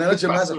Una 0.00 0.12
noche 0.12 0.28
más. 0.28 0.50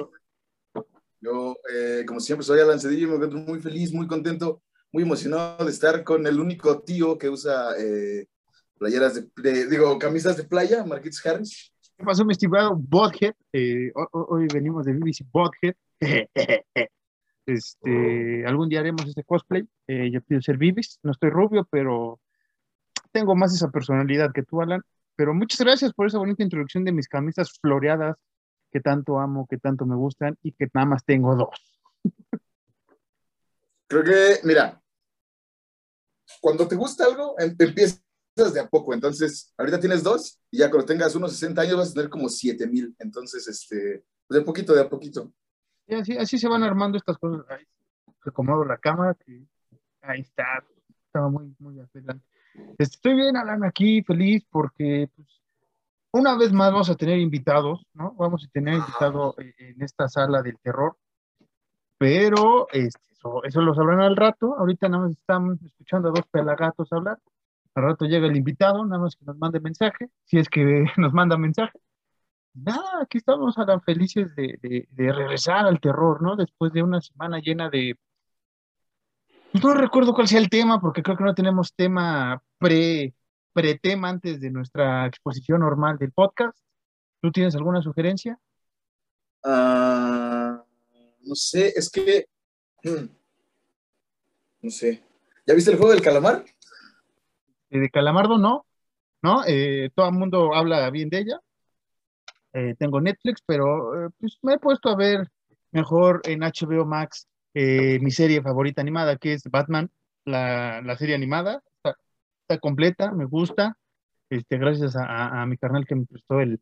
Yo, 1.19 1.57
eh, 1.73 2.03
como 2.05 2.19
siempre, 2.19 2.45
soy 2.45 2.59
Alan 2.59 2.79
Cedillo 2.79 3.07
y 3.07 3.09
me 3.09 3.15
encuentro 3.15 3.39
muy 3.39 3.59
feliz, 3.59 3.91
muy 3.91 4.05
contento, 4.05 4.61
muy 4.91 5.01
emocionado 5.01 5.65
de 5.65 5.71
estar 5.71 6.03
con 6.03 6.27
el 6.27 6.39
único 6.39 6.83
tío 6.83 7.17
que 7.17 7.27
usa 7.27 7.75
eh, 7.79 8.27
playeras 8.77 9.15
de, 9.35 9.67
digo, 9.67 9.97
camisas 9.97 10.37
de 10.37 10.43
playa, 10.43 10.85
Marquitos 10.85 11.25
Harris. 11.25 11.73
¿Qué 11.97 12.05
pasó, 12.05 12.23
mi 12.23 12.33
estimado 12.33 12.75
Bothead? 12.75 13.33
Eh, 13.51 13.91
hoy, 14.11 14.45
venimos 14.53 14.85
de 14.85 14.93
BBC 14.93 15.25
Bothead. 15.31 15.73
Este, 17.43 18.45
algún 18.45 18.69
día 18.69 18.79
haremos 18.79 19.05
este 19.07 19.23
cosplay. 19.23 19.67
yo 19.87 20.21
pido 20.21 20.41
ser 20.41 20.57
Vivis, 20.57 20.99
no 21.01 21.11
estoy 21.11 21.31
rubio, 21.31 21.67
pero 21.69 22.21
tengo 23.11 23.35
más 23.35 23.53
esa 23.53 23.71
personalidad 23.71 24.31
que 24.31 24.43
tú, 24.43 24.61
Alan. 24.61 24.81
Pero 25.15 25.33
muchas 25.33 25.59
gracias 25.59 25.91
por 25.91 26.05
esa 26.05 26.19
bonita 26.19 26.43
introducción 26.43 26.85
de 26.85 26.91
mis 26.93 27.07
camisas 27.09 27.57
floreadas 27.59 28.15
que 28.71 28.79
tanto 28.79 29.19
amo, 29.19 29.47
que 29.49 29.57
tanto 29.57 29.85
me 29.85 29.95
gustan 29.95 30.37
y 30.41 30.53
que 30.53 30.67
nada 30.73 30.87
más 30.87 31.03
tengo 31.03 31.35
dos. 31.35 31.81
Creo 33.87 34.03
que, 34.03 34.39
mira, 34.43 34.81
cuando 36.39 36.67
te 36.67 36.75
gusta 36.75 37.05
algo, 37.05 37.35
em, 37.39 37.55
empiezas 37.59 38.01
de 38.53 38.59
a 38.59 38.67
poco. 38.67 38.93
Entonces, 38.93 39.53
ahorita 39.57 39.79
tienes 39.79 40.01
dos 40.03 40.39
y 40.49 40.59
ya 40.59 40.69
cuando 40.69 40.85
tengas 40.85 41.13
unos 41.15 41.33
60 41.33 41.61
años 41.61 41.77
vas 41.77 41.91
a 41.91 41.93
tener 41.93 42.09
como 42.09 42.29
7 42.29 42.65
mil. 42.67 42.95
Entonces, 42.99 43.47
este, 43.47 44.05
de 44.29 44.39
a 44.39 44.45
poquito, 44.45 44.73
de 44.73 44.81
a 44.81 44.89
poquito. 44.89 45.31
Y 45.87 45.95
así, 45.95 46.17
así 46.17 46.37
se 46.37 46.47
van 46.47 46.63
armando 46.63 46.97
estas 46.97 47.17
cosas. 47.17 47.45
Ahí, 47.49 47.65
acomodo 48.25 48.63
la 48.63 48.77
cámara, 48.77 49.13
que 49.15 49.45
ahí 50.01 50.21
está. 50.21 50.63
Estaba 51.05 51.29
muy, 51.29 51.53
muy 51.59 51.79
adelante. 51.79 52.25
Estoy 52.77 53.15
bien, 53.15 53.35
Alan, 53.35 53.63
aquí 53.63 54.01
feliz 54.03 54.45
porque 54.49 55.09
pues, 55.15 55.40
una 56.13 56.37
vez 56.37 56.51
más 56.51 56.71
vamos 56.71 56.89
a 56.89 56.95
tener 56.95 57.19
invitados, 57.19 57.85
¿no? 57.93 58.13
Vamos 58.17 58.45
a 58.45 58.51
tener 58.51 58.75
invitados 58.75 59.35
en 59.37 59.81
esta 59.81 60.07
sala 60.09 60.41
del 60.41 60.57
terror, 60.59 60.97
pero 61.97 62.67
este, 62.71 62.99
eso, 63.11 63.43
eso, 63.43 63.61
lo 63.61 63.75
sabrán 63.75 64.01
al 64.01 64.15
rato. 64.15 64.55
Ahorita 64.57 64.89
nada 64.89 65.03
más 65.03 65.13
están 65.13 65.59
escuchando 65.65 66.09
a 66.09 66.11
dos 66.11 66.25
pelagatos 66.31 66.91
hablar. 66.91 67.19
Al 67.75 67.83
rato 67.83 68.05
llega 68.05 68.27
el 68.27 68.35
invitado, 68.35 68.83
nada 68.85 69.01
más 69.01 69.15
que 69.15 69.25
nos 69.25 69.37
mande 69.37 69.59
mensaje, 69.59 70.09
si 70.25 70.37
es 70.37 70.49
que 70.49 70.85
nos 70.97 71.13
manda 71.13 71.37
mensaje. 71.37 71.79
Nada, 72.53 73.01
aquí 73.01 73.17
estamos, 73.17 73.57
Alan, 73.57 73.81
felices 73.81 74.35
de, 74.35 74.57
de, 74.61 74.87
de 74.91 75.13
regresar 75.13 75.65
al 75.65 75.79
terror, 75.79 76.21
¿no? 76.21 76.35
Después 76.35 76.73
de 76.73 76.83
una 76.83 76.99
semana 77.01 77.39
llena 77.39 77.69
de 77.69 77.95
no 79.53 79.73
recuerdo 79.73 80.13
cuál 80.13 80.27
sea 80.27 80.39
el 80.39 80.49
tema, 80.49 80.79
porque 80.79 81.03
creo 81.03 81.17
que 81.17 81.23
no 81.23 81.35
tenemos 81.35 81.73
tema 81.75 82.41
pre, 82.57 83.13
pre-tema 83.53 84.09
antes 84.09 84.39
de 84.39 84.49
nuestra 84.49 85.05
exposición 85.05 85.61
normal 85.61 85.97
del 85.97 86.11
podcast. 86.11 86.57
¿Tú 87.21 87.31
tienes 87.31 87.55
alguna 87.55 87.81
sugerencia? 87.81 88.39
Ah, 89.43 90.63
no 91.21 91.35
sé, 91.35 91.73
es 91.75 91.89
que. 91.89 92.25
Hmm, 92.83 93.07
no 94.61 94.69
sé. 94.69 95.03
¿Ya 95.45 95.53
viste 95.53 95.71
el 95.71 95.77
juego 95.77 95.91
del 95.91 96.01
calamar? 96.01 96.45
Eh, 97.69 97.79
de 97.79 97.89
Calamardo 97.89 98.37
no, 98.37 98.65
¿no? 99.21 99.43
Eh, 99.47 99.89
todo 99.95 100.07
el 100.07 100.13
mundo 100.13 100.53
habla 100.53 100.89
bien 100.89 101.09
de 101.09 101.19
ella. 101.19 101.39
Eh, 102.53 102.75
tengo 102.77 102.99
Netflix, 102.99 103.41
pero 103.45 104.11
pues 104.19 104.37
me 104.41 104.55
he 104.55 104.59
puesto 104.59 104.89
a 104.89 104.95
ver 104.95 105.29
mejor 105.71 106.21
en 106.25 106.41
HBO 106.41 106.85
Max 106.85 107.27
eh, 107.53 107.99
mi 108.01 108.11
serie 108.11 108.41
favorita 108.41 108.81
animada, 108.81 109.17
que 109.17 109.33
es 109.33 109.43
Batman, 109.43 109.89
la, 110.25 110.81
la 110.81 110.97
serie 110.97 111.15
animada. 111.15 111.61
Está, 112.51 112.59
completa, 112.59 113.11
me 113.13 113.23
gusta. 113.23 113.77
Este, 114.29 114.57
gracias 114.57 114.97
a, 114.97 115.41
a, 115.41 115.45
mi 115.45 115.55
carnal 115.55 115.85
que 115.85 115.95
me 115.95 116.05
prestó 116.05 116.41
el, 116.41 116.59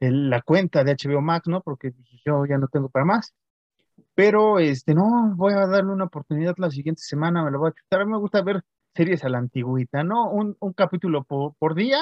el, 0.00 0.30
la 0.30 0.40
cuenta 0.40 0.84
de 0.84 0.92
HBO 0.92 1.20
Max, 1.20 1.48
¿no? 1.48 1.60
Porque 1.60 1.92
yo 2.24 2.46
ya 2.46 2.56
no 2.56 2.68
tengo 2.68 2.88
para 2.88 3.04
más. 3.04 3.34
Pero, 4.14 4.58
este, 4.58 4.94
no, 4.94 5.34
voy 5.36 5.52
a 5.52 5.66
darle 5.66 5.92
una 5.92 6.04
oportunidad 6.04 6.54
la 6.56 6.70
siguiente 6.70 7.02
semana, 7.02 7.44
me 7.44 7.50
lo 7.50 7.58
voy 7.58 7.70
a 7.70 7.74
chutar. 7.74 8.06
Me 8.06 8.16
gusta 8.16 8.40
ver 8.40 8.62
series 8.94 9.22
a 9.22 9.28
la 9.28 9.36
antigüita, 9.36 10.02
¿no? 10.02 10.30
Un, 10.30 10.56
un 10.60 10.72
capítulo 10.72 11.24
por, 11.24 11.54
por, 11.58 11.74
día, 11.74 12.00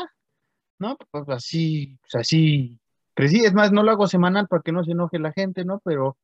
¿no? 0.78 0.96
Pues 1.10 1.28
así, 1.28 1.98
pues 2.02 2.14
así 2.14 2.78
crecí. 3.14 3.44
Es 3.44 3.54
más, 3.54 3.72
no 3.72 3.82
lo 3.82 3.90
hago 3.90 4.06
semanal 4.06 4.46
para 4.46 4.62
que 4.62 4.70
no 4.70 4.84
se 4.84 4.92
enoje 4.92 5.18
la 5.18 5.32
gente, 5.32 5.64
¿no? 5.64 5.80
Pero 5.84 6.16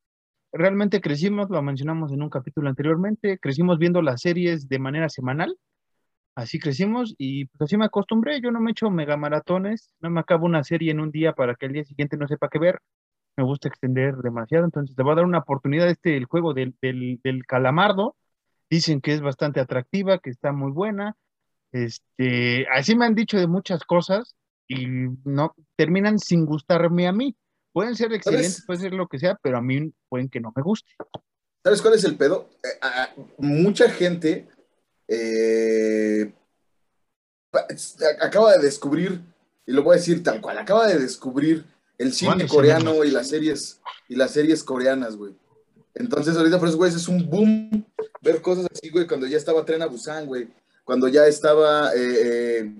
realmente 0.52 1.00
crecimos, 1.00 1.50
lo 1.50 1.62
mencionamos 1.62 2.12
en 2.12 2.22
un 2.22 2.30
capítulo 2.30 2.68
anteriormente, 2.68 3.38
crecimos 3.40 3.78
viendo 3.78 4.02
las 4.02 4.20
series 4.20 4.68
de 4.68 4.78
manera 4.78 5.08
semanal, 5.08 5.58
así 6.34 6.58
crecimos 6.58 7.14
y 7.18 7.46
pues 7.46 7.62
así 7.62 7.76
me 7.76 7.84
acostumbré, 7.84 8.40
yo 8.40 8.50
no 8.50 8.60
me 8.60 8.70
echo 8.70 8.90
mega 8.90 9.16
maratones, 9.16 9.94
no 10.00 10.10
me 10.10 10.20
acabo 10.20 10.46
una 10.46 10.64
serie 10.64 10.90
en 10.90 11.00
un 11.00 11.10
día 11.10 11.32
para 11.32 11.54
que 11.54 11.66
el 11.66 11.72
día 11.72 11.84
siguiente 11.84 12.16
no 12.16 12.26
sepa 12.26 12.48
qué 12.48 12.58
ver, 12.58 12.80
me 13.36 13.44
gusta 13.44 13.68
extender 13.68 14.16
demasiado, 14.16 14.64
entonces 14.64 14.96
te 14.96 15.02
voy 15.02 15.12
a 15.12 15.16
dar 15.16 15.24
una 15.24 15.38
oportunidad, 15.38 15.88
este, 15.88 16.16
el 16.16 16.26
juego 16.26 16.54
del, 16.54 16.74
del, 16.80 17.20
del 17.22 17.44
calamardo, 17.46 18.16
dicen 18.70 19.00
que 19.00 19.12
es 19.12 19.20
bastante 19.20 19.60
atractiva, 19.60 20.18
que 20.18 20.30
está 20.30 20.52
muy 20.52 20.70
buena, 20.70 21.16
este, 21.72 22.66
así 22.68 22.94
me 22.94 23.06
han 23.06 23.14
dicho 23.14 23.38
de 23.38 23.46
muchas 23.46 23.82
cosas 23.84 24.34
y 24.68 24.86
no 25.24 25.54
terminan 25.76 26.18
sin 26.18 26.44
gustarme 26.44 27.06
a 27.06 27.12
mí. 27.12 27.34
Pueden 27.72 27.96
ser 27.96 28.12
excelentes, 28.12 28.64
puede 28.66 28.80
ser 28.80 28.92
lo 28.92 29.08
que 29.08 29.18
sea, 29.18 29.38
pero 29.42 29.56
a 29.56 29.62
mí 29.62 29.92
pueden 30.08 30.28
que 30.28 30.40
no 30.40 30.52
me 30.54 30.62
guste. 30.62 30.92
¿Sabes 31.64 31.80
cuál 31.80 31.94
es 31.94 32.04
el 32.04 32.16
pedo? 32.16 32.50
Eh, 32.62 33.22
mucha 33.38 33.88
gente 33.88 34.48
eh, 35.08 36.32
acaba 38.20 38.56
de 38.56 38.62
descubrir, 38.62 39.20
y 39.66 39.72
lo 39.72 39.82
voy 39.82 39.94
a 39.94 39.98
decir 39.98 40.22
tal 40.22 40.40
cual, 40.40 40.58
acaba 40.58 40.86
de 40.86 40.98
descubrir 40.98 41.64
el 41.98 42.12
cine 42.12 42.46
coreano 42.46 43.04
y 43.04 43.10
las 43.10 43.28
series 43.28 43.80
y 44.08 44.16
las 44.16 44.32
series 44.32 44.64
coreanas, 44.64 45.16
güey. 45.16 45.34
Entonces 45.94 46.36
ahorita 46.36 46.58
por 46.58 46.68
eso, 46.68 46.76
güey, 46.76 46.90
es 46.90 47.08
un 47.08 47.28
boom 47.28 47.84
ver 48.22 48.40
cosas 48.40 48.66
así, 48.72 48.90
güey, 48.90 49.06
cuando 49.06 49.26
ya 49.26 49.36
estaba 49.36 49.64
Tren 49.64 49.82
a 49.82 49.86
Busan, 49.86 50.26
güey, 50.26 50.48
cuando 50.84 51.08
ya 51.08 51.26
estaba 51.26 51.90
eh, 51.94 52.74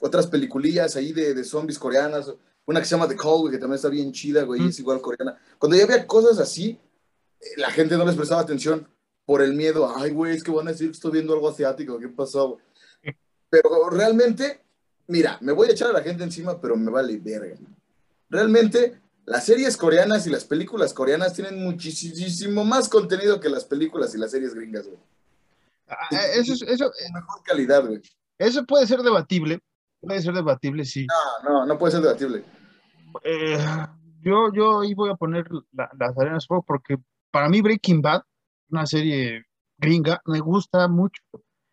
otras 0.00 0.26
peliculillas 0.26 0.96
ahí 0.96 1.12
de, 1.12 1.34
de 1.34 1.44
zombies 1.44 1.78
coreanas, 1.78 2.32
una 2.66 2.80
que 2.80 2.86
se 2.86 2.90
llama 2.94 3.08
The 3.08 3.16
Call, 3.16 3.40
güey, 3.40 3.52
que 3.52 3.58
también 3.58 3.76
está 3.76 3.88
bien 3.88 4.12
chida, 4.12 4.42
güey, 4.42 4.68
es 4.68 4.78
igual 4.78 5.00
coreana. 5.00 5.38
Cuando 5.58 5.76
ya 5.76 5.84
había 5.84 6.06
cosas 6.06 6.38
así, 6.38 6.78
eh, 7.40 7.46
la 7.56 7.70
gente 7.70 7.96
no 7.96 8.04
les 8.04 8.14
prestaba 8.14 8.42
atención 8.42 8.86
por 9.28 9.42
el 9.42 9.52
miedo. 9.52 9.92
Ay, 9.94 10.10
güey, 10.10 10.34
es 10.34 10.42
que 10.42 10.50
van 10.50 10.68
a 10.68 10.70
decir 10.70 10.86
que 10.86 10.94
estoy 10.94 11.12
viendo 11.12 11.34
algo 11.34 11.50
asiático, 11.50 11.98
¿qué 11.98 12.08
pasó? 12.08 12.56
Pero 13.50 13.90
realmente, 13.90 14.64
mira, 15.06 15.36
me 15.42 15.52
voy 15.52 15.68
a 15.68 15.72
echar 15.72 15.90
a 15.90 15.92
la 15.92 16.00
gente 16.00 16.24
encima, 16.24 16.58
pero 16.58 16.78
me 16.78 16.90
vale 16.90 17.18
verga. 17.18 17.54
Realmente, 18.30 18.98
las 19.26 19.44
series 19.44 19.76
coreanas 19.76 20.26
y 20.26 20.30
las 20.30 20.46
películas 20.46 20.94
coreanas 20.94 21.34
tienen 21.34 21.62
muchísimo 21.62 22.64
más 22.64 22.88
contenido 22.88 23.38
que 23.38 23.50
las 23.50 23.66
películas 23.66 24.14
y 24.14 24.18
las 24.18 24.30
series 24.30 24.54
gringas, 24.54 24.86
güey. 24.86 24.98
Ah, 25.88 26.08
eso, 26.34 26.54
eso, 26.66 26.90
mejor 27.12 27.42
calidad, 27.44 27.86
güey. 27.86 28.00
Eso 28.38 28.64
puede 28.64 28.86
ser 28.86 29.02
debatible, 29.02 29.60
puede 30.00 30.22
ser 30.22 30.32
debatible, 30.32 30.86
sí. 30.86 31.06
No, 31.44 31.50
no, 31.50 31.66
no 31.66 31.78
puede 31.78 31.92
ser 31.92 32.00
debatible. 32.00 32.44
Eh, 33.24 33.58
yo, 34.22 34.50
yo 34.54 34.80
ahí 34.80 34.94
voy 34.94 35.10
a 35.10 35.16
poner 35.16 35.46
las 35.72 36.16
arenas 36.16 36.46
fuego 36.46 36.64
porque 36.66 36.96
para 37.30 37.50
mí 37.50 37.60
Breaking 37.60 38.00
Bad, 38.00 38.22
una 38.70 38.86
serie 38.86 39.44
gringa, 39.78 40.20
me 40.26 40.40
gusta 40.40 40.88
mucho. 40.88 41.22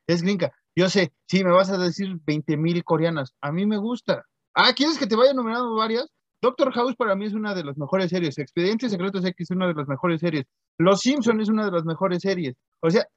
Es 0.07 0.21
gringa. 0.21 0.53
Yo 0.75 0.89
sé, 0.89 1.13
sí, 1.27 1.43
me 1.43 1.51
vas 1.51 1.69
a 1.69 1.77
decir 1.77 2.19
20 2.25 2.57
mil 2.57 2.83
coreanas. 2.83 3.33
A 3.41 3.51
mí 3.51 3.65
me 3.65 3.77
gusta. 3.77 4.25
Ah, 4.53 4.73
¿quieres 4.73 4.97
que 4.97 5.07
te 5.07 5.15
vaya 5.15 5.33
nominando 5.33 5.75
varias? 5.75 6.07
Doctor 6.41 6.71
House 6.73 6.95
para 6.95 7.15
mí 7.15 7.25
es 7.25 7.33
una 7.33 7.55
de 7.55 7.63
las 7.63 7.77
mejores 7.77 8.09
series. 8.09 8.37
Expedientes 8.37 8.91
Secretos 8.91 9.25
X 9.25 9.35
es 9.39 9.55
una 9.55 9.67
de 9.67 9.73
las 9.73 9.87
mejores 9.87 10.19
series. 10.19 10.45
Los 10.77 11.01
Simpson 11.01 11.41
es 11.41 11.49
una 11.49 11.65
de 11.65 11.71
las 11.71 11.85
mejores 11.85 12.21
series. 12.21 12.55
O 12.81 12.89
sea, 12.89 13.07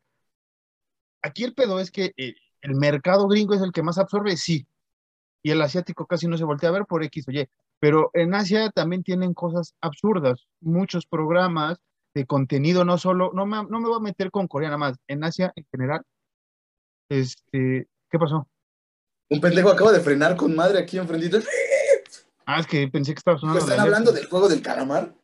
aquí 1.22 1.44
el 1.44 1.54
pedo 1.54 1.80
es 1.80 1.90
que 1.90 2.12
eh, 2.16 2.34
el 2.62 2.74
mercado 2.76 3.28
gringo 3.28 3.54
es 3.54 3.62
el 3.62 3.72
que 3.72 3.82
más 3.82 3.98
absorbe, 3.98 4.36
sí. 4.36 4.66
Y 5.42 5.50
el 5.50 5.60
asiático 5.60 6.06
casi 6.06 6.26
no 6.26 6.36
se 6.36 6.44
voltea 6.44 6.70
a 6.70 6.72
ver 6.72 6.86
por 6.86 7.02
X 7.04 7.26
o 7.28 7.32
Y. 7.32 7.48
Pero 7.80 8.10
en 8.14 8.34
Asia 8.34 8.70
también 8.70 9.02
tienen 9.02 9.34
cosas 9.34 9.74
absurdas, 9.80 10.46
muchos 10.60 11.06
programas 11.06 11.78
de 12.18 12.26
contenido, 12.26 12.84
no 12.84 12.98
solo, 12.98 13.30
no 13.32 13.46
me, 13.46 13.56
no 13.64 13.80
me 13.80 13.88
voy 13.88 13.96
a 13.96 14.02
meter 14.02 14.30
con 14.30 14.46
Corea 14.46 14.68
nada 14.68 14.78
más, 14.78 14.96
en 15.06 15.24
Asia 15.24 15.52
en 15.56 15.66
general. 15.70 16.02
Este, 17.08 17.88
¿qué 18.10 18.18
pasó? 18.18 18.46
Un 19.30 19.40
pendejo 19.40 19.70
acaba 19.70 19.92
de 19.92 20.00
frenar 20.00 20.36
con 20.36 20.54
madre 20.54 20.78
aquí 20.78 20.98
enfrentito. 20.98 21.38
Ah, 22.46 22.60
es 22.60 22.66
que 22.66 22.88
pensé 22.88 23.12
que 23.12 23.18
estaba 23.18 23.38
sonando. 23.38 23.60
¿Están 23.60 23.80
hablando 23.80 24.12
del 24.12 24.26
juego 24.26 24.48
del 24.48 24.62
calamar? 24.62 25.14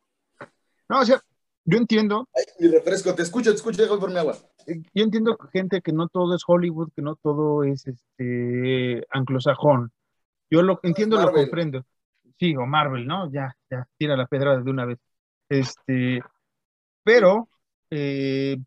No, 0.88 1.00
o 1.00 1.04
sea, 1.04 1.20
yo 1.64 1.78
entiendo. 1.78 2.28
Ay, 2.34 2.44
mi 2.60 2.68
refresco, 2.68 3.14
te 3.14 3.22
escucho, 3.22 3.50
te 3.50 3.56
escucho, 3.56 3.82
dejo 3.82 3.98
por 3.98 4.10
mi 4.10 4.18
agua. 4.18 4.36
Eh, 4.66 4.82
yo 4.94 5.04
entiendo 5.04 5.36
gente 5.52 5.80
que 5.80 5.92
no 5.92 6.08
todo 6.08 6.36
es 6.36 6.42
Hollywood, 6.46 6.90
que 6.94 7.02
no 7.02 7.16
todo 7.16 7.64
es 7.64 7.86
este 7.86 9.06
anglosajón. 9.10 9.90
Yo 10.50 10.62
lo 10.62 10.80
entiendo, 10.82 11.20
lo 11.20 11.32
comprendo 11.32 11.84
sí, 12.38 12.54
o 12.56 12.66
Marvel, 12.66 13.06
¿no? 13.06 13.30
Ya, 13.30 13.56
ya, 13.70 13.86
tira 13.96 14.16
la 14.16 14.26
pedra 14.26 14.58
de 14.58 14.70
una 14.70 14.84
vez. 14.84 14.98
Este, 15.48 16.22
pero 17.04 17.48
eh, 17.90 18.58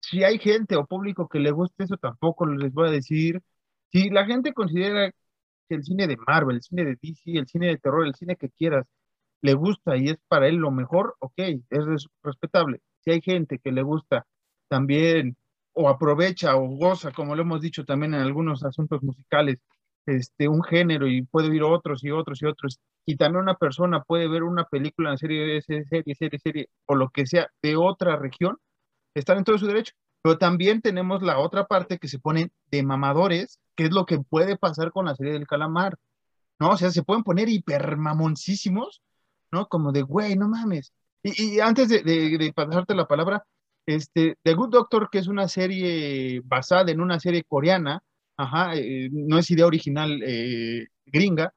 si 0.00 0.24
hay 0.24 0.38
gente 0.38 0.76
o 0.76 0.86
público 0.86 1.28
que 1.28 1.40
le 1.40 1.50
guste 1.52 1.84
eso, 1.84 1.96
tampoco 1.98 2.46
les 2.46 2.72
voy 2.72 2.88
a 2.88 2.92
decir. 2.92 3.42
Si 3.92 4.10
la 4.10 4.26
gente 4.26 4.52
considera 4.54 5.10
que 5.68 5.74
el 5.76 5.84
cine 5.84 6.06
de 6.06 6.16
Marvel, 6.16 6.56
el 6.56 6.62
cine 6.62 6.84
de 6.84 6.96
DC, 7.02 7.38
el 7.38 7.46
cine 7.48 7.68
de 7.68 7.78
terror, 7.78 8.06
el 8.06 8.14
cine 8.14 8.36
que 8.36 8.50
quieras, 8.50 8.86
le 9.42 9.54
gusta 9.54 9.96
y 9.96 10.08
es 10.10 10.18
para 10.28 10.48
él 10.48 10.56
lo 10.56 10.70
mejor, 10.70 11.16
ok, 11.20 11.34
es 11.70 12.08
respetable. 12.22 12.80
Si 13.04 13.10
hay 13.12 13.20
gente 13.22 13.58
que 13.58 13.72
le 13.72 13.82
gusta 13.82 14.26
también 14.68 15.36
o 15.72 15.88
aprovecha 15.88 16.56
o 16.56 16.68
goza, 16.68 17.12
como 17.12 17.34
lo 17.36 17.42
hemos 17.42 17.60
dicho 17.60 17.84
también 17.84 18.14
en 18.14 18.22
algunos 18.22 18.64
asuntos 18.64 19.02
musicales, 19.02 19.58
este, 20.06 20.48
un 20.48 20.62
género 20.62 21.08
y 21.08 21.22
puede 21.22 21.48
oír 21.48 21.62
otros 21.62 22.02
y 22.04 22.10
otros 22.10 22.40
y 22.42 22.46
otros. 22.46 22.80
Y 23.04 23.16
también 23.16 23.42
una 23.42 23.54
persona 23.54 24.02
puede 24.02 24.28
ver 24.28 24.42
una 24.42 24.64
película, 24.64 25.10
una 25.10 25.18
serie, 25.18 25.60
serie, 25.62 26.14
serie, 26.14 26.38
serie, 26.38 26.68
o 26.86 26.94
lo 26.94 27.10
que 27.10 27.26
sea 27.26 27.50
de 27.62 27.76
otra 27.76 28.16
región, 28.16 28.58
estar 29.14 29.36
en 29.36 29.44
todo 29.44 29.58
su 29.58 29.66
derecho. 29.66 29.94
Pero 30.22 30.38
también 30.38 30.80
tenemos 30.82 31.22
la 31.22 31.38
otra 31.38 31.66
parte 31.66 31.98
que 31.98 32.08
se 32.08 32.18
pone 32.18 32.50
de 32.70 32.82
mamadores, 32.82 33.60
que 33.76 33.84
es 33.84 33.92
lo 33.92 34.06
que 34.06 34.18
puede 34.18 34.56
pasar 34.56 34.90
con 34.92 35.06
la 35.06 35.14
serie 35.14 35.34
del 35.34 35.46
calamar, 35.46 35.96
¿no? 36.58 36.70
O 36.70 36.76
sea, 36.76 36.90
se 36.90 37.02
pueden 37.02 37.22
poner 37.22 37.48
hipermamoncísimos, 37.48 39.02
¿no? 39.52 39.68
Como 39.68 39.92
de, 39.92 40.02
güey, 40.02 40.36
no 40.36 40.48
mames. 40.48 40.92
Y, 41.22 41.60
antes 41.60 41.88
de, 41.88 42.02
de, 42.02 42.52
pasarte 42.52 42.94
la 42.94 43.06
palabra, 43.06 43.44
este, 43.86 44.36
The 44.42 44.54
Good 44.54 44.70
Doctor, 44.70 45.08
que 45.10 45.18
es 45.18 45.28
una 45.28 45.48
serie 45.48 46.40
basada 46.44 46.90
en 46.90 47.00
una 47.00 47.20
serie 47.20 47.44
coreana, 47.44 48.02
ajá, 48.36 48.76
eh, 48.76 49.08
no 49.12 49.38
es 49.38 49.50
idea 49.50 49.66
original 49.66 50.20
eh, 50.24 50.86
gringa, 51.06 51.52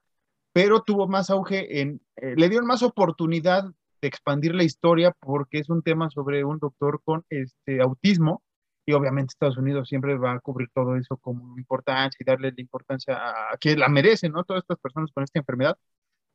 pero 0.54 0.82
tuvo 0.82 1.08
más 1.08 1.30
auge 1.30 1.82
en, 1.82 2.02
eh, 2.18 2.36
le 2.38 2.50
dieron 2.50 2.68
más 2.68 2.84
oportunidad 2.84 3.66
de 4.02 4.08
expandir 4.08 4.56
la 4.56 4.64
historia 4.64 5.14
porque 5.20 5.60
es 5.60 5.70
un 5.70 5.84
tema 5.84 6.10
sobre 6.10 6.44
un 6.44 6.60
doctor 6.60 7.02
con 7.04 7.26
este 7.30 7.82
autismo 7.82 8.44
y 8.86 8.94
obviamente 8.94 9.34
Estados 9.34 9.58
Unidos 9.58 9.88
siempre 9.90 10.18
va 10.18 10.34
a 10.34 10.40
cubrir 10.40 10.70
todo 10.74 10.96
eso 10.96 11.18
como 11.18 11.58
importancia 11.58 12.18
y 12.20 12.26
darle 12.26 12.52
la 12.52 12.62
importancia 12.62 13.16
a, 13.18 13.58
que 13.60 13.78
la 13.78 13.90
merecen, 13.90 14.32
¿no? 14.32 14.44
Todas 14.44 14.64
estas 14.64 14.80
personas 14.80 15.12
con 15.14 15.24
esta 15.24 15.40
enfermedad, 15.40 15.78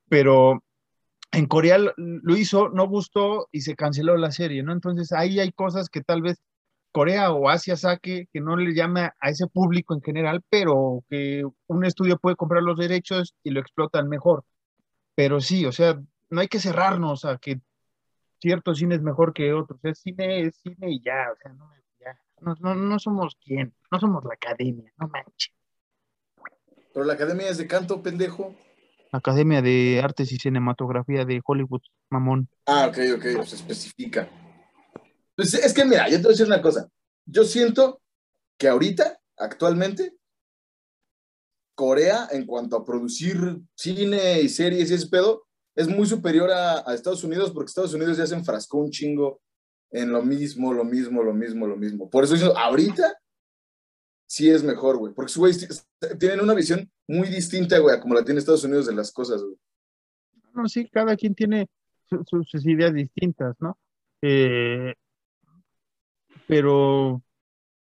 pero 0.08 0.62
en 1.32 1.46
Corea 1.46 1.78
lo 1.78 2.36
hizo, 2.36 2.68
no 2.68 2.86
gustó 2.88 3.48
y 3.50 3.62
se 3.62 3.74
canceló 3.74 4.16
la 4.16 4.30
serie, 4.30 4.62
¿no? 4.62 4.72
Entonces 4.72 5.12
ahí 5.12 5.40
hay 5.40 5.52
cosas 5.52 5.88
que 5.88 6.02
tal 6.02 6.22
vez 6.22 6.40
Corea 6.94 7.32
o 7.32 7.48
Asia 7.48 7.76
saque 7.76 8.28
que 8.32 8.40
no 8.40 8.56
le 8.56 8.72
llame 8.72 9.10
a 9.18 9.28
ese 9.28 9.48
público 9.48 9.94
en 9.94 10.00
general, 10.00 10.44
pero 10.48 11.02
que 11.10 11.42
un 11.66 11.84
estudio 11.84 12.18
puede 12.18 12.36
comprar 12.36 12.62
los 12.62 12.78
derechos 12.78 13.34
y 13.42 13.50
lo 13.50 13.58
explotan 13.58 14.08
mejor. 14.08 14.44
Pero 15.16 15.40
sí, 15.40 15.66
o 15.66 15.72
sea, 15.72 16.00
no 16.30 16.40
hay 16.40 16.46
que 16.46 16.60
cerrarnos 16.60 17.24
a 17.24 17.38
que 17.38 17.60
cierto 18.40 18.76
cine 18.76 18.94
es 18.94 19.02
mejor 19.02 19.32
que 19.32 19.52
otros. 19.52 19.80
Es 19.82 19.98
cine, 19.98 20.42
es 20.42 20.54
cine 20.62 20.92
y 20.92 21.02
ya, 21.02 21.32
o 21.32 21.36
sea, 21.42 21.52
no 21.52 21.66
me 21.66 21.82
no, 22.60 22.74
no, 22.74 22.98
somos 23.00 23.36
quién, 23.42 23.74
no 23.90 23.98
somos 23.98 24.24
la 24.24 24.34
academia, 24.34 24.92
no 24.98 25.08
manches. 25.08 25.52
Pero 26.92 27.06
la 27.06 27.14
academia 27.14 27.48
es 27.48 27.58
de 27.58 27.66
canto, 27.66 28.02
pendejo. 28.02 28.54
Academia 29.10 29.62
de 29.62 30.00
Artes 30.04 30.30
y 30.30 30.36
Cinematografía 30.36 31.24
de 31.24 31.40
Hollywood, 31.44 31.82
mamón. 32.10 32.48
Ah, 32.66 32.86
ok, 32.88 32.98
ok, 33.16 33.24
pues 33.36 33.52
especifica. 33.54 34.28
Pues 35.36 35.54
es 35.54 35.72
que 35.72 35.84
mira, 35.84 36.08
yo 36.08 36.16
te 36.16 36.22
voy 36.22 36.30
a 36.30 36.36
decir 36.36 36.46
una 36.46 36.62
cosa. 36.62 36.88
Yo 37.26 37.44
siento 37.44 38.00
que 38.58 38.68
ahorita, 38.68 39.18
actualmente, 39.36 40.16
Corea, 41.74 42.28
en 42.30 42.46
cuanto 42.46 42.76
a 42.76 42.84
producir 42.84 43.36
cine 43.74 44.40
y 44.40 44.48
series 44.48 44.90
y 44.90 44.94
ese 44.94 45.08
pedo, 45.08 45.46
es 45.74 45.88
muy 45.88 46.06
superior 46.06 46.50
a, 46.50 46.88
a 46.88 46.94
Estados 46.94 47.24
Unidos, 47.24 47.50
porque 47.50 47.70
Estados 47.70 47.94
Unidos 47.94 48.16
ya 48.16 48.26
se 48.26 48.34
enfrascó 48.34 48.78
un 48.78 48.90
chingo 48.90 49.40
en 49.90 50.12
lo 50.12 50.22
mismo, 50.22 50.72
lo 50.72 50.84
mismo, 50.84 51.22
lo 51.22 51.34
mismo, 51.34 51.66
lo 51.66 51.76
mismo. 51.76 52.10
Por 52.10 52.24
eso 52.24 52.56
ahorita 52.56 53.16
sí 54.26 54.50
es 54.50 54.62
mejor, 54.62 54.96
güey. 54.98 55.14
Porque, 55.14 55.32
güey, 55.36 55.54
tienen 56.18 56.40
una 56.40 56.54
visión 56.54 56.90
muy 57.06 57.28
distinta, 57.28 57.78
güey, 57.78 58.00
como 58.00 58.14
la 58.14 58.24
tiene 58.24 58.40
Estados 58.40 58.64
Unidos 58.64 58.86
de 58.86 58.94
las 58.94 59.12
cosas, 59.12 59.42
güey. 59.42 59.56
No, 60.52 60.68
sí, 60.68 60.88
cada 60.88 61.16
quien 61.16 61.34
tiene 61.34 61.68
sus 62.26 62.66
ideas 62.66 62.92
distintas, 62.92 63.56
¿no? 63.60 63.78
Eh, 64.22 64.94
pero, 66.46 67.22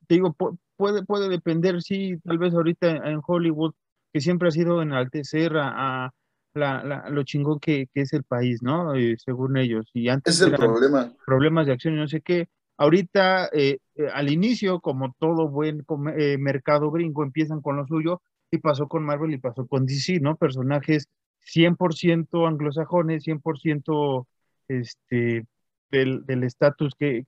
te 0.07 0.15
digo, 0.15 0.35
puede, 0.75 1.03
puede 1.03 1.29
depender, 1.29 1.81
sí, 1.81 2.17
tal 2.23 2.37
vez 2.37 2.53
ahorita 2.53 3.09
en 3.09 3.21
Hollywood, 3.25 3.73
que 4.13 4.21
siempre 4.21 4.49
ha 4.49 4.51
sido 4.51 4.81
enaltecer 4.81 5.55
a, 5.57 6.05
a 6.05 6.11
la, 6.53 7.09
lo 7.09 7.23
chingón 7.23 7.59
que, 7.59 7.87
es 7.93 8.13
el 8.13 8.23
país, 8.23 8.61
¿no? 8.61 8.95
Eh, 8.95 9.15
según 9.17 9.57
ellos. 9.57 9.89
Y 9.93 10.09
antes 10.09 10.35
es 10.35 10.41
el 10.41 10.55
problema. 10.55 11.13
Problemas 11.25 11.67
de 11.67 11.73
acción 11.73 11.93
y 11.95 11.97
no 11.97 12.07
sé 12.07 12.21
qué. 12.21 12.49
Ahorita, 12.77 13.49
eh, 13.53 13.79
eh, 13.95 14.07
al 14.13 14.29
inicio, 14.29 14.79
como 14.79 15.13
todo 15.19 15.47
buen 15.49 15.85
mercado 16.39 16.91
gringo, 16.91 17.23
empiezan 17.23 17.61
con 17.61 17.77
lo 17.77 17.85
suyo 17.85 18.21
y 18.49 18.57
pasó 18.57 18.87
con 18.87 19.03
Marvel 19.03 19.33
y 19.33 19.37
pasó 19.37 19.67
con 19.67 19.85
DC, 19.85 20.19
¿no? 20.19 20.35
Personajes 20.35 21.07
100% 21.45 22.47
anglosajones, 22.47 23.23
100% 23.23 24.25
este, 24.67 25.45
del 25.91 26.43
estatus 26.43 26.93
que, 26.95 27.25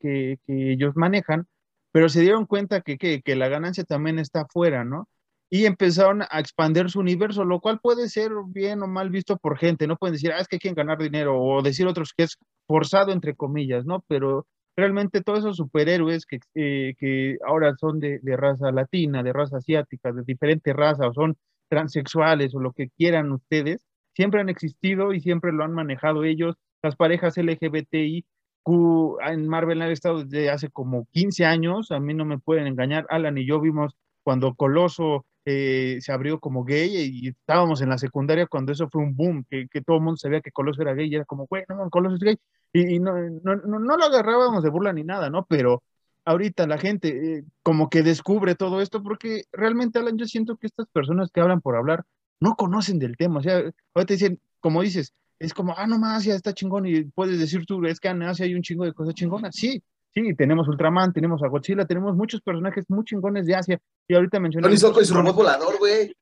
ellos 0.48 0.96
manejan, 0.96 1.48
pero 1.92 2.10
se 2.10 2.22
dieron 2.22 2.46
cuenta 2.46 2.82
que, 2.82 3.22
la 3.36 3.48
ganancia 3.50 3.84
también 3.84 4.20
está 4.20 4.42
afuera, 4.42 4.84
¿no? 4.84 5.08
y 5.50 5.68
empezaron 5.68 6.24
a 6.24 6.40
expandir 6.40 6.90
su 6.90 7.00
universo, 7.00 7.46
lo 7.46 7.60
cual 7.60 7.80
puede 7.80 8.10
ser 8.10 8.32
bien 8.48 8.82
o 8.82 8.88
mal 8.88 9.12
visto 9.12 9.38
por 9.38 9.60
gente, 9.60 9.86
no 9.86 9.98
pueden 9.98 10.14
decir, 10.14 10.32
ah, 10.32 10.40
es 10.40 10.48
que 10.48 10.58
quieren 10.58 10.76
ganar 10.76 10.98
dinero, 10.98 11.40
o 11.40 11.62
decir 11.62 11.86
otros 11.86 12.12
que 12.18 12.24
es 12.24 12.40
forzado, 12.66 13.12
entre 13.12 13.36
comillas, 13.36 13.86
¿no? 13.86 14.04
Pero 14.08 14.48
realmente 14.76 15.22
todos 15.22 15.40
esos 15.40 15.58
superhéroes 15.58 16.26
que, 16.26 16.40
eh, 16.56 17.38
ahora 17.46 17.76
son 17.80 18.00
de, 18.00 18.18
de, 18.24 18.36
raza 18.36 18.72
latina, 18.72 19.22
de 19.22 19.32
raza 19.32 19.58
asiática, 19.58 20.12
de 20.12 20.24
diferente 20.24 20.74
raza, 20.74 21.08
o 21.08 21.14
son 21.14 21.38
transexuales, 21.70 22.56
o 22.56 22.60
lo 22.60 22.72
que 22.74 22.90
quieran 22.90 23.32
ustedes, 23.32 23.86
siempre 24.16 24.42
han 24.42 24.50
existido 24.50 25.14
y 25.14 25.22
siempre 25.22 25.52
lo 25.52 25.64
han 25.64 25.74
manejado 25.74 26.24
ellos, 26.24 26.56
las 26.82 26.96
parejas 26.96 27.38
LGBTI. 27.38 28.26
En 28.66 29.48
Marvel 29.48 29.82
han 29.82 29.92
estado 29.92 30.24
desde 30.24 30.50
hace 30.50 30.70
como 30.70 31.08
15 31.12 31.46
años, 31.46 31.92
a 31.92 32.00
mí 32.00 32.14
no 32.14 32.26
me 32.26 32.40
pueden 32.40 32.68
engañar, 32.68 33.06
Alan 33.10 33.38
y 33.38 33.46
yo 33.46 33.60
vimos 33.60 33.96
cuando 34.24 34.56
Coloso 34.56 35.26
eh, 35.46 35.98
se 36.00 36.14
abrió 36.14 36.40
como 36.40 36.64
gay 36.64 36.96
y 36.96 37.28
estábamos 37.30 37.82
en 37.82 37.90
la 37.90 37.98
secundaria 37.98 38.48
cuando 38.48 38.72
eso 38.72 38.88
fue 38.90 39.02
un 39.02 39.16
boom, 39.16 39.46
que, 39.50 39.68
todo 39.86 39.98
el 39.98 40.04
mundo 40.04 40.18
sabía 40.18 40.40
que 40.42 40.52
Coloso 40.52 40.82
era 40.82 40.94
gay 40.94 41.10
y 41.10 41.16
era 41.16 41.26
como, 41.26 41.46
güey, 41.48 41.64
no, 41.68 41.90
Coloso 41.90 42.16
es 42.16 42.22
gay. 42.22 42.38
Y, 42.72 43.00
no, 43.00 43.14
no, 43.44 43.56
no, 43.56 43.98
lo 43.98 44.06
agarrábamos 44.06 44.64
de 44.64 44.70
burla 44.70 44.94
ni 44.94 45.04
nada, 45.04 45.30
¿no? 45.30 45.46
Pero 45.46 45.84
ahorita 46.26 46.66
la 46.66 46.78
gente 46.78 47.40
eh, 47.40 47.44
como 47.62 47.90
que 47.90 48.02
descubre 48.02 48.56
todo 48.56 48.82
esto 48.82 49.04
porque 49.04 49.44
realmente, 49.52 50.00
Alan, 50.00 50.18
yo 50.18 50.26
siento 50.26 50.56
que 50.58 50.68
estas 50.68 50.88
personas 50.88 51.30
que 51.32 51.42
hablan 51.42 51.62
por 51.62 51.76
hablar 51.76 52.06
no 52.40 52.56
conocen 52.56 53.00
del 53.00 53.18
tema. 53.18 53.40
O 53.40 53.44
sea, 53.44 53.58
ahorita 53.94 54.14
dicen, 54.14 54.40
como 54.60 54.82
dices, 54.82 55.14
es 55.40 55.54
como, 55.54 55.74
ah, 55.78 55.88
no 55.88 56.00
más, 56.00 56.24
ya 56.24 56.36
está 56.36 56.54
chingón 56.54 56.86
y 56.86 57.04
puedes 57.04 57.40
decir 57.40 57.66
tú, 57.66 57.86
es 57.86 58.00
que 58.00 58.08
en 58.08 58.24
Asia 58.24 58.46
hay 58.46 58.56
un 58.56 58.62
chingo 58.62 58.86
de 58.86 58.94
cosas 58.94 59.14
chingonas. 59.14 59.56
Sí, 59.56 59.82
Sí, 60.14 60.36
tenemos 60.36 60.68
Ultraman, 60.68 61.12
tenemos 61.12 61.42
a 61.42 61.48
Godzilla, 61.48 61.86
tenemos 61.86 62.16
muchos 62.16 62.40
personajes 62.42 62.86
muy 62.88 63.04
chingones 63.04 63.48
de 63.48 63.56
Asia. 63.56 63.80
Y 64.08 64.14
ahorita 64.14 64.40
mencioné. 64.40 64.68
Tony 64.68 64.78
Soco 64.78 65.02
y 65.02 65.06
su 65.06 65.16
robot 65.16 65.36
volador, 65.36 65.80
güey. 65.80 66.16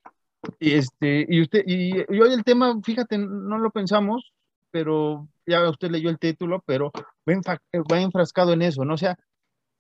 Y 0.60 0.74
este, 0.74 1.25
y 1.27 1.41
usted, 1.41 1.63
y, 1.68 2.00
hoy 2.00 2.34
el 2.34 2.44
tema, 2.44 2.80
fíjate, 2.82 3.18
no 3.18 3.58
lo 3.60 3.70
pensamos, 3.70 4.34
pero 4.72 5.27
ya 5.46 5.70
usted 5.70 5.91
leyó 5.91 6.10
el 6.10 6.20
título, 6.20 6.63
pero 6.65 6.91
va, 7.27 8.01
enfrascado 8.01 8.53
en 8.53 8.62
eso, 8.62 8.86
¿no? 8.86 8.94
O 8.94 8.98
sea, 8.98 9.18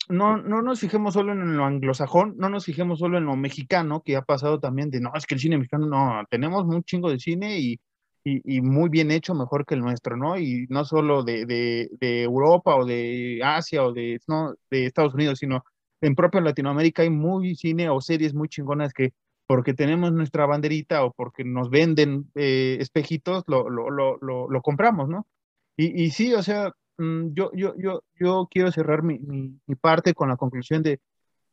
no, 0.09 0.37
no 0.37 0.61
nos 0.61 0.79
fijemos 0.81 1.13
solo 1.13 1.31
en 1.31 1.55
lo 1.55 1.65
anglosajón, 1.65 2.35
no 2.37 2.49
nos 2.49 2.65
fijemos 2.65 2.99
solo 2.99 3.17
en 3.17 3.25
lo 3.25 3.35
mexicano, 3.37 4.01
que 4.03 4.17
ha 4.17 4.21
pasado 4.21 4.59
también 4.59 4.91
de, 4.91 4.99
no, 4.99 5.11
es 5.15 5.25
que 5.25 5.35
el 5.35 5.41
cine 5.41 5.57
mexicano, 5.57 5.87
no, 5.87 6.23
tenemos 6.29 6.65
un 6.65 6.83
chingo 6.83 7.09
de 7.09 7.19
cine 7.19 7.59
y 7.59 7.79
y, 8.23 8.61
muy 8.61 8.89
bien 8.89 9.11
hecho, 9.11 9.33
mejor 9.33 9.65
que 9.65 9.75
el 9.75 9.81
nuestro, 9.81 10.15
¿no? 10.15 10.37
Y 10.37 10.67
no 10.69 10.85
solo 10.85 11.23
de, 11.23 11.45
de, 11.45 11.89
de 11.99 12.23
Europa 12.23 12.75
o 12.75 12.85
de 12.85 13.41
Asia 13.43 13.83
o 13.83 13.93
de, 13.93 14.19
no, 14.27 14.53
de 14.69 14.85
Estados 14.85 15.13
Unidos, 15.15 15.39
sino 15.39 15.63
en 16.01 16.15
propia 16.15 16.41
Latinoamérica 16.41 17.03
hay 17.03 17.09
muy 17.09 17.55
cine 17.55 17.89
o 17.89 18.01
series 18.01 18.33
muy 18.33 18.47
chingonas 18.49 18.93
que 18.93 19.13
porque 19.47 19.73
tenemos 19.73 20.13
nuestra 20.13 20.45
banderita 20.45 21.03
o 21.03 21.11
porque 21.11 21.43
nos 21.43 21.69
venden 21.69 22.31
eh, 22.35 22.77
espejitos, 22.79 23.43
lo, 23.47 23.69
lo, 23.69 23.89
lo, 23.89 24.17
lo, 24.21 24.61
compramos, 24.61 25.09
¿no? 25.09 25.27
Y, 25.75 26.03
y, 26.03 26.11
sí, 26.11 26.33
o 26.33 26.41
sea, 26.43 26.71
mm, 26.97 27.33
yo, 27.33 27.51
yo, 27.53 27.73
yo, 27.77 28.03
yo 28.19 28.47
quiero 28.49 28.71
cerrar 28.71 29.03
mi, 29.03 29.19
mi, 29.19 29.59
mi 29.67 29.75
parte 29.75 30.13
con 30.13 30.29
la 30.29 30.37
conclusión 30.37 30.83
de, 30.83 31.01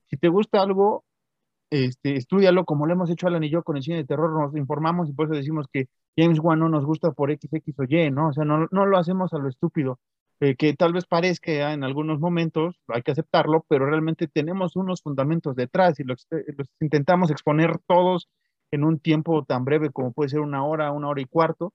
si 0.09 0.17
te 0.17 0.29
gusta 0.29 0.63
algo, 0.63 1.05
este, 1.71 2.17
estudialo 2.17 2.65
como 2.65 2.87
lo 2.87 2.95
hemos 2.95 3.11
hecho 3.11 3.27
Alan 3.27 3.45
y 3.45 3.51
yo 3.51 3.63
con 3.63 3.77
el 3.77 3.83
cine 3.83 3.99
de 3.99 4.05
terror, 4.05 4.31
nos 4.33 4.57
informamos 4.57 5.09
y 5.09 5.13
por 5.13 5.27
eso 5.27 5.35
decimos 5.35 5.67
que 5.73 5.89
James 6.17 6.41
Wan 6.41 6.59
no 6.61 6.69
nos 6.69 6.85
gusta 6.85 7.13
por 7.13 7.31
X, 7.31 7.53
X 7.53 7.75
o 7.79 7.85
Y, 7.85 8.11
¿no? 8.11 8.29
O 8.29 8.33
sea, 8.33 8.45
no, 8.45 8.67
no 8.71 8.87
lo 8.87 8.99
hacemos 8.99 9.33
a 9.33 9.39
lo 9.39 9.49
estúpido, 9.49 9.99
eh, 10.41 10.57
que 10.57 10.75
tal 10.75 10.93
vez 10.93 11.05
parezca 11.07 11.73
en 11.73 11.85
algunos 11.85 12.21
momentos, 12.21 12.77
hay 12.89 13.03
que 13.03 13.13
aceptarlo, 13.13 13.65
pero 13.69 13.87
realmente 13.87 14.29
tenemos 14.29 14.77
unos 14.77 15.03
fundamentos 15.03 15.57
detrás 15.57 15.99
y 16.01 16.05
los, 16.05 16.27
los 16.31 16.69
intentamos 16.81 17.31
exponer 17.31 17.79
todos 17.87 18.29
en 18.71 18.85
un 18.85 19.01
tiempo 19.01 19.45
tan 19.45 19.65
breve 19.65 19.91
como 19.91 20.13
puede 20.13 20.31
ser 20.31 20.41
una 20.41 20.65
hora, 20.65 20.93
una 20.93 21.09
hora 21.09 21.21
y 21.21 21.27
cuarto, 21.27 21.73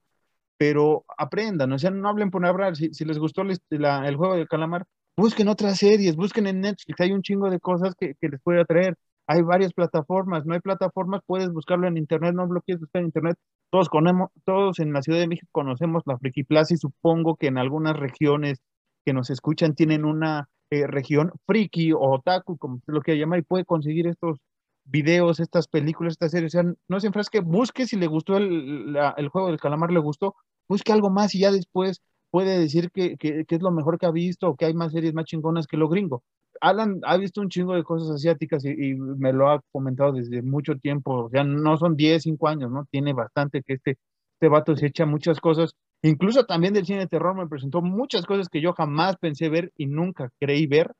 pero 0.56 1.04
aprendan, 1.18 1.72
o 1.72 1.78
sea, 1.78 1.90
no 1.90 2.08
hablen 2.08 2.30
por 2.30 2.44
hablar, 2.46 2.76
si, 2.76 2.90
les 3.04 3.18
gustó 3.18 3.42
el 3.42 4.16
juego 4.16 4.36
del 4.36 4.48
calamar, 4.48 4.86
busquen 5.16 5.48
otras 5.48 5.78
series, 5.78 6.16
busquen 6.16 6.46
en 6.46 6.60
Netflix, 6.60 7.00
hay 7.00 7.12
un 7.12 7.22
chingo 7.22 7.50
de 7.50 7.60
cosas 7.60 7.94
que, 7.96 8.14
que 8.20 8.28
les 8.28 8.40
puede 8.42 8.60
atraer 8.60 8.96
hay 9.26 9.42
varias 9.42 9.72
plataformas, 9.72 10.44
no 10.46 10.54
hay 10.54 10.60
plataformas, 10.60 11.22
puedes 11.26 11.50
buscarlo 11.50 11.86
en 11.86 11.96
internet, 11.96 12.34
no 12.34 12.46
lo 12.46 12.60
quieres 12.62 12.80
buscar 12.80 13.00
en 13.00 13.06
internet, 13.06 13.36
todos, 13.70 13.88
conocemos, 13.88 14.30
todos 14.44 14.78
en 14.78 14.92
la 14.92 15.02
Ciudad 15.02 15.18
de 15.18 15.26
México 15.26 15.48
conocemos 15.52 16.02
la 16.06 16.18
Friki 16.18 16.44
Plaza 16.44 16.74
y 16.74 16.76
supongo 16.76 17.36
que 17.36 17.48
en 17.48 17.58
algunas 17.58 17.96
regiones 17.96 18.60
que 19.04 19.12
nos 19.12 19.30
escuchan 19.30 19.74
tienen 19.74 20.04
una 20.04 20.48
eh, 20.70 20.86
región 20.86 21.32
friki 21.46 21.92
o 21.92 22.00
otaku, 22.00 22.56
como 22.56 22.80
lo 22.86 23.00
quiera 23.02 23.20
llamar, 23.20 23.40
y 23.40 23.42
puede 23.42 23.64
conseguir 23.64 24.06
estos 24.06 24.38
videos, 24.84 25.40
estas 25.40 25.68
películas, 25.68 26.12
estas 26.12 26.30
series. 26.30 26.54
O 26.54 26.62
sea, 26.62 26.72
no 26.88 27.00
se 27.00 27.06
enfrasque, 27.08 27.40
busque 27.40 27.86
si 27.86 27.96
le 27.96 28.06
gustó 28.06 28.36
el, 28.36 28.96
el, 29.16 29.28
juego 29.28 29.48
del 29.48 29.60
calamar, 29.60 29.90
le 29.90 30.00
gustó, 30.00 30.36
busque 30.68 30.92
algo 30.92 31.10
más 31.10 31.34
y 31.34 31.40
ya 31.40 31.50
después 31.52 32.02
puede 32.30 32.58
decir 32.58 32.90
que, 32.92 33.16
que, 33.16 33.44
que, 33.44 33.54
es 33.54 33.62
lo 33.62 33.70
mejor 33.70 33.98
que 33.98 34.06
ha 34.06 34.10
visto 34.10 34.48
o 34.48 34.56
que 34.56 34.64
hay 34.66 34.74
más 34.74 34.92
series 34.92 35.14
más 35.14 35.24
chingonas 35.26 35.66
que 35.66 35.76
lo 35.76 35.88
gringo. 35.88 36.22
Alan 36.60 37.00
ha 37.04 37.16
visto 37.16 37.40
un 37.40 37.48
chingo 37.48 37.74
de 37.74 37.84
cosas 37.84 38.10
asiáticas 38.10 38.64
y, 38.64 38.70
y, 38.70 38.94
me 38.94 39.32
lo 39.32 39.50
ha 39.50 39.60
comentado 39.72 40.12
desde 40.12 40.42
mucho 40.42 40.76
tiempo, 40.76 41.24
o 41.24 41.30
sea, 41.30 41.44
no 41.44 41.76
son 41.76 41.96
10, 41.96 42.22
5 42.22 42.48
años, 42.48 42.70
¿no? 42.70 42.86
Tiene 42.90 43.12
bastante 43.12 43.62
que 43.62 43.74
este, 43.74 43.98
este 44.34 44.48
vato 44.48 44.76
se 44.76 44.86
echa 44.86 45.06
muchas 45.06 45.40
cosas, 45.40 45.74
incluso 46.02 46.44
también 46.44 46.74
del 46.74 46.86
cine 46.86 47.00
de 47.00 47.06
terror 47.06 47.34
me 47.34 47.48
presentó 47.48 47.82
muchas 47.82 48.26
cosas 48.26 48.48
que 48.48 48.60
yo 48.60 48.72
jamás 48.72 49.16
pensé 49.16 49.48
ver 49.48 49.72
y 49.76 49.86
nunca 49.86 50.30
creí 50.38 50.66
ver, 50.66 50.92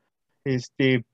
este, 0.44 1.04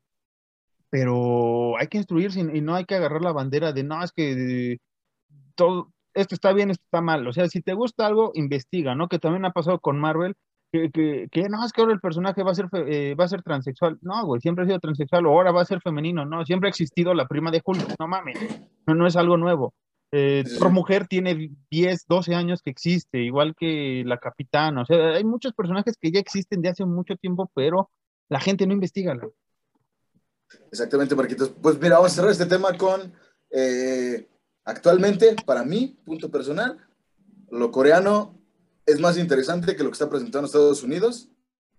pero 0.90 1.78
hay 1.78 1.88
que 1.88 1.98
instruirse 1.98 2.40
y 2.40 2.60
no 2.60 2.74
hay 2.74 2.84
que 2.84 2.96
agarrar 2.96 3.22
la 3.22 3.32
bandera 3.32 3.72
de, 3.72 3.84
no, 3.84 4.02
es 4.02 4.12
que 4.12 4.78
todo, 5.54 5.92
esto 6.14 6.34
está 6.34 6.52
bien, 6.52 6.70
esto 6.70 6.84
está 6.84 7.00
mal, 7.00 7.26
o 7.26 7.32
sea, 7.32 7.48
si 7.48 7.60
te 7.62 7.74
gusta 7.74 8.06
algo, 8.06 8.32
investiga, 8.34 8.94
¿no? 8.94 9.08
Que 9.08 9.18
también 9.18 9.44
ha 9.44 9.52
pasado 9.52 9.80
con 9.80 9.98
Marvel, 9.98 10.34
que, 10.72 10.90
que, 10.90 11.28
que, 11.30 11.48
no, 11.48 11.64
es 11.64 11.72
que 11.72 11.80
ahora 11.80 11.94
el 11.94 12.00
personaje 12.00 12.42
va 12.42 12.52
a 12.52 12.54
ser, 12.54 12.68
eh, 12.72 13.14
va 13.14 13.24
a 13.24 13.28
ser 13.28 13.42
transexual. 13.42 13.98
No, 14.02 14.24
güey, 14.24 14.40
siempre 14.40 14.64
ha 14.64 14.66
sido 14.66 14.78
transexual, 14.80 15.26
o 15.26 15.30
ahora 15.30 15.52
va 15.52 15.62
a 15.62 15.66
ser 15.66 15.80
femenino. 15.80 16.24
No, 16.24 16.44
siempre 16.44 16.68
ha 16.68 16.70
existido 16.70 17.14
la 17.14 17.26
prima 17.26 17.50
de 17.50 17.62
Hulk. 17.64 17.96
No 17.98 18.08
mames, 18.08 18.38
no, 18.86 18.94
no 18.94 19.06
es 19.06 19.16
algo 19.16 19.36
nuevo. 19.36 19.74
Eh, 20.12 20.42
sí. 20.44 20.64
mujer 20.68 21.06
tiene 21.06 21.52
10, 21.70 22.06
12 22.08 22.34
años 22.34 22.62
que 22.62 22.70
existe, 22.70 23.18
igual 23.18 23.54
que 23.56 24.02
la 24.04 24.18
capitana. 24.18 24.82
O 24.82 24.84
sea, 24.84 25.10
hay 25.10 25.24
muchos 25.24 25.52
personajes 25.52 25.96
que 26.00 26.10
ya 26.10 26.20
existen 26.20 26.62
de 26.62 26.70
hace 26.70 26.84
mucho 26.84 27.16
tiempo, 27.16 27.50
pero 27.54 27.90
la 28.28 28.40
gente 28.40 28.66
no 28.66 28.72
investiga. 28.72 29.16
Exactamente, 30.70 31.14
Marquitos. 31.14 31.50
Pues 31.50 31.80
mira, 31.80 31.96
vamos 31.96 32.12
a 32.12 32.14
cerrar 32.14 32.30
este 32.32 32.46
tema 32.46 32.76
con, 32.76 33.12
eh, 33.50 34.28
actualmente, 34.64 35.36
para 35.46 35.64
mí, 35.64 35.98
punto 36.04 36.30
personal, 36.30 36.76
lo 37.50 37.70
coreano 37.70 38.39
es 38.90 39.00
más 39.00 39.18
interesante 39.18 39.76
que 39.76 39.82
lo 39.82 39.90
que 39.90 39.94
está 39.94 40.08
presentando 40.08 40.46
Estados 40.46 40.82
Unidos. 40.82 41.28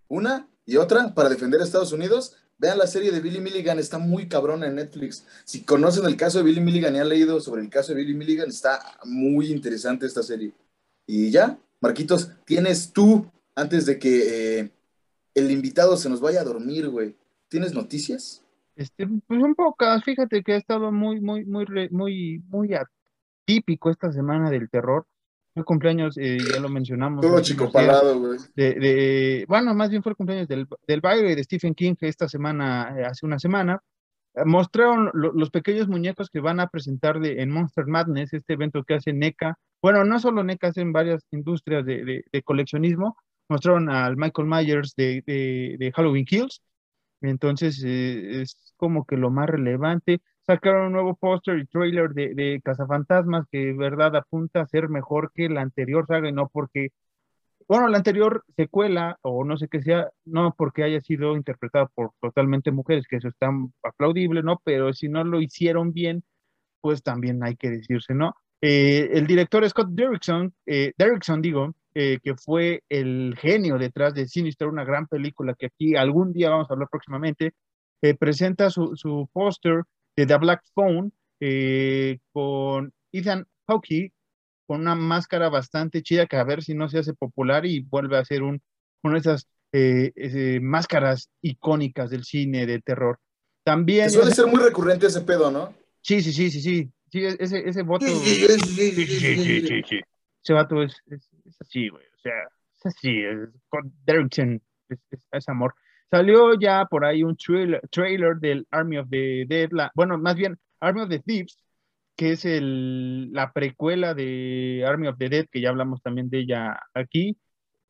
Una 0.07 0.47
y 0.65 0.77
otra, 0.77 1.13
para 1.13 1.29
defender 1.29 1.61
a 1.61 1.63
Estados 1.63 1.91
Unidos, 1.91 2.35
vean 2.57 2.77
la 2.77 2.87
serie 2.87 3.11
de 3.11 3.19
Billy 3.19 3.39
Milligan, 3.39 3.79
está 3.79 3.97
muy 3.97 4.27
cabrona 4.27 4.67
en 4.67 4.75
Netflix. 4.75 5.25
Si 5.45 5.63
conocen 5.63 6.05
el 6.05 6.15
caso 6.15 6.37
de 6.37 6.43
Billy 6.43 6.61
Milligan 6.61 6.95
y 6.95 6.99
han 6.99 7.09
leído 7.09 7.39
sobre 7.41 7.61
el 7.61 7.69
caso 7.69 7.93
de 7.93 7.99
Billy 7.99 8.13
Milligan, 8.13 8.49
está 8.49 8.79
muy 9.03 9.51
interesante 9.51 10.05
esta 10.05 10.21
serie. 10.21 10.53
Y 11.07 11.31
ya, 11.31 11.57
Marquitos, 11.81 12.31
tienes 12.45 12.93
tú, 12.93 13.25
antes 13.55 13.85
de 13.85 13.97
que 13.97 14.59
eh, 14.59 14.71
el 15.33 15.49
invitado 15.49 15.97
se 15.97 16.09
nos 16.09 16.21
vaya 16.21 16.41
a 16.41 16.45
dormir, 16.45 16.87
güey, 16.89 17.15
¿tienes 17.49 17.73
noticias? 17.73 18.43
Este, 18.75 19.07
pues 19.27 19.41
un 19.41 19.55
pocas, 19.55 20.03
fíjate 20.03 20.43
que 20.43 20.53
ha 20.53 20.57
estado 20.57 20.91
muy, 20.91 21.19
muy, 21.19 21.45
muy, 21.45 21.65
muy, 21.89 22.43
muy 22.47 22.75
atípico 22.75 23.89
esta 23.89 24.11
semana 24.11 24.49
del 24.49 24.69
terror. 24.69 25.05
El 25.53 25.65
cumpleaños, 25.65 26.17
eh, 26.17 26.37
ya 26.37 26.59
lo 26.59 26.69
mencionamos. 26.69 27.21
Todo 27.21 27.41
chico 27.41 27.71
palado, 27.71 28.17
güey. 28.19 28.39
De, 28.55 28.73
de, 28.75 29.45
bueno, 29.47 29.73
más 29.73 29.89
bien 29.89 30.01
fue 30.01 30.11
el 30.11 30.15
cumpleaños 30.15 30.47
del, 30.47 30.67
del 30.87 31.01
baile 31.01 31.35
de 31.35 31.43
Stephen 31.43 31.75
King 31.75 31.95
esta 31.99 32.29
semana, 32.29 32.95
eh, 32.97 33.05
hace 33.05 33.25
una 33.25 33.37
semana. 33.37 33.81
Mostraron 34.45 35.11
lo, 35.13 35.33
los 35.33 35.49
pequeños 35.49 35.89
muñecos 35.89 36.29
que 36.29 36.39
van 36.39 36.61
a 36.61 36.67
presentar 36.67 37.19
de, 37.19 37.41
en 37.41 37.51
Monster 37.51 37.85
Madness, 37.85 38.33
este 38.33 38.53
evento 38.53 38.83
que 38.83 38.93
hace 38.93 39.11
NECA. 39.11 39.57
Bueno, 39.81 40.05
no 40.05 40.19
solo 40.19 40.41
NECA, 40.43 40.67
hacen 40.67 40.93
varias 40.93 41.25
industrias 41.31 41.85
de, 41.85 42.23
de, 42.31 42.43
coleccionismo. 42.43 43.17
Mostraron 43.49 43.89
al 43.89 44.15
Michael 44.15 44.47
Myers 44.47 44.93
de, 44.95 45.21
de 45.25 45.91
Halloween 45.93 46.23
Kills. 46.23 46.61
Entonces, 47.21 47.83
eh, 47.85 48.41
es 48.41 48.73
como 48.77 49.05
que 49.05 49.17
lo 49.17 49.29
más 49.29 49.49
relevante 49.49 50.21
sacaron 50.45 50.87
un 50.87 50.93
nuevo 50.93 51.15
póster 51.15 51.59
y 51.59 51.65
trailer 51.67 52.11
de, 52.11 52.33
de 52.33 52.61
Cazafantasmas 52.63 53.45
que, 53.51 53.73
verdad, 53.73 54.15
apunta 54.15 54.61
a 54.61 54.67
ser 54.67 54.89
mejor 54.89 55.31
que 55.33 55.49
la 55.49 55.61
anterior 55.61 56.05
saga 56.07 56.29
y 56.29 56.31
no 56.31 56.49
porque, 56.49 56.89
bueno, 57.67 57.87
la 57.87 57.97
anterior 57.97 58.43
secuela 58.55 59.17
o 59.21 59.43
no 59.43 59.57
sé 59.57 59.67
qué 59.67 59.81
sea, 59.81 60.09
no 60.25 60.53
porque 60.57 60.83
haya 60.83 61.01
sido 61.01 61.35
interpretada 61.35 61.87
por 61.87 62.11
totalmente 62.21 62.71
mujeres, 62.71 63.07
que 63.07 63.17
eso 63.17 63.27
está 63.29 63.49
aplaudible, 63.83 64.43
¿no? 64.43 64.61
Pero 64.63 64.93
si 64.93 65.09
no 65.09 65.23
lo 65.23 65.41
hicieron 65.41 65.93
bien, 65.93 66.23
pues 66.81 67.03
también 67.03 67.43
hay 67.43 67.55
que 67.55 67.69
decirse, 67.69 68.13
¿no? 68.13 68.35
Eh, 68.61 69.09
el 69.13 69.27
director 69.27 69.67
Scott 69.69 69.89
Derrickson, 69.91 70.53
eh, 70.65 70.93
Derrickson 70.97 71.41
digo, 71.41 71.73
eh, 71.93 72.19
que 72.23 72.35
fue 72.35 72.83
el 72.87 73.35
genio 73.37 73.77
detrás 73.77 74.13
de 74.13 74.25
Sinister, 74.27 74.69
una 74.69 74.85
gran 74.85 75.07
película 75.07 75.55
que 75.55 75.65
aquí 75.65 75.95
algún 75.95 76.31
día 76.31 76.49
vamos 76.49 76.69
a 76.69 76.73
hablar 76.73 76.87
próximamente, 76.89 77.53
eh, 78.01 78.15
presenta 78.15 78.69
su, 78.69 78.95
su 78.95 79.29
póster 79.33 79.83
de 80.15 80.25
The 80.25 80.37
Black 80.37 80.63
Phone 80.73 81.11
eh, 81.39 82.19
con 82.31 82.93
Ethan 83.11 83.47
Hawke 83.67 84.13
con 84.67 84.81
una 84.81 84.95
máscara 84.95 85.49
bastante 85.49 86.01
chida 86.01 86.27
que 86.27 86.37
a 86.37 86.43
ver 86.43 86.63
si 86.63 86.73
no 86.73 86.87
se 86.87 86.99
hace 86.99 87.13
popular 87.13 87.65
y 87.65 87.81
vuelve 87.81 88.17
a 88.17 88.23
ser 88.23 88.41
un, 88.43 88.61
una 89.03 89.15
de 89.15 89.19
esas 89.19 89.47
eh, 89.73 90.13
eh, 90.15 90.59
máscaras 90.61 91.29
icónicas 91.41 92.09
del 92.09 92.23
cine 92.23 92.65
de 92.65 92.79
terror. 92.79 93.19
También... 93.63 94.05
Que 94.05 94.11
suele 94.11 94.31
ser 94.31 94.47
muy 94.47 94.61
recurrente 94.61 95.07
ese 95.07 95.21
pedo, 95.21 95.51
¿no? 95.51 95.73
Sí, 96.01 96.21
sí, 96.21 96.31
sí, 96.31 96.49
sí, 96.49 96.61
sí. 96.61 96.89
sí 97.11 97.25
ese, 97.25 97.67
ese 97.67 97.81
voto... 97.83 98.05
Sí, 98.05 98.13
sí, 98.13 98.47
sí, 98.47 98.91
sí, 98.91 99.61
sí, 99.61 99.83
sí 99.87 100.01
Ese 100.43 100.53
vato 100.53 100.81
es, 100.81 100.95
es, 101.07 101.27
es 101.45 101.55
así, 101.59 101.89
güey. 101.89 102.05
O 102.05 102.19
sea, 102.21 102.33
es 102.77 102.85
así. 102.85 103.23
Es, 103.23 103.49
con 103.69 103.93
Derrickson 104.05 104.61
es, 104.89 104.99
es, 105.31 105.49
amor. 105.49 105.75
Salió 106.11 106.53
ya 106.59 106.85
por 106.87 107.05
ahí 107.05 107.23
un 107.23 107.37
trailer, 107.37 108.37
del 108.39 108.67
Army 108.69 108.97
of 108.97 109.09
the 109.09 109.45
Dead, 109.47 109.69
bueno, 109.95 110.17
más 110.17 110.35
bien 110.35 110.59
Army 110.81 111.01
of 111.01 111.09
the 111.09 111.19
Thieves, 111.19 111.57
que 112.15 112.33
es 112.33 112.45
el, 112.45 113.31
la 113.33 113.53
precuela 113.53 114.13
de 114.13 114.83
Army 114.87 115.07
of 115.07 115.17
the 115.17 115.29
Dead, 115.29 115.45
que 115.51 115.61
ya 115.61 115.69
hablamos 115.69 116.01
también 116.01 116.29
de 116.29 116.39
ella 116.39 116.79
aquí. 116.93 117.37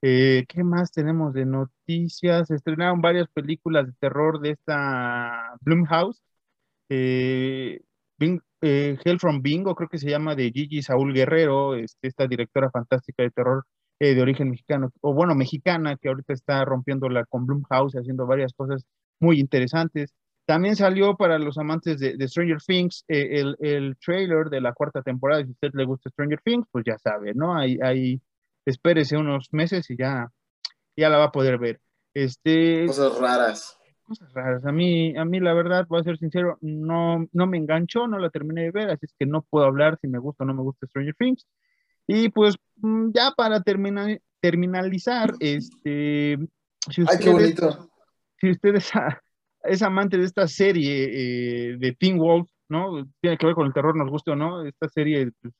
Eh, 0.04 0.46
¿Qué 0.48 0.64
más 0.64 0.92
tenemos 0.92 1.34
de 1.34 1.46
noticias? 1.46 2.52
Estrenaron 2.52 3.02
varias 3.02 3.28
películas 3.30 3.88
de 3.88 3.94
terror 4.00 4.40
de 4.42 4.52
esta 4.52 5.56
Blumhouse. 5.62 6.22
Eh, 6.90 7.82
Bing, 8.18 8.42
eh, 8.62 8.98
Hell 9.04 9.20
from 9.20 9.42
Bingo, 9.42 9.76
creo 9.76 9.90
que 9.90 9.98
se 10.00 10.10
llama, 10.10 10.36
de 10.36 10.52
Gigi 10.52 10.82
Saúl 10.84 11.14
Guerrero, 11.14 11.76
este, 11.76 12.08
esta 12.08 12.28
directora 12.28 12.70
fantástica 12.72 13.24
de 13.24 13.32
terror 13.32 13.66
eh, 14.02 14.16
de 14.16 14.22
origen 14.24 14.50
mexicano, 14.50 14.92
o 15.02 15.14
bueno, 15.14 15.36
mexicana, 15.36 15.96
que 15.96 16.10
ahorita 16.10 16.34
está 16.34 16.66
rompiéndola 16.66 17.24
con 17.26 17.46
Blumhouse, 17.46 17.94
haciendo 17.94 18.26
varias 18.26 18.52
cosas 18.52 18.84
muy 19.20 19.40
interesantes. 19.40 20.12
También 20.48 20.76
salió 20.76 21.16
para 21.16 21.38
los 21.38 21.60
amantes 21.60 22.00
de, 22.00 22.18
de 22.18 22.28
Stranger 22.28 22.58
Things 22.66 23.06
eh, 23.08 23.40
el, 23.40 23.56
el, 23.60 23.96
trailer 24.04 24.50
de 24.50 24.60
la 24.60 24.74
cuarta 24.74 25.04
temporada. 25.04 25.44
Si 25.44 25.50
a 25.50 25.52
usted 25.52 25.70
le 25.74 25.86
gusta 25.86 26.10
Stranger 26.10 26.42
Things, 26.44 26.66
pues 26.72 26.84
ya 26.84 26.98
sabe, 26.98 27.36
¿no? 27.36 27.56
Ahí, 27.56 27.78
ahí 27.84 28.20
espérese 28.66 29.18
unos 29.18 29.50
meses 29.54 29.88
y 29.92 29.98
ya, 29.98 30.32
ya 30.98 31.08
la 31.08 31.20
va 31.20 31.26
a 31.26 31.32
poder 31.32 31.60
ver. 31.60 31.80
Este, 32.16 32.88
cosas 32.88 33.20
raras. 33.20 33.78
Cosas 34.02 34.34
raras. 34.34 34.66
A 34.66 34.72
mí, 34.72 35.16
a 35.16 35.26
mí 35.26 35.40
la 35.40 35.54
verdad, 35.54 35.86
voy 35.88 36.02
a 36.02 36.06
ser 36.06 36.18
sincero, 36.18 36.58
no, 36.62 37.28
no 37.32 37.46
me 37.46 37.58
enganchó, 37.58 38.08
no 38.08 38.18
la 38.18 38.32
terminé 38.32 38.64
de 38.64 38.72
ver, 38.72 38.90
así 38.90 39.06
es 39.06 39.14
que 39.20 39.28
no 39.28 39.44
puedo 39.44 39.66
hablar 39.66 40.00
si 40.02 40.08
me 40.08 40.18
gusta 40.18 40.44
o 40.44 40.48
no 40.48 40.56
me 40.56 40.64
gusta 40.64 40.88
Stranger 40.88 41.14
Things. 41.20 41.46
Y 42.12 42.30
pues 42.30 42.56
mm, 42.78 43.12
ya 43.14 43.32
para 43.36 43.62
terminar, 43.62 44.20
terminalizar, 44.42 45.34
este, 45.40 46.38
si 46.90 47.04
ustedes, 47.04 47.20
Ay, 47.20 47.24
qué 47.24 47.30
bonito. 47.30 47.90
Si 48.40 48.52
ustedes 48.52 48.92
es 49.64 49.82
amante 49.82 50.18
de 50.18 50.26
esta 50.26 50.48
serie 50.48 51.06
eh, 51.12 51.78
de 51.78 51.92
Teen 51.94 52.18
Wolf, 52.18 52.50
¿no? 52.68 53.06
Tiene 53.22 53.38
que 53.38 53.46
ver 53.46 53.56
con 53.56 53.68
el 53.68 53.74
terror, 53.74 53.96
nos 53.96 54.10
guste 54.10 54.32
o 54.32 54.36
no, 54.36 54.66
esta 54.66 54.90
serie 54.90 55.32
pues, 55.42 55.54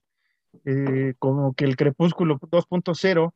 eh, 0.66 1.14
como 1.20 1.54
que 1.54 1.66
el 1.66 1.78
Crepúsculo 1.78 2.38
2.0, 2.40 3.34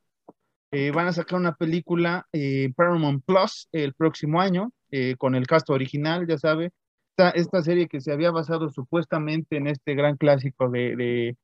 eh, 0.71 0.91
van 0.91 1.07
a 1.07 1.13
sacar 1.13 1.39
una 1.39 1.55
película 1.55 2.27
Paramount 2.75 3.23
Plus 3.23 3.69
el 3.71 3.93
próximo 3.93 4.41
año, 4.41 4.73
con 5.17 5.35
el 5.35 5.45
cast 5.45 5.69
original, 5.69 6.25
ya 6.27 6.37
sabe, 6.37 6.71
esta, 7.11 7.29
esta, 7.29 7.61
serie 7.61 7.87
que 7.87 8.01
se 8.01 8.11
había 8.11 8.31
basado 8.31 8.69
supuestamente 8.69 9.57
en 9.57 9.67
este 9.67 9.93
gran 9.93 10.17
clásico 10.17 10.69
de, 10.69 10.95
de 10.95 11.37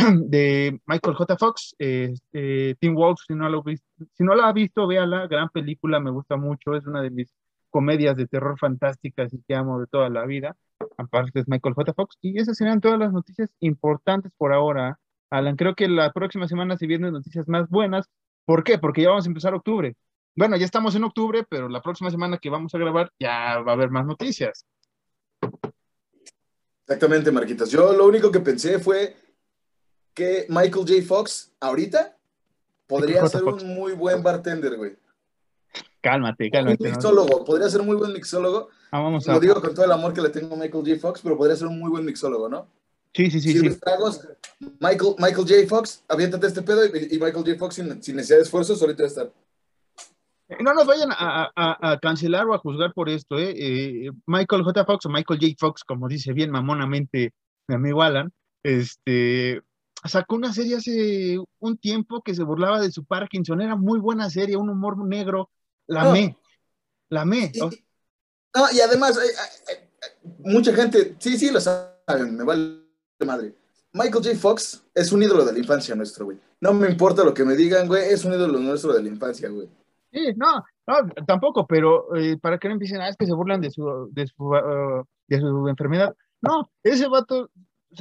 de 0.26 0.80
Michael 0.86 1.14
J. 1.14 1.36
Fox, 1.36 1.74
eh, 1.78 2.14
Teen 2.32 2.94
Wolf, 2.94 3.20
si 3.26 3.34
no, 3.34 3.48
lo, 3.48 3.62
si 3.64 4.24
no 4.24 4.34
la 4.34 4.48
ha 4.48 4.52
visto, 4.52 4.86
véala, 4.86 5.26
gran 5.26 5.48
película, 5.50 6.00
me 6.00 6.10
gusta 6.10 6.36
mucho, 6.36 6.74
es 6.74 6.86
una 6.86 7.02
de 7.02 7.10
mis 7.10 7.34
comedias 7.70 8.16
de 8.16 8.26
terror 8.26 8.58
fantásticas 8.58 9.32
y 9.32 9.42
que 9.42 9.54
amo 9.54 9.80
de 9.80 9.86
toda 9.86 10.08
la 10.08 10.24
vida, 10.26 10.56
aparte 10.96 11.40
es 11.40 11.48
Michael 11.48 11.74
J. 11.74 11.92
Fox, 11.94 12.16
y 12.20 12.38
esas 12.38 12.56
serán 12.56 12.80
todas 12.80 12.98
las 12.98 13.12
noticias 13.12 13.50
importantes 13.60 14.32
por 14.36 14.52
ahora, 14.52 14.98
Alan, 15.30 15.56
creo 15.56 15.74
que 15.74 15.88
la 15.88 16.12
próxima 16.12 16.48
semana 16.48 16.76
se 16.76 16.86
vienen 16.86 17.12
noticias 17.12 17.46
más 17.48 17.68
buenas, 17.68 18.08
¿por 18.44 18.64
qué? 18.64 18.78
Porque 18.78 19.02
ya 19.02 19.10
vamos 19.10 19.26
a 19.26 19.28
empezar 19.28 19.54
octubre, 19.54 19.94
bueno, 20.34 20.56
ya 20.56 20.64
estamos 20.64 20.94
en 20.94 21.04
octubre, 21.04 21.44
pero 21.48 21.68
la 21.68 21.82
próxima 21.82 22.10
semana 22.10 22.38
que 22.38 22.50
vamos 22.50 22.74
a 22.74 22.78
grabar 22.78 23.12
ya 23.18 23.58
va 23.60 23.72
a 23.72 23.74
haber 23.74 23.90
más 23.90 24.06
noticias. 24.06 24.64
Exactamente, 26.86 27.30
Marquitas. 27.30 27.70
Yo 27.70 27.92
lo 27.92 28.06
único 28.06 28.30
que 28.32 28.40
pensé 28.40 28.78
fue 28.78 29.14
que 30.20 30.44
Michael 30.50 30.84
J. 30.86 31.02
Fox 31.06 31.50
ahorita 31.60 32.14
podría 32.86 33.26
ser 33.26 33.42
un 33.42 33.74
muy 33.74 33.94
buen 33.94 34.22
bartender, 34.22 34.76
güey. 34.76 34.94
Cálmate, 36.02 36.50
cálmate. 36.50 36.84
Un 36.84 36.90
mixólogo, 36.90 37.42
podría 37.42 37.70
ser 37.70 37.80
un 37.80 37.86
muy 37.86 37.96
buen 37.96 38.12
mixólogo. 38.12 38.68
Ah, 38.90 39.00
vamos 39.00 39.26
a... 39.26 39.32
Lo 39.32 39.40
digo 39.40 39.58
con 39.62 39.74
todo 39.74 39.86
el 39.86 39.92
amor 39.92 40.12
que 40.12 40.20
le 40.20 40.28
tengo 40.28 40.54
a 40.54 40.58
Michael 40.58 40.84
J. 40.86 41.00
Fox, 41.00 41.20
pero 41.22 41.38
podría 41.38 41.56
ser 41.56 41.68
un 41.68 41.78
muy 41.78 41.88
buen 41.88 42.04
mixólogo, 42.04 42.50
¿no? 42.50 42.66
Sí, 43.14 43.30
sí, 43.30 43.40
sí. 43.40 43.58
sí. 43.58 43.78
Michael, 44.78 45.14
Michael 45.16 45.46
J. 45.48 45.54
Fox, 45.66 46.04
aviéntate 46.06 46.48
este 46.48 46.60
pedo 46.60 46.84
y, 46.84 47.18
Michael 47.18 47.44
J. 47.46 47.54
Fox 47.58 47.76
sin, 47.76 47.88
necesidad 47.88 48.36
de 48.36 48.42
esfuerzo, 48.42 48.76
solito 48.76 49.02
va 49.02 49.06
a 49.06 49.08
estar. 49.08 49.32
No 50.60 50.74
nos 50.74 50.86
vayan 50.86 51.08
a, 51.12 51.98
cancelar 52.02 52.46
o 52.46 52.52
a 52.52 52.58
juzgar 52.58 52.92
por 52.92 53.08
esto, 53.08 53.38
¿eh? 53.38 53.54
¿eh? 53.56 54.10
Michael 54.26 54.64
J. 54.64 54.84
Fox 54.84 55.06
o 55.06 55.08
Michael 55.08 55.40
J. 55.40 55.54
Fox, 55.58 55.82
como 55.82 56.08
dice 56.08 56.34
bien 56.34 56.50
mamonamente 56.50 57.32
mi 57.68 57.76
amigo 57.76 58.02
Alan, 58.02 58.30
este, 58.62 59.62
sacó 60.04 60.36
una 60.36 60.52
serie 60.52 60.76
hace 60.76 61.38
un 61.58 61.78
tiempo 61.78 62.22
que 62.22 62.34
se 62.34 62.42
burlaba 62.42 62.80
de 62.80 62.90
su 62.90 63.04
Parkinson, 63.04 63.60
era 63.60 63.76
muy 63.76 63.98
buena 63.98 64.30
serie, 64.30 64.56
un 64.56 64.70
humor 64.70 64.98
negro, 65.06 65.50
la 65.86 66.10
me, 66.12 66.36
la 67.08 67.24
me. 67.24 67.52
Y, 67.54 68.76
y 68.76 68.80
además, 68.80 69.18
mucha 70.38 70.74
gente, 70.74 71.16
sí, 71.18 71.38
sí, 71.38 71.50
lo 71.50 71.60
saben, 71.60 72.36
me 72.36 72.44
vale 72.44 72.80
madre. 73.26 73.54
Michael 73.92 74.24
J. 74.24 74.36
Fox 74.36 74.84
es 74.94 75.10
un 75.12 75.22
ídolo 75.22 75.44
de 75.44 75.52
la 75.52 75.58
infancia 75.58 75.94
nuestro, 75.94 76.24
güey. 76.26 76.38
No 76.60 76.72
me 76.72 76.88
importa 76.88 77.24
lo 77.24 77.34
que 77.34 77.44
me 77.44 77.56
digan, 77.56 77.88
güey, 77.88 78.04
es 78.12 78.24
un 78.24 78.32
ídolo 78.32 78.58
nuestro 78.58 78.92
de 78.92 79.02
la 79.02 79.08
infancia, 79.08 79.48
güey. 79.48 79.68
Sí, 80.12 80.32
no, 80.36 80.64
no, 80.86 80.94
tampoco, 81.26 81.66
pero 81.66 82.14
eh, 82.16 82.36
para 82.38 82.58
que 82.58 82.68
no 82.68 82.74
empiecen 82.74 83.00
a 83.00 83.08
es 83.08 83.16
que 83.16 83.26
se 83.26 83.34
burlan 83.34 83.60
de 83.60 83.70
su, 83.70 84.08
de 84.12 84.26
su, 84.26 84.44
uh, 84.44 85.04
de 85.28 85.40
su 85.40 85.68
enfermedad. 85.68 86.14
No, 86.40 86.70
ese 86.82 87.08
vato 87.08 87.50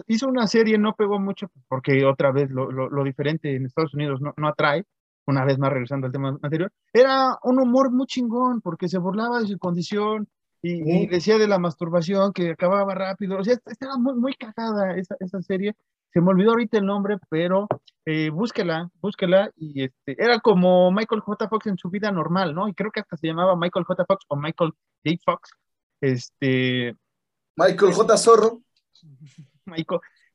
hizo 0.07 0.27
una 0.27 0.47
serie, 0.47 0.77
no 0.77 0.93
pegó 0.95 1.19
mucho, 1.19 1.49
porque 1.67 2.05
otra 2.05 2.31
vez 2.31 2.49
lo, 2.49 2.71
lo, 2.71 3.03
diferente 3.03 3.55
en 3.55 3.65
Estados 3.65 3.93
Unidos 3.93 4.21
no, 4.21 4.33
no, 4.37 4.47
atrae, 4.47 4.85
una 5.25 5.45
vez 5.45 5.57
más 5.57 5.71
regresando 5.71 6.07
al 6.07 6.13
tema 6.13 6.37
anterior, 6.41 6.71
era 6.93 7.37
un 7.43 7.59
humor 7.59 7.91
muy 7.91 8.05
chingón, 8.07 8.61
porque 8.61 8.87
se 8.87 8.97
burlaba 8.97 9.39
de 9.39 9.47
su 9.47 9.57
condición 9.57 10.27
y, 10.61 11.07
decía 11.07 11.37
de 11.37 11.47
la 11.47 11.59
masturbación 11.59 12.33
que 12.33 12.51
acababa 12.51 12.93
rápido, 12.93 13.37
o 13.39 13.43
sea, 13.43 13.57
estaba 13.65 13.97
muy, 13.97 14.15
muy 14.15 14.33
cagada 14.33 14.95
esa, 14.97 15.15
esa 15.19 15.41
serie, 15.41 15.75
se 16.11 16.21
me 16.21 16.29
olvidó 16.29 16.51
ahorita 16.51 16.77
el 16.77 16.85
nombre, 16.85 17.17
pero 17.29 17.67
eh, 18.05 18.29
búsquela, 18.29 18.89
búsquela, 19.01 19.51
y 19.55 19.83
este, 19.83 20.21
era 20.21 20.39
como 20.39 20.91
Michael 20.91 21.21
J. 21.21 21.47
Fox 21.47 21.67
en 21.67 21.77
su 21.77 21.89
vida 21.89 22.11
normal, 22.11 22.55
¿no? 22.55 22.67
Y 22.67 22.73
creo 22.73 22.91
que 22.91 22.99
hasta 22.99 23.15
se 23.15 23.27
llamaba 23.27 23.55
Michael 23.55 23.85
J. 23.85 24.05
Fox 24.05 24.25
o 24.27 24.35
Michael 24.35 24.73
J. 25.05 25.17
Fox, 25.23 25.51
este... 26.01 26.95
Michael 27.55 27.93
J. 27.93 28.17
Zorro. 28.17 28.61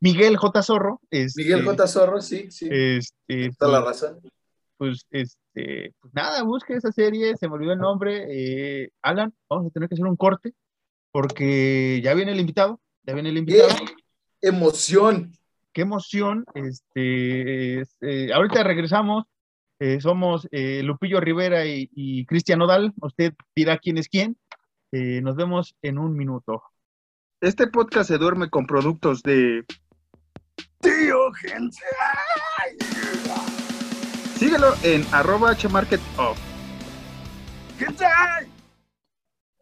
Miguel 0.00 0.36
J. 0.36 0.62
Zorro. 0.62 1.00
Este, 1.10 1.42
Miguel 1.42 1.64
J. 1.64 1.86
Zorro, 1.86 2.20
sí, 2.20 2.50
sí. 2.50 2.68
Este, 2.70 3.48
la 3.48 3.54
pues, 3.58 3.84
razón. 3.84 4.20
Pues, 4.76 5.06
este, 5.10 5.94
pues 6.00 6.12
nada, 6.12 6.42
busque 6.42 6.74
esa 6.74 6.92
serie, 6.92 7.36
se 7.36 7.48
me 7.48 7.54
olvidó 7.54 7.72
el 7.72 7.78
nombre. 7.78 8.26
Eh, 8.28 8.90
Alan, 9.00 9.32
vamos 9.48 9.68
a 9.68 9.70
tener 9.70 9.88
que 9.88 9.94
hacer 9.94 10.04
un 10.04 10.16
corte 10.16 10.52
porque 11.10 12.00
ya 12.02 12.12
viene 12.12 12.32
el 12.32 12.40
invitado, 12.40 12.80
ya 13.04 13.14
viene 13.14 13.30
el 13.30 13.38
invitado. 13.38 13.68
¡Qué 14.40 14.48
emoción! 14.48 15.32
¡Qué 15.72 15.82
emoción! 15.82 16.44
Este, 16.54 17.80
eh, 18.00 18.32
ahorita 18.34 18.62
regresamos. 18.62 19.24
Eh, 19.80 20.00
somos 20.00 20.46
Lupillo 20.52 21.20
Rivera 21.20 21.66
y, 21.66 21.88
y 21.92 22.26
Cristian 22.26 22.60
Odal. 22.62 22.92
Usted 23.00 23.32
dirá 23.56 23.78
quién 23.78 23.98
es 23.98 24.08
quién. 24.08 24.36
nos 24.92 25.36
vemos 25.36 25.74
en 25.82 25.98
un 25.98 26.14
minuto. 26.14 26.62
Este 27.44 27.66
podcast 27.66 28.08
se 28.08 28.16
duerme 28.16 28.48
con 28.48 28.66
productos 28.66 29.22
de 29.22 29.66
Tío 30.80 31.30
Gente. 31.34 31.76
Síguelo 34.38 34.72
en 34.82 35.04
arroba 35.12 35.54
hmarketoff. 35.54 36.38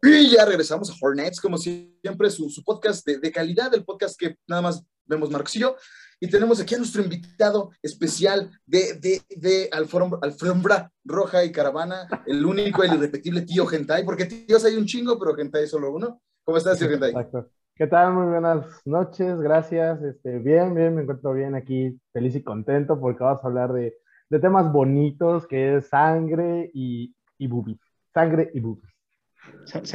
Y 0.01 0.29
ya 0.29 0.45
regresamos 0.45 0.91
a 0.91 0.93
Hornets, 1.01 1.41
como 1.41 1.57
siempre, 1.57 2.29
su, 2.29 2.63
podcast 2.63 3.05
de, 3.05 3.31
calidad, 3.33 3.73
el 3.73 3.83
podcast 3.83 4.17
que 4.17 4.37
nada 4.47 4.61
más 4.61 4.81
vemos 5.03 5.29
Marcos 5.29 5.53
y 5.57 5.59
yo. 5.59 5.75
Y 6.21 6.29
tenemos 6.29 6.61
aquí 6.61 6.75
a 6.75 6.77
nuestro 6.77 7.03
invitado 7.03 7.71
especial 7.81 8.49
de, 8.65 8.93
de, 8.93 9.21
de 9.27 9.69
Alfombra, 9.73 10.89
Roja 11.03 11.43
y 11.43 11.51
Caravana, 11.51 12.07
el 12.27 12.45
único, 12.45 12.81
el 12.81 12.93
irrepetible 12.93 13.41
tío 13.41 13.65
Gentai, 13.65 14.05
porque 14.05 14.23
tíos 14.23 14.63
hay 14.63 14.77
un 14.77 14.85
chingo, 14.85 15.19
pero 15.19 15.35
Gentai 15.35 15.67
solo 15.67 15.91
uno. 15.91 16.21
¿Cómo 16.45 16.57
estás, 16.57 16.79
tío 16.79 16.87
Gentai? 16.87 17.09
Exacto. 17.09 17.51
¿Qué 17.75 17.87
tal? 17.87 18.13
Muy 18.13 18.27
buenas 18.27 18.85
noches, 18.85 19.39
gracias. 19.39 19.99
Este, 20.03 20.37
bien, 20.37 20.75
bien, 20.75 20.93
me 20.93 21.01
encuentro 21.01 21.33
bien 21.33 21.55
aquí, 21.55 21.99
feliz 22.11 22.35
y 22.35 22.43
contento 22.43 22.99
porque 22.99 23.23
vamos 23.23 23.43
a 23.43 23.47
hablar 23.47 23.73
de, 23.73 23.95
temas 24.39 24.71
bonitos 24.71 25.47
que 25.47 25.77
es 25.77 25.87
sangre 25.87 26.69
y, 26.71 27.15
y 27.39 27.47
boobies. 27.47 27.79
Sangre 28.13 28.51
y 28.53 28.59
boobies. 28.59 28.93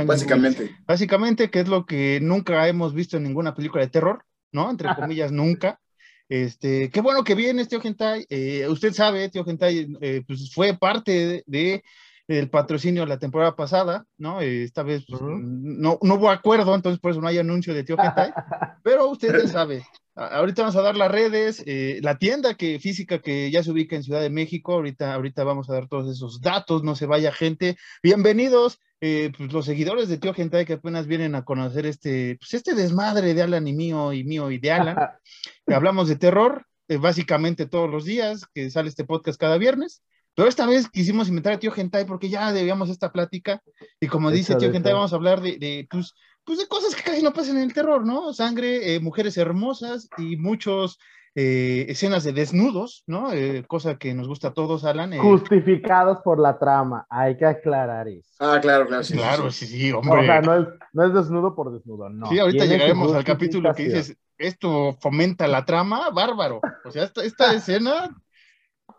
Básicamente. 0.05 0.77
Básicamente, 0.89 1.51
que 1.51 1.61
es 1.61 1.69
lo 1.69 1.87
que 1.87 2.19
nunca 2.21 2.67
hemos 2.67 2.95
visto 2.95 3.17
en 3.17 3.23
ninguna 3.23 3.55
película 3.55 3.85
de 3.85 3.91
terror, 3.91 4.25
¿no? 4.51 4.69
Entre 4.71 4.93
comillas, 4.97 5.31
nunca. 5.31 5.81
Este, 6.29 6.91
qué 6.91 7.01
bueno 7.01 7.23
que 7.23 7.37
viene, 7.37 7.65
tío 7.65 7.81
Gentai. 7.81 8.27
Eh, 8.29 8.67
usted 8.69 8.93
sabe, 8.93 9.29
tío 9.29 9.45
Gentai, 9.45 9.87
eh, 10.01 10.25
pues 10.27 10.53
fue 10.53 10.77
parte 10.77 11.45
de 11.47 11.85
el 12.29 12.51
patrocinio 12.51 13.07
la 13.07 13.19
temporada 13.19 13.57
pasada, 13.57 14.05
¿no? 14.19 14.43
Eh, 14.43 14.63
esta 14.63 14.83
vez 14.83 15.05
pues, 15.09 15.21
no, 15.23 15.99
no 16.03 16.15
hubo 16.15 16.31
acuerdo, 16.31 16.75
entonces 16.75 17.01
por 17.01 17.13
eso 17.13 17.23
no 17.23 17.29
hay 17.29 17.39
anuncio 17.39 17.73
de 17.73 17.85
Tío 17.85 17.97
Gentai, 17.97 18.33
pero 18.85 19.09
usted 19.09 19.35
ya 19.43 19.49
sabe. 19.49 19.83
Ahorita 20.15 20.63
vamos 20.63 20.77
a 20.77 20.83
dar 20.83 20.97
las 20.97 21.11
redes, 21.11 21.63
eh, 21.65 22.01
la 22.03 22.19
tienda 22.19 22.55
que, 22.55 22.79
física 22.81 23.21
que 23.21 23.51
ya 23.51 23.63
se 23.63 23.71
ubica 23.71 23.97
en 23.97 24.03
Ciudad 24.03 24.21
de 24.21 24.31
México, 24.31 24.75
ahorita, 24.75 25.15
ahorita 25.15 25.43
vamos 25.45 25.71
a 25.71 25.75
dar 25.75 25.89
todos 25.89 26.11
esos 26.11 26.41
datos, 26.43 26.83
no 26.83 26.97
se 26.97 27.07
vaya 27.07 27.33
gente. 27.33 27.79
Bienvenidos, 28.03 28.79
eh, 29.01 29.33
pues, 29.37 29.51
los 29.53 29.65
seguidores 29.65 30.09
de 30.09 30.19
Tío 30.19 30.35
Gentai 30.35 30.67
que 30.67 30.75
apenas 30.75 31.07
vienen 31.07 31.35
a 31.35 31.45
conocer 31.45 31.87
este, 31.87 32.37
pues, 32.41 32.53
este 32.53 32.75
desmadre 32.75 33.33
de 33.33 33.43
Alan 33.43 33.67
y 33.69 33.73
mío 33.73 34.13
y 34.13 34.25
mío 34.25 34.51
y 34.51 34.59
de 34.59 34.73
Alan. 34.73 34.97
Hablamos 35.67 36.09
de 36.09 36.17
terror, 36.17 36.67
básicamente 36.89 37.67
todos 37.67 37.89
los 37.89 38.05
días, 38.05 38.45
que 38.53 38.71
sale 38.71 38.89
este 38.91 39.05
podcast 39.05 39.41
cada 39.41 39.57
viernes. 39.57 40.03
Pero 40.39 40.49
esta 40.49 40.67
vez 40.67 40.89
quisimos 40.89 41.29
invitar 41.29 41.55
a 41.55 41.59
Tío 41.59 41.73
Gentai 41.73 42.05
porque 42.05 42.29
ya 42.29 42.53
debíamos 42.53 42.91
esta 42.91 43.11
plática 43.11 43.61
y 43.99 44.07
como 44.07 44.31
dice 44.31 44.55
Tío 44.55 44.71
Gentai, 44.71 44.93
vamos 44.93 45.13
a 45.13 45.17
hablar 45.17 45.41
de, 45.41 45.59
de 45.59 45.89
pues, 45.91 46.15
pues, 46.45 46.61
de 46.61 46.69
cosas 46.69 46.95
que 46.95 47.03
casi 47.03 47.25
no 47.25 47.33
pasan 47.33 47.57
en 47.57 47.65
el 47.65 47.75
terror, 47.75 48.07
¿no? 48.07 48.33
Sangre, 48.33 48.95
eh, 48.95 49.01
mujeres 49.01 49.37
hermosas 49.37 50.09
y 50.17 50.37
muchos 50.37 51.01
eh, 51.35 51.87
escenas 51.89 52.23
de 52.23 52.33
desnudos, 52.35 53.03
¿no? 53.09 53.33
Eh, 53.33 53.65
cosa 53.67 53.99
que 53.99 54.15
nos 54.15 54.29
gusta 54.29 54.49
a 54.49 54.55
todos, 54.55 54.85
Alan. 54.85 55.19
Justificados 55.19 56.19
por 56.23 56.39
la 56.39 56.57
trama, 56.57 57.05
hay 57.11 57.37
que 57.37 57.45
aclarar 57.45 58.07
eso. 58.07 58.31
Ah, 58.39 58.61
claro, 58.63 58.87
claro, 58.87 59.03
sí. 59.03 59.15
Claro, 59.15 59.51
sí, 59.51 59.67
sí, 59.67 59.91
hombre. 59.91 60.21
O 60.21 60.25
sea, 60.25 60.41
no 60.41 60.57
es, 60.57 60.69
no 60.93 61.05
es 61.05 61.15
desnudo 61.15 61.57
por 61.57 61.73
desnudo, 61.73 62.11
no. 62.11 62.29
Sí, 62.29 62.39
ahorita 62.39 62.65
llegaremos 62.65 63.13
al 63.13 63.25
capítulo 63.25 63.75
que 63.75 63.87
dices, 63.87 64.17
esto 64.39 64.97
fomenta 65.01 65.49
la 65.49 65.65
trama, 65.65 66.11
bárbaro. 66.11 66.61
O 66.85 66.93
sea, 66.93 67.03
esta, 67.03 67.25
esta 67.25 67.53
escena 67.55 68.09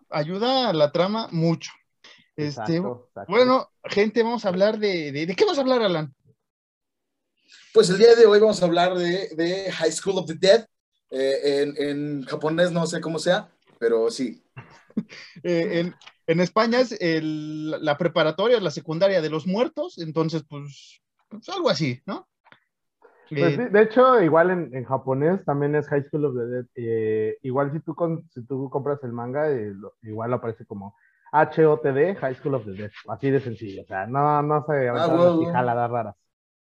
ayuda 0.09 0.69
a 0.69 0.73
la 0.73 0.91
trama 0.91 1.27
mucho. 1.31 1.71
Este, 2.35 2.81
Bueno, 3.27 3.69
gente, 3.83 4.23
vamos 4.23 4.45
a 4.45 4.49
hablar 4.49 4.79
de, 4.79 5.11
de, 5.11 5.35
qué 5.35 5.43
vamos 5.43 5.57
a 5.57 5.61
hablar, 5.61 5.81
Alan? 5.81 6.13
Pues 7.73 7.89
el 7.89 7.97
día 7.97 8.15
de 8.15 8.25
hoy 8.25 8.39
vamos 8.39 8.61
a 8.61 8.65
hablar 8.65 8.95
de, 8.95 9.29
de 9.35 9.71
High 9.71 9.91
School 9.91 10.17
of 10.17 10.27
the 10.27 10.35
Dead. 10.35 10.65
Eh, 11.11 11.63
en, 11.63 11.73
en, 11.77 12.23
japonés 12.23 12.71
no 12.71 12.85
sé 12.85 13.01
cómo 13.01 13.19
sea, 13.19 13.51
pero 13.79 14.09
sí. 14.09 14.43
Eh, 15.43 15.79
en, 15.79 15.95
en, 16.27 16.39
España 16.41 16.81
es 16.81 16.91
el, 16.99 17.71
la 17.71 17.97
preparatoria, 17.97 18.59
la 18.59 18.69
secundaria 18.69 19.21
de 19.21 19.29
los 19.29 19.47
muertos, 19.47 19.97
entonces, 19.97 20.43
pues, 20.49 21.01
pues 21.29 21.47
algo 21.47 21.69
así, 21.69 22.01
¿no? 22.05 22.28
Pues 23.29 23.71
de 23.71 23.81
hecho, 23.81 24.21
igual 24.21 24.49
en, 24.49 24.75
en, 24.75 24.85
japonés 24.85 25.43
también 25.45 25.75
es 25.75 25.87
High 25.87 26.03
School 26.03 26.25
of 26.25 26.35
the 26.35 26.45
Dead. 26.45 26.65
Eh, 26.75 27.37
igual 27.43 27.71
si 27.71 27.79
tú, 27.79 27.93
con, 27.93 28.27
si 28.29 28.43
tú 28.45 28.69
compras 28.69 28.99
el 29.03 29.13
manga, 29.13 29.51
eh, 29.51 29.73
igual 30.01 30.33
aparece 30.33 30.65
como 30.65 30.95
HOTD, 31.31 32.17
High 32.17 32.35
School 32.35 32.55
of 32.55 32.65
the 32.65 32.71
Dead. 32.71 32.91
Así 33.07 33.29
de 33.29 33.39
sencillo. 33.39 33.83
O 33.83 33.85
sea, 33.85 34.07
no, 34.07 34.41
no 34.41 34.65
se 34.65 34.89
ah, 34.89 35.51
jaladas 35.51 35.91
raras. 35.91 36.15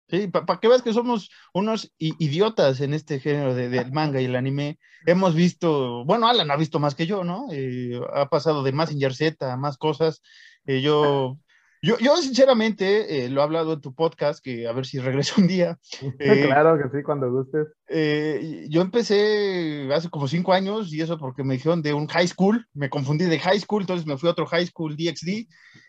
Sí, 0.08 0.26
para 0.26 0.58
que 0.58 0.68
veas 0.68 0.82
que 0.82 0.92
somos 0.92 1.30
unos 1.54 1.92
idiotas 1.98 2.80
en 2.80 2.94
este 2.94 3.20
género 3.20 3.54
de, 3.54 3.68
del 3.68 3.92
manga 3.92 4.20
y 4.20 4.24
el 4.24 4.34
anime. 4.34 4.78
Hemos 5.06 5.34
visto, 5.34 6.04
bueno, 6.04 6.26
Alan 6.26 6.50
ha 6.50 6.56
visto 6.56 6.80
más 6.80 6.96
que 6.96 7.06
yo, 7.06 7.22
¿no? 7.22 7.46
Eh, 7.52 7.98
ha 8.12 8.28
pasado 8.28 8.64
de 8.64 8.72
más 8.72 8.90
Z 8.90 9.52
a 9.52 9.56
más 9.56 9.78
cosas. 9.78 10.20
yo 10.66 11.38
yo, 11.82 11.96
yo 11.98 12.16
sinceramente, 12.18 13.24
eh, 13.24 13.28
lo 13.30 13.40
he 13.40 13.44
hablado 13.44 13.72
en 13.72 13.80
tu 13.80 13.94
podcast, 13.94 14.44
que 14.44 14.68
a 14.68 14.72
ver 14.72 14.84
si 14.84 14.98
regreso 14.98 15.40
un 15.40 15.46
día. 15.46 15.78
Eh, 16.18 16.44
claro 16.46 16.76
que 16.76 16.96
sí, 16.96 17.02
cuando 17.02 17.30
gustes. 17.30 17.68
Eh, 17.88 18.66
yo 18.68 18.82
empecé 18.82 19.88
hace 19.92 20.10
como 20.10 20.28
cinco 20.28 20.52
años 20.52 20.92
y 20.92 21.00
eso 21.00 21.18
porque 21.18 21.42
me 21.44 21.54
dijeron 21.54 21.82
de 21.82 21.94
un 21.94 22.06
high 22.08 22.28
school, 22.28 22.66
me 22.74 22.90
confundí 22.90 23.24
de 23.24 23.38
high 23.38 23.58
school, 23.58 23.82
entonces 23.82 24.06
me 24.06 24.18
fui 24.18 24.28
a 24.28 24.32
otro 24.32 24.46
high 24.46 24.66
school 24.66 24.96
DXD 24.96 25.48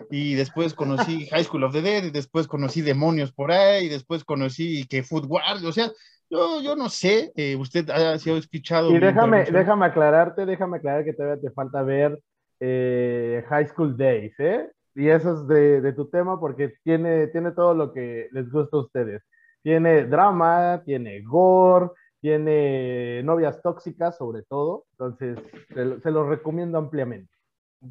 y 0.10 0.36
después 0.36 0.74
conocí 0.74 1.28
High 1.28 1.44
School 1.44 1.64
of 1.64 1.74
the 1.74 1.82
Dead 1.82 2.06
y 2.06 2.12
después 2.12 2.48
conocí 2.48 2.82
demonios 2.82 3.32
por 3.34 3.52
ahí 3.52 3.86
y 3.86 3.90
después 3.90 4.24
conocí 4.24 4.86
que 4.88 5.04
Food 5.04 5.26
Wars, 5.28 5.64
o 5.64 5.72
sea, 5.72 5.92
Yo, 6.30 6.62
yo 6.62 6.76
no 6.76 6.88
sé, 6.88 7.32
eh, 7.36 7.56
usted 7.58 7.90
ha, 7.90 8.18
sido 8.18 8.38
escuchado. 8.38 8.92
Y 8.92 9.00
déjame, 9.00 9.44
déjame 9.46 9.86
aclararte, 9.86 10.46
déjame 10.46 10.78
aclarar 10.78 11.04
que 11.04 11.14
todavía 11.14 11.42
te 11.42 11.52
falta 11.52 11.84
ver 11.84 12.20
High 12.60 13.68
School 13.68 13.98
Days, 13.98 14.34
¿eh? 14.40 14.70
Y 14.96 15.08
eso 15.10 15.34
es 15.34 15.48
de, 15.48 15.82
de, 15.82 15.94
tu 15.94 16.10
tema 16.10 16.40
porque 16.40 16.74
tiene, 16.84 17.28
tiene 17.28 17.52
todo 17.52 17.74
lo 17.74 17.94
que 17.94 18.28
les 18.32 18.52
gusta 18.52 18.78
a 18.78 18.82
ustedes. 18.82 19.24
Tiene 19.64 20.06
drama, 20.06 20.82
tiene 20.86 21.22
gore, 21.22 21.92
tiene 22.20 23.24
novias 23.24 23.62
tóxicas 23.62 24.18
sobre 24.18 24.44
todo, 24.44 24.86
entonces 24.92 25.40
se, 25.74 26.00
se 26.02 26.12
los 26.12 26.28
recomiendo 26.28 26.78
ampliamente 26.78 27.32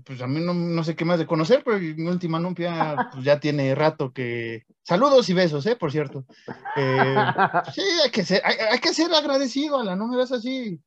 pues 0.04 0.22
a 0.22 0.26
mí 0.26 0.40
no, 0.40 0.84
sé 0.84 0.94
qué 0.94 1.04
más 1.04 1.18
de 1.18 1.26
conocer, 1.26 1.62
pero 1.64 1.78
mi 1.78 2.06
última 2.06 2.38
novia 2.38 3.10
pues 3.12 3.24
ya 3.24 3.40
tiene 3.40 3.74
rato 3.74 4.12
que... 4.12 4.64
Saludos 4.84 5.28
y 5.28 5.34
besos, 5.34 5.66
¿eh? 5.66 5.74
Por 5.74 5.90
cierto. 5.90 6.24
Eh, 6.76 7.14
sí, 7.74 7.82
hay 8.04 8.10
que, 8.10 8.24
ser, 8.24 8.40
hay, 8.44 8.78
que 8.78 8.94
ser 8.94 9.12
agradecido, 9.12 9.78
Ala, 9.78 9.96
no 9.96 10.06
me 10.06 10.16
ves 10.16 10.30
así. 10.30 10.80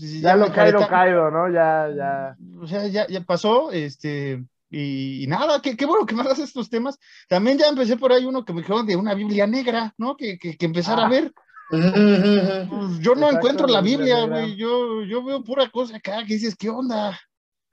Pues, 0.00 0.20
ya, 0.22 0.34
lo 0.34 0.50
caído, 0.50 0.88
caído, 0.88 1.30
¿no? 1.30 1.50
Ya, 1.52 1.88
ya. 1.94 2.36
O 2.60 2.66
sea, 2.66 2.86
ya, 2.86 3.06
ya 3.06 3.20
pasó, 3.20 3.70
este... 3.70 4.42
Y, 4.72 5.26
nada, 5.28 5.60
qué, 5.60 5.76
qué, 5.76 5.84
bueno 5.84 6.06
que 6.06 6.14
me 6.14 6.22
hagas 6.22 6.38
estos 6.38 6.70
temas. 6.70 6.96
También 7.28 7.58
ya 7.58 7.66
empecé 7.66 7.96
por 7.96 8.12
ahí 8.12 8.24
uno 8.24 8.44
que 8.44 8.52
me 8.52 8.60
dijeron 8.60 8.86
de 8.86 8.94
una 8.94 9.14
Biblia 9.14 9.44
negra, 9.46 9.92
¿no? 9.98 10.16
Que, 10.16 10.38
que, 10.38 10.56
que 10.56 10.66
empezar 10.66 10.98
a 10.98 11.06
ah. 11.06 11.08
ver. 11.08 11.32
Pues, 11.70 12.98
yo 12.98 13.14
no 13.14 13.30
encuentro 13.30 13.66
la 13.68 13.80
Biblia, 13.80 14.24
güey. 14.26 14.56
Yo, 14.56 15.02
yo 15.02 15.22
veo 15.24 15.44
pura 15.44 15.68
cosa 15.70 15.96
acá 15.96 16.18
que 16.26 16.34
dices, 16.34 16.56
¿qué 16.56 16.68
onda? 16.68 17.18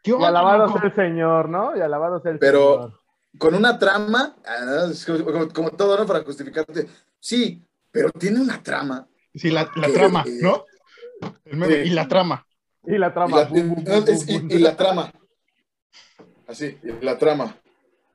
y 0.03 0.23
alabado 0.23 0.71
sea 0.71 0.81
el 0.83 0.95
Señor, 0.95 1.49
¿no? 1.49 1.75
Y 1.75 1.81
alabado 1.81 2.19
sea 2.21 2.31
el 2.31 2.39
Pero 2.39 2.75
Señor. 2.75 2.99
con 3.37 3.55
una 3.55 3.77
trama, 3.77 4.35
ah, 4.45 4.89
como, 5.53 5.71
todo, 5.71 5.97
¿no? 5.97 6.05
Para 6.05 6.23
justificarte. 6.23 6.87
Sí, 7.19 7.65
pero 7.91 8.11
tiene 8.11 8.39
una 8.39 8.61
trama. 8.61 9.07
Sí, 9.33 9.49
la, 9.49 9.69
trama, 9.69 10.23
¿no? 10.41 10.63
Y 11.45 11.89
la 11.89 12.07
trama. 12.07 12.45
Y 12.85 12.97
la 12.97 13.13
trama. 13.13 13.49
Y 13.53 14.59
la, 14.59 14.75
trama. 14.75 15.11
Así, 16.47 16.77
y 16.83 17.05
la 17.05 17.17
trama. 17.17 17.55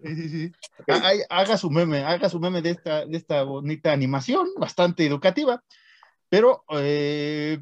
Sí, 0.03 0.17
sí, 0.17 0.29
sí. 0.29 0.53
Haga 1.29 1.57
su 1.57 1.71
meme, 1.71 2.05
haga 2.05 2.29
su 2.29 2.41
meme 2.41 2.63
de 2.63 2.71
esta, 2.71 3.05
de 3.05 3.17
esta 3.17 3.43
bonita 3.43 3.93
animación, 3.93 4.49
bastante 4.57 5.07
educativa. 5.07 5.63
Pero 6.29 6.65
eh, 6.71 7.61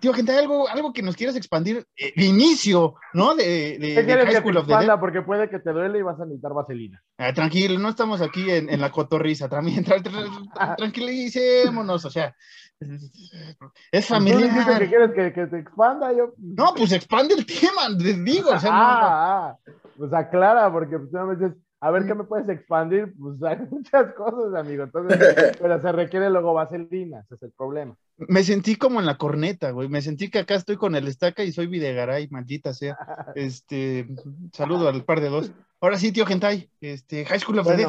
tío, 0.00 0.12
gente, 0.12 0.32
algo, 0.32 0.68
algo 0.68 0.92
que 0.92 1.02
nos 1.02 1.16
quieras 1.16 1.36
expandir, 1.36 1.86
eh, 1.96 2.12
el 2.16 2.24
inicio, 2.24 2.94
¿no? 3.12 3.34
De, 3.34 3.78
de, 3.78 3.94
¿Qué 3.94 4.04
quieres 4.04 4.24
que 4.26 4.40
te 4.40 4.58
expanda? 4.58 4.98
Porque 4.98 5.22
puede 5.22 5.48
que 5.48 5.58
te 5.58 5.72
duele 5.72 5.98
y 5.98 6.02
vas 6.02 6.20
a 6.20 6.24
necesitar 6.24 6.52
vaselina. 6.52 7.02
Ah, 7.18 7.32
tranquilo, 7.32 7.78
no 7.78 7.88
estamos 7.88 8.20
aquí 8.20 8.50
en, 8.50 8.68
en 8.68 8.80
la 8.80 8.90
cotorriza, 8.90 9.48
también, 9.48 9.84
tranquilicémonos, 10.76 12.04
o 12.04 12.10
sea, 12.10 12.34
es 13.92 14.06
familiar. 14.06 14.66
¿Tú 14.66 14.78
que 14.78 14.88
quieres 14.88 15.10
que, 15.12 15.32
que, 15.32 15.46
te 15.46 15.58
expanda? 15.58 16.12
Yo... 16.12 16.32
No, 16.38 16.74
pues 16.74 16.92
expande 16.92 17.34
el 17.34 17.44
tema, 17.46 17.88
les 17.98 18.24
digo, 18.24 18.50
o 18.50 18.58
sea, 18.58 18.70
ah, 18.72 18.76
no, 18.76 19.72
ah, 19.72 19.74
pues 19.98 20.12
aclara, 20.12 20.72
porque 20.72 20.98
pues, 20.98 21.38
veces 21.38 21.56
a 21.82 21.90
ver 21.90 22.06
qué 22.06 22.14
me 22.14 22.24
puedes 22.24 22.48
expandir, 22.48 23.12
pues 23.18 23.42
hay 23.42 23.58
muchas 23.70 24.12
cosas, 24.14 24.54
amigo. 24.54 24.84
Entonces, 24.84 25.18
pero 25.60 25.80
se 25.80 25.92
requiere 25.92 26.30
luego 26.30 26.54
vaselina, 26.54 27.20
ese 27.20 27.36
es 27.36 27.42
el 27.42 27.52
problema. 27.52 27.96
Me 28.18 28.42
sentí 28.42 28.76
como 28.76 29.00
en 29.00 29.06
la 29.06 29.16
corneta, 29.16 29.70
güey. 29.70 29.88
Me 29.88 30.02
sentí 30.02 30.30
que 30.30 30.40
acá 30.40 30.54
estoy 30.54 30.76
con 30.76 30.94
el 30.94 31.08
estaca 31.08 31.42
y 31.42 31.52
soy 31.52 31.66
Videgaray, 31.66 32.28
maldita 32.28 32.74
sea. 32.74 32.98
Este, 33.34 34.08
saludo 34.52 34.88
al 34.88 35.04
par 35.04 35.20
de 35.20 35.28
dos. 35.28 35.52
Ahora 35.80 35.98
sí, 35.98 36.12
tío 36.12 36.26
Gentai, 36.26 36.68
este, 36.80 37.24
High 37.24 37.40
School 37.40 37.58
of 37.60 37.66
the 37.66 37.76
Dead. 37.76 37.88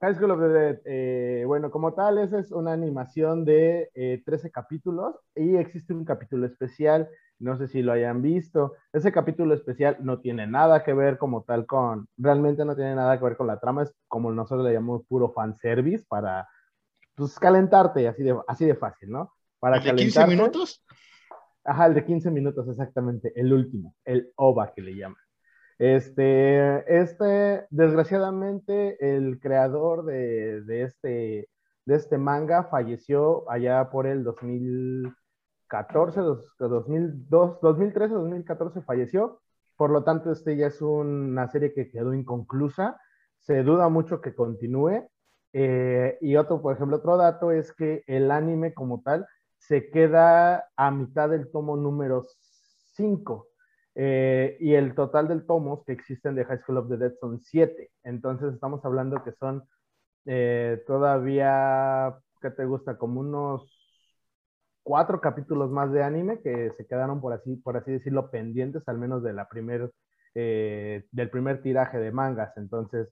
High 0.00 0.14
School 0.14 0.30
of 0.30 0.40
the 0.40 0.48
Dead, 0.48 0.80
eh, 0.84 1.44
bueno, 1.46 1.70
como 1.70 1.94
tal, 1.94 2.18
esa 2.18 2.38
es 2.38 2.52
una 2.52 2.72
animación 2.72 3.44
de 3.44 3.90
13 4.24 4.46
eh, 4.46 4.50
capítulos 4.50 5.16
y 5.34 5.56
existe 5.56 5.92
un 5.92 6.04
capítulo 6.04 6.46
especial 6.46 7.08
no 7.38 7.56
sé 7.56 7.68
si 7.68 7.82
lo 7.82 7.92
hayan 7.92 8.20
visto. 8.20 8.74
Ese 8.92 9.12
capítulo 9.12 9.54
especial 9.54 9.96
no 10.00 10.20
tiene 10.20 10.46
nada 10.46 10.82
que 10.82 10.92
ver 10.92 11.18
como 11.18 11.42
tal 11.44 11.66
con, 11.66 12.08
realmente 12.16 12.64
no 12.64 12.74
tiene 12.74 12.94
nada 12.94 13.18
que 13.18 13.24
ver 13.24 13.36
con 13.36 13.46
la 13.46 13.60
trama, 13.60 13.84
es 13.84 13.94
como 14.08 14.32
nosotros 14.32 14.66
le 14.66 14.72
llamamos 14.72 15.04
puro 15.06 15.32
fanservice 15.32 16.04
para, 16.08 16.48
pues, 17.14 17.38
calentarte, 17.38 18.08
así 18.08 18.22
de, 18.22 18.36
así 18.46 18.66
de 18.66 18.74
fácil, 18.74 19.10
¿no? 19.10 19.32
Para 19.60 19.78
¿El 19.78 19.84
de 19.84 19.94
15 19.96 20.26
minutos? 20.26 20.84
Ajá, 21.64 21.86
el 21.86 21.94
de 21.94 22.04
15 22.04 22.30
minutos, 22.30 22.68
exactamente, 22.68 23.32
el 23.36 23.52
último, 23.52 23.94
el 24.04 24.32
OVA 24.36 24.72
que 24.72 24.82
le 24.82 24.96
llaman. 24.96 25.22
Este, 25.78 27.00
este, 27.00 27.66
desgraciadamente, 27.70 29.16
el 29.16 29.38
creador 29.40 30.04
de, 30.04 30.62
de, 30.62 30.82
este, 30.82 31.48
de 31.84 31.94
este 31.94 32.18
manga 32.18 32.64
falleció 32.64 33.48
allá 33.50 33.88
por 33.90 34.06
el 34.06 34.24
2000, 34.24 35.14
14, 35.68 36.20
2002, 36.58 37.60
2013, 37.60 38.14
2014 38.14 38.82
falleció. 38.82 39.40
Por 39.76 39.90
lo 39.90 40.02
tanto, 40.02 40.32
este 40.32 40.56
ya 40.56 40.66
es 40.66 40.82
una 40.82 41.46
serie 41.48 41.72
que 41.72 41.90
quedó 41.90 42.12
inconclusa. 42.14 43.00
Se 43.38 43.62
duda 43.62 43.88
mucho 43.88 44.20
que 44.20 44.34
continúe. 44.34 45.08
Eh, 45.52 46.18
y 46.20 46.36
otro, 46.36 46.60
por 46.60 46.74
ejemplo, 46.74 46.96
otro 46.96 47.16
dato 47.16 47.52
es 47.52 47.72
que 47.72 48.02
el 48.06 48.30
anime 48.30 48.74
como 48.74 49.02
tal 49.02 49.26
se 49.58 49.90
queda 49.90 50.68
a 50.76 50.90
mitad 50.90 51.28
del 51.28 51.50
tomo 51.50 51.76
número 51.76 52.24
5. 52.96 53.46
Eh, 54.00 54.56
y 54.60 54.74
el 54.74 54.94
total 54.94 55.26
del 55.26 55.44
tomos 55.44 55.84
que 55.84 55.90
existen 55.90 56.36
de 56.36 56.44
High 56.44 56.60
School 56.60 56.78
of 56.78 56.88
the 56.88 56.96
Dead 56.96 57.14
son 57.20 57.40
7. 57.40 57.90
Entonces 58.04 58.54
estamos 58.54 58.84
hablando 58.84 59.24
que 59.24 59.32
son 59.32 59.64
eh, 60.24 60.80
todavía, 60.86 62.16
¿qué 62.40 62.50
te 62.52 62.64
gusta? 62.64 62.96
Como 62.96 63.18
unos 63.18 63.68
cuatro 64.84 65.20
capítulos 65.20 65.72
más 65.72 65.90
de 65.90 66.04
anime 66.04 66.40
que 66.42 66.70
se 66.76 66.86
quedaron, 66.86 67.20
por 67.20 67.32
así, 67.32 67.56
por 67.56 67.76
así 67.76 67.90
decirlo, 67.90 68.30
pendientes, 68.30 68.86
al 68.86 68.98
menos 68.98 69.24
de 69.24 69.32
la 69.32 69.48
primer, 69.48 69.90
eh, 70.36 71.04
del 71.10 71.28
primer 71.28 71.60
tiraje 71.60 71.98
de 71.98 72.12
mangas. 72.12 72.56
Entonces, 72.56 73.08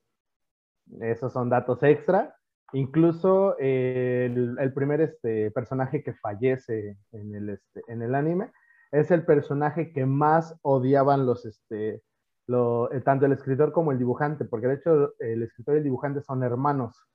esos 1.01 1.33
son 1.33 1.49
datos 1.49 1.83
extra. 1.83 2.37
Incluso 2.73 3.59
el, 3.59 4.73
primer 4.73 5.01
este, 5.01 5.51
personaje 5.51 6.05
que 6.05 6.15
fallece 6.15 6.97
en 7.11 7.35
el, 7.35 7.49
este, 7.51 7.83
en 7.89 8.03
el 8.03 8.15
anime 8.15 8.53
es 8.91 9.11
el 9.11 9.25
personaje 9.25 9.93
que 9.93 10.07
más 10.07 10.55
odiaban 10.63 11.27
los, 11.27 11.45
este, 11.45 12.03
eh, 12.49 13.01
tanto 13.05 13.27
el 13.27 13.33
escritor 13.33 13.73
como 13.73 13.93
el 13.93 13.99
dibujante, 13.99 14.45
porque 14.45 14.69
de 14.69 14.75
hecho 14.75 15.15
el 15.19 15.43
escritor 15.43 15.75
y 15.75 15.79
el 15.79 15.85
dibujante 15.85 16.23
son 16.23 16.43
hermanos. 16.43 17.07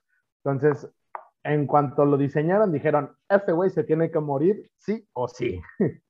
Entonces, 0.44 0.88
en 1.44 1.66
cuanto 1.66 2.04
lo 2.04 2.16
diseñaron, 2.16 2.72
dijeron, 2.72 3.16
este 3.28 3.52
güey 3.52 3.70
se 3.70 3.84
tiene 3.84 4.10
que 4.10 4.20
morir, 4.20 4.70
sí 4.76 5.08
o 5.12 5.28
sí. 5.28 5.60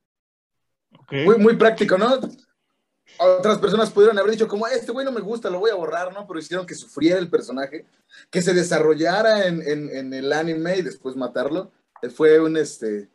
Muy, 1.11 1.39
muy 1.39 1.57
práctico, 1.57 1.97
¿no? 1.97 2.07
Otras 3.19 3.59
personas 3.59 3.91
pudieron 3.91 4.19
haber 4.19 4.33
dicho, 4.33 4.49
como, 4.49 4.67
este 4.67 4.93
güey 4.93 5.05
no 5.05 5.13
me 5.13 5.21
gusta, 5.21 5.51
lo 5.51 5.59
voy 5.59 5.71
a 5.71 5.75
borrar, 5.75 6.13
¿no? 6.13 6.27
Pero 6.27 6.39
hicieron 6.39 6.67
que 6.67 6.75
sufriera 6.75 7.19
el 7.19 7.31
personaje, 7.31 7.87
que 8.31 8.43
se 8.43 8.55
desarrollara 8.55 9.47
en, 9.47 9.63
en, 9.63 10.15
el 10.15 10.33
anime 10.33 10.79
y 10.79 10.83
después 10.83 11.17
matarlo. 11.17 11.73
Fue 12.15 12.41
un, 12.41 12.57
este, 12.57 13.11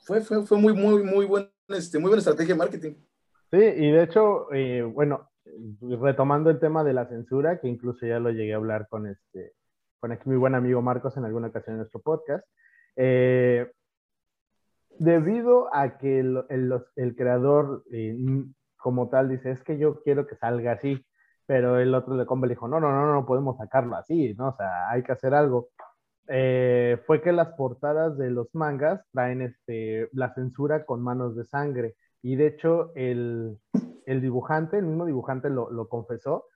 fue, 0.00 0.20
fue, 0.20 0.44
fue 0.46 0.58
muy, 0.58 0.72
muy, 0.72 1.02
muy, 1.02 1.26
buen, 1.26 1.50
este, 1.74 1.98
muy 1.98 2.08
buena 2.08 2.20
estrategia 2.20 2.54
de 2.54 2.58
marketing. 2.58 2.94
Sí, 3.50 3.58
y 3.58 3.90
de 3.90 4.02
hecho, 4.02 4.52
eh, 4.52 4.82
bueno, 4.82 5.30
retomando 6.00 6.50
el 6.50 6.58
tema 6.58 6.84
de 6.84 6.94
la 6.94 7.06
censura, 7.06 7.60
que 7.60 7.68
incluso 7.68 8.06
ya 8.06 8.18
lo 8.18 8.30
llegué 8.30 8.54
a 8.54 8.56
hablar 8.56 8.88
con 8.88 9.06
este, 9.06 9.52
con 10.00 10.12
aquí 10.12 10.28
mi 10.28 10.36
buen 10.36 10.54
amigo 10.54 10.82
Marcos 10.82 11.16
en 11.16 11.24
alguna 11.24 11.48
ocasión 11.48 11.74
en 11.74 11.78
nuestro 11.78 12.00
podcast. 12.00 12.44
Eh, 12.96 13.70
debido 14.98 15.74
a 15.74 15.98
que 15.98 16.20
el, 16.20 16.44
el, 16.96 17.16
creador 17.16 17.84
eh, 17.92 18.16
como 18.76 19.08
tal 19.08 19.28
dice, 19.28 19.52
es 19.52 19.62
que 19.62 19.78
yo 19.78 20.02
quiero 20.02 20.26
que 20.26 20.36
salga 20.36 20.72
así, 20.72 21.04
pero 21.46 21.78
el 21.78 21.94
otro 21.94 22.16
de 22.16 22.26
Combe 22.26 22.48
le 22.48 22.54
dijo, 22.54 22.68
no, 22.68 22.80
no, 22.80 22.90
no, 22.90 23.12
no 23.12 23.26
podemos 23.26 23.56
sacarlo 23.56 23.96
así, 23.96 24.34
¿no? 24.34 24.48
O 24.48 24.56
sea, 24.56 24.90
hay 24.90 25.02
que 25.02 25.12
hacer 25.12 25.34
algo. 25.34 25.68
Eh, 26.28 27.02
fue 27.06 27.20
que 27.20 27.32
las 27.32 27.48
portadas 27.54 28.16
de 28.16 28.30
los 28.30 28.48
mangas 28.54 29.04
traen 29.12 29.42
este, 29.42 30.08
la 30.12 30.32
censura 30.34 30.84
con 30.84 31.02
manos 31.02 31.36
de 31.36 31.44
sangre. 31.44 31.96
Y 32.22 32.36
de 32.36 32.46
hecho, 32.46 32.92
el, 32.94 33.58
dibujante, 34.06 34.78
el 34.78 34.86
mismo 34.86 35.06
dibujante 35.06 35.50
lo, 35.50 35.88
confesó, 35.88 36.46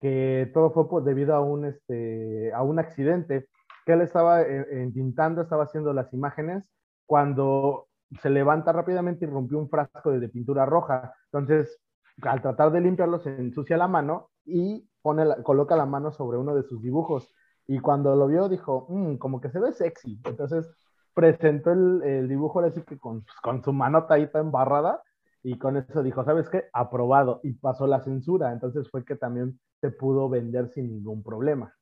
que 0.00 0.50
todo 0.52 0.70
fue 0.70 1.02
debido 1.02 1.34
a 1.34 1.40
un, 1.40 1.64
este, 1.64 2.52
a 2.52 2.62
un 2.62 2.78
accidente, 2.78 3.48
que 3.86 3.94
él 3.94 4.02
estaba 4.02 4.44
pintando, 4.92 5.42
estaba 5.42 5.64
haciendo 5.64 5.92
las 5.94 6.12
imágenes, 6.12 6.70
cuando 7.06 7.88
se 8.20 8.30
levanta 8.30 8.72
rápidamente 8.72 9.24
y 9.24 9.28
rompió 9.28 9.58
un 9.58 9.68
frasco 9.68 10.10
de, 10.10 10.28
pintura 10.28 10.66
roja. 10.66 11.14
Entonces, 11.32 11.80
al 12.22 12.42
tratar 12.42 12.72
de 12.72 12.80
limpiarlo, 12.80 13.18
se 13.18 13.34
ensucia 13.36 13.76
la 13.76 13.88
mano 13.88 14.30
y 14.44 14.88
pone 15.02 15.24
coloca 15.42 15.76
la 15.76 15.86
mano 15.86 16.10
sobre 16.10 16.38
uno 16.38 16.54
de 16.54 16.62
sus 16.62 16.82
dibujos. 16.82 17.32
Y 17.68 17.78
cuando 17.80 18.16
lo 18.16 18.26
vio, 18.26 18.48
dijo, 18.48 18.86
mm, 18.88 19.16
como 19.16 19.40
que 19.40 19.50
se 19.50 19.60
ve 19.60 19.72
sexy. 19.72 20.18
Entonces, 20.24 20.66
presentó 21.14 21.72
el, 21.72 22.28
dibujo 22.28 22.60
así 22.60 22.80
que 22.80 22.98
con, 22.98 23.22
pues, 23.22 23.36
con 23.42 23.62
su 23.62 23.72
mano 23.72 24.06
taita 24.06 24.40
embarrada 24.40 25.02
y 25.42 25.58
con 25.58 25.76
eso 25.76 26.02
dijo, 26.02 26.24
¿sabes 26.24 26.48
qué? 26.48 26.64
Aprobado 26.72 27.40
y 27.42 27.52
pasó 27.52 27.86
la 27.86 28.02
censura. 28.02 28.52
Entonces 28.52 28.88
fue 28.90 29.04
que 29.04 29.16
también 29.16 29.60
se 29.80 29.90
pudo 29.90 30.28
vender 30.28 30.70
sin 30.72 30.88
ningún 30.88 31.22
problema. 31.22 31.74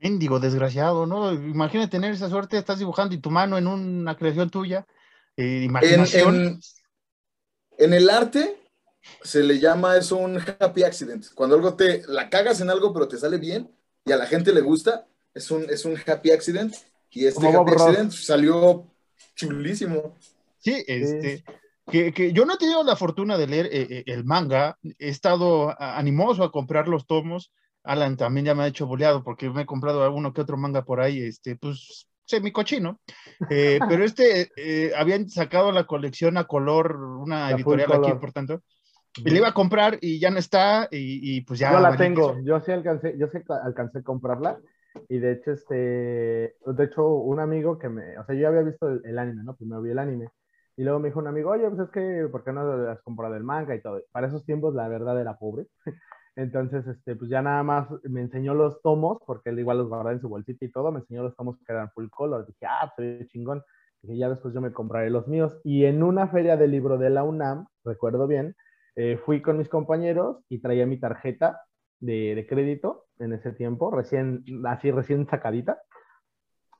Índigo, 0.00 0.38
desgraciado, 0.38 1.06
¿no? 1.06 1.32
Imagínate 1.32 1.90
tener 1.90 2.12
esa 2.12 2.28
suerte, 2.28 2.58
estás 2.58 2.78
dibujando 2.78 3.14
y 3.14 3.18
tu 3.18 3.30
mano 3.30 3.58
en 3.58 3.66
una 3.66 4.16
creación 4.16 4.50
tuya. 4.50 4.86
Eh, 5.36 5.62
imaginación. 5.64 6.60
En, 7.78 7.92
el 7.92 8.10
arte 8.10 8.60
se 9.22 9.42
le 9.42 9.58
llama 9.58 9.96
eso 9.96 10.16
un 10.16 10.38
happy 10.38 10.82
accident. 10.82 11.24
Cuando 11.34 11.56
algo 11.56 11.74
te 11.74 12.02
la 12.06 12.28
cagas 12.28 12.60
en 12.60 12.70
algo, 12.70 12.92
pero 12.92 13.08
te 13.08 13.16
sale 13.16 13.38
bien 13.38 13.74
y 14.04 14.12
a 14.12 14.16
la 14.16 14.26
gente 14.26 14.52
le 14.52 14.60
gusta, 14.60 15.06
es 15.34 15.50
un, 15.50 15.64
es 15.68 15.84
un 15.84 15.96
happy 15.96 16.30
accident. 16.30 16.74
Y 17.10 17.26
este 17.26 17.46
happy 17.46 17.72
accident 17.72 18.12
salió 18.12 18.86
chulísimo. 19.34 20.16
Sí, 20.58 20.84
este. 20.86 21.44
Que, 21.86 22.32
yo 22.32 22.46
no 22.46 22.54
he 22.54 22.58
tenido 22.58 22.82
la 22.82 22.96
fortuna 22.96 23.36
de 23.36 23.46
leer 23.46 23.66
eh, 23.66 23.86
eh, 23.90 24.04
el 24.06 24.24
manga, 24.24 24.78
he 24.98 25.08
estado 25.08 25.74
animoso 25.78 26.42
a 26.42 26.50
comprar 26.50 26.88
los 26.88 27.06
tomos. 27.06 27.52
Alan 27.82 28.16
también 28.16 28.46
ya 28.46 28.54
me 28.54 28.62
ha 28.62 28.68
hecho 28.68 28.86
boleado 28.86 29.22
porque 29.22 29.50
me 29.50 29.62
he 29.62 29.66
comprado 29.66 30.02
alguno 30.02 30.32
que 30.32 30.40
otro 30.40 30.56
manga 30.56 30.86
por 30.86 31.02
ahí, 31.02 31.20
este, 31.20 31.56
pues 31.56 32.06
semi 32.24 32.52
cochino. 32.52 33.00
Eh, 33.50 33.78
pero 33.88 34.02
este 34.02 34.50
habían 34.96 35.28
sacado 35.28 35.72
la 35.72 35.84
colección 35.84 36.38
a 36.38 36.44
color, 36.44 36.96
una 36.96 37.50
editorial 37.50 37.92
aquí, 37.92 38.12
por 38.14 38.32
tanto. 38.32 38.62
Y 39.16 39.30
le 39.30 39.36
iba 39.36 39.48
a 39.48 39.54
comprar 39.54 39.98
y 40.00 40.18
ya 40.18 40.30
no 40.30 40.38
está, 40.38 40.88
y, 40.90 41.42
pues 41.42 41.60
ya. 41.60 41.70
Yo 41.70 41.80
la 41.80 41.96
tengo, 41.96 42.40
yo 42.42 42.60
sí 42.60 42.72
alcancé, 42.72 43.14
yo 43.18 43.28
sí 43.28 43.38
alcancé 43.62 43.98
a 43.98 44.02
comprarla. 44.02 44.58
Y 45.08 45.18
de 45.18 45.32
hecho, 45.32 45.52
este, 45.52 45.74
de 45.76 46.84
hecho, 46.84 47.08
un 47.08 47.40
amigo 47.40 47.78
que 47.78 47.88
me, 47.88 48.18
o 48.18 48.24
sea, 48.24 48.34
yo 48.34 48.42
ya 48.42 48.48
había 48.48 48.62
visto 48.62 48.88
el, 48.88 49.02
el 49.04 49.18
anime, 49.18 49.42
¿no? 49.44 49.56
Primero 49.56 49.82
vi 49.82 49.90
el 49.90 49.98
anime 49.98 50.28
y 50.76 50.82
luego 50.82 50.98
me 50.98 51.08
dijo 51.08 51.20
un 51.20 51.28
amigo, 51.28 51.50
oye, 51.50 51.68
pues 51.70 51.82
es 51.82 51.90
que, 51.90 52.28
¿por 52.30 52.44
qué 52.44 52.52
no 52.52 52.62
has 52.90 53.00
comprado 53.02 53.36
el 53.36 53.44
manga 53.44 53.74
y 53.76 53.80
todo? 53.82 54.02
Para 54.12 54.26
esos 54.26 54.44
tiempos, 54.44 54.74
la 54.74 54.88
verdad 54.88 55.20
era 55.20 55.36
pobre. 55.38 55.66
Entonces, 56.36 56.84
este, 56.88 57.14
pues 57.16 57.30
ya 57.30 57.42
nada 57.42 57.62
más 57.62 57.88
me 58.04 58.20
enseñó 58.20 58.54
los 58.54 58.82
tomos, 58.82 59.18
porque 59.24 59.50
él 59.50 59.58
igual 59.60 59.78
los 59.78 59.88
guardaba 59.88 60.12
en 60.12 60.20
su 60.20 60.28
bolsita 60.28 60.64
y 60.64 60.70
todo, 60.70 60.90
me 60.90 60.98
enseñó 61.00 61.22
los 61.22 61.36
tomos 61.36 61.56
que 61.58 61.72
eran 61.72 61.90
full 61.92 62.08
color. 62.10 62.46
Dije, 62.46 62.66
ah, 62.66 62.92
pues 62.96 63.28
chingón. 63.28 63.62
Dije, 64.02 64.18
ya 64.18 64.28
después 64.28 64.52
yo 64.52 64.60
me 64.60 64.72
compraré 64.72 65.10
los 65.10 65.28
míos. 65.28 65.60
Y 65.64 65.84
en 65.84 66.02
una 66.02 66.26
feria 66.28 66.56
de 66.56 66.66
libro 66.68 66.98
de 66.98 67.10
la 67.10 67.22
UNAM, 67.24 67.66
recuerdo 67.84 68.26
bien, 68.26 68.56
eh, 68.96 69.16
fui 69.24 69.42
con 69.42 69.58
mis 69.58 69.68
compañeros 69.68 70.38
y 70.48 70.60
traía 70.60 70.86
mi 70.86 70.98
tarjeta 70.98 71.60
de, 72.04 72.34
de, 72.34 72.46
crédito 72.46 73.04
en 73.18 73.32
ese 73.32 73.52
tiempo, 73.52 73.90
recién, 73.90 74.44
así 74.66 74.90
recién 74.90 75.26
sacadita 75.26 75.78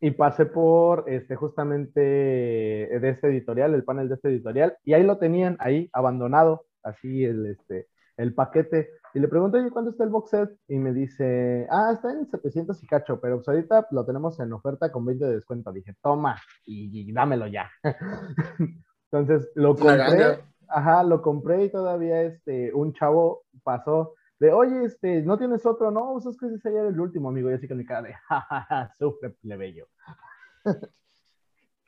y 0.01 0.11
pasé 0.11 0.45
por 0.45 1.09
este, 1.09 1.35
justamente 1.35 2.01
de 2.01 3.09
este 3.09 3.29
editorial, 3.29 3.73
el 3.73 3.85
panel 3.85 4.09
de 4.09 4.17
este 4.17 4.29
editorial, 4.29 4.77
y 4.85 4.93
ahí 4.93 5.03
lo 5.03 5.17
tenían, 5.17 5.57
ahí 5.61 5.89
abandonado, 5.95 6.67
así 6.83 7.25
el, 7.25 7.47
este, 7.47 7.89
el 8.19 8.35
paquete. 8.35 8.91
Y 9.15 9.21
le 9.21 9.29
pregunté, 9.29 9.59
oye, 9.59 9.71
¿cuándo 9.71 9.93
está 9.93 10.05
el 10.05 10.11
box 10.11 10.31
set? 10.31 10.51
Y 10.69 10.77
me 10.77 10.93
dice, 10.93 11.67
ah, 11.71 11.93
está 11.95 12.13
en 12.13 12.29
700 12.31 12.83
y 12.83 12.87
cacho, 12.87 13.19
pero 13.19 13.37
pues 13.37 13.49
ahorita 13.49 13.87
lo 13.93 14.05
tenemos 14.05 14.39
en 14.41 14.53
oferta 14.53 14.93
con 14.93 15.07
20 15.07 15.25
de 15.25 15.35
descuento. 15.37 15.73
Dije, 15.73 15.95
toma, 16.03 16.37
y, 16.67 17.11
dámelo 17.13 17.47
ya. 17.47 17.71
Entonces 19.11 19.51
lo 19.55 19.75
compré, 19.77 20.41
ajá, 20.69 21.03
lo 21.05 21.23
compré 21.23 21.65
y 21.65 21.71
todavía 21.71 22.23
este, 22.23 22.75
un 22.75 22.93
chavo 22.93 23.45
pasó 23.63 24.15
de, 24.45 24.53
oye, 24.53 24.85
este, 24.85 25.23
¿no 25.23 25.39
tienes 25.39 25.65
otro? 25.65 25.91
No, 25.91 26.13
pues 26.13 26.27
es 26.27 26.39
que 26.39 26.47
ese 26.47 26.59
sería 26.59 26.83
el 26.83 26.99
último, 27.01 27.29
amigo. 27.29 27.51
Y 27.51 27.55
así 27.55 27.67
con 27.67 27.79
mi 27.79 27.85
cara 27.85 28.03
de, 28.03 28.15
jajaja, 28.29 28.95
sufre, 28.99 29.31
plebeyo. 29.31 29.89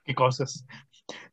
Qué 0.04 0.14
cosas. 0.14 0.66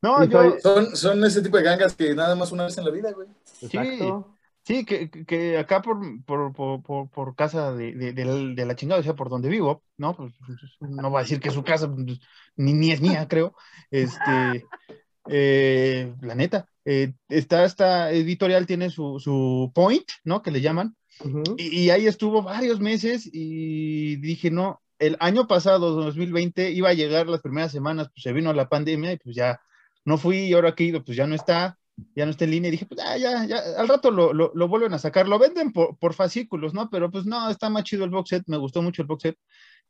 No, 0.02 0.24
yo... 0.26 0.60
son, 0.60 0.96
son 0.96 1.24
ese 1.24 1.42
tipo 1.42 1.58
de 1.58 1.64
gangas 1.64 1.96
que 1.96 2.14
nada 2.14 2.36
más 2.36 2.52
una 2.52 2.66
vez 2.66 2.78
en 2.78 2.86
la 2.86 2.92
vida, 2.92 3.12
güey. 3.12 3.28
Exacto. 3.62 4.36
Sí, 4.66 4.86
que, 4.86 5.10
que, 5.10 5.58
acá 5.58 5.82
por, 5.82 6.00
por, 6.24 6.54
por, 6.54 7.10
por 7.10 7.36
casa 7.36 7.74
de, 7.74 7.94
de, 7.94 8.14
de, 8.14 8.66
la 8.66 8.76
chingada, 8.76 9.02
o 9.02 9.04
sea, 9.04 9.14
por 9.14 9.30
donde 9.30 9.50
vivo, 9.50 9.84
¿no? 9.98 10.16
Pues, 10.16 10.34
pues, 10.80 10.90
no 10.90 11.12
va 11.12 11.20
a 11.20 11.24
decir 11.24 11.42
que 11.42 11.52
su 11.52 11.66
casa 11.66 11.94
pues, 11.94 12.20
ni, 12.56 12.72
ni 12.72 12.92
es 12.92 13.02
mía, 13.02 13.28
creo. 13.28 13.56
Este, 13.92 14.66
eh, 15.28 16.16
la 16.22 16.36
neta, 16.36 16.70
eh, 16.86 17.14
está 17.28 17.66
esta 17.66 18.12
editorial, 18.12 18.66
tiene 18.66 18.90
su, 18.90 19.20
su 19.20 19.72
point, 19.76 20.10
¿no? 20.24 20.42
Que 20.42 20.52
le 20.52 20.62
llaman, 20.62 20.96
y, 21.58 21.89
ahí 21.89 22.08
estuvo 22.08 22.41
varios 22.41 22.80
meses 22.80 23.30
y 23.32 24.17
dije, 24.17 24.52
no, 24.52 24.82
el 24.99 25.17
año 25.19 25.47
pasado, 25.47 25.91
2020, 25.91 26.71
iba 26.71 26.89
a 26.89 26.93
llegar 26.93 27.28
las 27.28 27.41
primeras 27.41 27.71
semanas, 27.71 28.10
pues 28.13 28.23
se 28.23 28.34
vino 28.34 28.54
la 28.54 28.69
pandemia 28.69 29.13
y 29.13 29.17
pues 29.17 29.36
ya 29.36 29.62
no 30.06 30.17
fui 30.17 30.38
y 30.38 30.54
ahora 30.54 30.76
que 30.76 30.84
he 30.84 30.88
ido, 30.88 31.04
pues 31.04 31.17
ya 31.17 31.28
no 31.28 31.36
está, 31.36 31.78
ya 32.15 32.26
no 32.26 32.32
está 32.32 32.45
en 32.45 32.52
línea 32.52 32.69
y 32.69 32.71
dije, 32.71 32.86
pues 32.86 33.02
ya, 33.02 33.17
ya, 33.17 33.45
ya, 33.45 33.60
al 33.78 33.88
rato 33.88 34.12
lo, 34.12 34.34
lo, 34.34 34.52
lo 34.54 34.67
vuelven 34.67 34.93
a 34.93 34.99
sacar, 34.99 35.28
lo 35.28 35.39
venden 35.39 35.71
por, 35.71 35.97
por, 35.97 36.13
fascículos, 36.13 36.73
¿no? 36.73 36.89
Pero 36.89 37.12
pues 37.12 37.26
no, 37.26 37.49
está 37.49 37.69
más 37.69 37.84
chido 37.84 38.04
el 38.04 38.12
box 38.12 38.30
set, 38.30 38.43
me 38.47 38.58
gustó 38.58 38.82
mucho 38.82 39.02
el 39.02 39.08
box 39.08 39.23
set. 39.23 39.38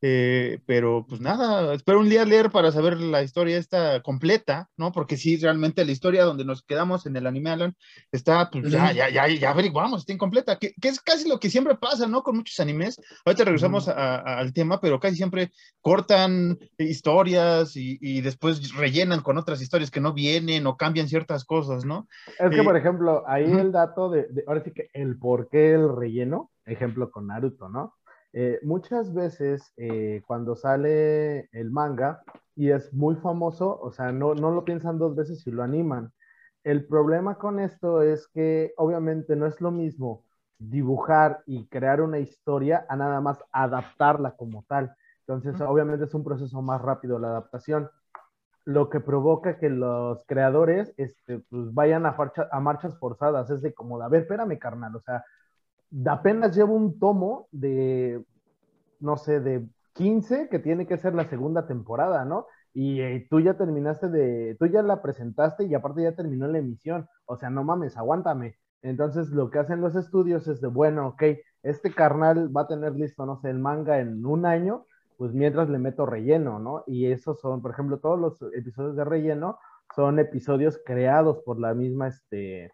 Eh, 0.06 0.60
pero 0.66 1.06
pues 1.08 1.22
nada, 1.22 1.74
espero 1.74 2.02
un 2.02 2.10
día 2.10 2.26
leer 2.26 2.52
para 2.52 2.74
saber 2.74 3.00
la 3.00 3.24
historia 3.24 3.58
esta 3.58 4.02
completa, 4.02 4.70
¿no? 4.76 4.92
Porque 4.92 5.16
sí, 5.16 5.38
realmente 5.38 5.86
la 5.86 5.94
historia 5.94 6.26
donde 6.26 6.44
nos 6.44 6.62
quedamos 6.62 7.06
en 7.06 7.16
el 7.16 7.26
anime 7.26 7.52
Alan 7.52 7.78
está, 8.12 8.50
pues 8.50 8.70
ya, 8.70 8.92
ya, 8.92 9.10
ya, 9.10 9.30
ya 9.30 9.52
averiguamos, 9.52 10.02
está 10.02 10.12
incompleta, 10.12 10.60
que, 10.60 10.74
que, 10.82 10.90
es 10.90 11.00
casi 11.00 11.30
lo 11.30 11.40
que 11.40 11.50
siempre 11.50 11.76
pasa, 11.76 12.06
¿no? 12.06 12.22
Con 12.22 12.36
muchos 12.36 12.60
animes. 12.60 13.00
Ahorita 13.24 13.46
regresamos 13.46 13.88
al 13.88 14.52
tema, 14.52 14.82
pero 14.82 15.00
casi 15.00 15.16
siempre 15.16 15.54
cortan 15.80 16.60
historias 16.78 17.78
y, 17.78 17.98
y, 18.02 18.20
después 18.20 18.76
rellenan 18.76 19.22
con 19.22 19.38
otras 19.38 19.62
historias 19.62 19.90
que 19.90 20.02
no 20.02 20.12
vienen 20.12 20.68
o 20.68 20.76
cambian 20.76 21.08
ciertas 21.08 21.46
cosas, 21.46 21.86
¿no? 21.86 22.10
Es 22.40 22.54
que, 22.54 22.62
por 22.62 22.76
ejemplo, 22.76 23.24
ahí 23.26 23.50
el 23.50 23.72
dato 23.72 24.10
de, 24.10 24.28
de, 24.30 24.44
ahora 24.48 24.66
sí 24.66 24.74
que 24.74 24.90
el 24.92 25.18
por 25.18 25.48
qué 25.48 25.72
el 25.76 25.96
relleno, 25.96 26.52
ejemplo 26.66 27.10
con 27.10 27.28
Naruto, 27.28 27.70
¿no? 27.70 27.96
Eh, 28.34 28.60
muchas 28.64 29.14
veces 29.14 29.74
eh, 29.78 30.24
cuando 30.28 30.56
sale 30.56 31.50
el 31.52 31.70
manga 31.72 32.24
y 32.56 32.72
es 32.72 32.92
muy 32.94 33.16
famoso, 33.16 33.80
o 33.80 33.92
sea, 33.92 34.12
no, 34.12 34.34
no 34.36 34.52
lo 34.52 34.66
piensan 34.66 34.98
dos 34.98 35.16
veces 35.16 35.42
si 35.42 35.52
lo 35.52 35.64
animan. 35.64 36.12
El 36.64 36.88
problema 36.88 37.36
con 37.38 37.60
esto 37.60 38.02
es 38.02 38.28
que 38.28 38.74
obviamente 38.78 39.36
no 39.36 39.46
es 39.48 39.62
lo 39.62 39.72
mismo 39.72 40.26
dibujar 40.58 41.44
y 41.46 41.68
crear 41.68 42.02
una 42.02 42.20
historia 42.20 42.86
a 42.90 42.96
nada 42.96 43.22
más 43.22 43.40
adaptarla 43.52 44.36
como 44.36 44.64
tal. 44.68 44.96
Entonces, 45.28 45.60
obviamente 45.62 46.06
es 46.06 46.14
un 46.14 46.24
proceso 46.24 46.62
más 46.62 46.82
rápido 46.82 47.20
la 47.20 47.30
adaptación, 47.30 47.90
lo 48.66 48.90
que 48.90 49.00
provoca 49.00 49.60
que 49.60 49.70
los 49.70 50.24
creadores 50.26 50.94
este, 50.98 51.40
pues 51.50 51.74
vayan 51.74 52.06
a, 52.06 52.16
a 52.52 52.60
marchas 52.60 52.98
forzadas. 52.98 53.50
Es 53.50 53.62
de 53.62 53.74
como, 53.74 54.02
a 54.02 54.10
ver, 54.10 54.22
espérame, 54.22 54.58
carnal, 54.58 54.96
o 54.96 55.02
sea, 55.02 55.24
apenas 56.08 56.56
llevo 56.56 56.76
un 56.76 57.00
tomo 57.00 57.48
de, 57.52 58.24
no 59.00 59.18
sé, 59.18 59.40
de 59.40 59.68
15 59.94 60.50
que 60.50 60.60
tiene 60.60 60.88
que 60.88 60.98
ser 60.98 61.14
la 61.16 61.30
segunda 61.30 61.68
temporada, 61.68 62.26
¿no? 62.26 62.48
Y 62.74 63.02
eh, 63.02 63.28
tú 63.30 63.40
ya 63.40 63.56
terminaste 63.56 64.10
de, 64.10 64.56
tú 64.60 64.66
ya 64.66 64.82
la 64.82 65.02
presentaste 65.02 65.66
y 65.66 65.76
aparte 65.76 66.04
ya 66.04 66.16
terminó 66.16 66.48
la 66.48 66.58
emisión. 66.58 67.08
O 67.26 67.38
sea, 67.38 67.50
no 67.50 67.64
mames, 67.64 67.98
aguántame. 67.98 68.58
Entonces 68.82 69.30
lo 69.30 69.50
que 69.50 69.60
hacen 69.60 69.82
los 69.82 69.96
estudios 69.96 70.48
es 70.48 70.60
de, 70.62 70.68
bueno, 70.68 71.10
ok, 71.10 71.24
este 71.64 71.94
carnal 71.94 72.56
va 72.56 72.62
a 72.62 72.68
tener 72.68 72.94
listo, 72.96 73.26
no 73.26 73.40
sé, 73.40 73.50
el 73.50 73.60
manga 73.60 74.00
en 74.00 74.26
un 74.26 74.46
año, 74.46 74.86
pues 75.18 75.34
mientras 75.34 75.70
le 75.70 75.80
meto 75.80 76.06
relleno, 76.06 76.60
¿no? 76.60 76.84
Y 76.88 77.06
esos 77.08 77.40
son, 77.40 77.62
por 77.62 77.72
ejemplo, 77.72 78.00
todos 78.00 78.20
los 78.20 78.42
episodios 78.54 78.96
de 78.96 79.06
relleno 79.06 79.58
son 79.96 80.20
episodios 80.20 80.80
creados 80.86 81.40
por 81.46 81.60
la 81.60 81.74
misma, 81.74 82.08
este, 82.08 82.74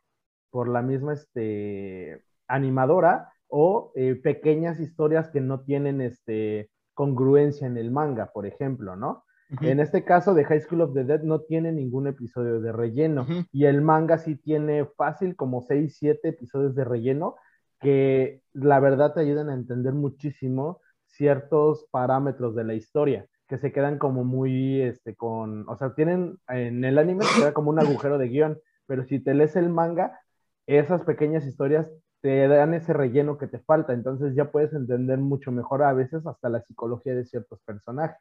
por 0.49 0.67
la 0.67 0.81
misma, 0.81 1.13
este, 1.13 2.23
animadora 2.49 3.31
o 3.47 3.93
eh, 3.95 4.15
pequeñas 4.15 4.79
historias 4.79 5.29
que 5.29 5.39
no 5.39 5.61
tienen 5.61 6.01
este, 6.01 6.69
congruencia 6.93 7.65
en 7.65 7.77
el 7.77 7.91
manga, 7.91 8.31
por 8.33 8.45
ejemplo, 8.45 8.97
¿no? 8.97 9.23
En 9.61 9.79
este 9.79 10.03
caso 10.03 10.35
de 10.35 10.45
High 10.45 10.61
School 10.61 10.81
of 10.81 10.93
the 10.93 11.05
Dead 11.05 11.23
no 11.23 11.41
tiene 11.41 11.71
ningún 11.71 12.05
episodio 12.05 12.61
de 12.61 12.71
relleno 12.71 13.25
y 13.51 13.65
el 13.65 13.81
manga 13.81 14.19
sí 14.19 14.35
tiene 14.35 14.85
fácil 14.95 15.35
como 15.35 15.63
6, 15.63 15.95
7 15.97 16.29
episodios 16.29 16.75
de 16.75 16.83
relleno 16.83 17.35
que 17.79 18.43
la 18.53 18.79
verdad 18.79 19.13
te 19.13 19.21
ayudan 19.21 19.49
a 19.49 19.55
entender 19.55 19.93
muchísimo 19.93 20.81
ciertos 21.07 21.87
parámetros 21.89 22.53
de 22.53 22.63
la 22.63 22.75
historia 22.75 23.25
que 23.47 23.57
se 23.57 23.71
quedan 23.71 23.97
como 23.97 24.23
muy, 24.23 24.81
este, 24.81 25.15
con, 25.15 25.67
o 25.67 25.75
sea, 25.75 25.95
tienen, 25.95 26.37
en 26.47 26.85
el 26.85 26.99
anime 26.99 27.23
se 27.23 27.39
queda 27.39 27.53
como 27.53 27.71
un 27.71 27.79
agujero 27.79 28.19
de 28.19 28.27
guion, 28.27 28.59
pero 28.85 29.03
si 29.03 29.19
te 29.19 29.33
lees 29.33 29.55
el 29.55 29.69
manga, 29.69 30.19
esas 30.67 31.01
pequeñas 31.01 31.47
historias 31.47 31.91
te 32.21 32.47
dan 32.47 32.73
ese 32.73 32.93
relleno 32.93 33.37
que 33.37 33.47
te 33.47 33.59
falta, 33.59 33.93
entonces 33.93 34.35
ya 34.35 34.51
puedes 34.51 34.73
entender 34.73 35.17
mucho 35.19 35.51
mejor 35.51 35.83
a 35.83 35.93
veces 35.93 36.25
hasta 36.25 36.49
la 36.49 36.61
psicología 36.61 37.15
de 37.15 37.25
ciertos 37.25 37.59
personajes. 37.61 38.19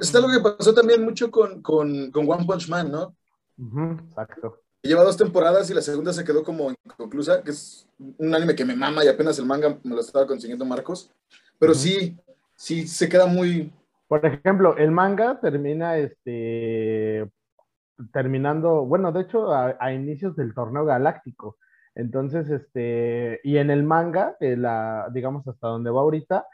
Está 0.00 0.20
lo 0.20 0.28
que 0.28 0.40
pasó 0.40 0.74
también 0.74 1.04
mucho 1.04 1.30
con, 1.30 1.62
con, 1.62 2.10
con 2.10 2.30
One 2.30 2.44
Punch 2.44 2.68
Man, 2.68 2.90
¿no? 2.90 3.16
exacto. 4.08 4.60
Lleva 4.82 5.02
dos 5.02 5.16
temporadas 5.16 5.68
y 5.70 5.74
la 5.74 5.82
segunda 5.82 6.12
se 6.12 6.24
quedó 6.24 6.44
como 6.44 6.70
inconclusa, 6.70 7.42
que 7.42 7.50
es 7.50 7.88
un 7.98 8.34
anime 8.34 8.54
que 8.54 8.64
me 8.64 8.76
mama 8.76 9.04
y 9.04 9.08
apenas 9.08 9.38
el 9.38 9.46
manga 9.46 9.78
me 9.82 9.94
lo 9.94 10.00
estaba 10.00 10.26
consiguiendo 10.26 10.64
Marcos. 10.64 11.10
Pero 11.58 11.74
sí, 11.74 12.16
sí 12.54 12.86
se 12.86 13.08
queda 13.08 13.26
muy. 13.26 13.72
Por 14.06 14.24
ejemplo, 14.24 14.76
el 14.76 14.92
manga 14.92 15.40
termina 15.40 15.96
este 15.96 17.28
terminando, 18.12 18.84
bueno, 18.84 19.12
de 19.12 19.22
hecho, 19.22 19.52
a, 19.54 19.92
inicios 19.92 20.36
del 20.36 20.54
torneo 20.54 20.84
galáctico. 20.84 21.56
Entonces, 21.94 22.50
este, 22.50 23.40
y 23.42 23.56
en 23.56 23.70
el 23.70 23.82
manga, 23.82 24.36
la, 24.40 25.08
digamos 25.12 25.46
hasta 25.48 25.68
donde 25.68 25.90
va 25.90 26.00
ahorita, 26.00 26.46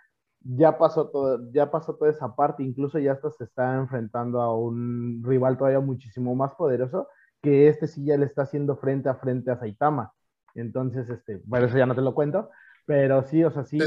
ya 0.44 0.78
pasó 0.78 1.08
todo, 1.10 1.50
ya 1.52 1.70
pasó 1.70 1.94
toda 1.96 2.10
esa 2.10 2.34
parte, 2.34 2.62
incluso 2.62 2.98
ya 2.98 3.12
hasta 3.12 3.30
se 3.30 3.44
está 3.44 3.76
enfrentando 3.76 4.40
a 4.40 4.56
un 4.56 5.22
rival 5.24 5.56
todavía 5.56 5.80
muchísimo 5.80 6.34
más 6.34 6.54
poderoso, 6.54 7.08
que 7.42 7.68
este 7.68 7.86
sí 7.86 8.04
ya 8.04 8.16
le 8.16 8.26
está 8.26 8.42
haciendo 8.42 8.76
frente 8.76 9.08
a 9.08 9.16
frente 9.16 9.50
a 9.50 9.58
Saitama. 9.58 10.12
Entonces, 10.54 11.08
este, 11.08 11.40
bueno, 11.44 11.66
eso 11.66 11.78
ya 11.78 11.86
no 11.86 11.94
te 11.94 12.02
lo 12.02 12.14
cuento, 12.14 12.50
pero 12.84 13.22
sí, 13.24 13.42
o 13.44 13.50
sea, 13.50 13.64
sí, 13.64 13.78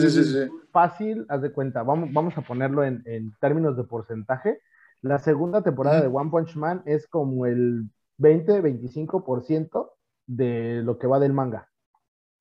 fácil, 0.71 1.25
haz 1.29 1.41
de 1.41 1.51
cuenta, 1.51 1.83
vamos, 1.83 2.11
vamos 2.11 2.37
a 2.37 2.41
ponerlo 2.41 2.83
en, 2.83 3.01
en, 3.05 3.33
términos 3.39 3.77
de 3.77 3.83
porcentaje. 3.83 4.59
La 5.05 5.19
segunda 5.19 5.61
temporada 5.61 6.01
de 6.01 6.07
One 6.07 6.31
Punch 6.31 6.55
Man 6.55 6.81
es 6.87 7.05
como 7.05 7.45
el 7.45 7.91
20-25% 8.17 9.91
de 10.25 10.81
lo 10.81 10.97
que 10.97 11.05
va 11.05 11.19
del 11.19 11.31
manga. 11.31 11.69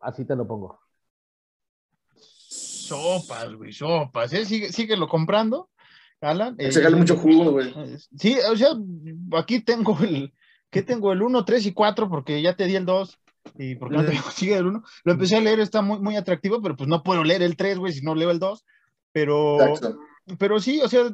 Así 0.00 0.24
te 0.24 0.34
lo 0.34 0.48
pongo. 0.48 0.80
Sopas, 2.16 3.54
güey, 3.54 3.70
sopas. 3.70 4.32
¿eh? 4.32 4.46
Sigue, 4.46 4.96
lo 4.96 5.08
comprando, 5.08 5.68
Alan. 6.22 6.56
Se 6.56 6.82
eh, 6.82 6.90
mucho 6.90 7.18
jugo, 7.18 7.52
güey. 7.52 7.70
Sí, 8.16 8.38
o 8.50 8.56
sea, 8.56 8.70
aquí 9.36 9.60
tengo 9.60 9.98
el, 10.00 10.32
¿qué 10.70 10.82
tengo? 10.82 11.12
El 11.12 11.20
1, 11.20 11.44
3 11.44 11.66
y 11.66 11.72
4, 11.74 12.08
porque 12.08 12.40
ya 12.40 12.56
te 12.56 12.64
di 12.64 12.76
el 12.76 12.86
2 12.86 13.20
y 13.58 13.74
porque 13.74 13.96
no 13.98 14.06
te 14.06 14.16
sigue 14.32 14.56
el 14.56 14.68
1. 14.68 14.82
Lo 15.04 15.12
empecé 15.12 15.36
a 15.36 15.42
leer, 15.42 15.60
está 15.60 15.82
muy, 15.82 16.00
muy 16.00 16.16
atractivo, 16.16 16.62
pero 16.62 16.76
pues 16.76 16.88
no 16.88 17.02
puedo 17.02 17.24
leer 17.24 17.42
el 17.42 17.58
3, 17.58 17.78
güey, 17.78 17.92
si 17.92 18.00
no 18.00 18.14
leo 18.14 18.30
el 18.30 18.38
2. 18.38 18.64
Pero, 19.12 19.58
pero 20.38 20.60
sí, 20.60 20.80
o 20.80 20.88
sea, 20.88 21.10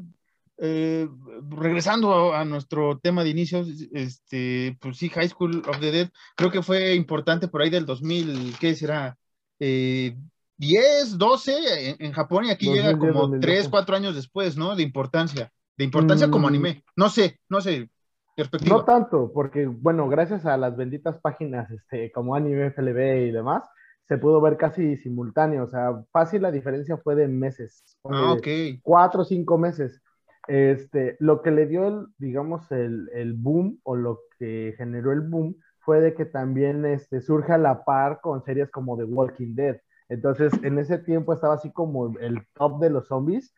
eh, 0.62 1.08
regresando 1.48 2.34
a, 2.34 2.44
nuestro 2.44 2.98
tema 2.98 3.24
de 3.24 3.30
inicios, 3.30 3.66
este, 3.92 4.76
pues 4.78 4.98
sí, 4.98 5.08
High 5.08 5.30
School 5.30 5.62
of 5.66 5.80
the 5.80 5.90
Dead, 5.90 6.10
creo 6.36 6.50
que 6.50 6.62
fue 6.62 6.94
importante 6.94 7.48
por 7.48 7.62
ahí 7.62 7.70
del 7.70 7.86
2000, 7.86 8.56
¿qué 8.60 8.74
será? 8.74 9.16
Eh, 9.58 10.16
10, 10.58 11.16
12 11.16 11.96
en, 11.98 12.12
Japón 12.12 12.44
y 12.44 12.50
aquí 12.50 12.70
llega 12.70 12.98
como 12.98 13.40
3, 13.40 13.70
4 13.70 13.96
años 13.96 14.14
después, 14.14 14.58
¿no? 14.58 14.76
De 14.76 14.82
importancia, 14.82 15.50
de 15.78 15.84
importancia 15.84 16.30
como 16.30 16.44
mm. 16.44 16.48
anime. 16.48 16.84
No 16.94 17.08
sé, 17.08 17.40
no 17.48 17.62
sé, 17.62 17.88
perspectiva. 18.36 18.76
No 18.76 18.84
tanto, 18.84 19.32
porque, 19.32 19.64
bueno, 19.66 20.10
gracias 20.10 20.44
a 20.44 20.58
las 20.58 20.76
benditas 20.76 21.18
páginas 21.22 21.70
este, 21.70 22.12
como 22.12 22.34
Anime 22.34 22.70
FLB 22.70 23.28
y 23.28 23.30
demás, 23.30 23.64
se 24.06 24.18
pudo 24.18 24.42
ver 24.42 24.58
casi 24.58 24.98
simultáneo, 24.98 25.64
o 25.64 25.68
sea, 25.68 26.04
fácil 26.12 26.42
la 26.42 26.50
diferencia 26.50 26.98
fue 26.98 27.14
de 27.14 27.28
meses. 27.28 27.82
Ah, 28.04 28.32
ok. 28.32 28.46
Cuatro 28.82 29.22
o 29.22 29.24
cinco 29.24 29.56
meses. 29.56 30.02
Este, 30.50 31.16
lo 31.20 31.42
que 31.42 31.52
le 31.52 31.66
dio 31.66 31.86
el, 31.86 32.06
digamos, 32.18 32.72
el, 32.72 33.08
el, 33.12 33.34
boom 33.34 33.78
o 33.84 33.94
lo 33.94 34.22
que 34.36 34.74
generó 34.76 35.12
el 35.12 35.20
boom 35.20 35.54
fue 35.78 36.00
de 36.00 36.12
que 36.12 36.24
también 36.24 36.84
este, 36.84 37.20
surge 37.20 37.52
a 37.52 37.58
la 37.58 37.84
par 37.84 38.20
con 38.20 38.42
series 38.42 38.68
como 38.68 38.96
The 38.96 39.04
Walking 39.04 39.54
Dead. 39.54 39.80
Entonces, 40.08 40.52
en 40.64 40.80
ese 40.80 40.98
tiempo 40.98 41.32
estaba 41.32 41.54
así 41.54 41.70
como 41.70 42.18
el 42.18 42.44
top 42.54 42.80
de 42.80 42.90
los 42.90 43.06
zombies. 43.06 43.54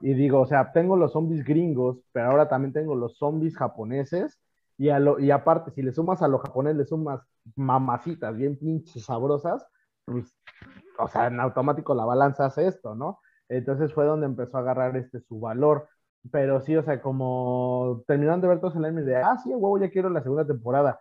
Y 0.00 0.14
digo, 0.14 0.40
o 0.40 0.46
sea, 0.46 0.70
tengo 0.70 0.96
los 0.96 1.14
zombies 1.14 1.44
gringos, 1.44 1.98
pero 2.12 2.30
ahora 2.30 2.48
también 2.48 2.72
tengo 2.72 2.94
los 2.94 3.18
zombies 3.18 3.56
japoneses. 3.56 4.38
Y, 4.78 4.90
a 4.90 5.00
lo, 5.00 5.18
y 5.18 5.32
aparte, 5.32 5.72
si 5.72 5.82
le 5.82 5.90
sumas 5.90 6.22
a 6.22 6.28
los 6.28 6.42
japoneses, 6.42 6.76
le 6.78 6.84
sumas 6.84 7.22
mamacitas 7.56 8.36
bien 8.36 8.56
pinches 8.56 9.04
sabrosas, 9.04 9.66
pues, 10.04 10.32
o 10.96 11.08
sea, 11.08 11.26
en 11.26 11.40
automático 11.40 11.92
la 11.92 12.04
balanza 12.04 12.46
hace 12.46 12.68
esto, 12.68 12.94
¿no? 12.94 13.18
Entonces 13.48 13.92
fue 13.92 14.04
donde 14.04 14.26
empezó 14.26 14.58
a 14.58 14.60
agarrar 14.60 14.96
este 14.96 15.18
su 15.20 15.40
valor. 15.40 15.88
Pero 16.30 16.60
sí, 16.62 16.76
o 16.76 16.82
sea, 16.82 17.00
como 17.00 18.02
terminando 18.06 18.46
de 18.46 18.54
ver 18.54 18.60
todos 18.60 18.76
el 18.76 18.84
anime 18.84 19.02
de, 19.02 19.16
ah, 19.16 19.36
sí, 19.42 19.50
huevo, 19.50 19.78
ya 19.78 19.90
quiero 19.90 20.10
la 20.10 20.22
segunda 20.22 20.46
temporada 20.46 21.00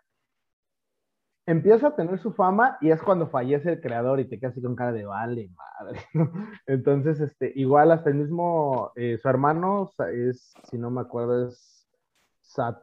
empieza 1.46 1.88
a 1.88 1.96
tener 1.96 2.20
su 2.20 2.34
fama 2.34 2.78
y 2.82 2.90
es 2.90 3.02
cuando 3.02 3.28
fallece 3.28 3.74
el 3.74 3.82
creador 3.82 4.20
y 4.20 4.28
te 4.28 4.40
quedas 4.40 4.54
así 4.54 4.62
con 4.62 4.76
cara 4.76 4.92
de 4.92 5.06
vale, 5.06 5.50
madre. 5.56 6.00
Entonces, 6.66 7.20
este, 7.20 7.52
igual 7.56 7.92
hasta 7.92 8.10
el 8.10 8.16
mismo, 8.16 8.92
eh, 8.96 9.18
su 9.22 9.30
hermano 9.30 9.92
es, 10.12 10.54
si 10.70 10.78
no 10.78 10.90
me 10.90 11.02
acuerdo, 11.02 11.48
es 11.48 11.88
Sat, 12.42 12.80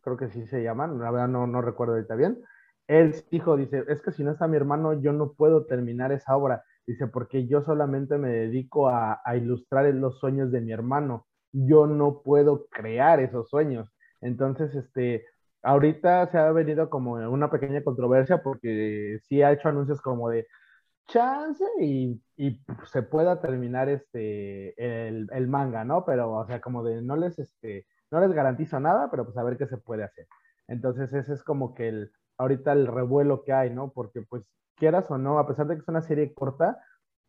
creo 0.00 0.16
que 0.16 0.30
sí 0.30 0.46
se 0.46 0.62
llaman, 0.62 0.98
la 0.98 1.10
verdad 1.10 1.28
no, 1.28 1.46
no 1.46 1.60
recuerdo 1.60 1.94
ahorita 1.94 2.14
bien. 2.14 2.42
Él 2.86 3.14
dijo, 3.30 3.56
dice, 3.56 3.84
es 3.88 4.00
que 4.02 4.12
si 4.12 4.22
no 4.22 4.32
está 4.32 4.46
mi 4.46 4.56
hermano, 4.56 4.94
yo 4.94 5.12
no 5.12 5.32
puedo 5.32 5.66
terminar 5.66 6.12
esa 6.12 6.36
obra. 6.36 6.64
Dice, 6.86 7.06
porque 7.06 7.46
yo 7.46 7.62
solamente 7.62 8.18
me 8.18 8.28
dedico 8.28 8.88
a, 8.88 9.20
ilustrar 9.36 9.86
los 9.94 10.18
sueños 10.18 10.52
de 10.52 10.60
mi 10.60 10.72
hermano. 10.72 11.26
Yo 11.52 11.86
no 11.86 12.22
puedo 12.22 12.66
crear 12.68 13.20
esos 13.20 13.48
sueños. 13.48 13.88
Entonces, 14.20 14.74
este, 14.74 15.24
ahorita 15.62 16.30
se 16.30 16.38
ha 16.38 16.52
venido 16.52 16.90
como 16.90 17.14
una 17.14 17.50
pequeña 17.50 17.82
controversia 17.82 18.42
porque 18.42 19.18
sí 19.22 19.42
ha 19.42 19.52
hecho 19.52 19.68
anuncios 19.68 20.00
como 20.00 20.28
de 20.30 20.46
chance 21.08 21.64
y, 21.80 22.20
se 22.90 23.02
pueda 23.02 23.40
terminar 23.40 23.88
este 23.88 24.74
el, 25.08 25.48
manga, 25.48 25.84
¿no? 25.84 26.04
Pero, 26.04 26.32
o 26.32 26.46
sea, 26.46 26.60
como 26.60 26.82
de 26.84 27.02
no 27.02 27.16
les 27.16 27.38
este, 27.38 27.86
no 28.10 28.20
les 28.20 28.32
garantizo 28.32 28.80
nada, 28.80 29.10
pero 29.10 29.24
pues 29.24 29.36
a 29.36 29.44
ver 29.44 29.56
qué 29.56 29.66
se 29.66 29.78
puede 29.78 30.04
hacer. 30.04 30.26
Entonces, 30.68 31.12
ese 31.12 31.34
es 31.34 31.42
como 31.44 31.74
que 31.74 31.88
el, 31.88 32.12
ahorita 32.38 32.72
el 32.72 32.86
revuelo 32.86 33.42
que 33.44 33.52
hay, 33.52 33.70
¿no? 33.70 33.92
Porque 33.92 34.22
pues 34.22 34.44
quieras 34.76 35.10
o 35.10 35.18
no, 35.18 35.38
a 35.38 35.46
pesar 35.46 35.66
de 35.66 35.76
que 35.76 35.82
es 35.82 35.88
una 35.88 36.02
serie 36.02 36.34
corta, 36.34 36.82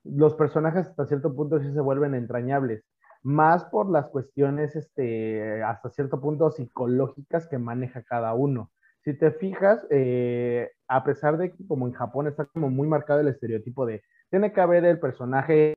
los 0.03 0.35
personajes 0.35 0.87
hasta 0.87 1.05
cierto 1.05 1.35
punto 1.35 1.59
sí 1.59 1.71
se 1.73 1.81
vuelven 1.81 2.15
entrañables 2.15 2.83
más 3.25 3.65
por 3.65 3.89
las 3.89 4.05
cuestiones, 4.09 4.75
este, 4.75 5.63
hasta 5.63 5.89
cierto 5.89 6.21
punto 6.21 6.51
psicológicas 6.51 7.47
que 7.47 7.57
maneja 7.57 8.03
cada 8.03 8.35
uno. 8.35 8.71
Si 9.03 9.17
te 9.17 9.31
fijas, 9.31 9.79
eh, 9.89 10.69
a 10.87 11.03
pesar 11.03 11.37
de 11.37 11.51
que 11.51 11.65
como 11.67 11.87
en 11.87 11.93
Japón 11.93 12.27
está 12.27 12.45
como 12.45 12.69
muy 12.69 12.87
marcado 12.87 13.21
el 13.21 13.27
estereotipo 13.27 13.87
de, 13.87 14.03
tiene 14.29 14.53
que 14.53 14.61
haber 14.61 14.85
el 14.85 14.99
personaje. 14.99 15.73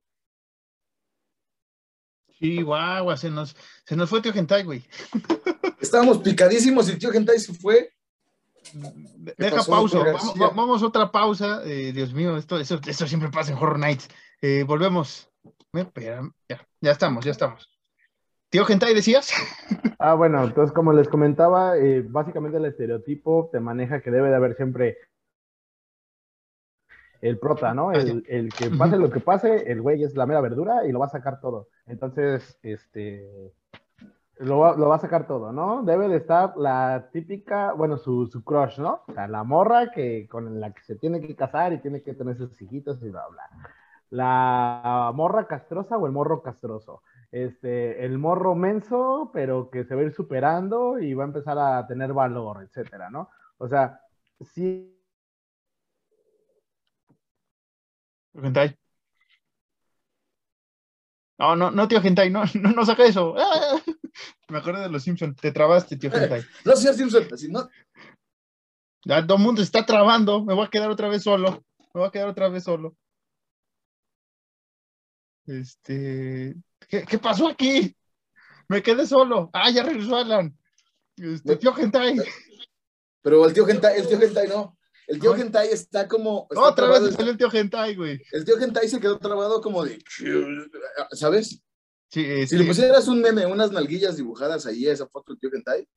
Sí, 2.39 2.63
guau, 2.63 3.17
se 3.17 3.31
nos, 3.31 3.57
se 3.87 3.97
nos 3.97 4.11
fue 4.11 4.21
Tío 4.21 4.35
Gentai, 4.35 4.65
güey. 4.65 4.85
Estábamos 5.81 6.19
picadísimos 6.19 6.91
y 6.91 6.99
Tío 6.99 7.11
Gentai 7.11 7.39
se 7.39 7.55
fue. 7.55 7.93
Deja 9.37 9.63
pausa, 9.65 9.99
vamos, 10.55 10.83
otra 10.83 11.11
pausa. 11.11 11.63
Eh, 11.65 11.93
Dios 11.93 12.13
mío, 12.13 12.37
esto, 12.37 12.59
esto, 12.59 13.07
siempre 13.07 13.31
pasa 13.31 13.53
en 13.53 13.59
Horror 13.59 13.79
Nights. 13.79 14.09
Eh, 14.43 14.65
volvemos. 14.67 15.31
Ya, 15.73 16.23
ya 16.81 16.91
estamos, 16.91 17.25
ya 17.25 17.33
estamos. 17.33 17.69
Tío 18.51 18.65
Gentai, 18.65 18.95
decías. 18.95 19.33
Ah, 20.01 20.15
bueno, 20.15 20.45
entonces 20.45 20.73
como 20.73 20.93
les 20.93 21.09
comentaba, 21.09 21.77
eh, 21.77 22.07
básicamente 22.09 22.59
el 22.59 22.67
estereotipo 22.67 23.49
te 23.51 23.59
maneja 23.59 24.01
que 24.01 24.13
debe 24.13 24.29
de 24.29 24.37
haber 24.37 24.55
siempre 24.55 24.97
el 27.21 27.37
prota, 27.41 27.75
¿no? 27.75 27.91
El, 27.91 28.25
el 28.29 28.53
que 28.53 28.71
pase 28.71 28.97
lo 28.97 29.11
que 29.11 29.19
pase, 29.19 29.71
el 29.73 29.83
güey 29.83 30.05
es 30.05 30.15
la 30.15 30.25
mera 30.25 30.41
verdura 30.41 30.87
y 30.87 30.93
lo 30.93 31.01
va 31.01 31.07
a 31.07 31.11
sacar 31.11 31.41
todo. 31.41 31.69
Entonces, 31.87 32.61
este, 32.63 33.53
lo 34.41 34.59
va, 34.59 34.77
lo 34.77 34.89
va, 34.89 34.97
a 34.97 35.01
sacar 35.01 35.27
todo, 35.27 35.53
¿no? 35.53 35.83
Debe 35.83 36.09
de 36.09 36.17
estar 36.17 36.57
la 36.57 37.09
típica, 37.13 37.73
bueno, 37.73 37.97
su, 37.99 38.27
su, 38.27 38.45
crush, 38.45 38.79
¿no? 38.79 39.03
O 39.09 39.13
sea, 39.13 39.29
la 39.29 39.45
morra 39.45 39.91
que, 39.91 40.29
con 40.29 40.61
la 40.61 40.73
que 40.73 40.83
se 40.83 40.97
tiene 40.97 41.21
que 41.21 41.35
casar 41.37 41.73
y 41.73 41.79
tiene 41.81 42.03
que 42.03 42.15
tener 42.15 42.37
sus 42.37 42.61
hijitos 42.63 43.03
y 43.03 43.11
bla, 43.11 43.27
bla 43.29 43.49
la 44.11 45.13
morra 45.15 45.47
castrosa 45.47 45.97
o 45.97 46.07
el 46.07 46.13
morro 46.13 46.43
castroso. 46.43 47.03
Este, 47.31 48.05
el 48.05 48.19
morro 48.19 48.55
menso, 48.55 49.31
pero 49.33 49.71
que 49.71 49.85
se 49.85 49.95
va 49.95 50.01
a 50.03 50.05
ir 50.05 50.13
superando 50.13 50.99
y 50.99 51.15
va 51.15 51.25
a 51.25 51.27
empezar 51.27 51.59
a 51.59 51.87
tener 51.87 52.13
valor, 52.13 52.63
etcétera, 52.63 53.11
¿no? 53.11 53.29
O 53.59 53.69
sea, 53.69 54.01
sí. 54.41 54.95
No, 61.39 61.55
no, 61.55 61.71
no, 61.71 61.87
tío 61.87 62.01
Gentai, 62.03 62.31
no, 62.31 62.43
no, 62.55 62.73
no 62.73 62.85
saca 62.85 63.05
eso. 63.05 63.35
Me 64.49 64.59
acuerdo 64.59 64.83
de 64.83 64.91
los 64.91 65.03
Simpsons, 65.03 65.37
te 65.37 65.53
trabaste, 65.53 65.97
tío 65.97 66.11
Gentai. 66.11 66.45
no, 66.65 66.77
señor 66.77 66.95
Simpson, 66.95 67.29
así 67.33 67.49
no. 67.49 67.69
Ya 69.05 69.25
todo 69.25 69.39
el 69.39 69.45
mundo 69.45 69.63
está 69.63 69.87
trabando, 69.87 70.45
me 70.45 70.55
voy 70.55 70.67
a 70.67 70.71
quedar 70.71 70.91
otra 70.91 71.09
vez 71.09 71.23
solo, 71.23 71.63
me 71.95 72.01
voy 72.01 72.09
a 72.09 72.11
quedar 72.11 72.29
otra 72.29 72.49
vez 72.49 72.65
solo. 72.65 72.97
Este, 75.47 76.55
¿qué, 76.89 77.19
pasó 77.19 77.49
aquí? 77.49 77.97
Me 78.69 78.83
quedé 78.83 79.07
solo. 79.07 79.49
Ah, 79.55 79.71
ya 79.71 79.83
regresó 79.83 80.17
Alan. 80.17 80.55
Este, 81.17 81.57
tío 81.57 81.73
Gentai. 81.73 82.17
Pero 83.23 83.47
el 83.47 83.55
tío 83.55 83.65
Gentai, 83.65 83.99
el 83.99 84.09
tío 84.09 84.19
Gentai 84.19 84.49
no. 84.49 84.78
El 85.09 85.21
tío 85.21 85.33
Gentai 85.33 85.69
está 85.69 86.07
como. 86.07 86.47
Otra 86.55 86.87
vez 86.87 87.15
salió 87.15 87.33
el 87.33 87.39
tío 87.39 87.49
Gentai, 87.49 87.97
güey. 87.97 88.21
El 88.31 88.45
tío 88.45 88.59
Gentai 88.59 88.87
se 88.89 89.01
quedó 89.01 89.19
trabado 89.19 89.63
como 89.63 89.83
de. 89.83 89.99
¿Sabes? 91.13 91.63
Sí, 92.11 92.47
Si 92.47 92.59
le 92.59 92.67
pusieras 92.67 93.09
un 93.09 93.23
meme, 93.23 93.47
unas 93.47 93.73
nalguillas 93.73 94.19
dibujadas 94.19 94.67
ahí 94.67 94.87
a 94.87 94.93
esa 94.93 95.07
foto 95.07 95.33
del 95.33 95.41
tío 95.41 95.51
Gentai. 95.51 95.89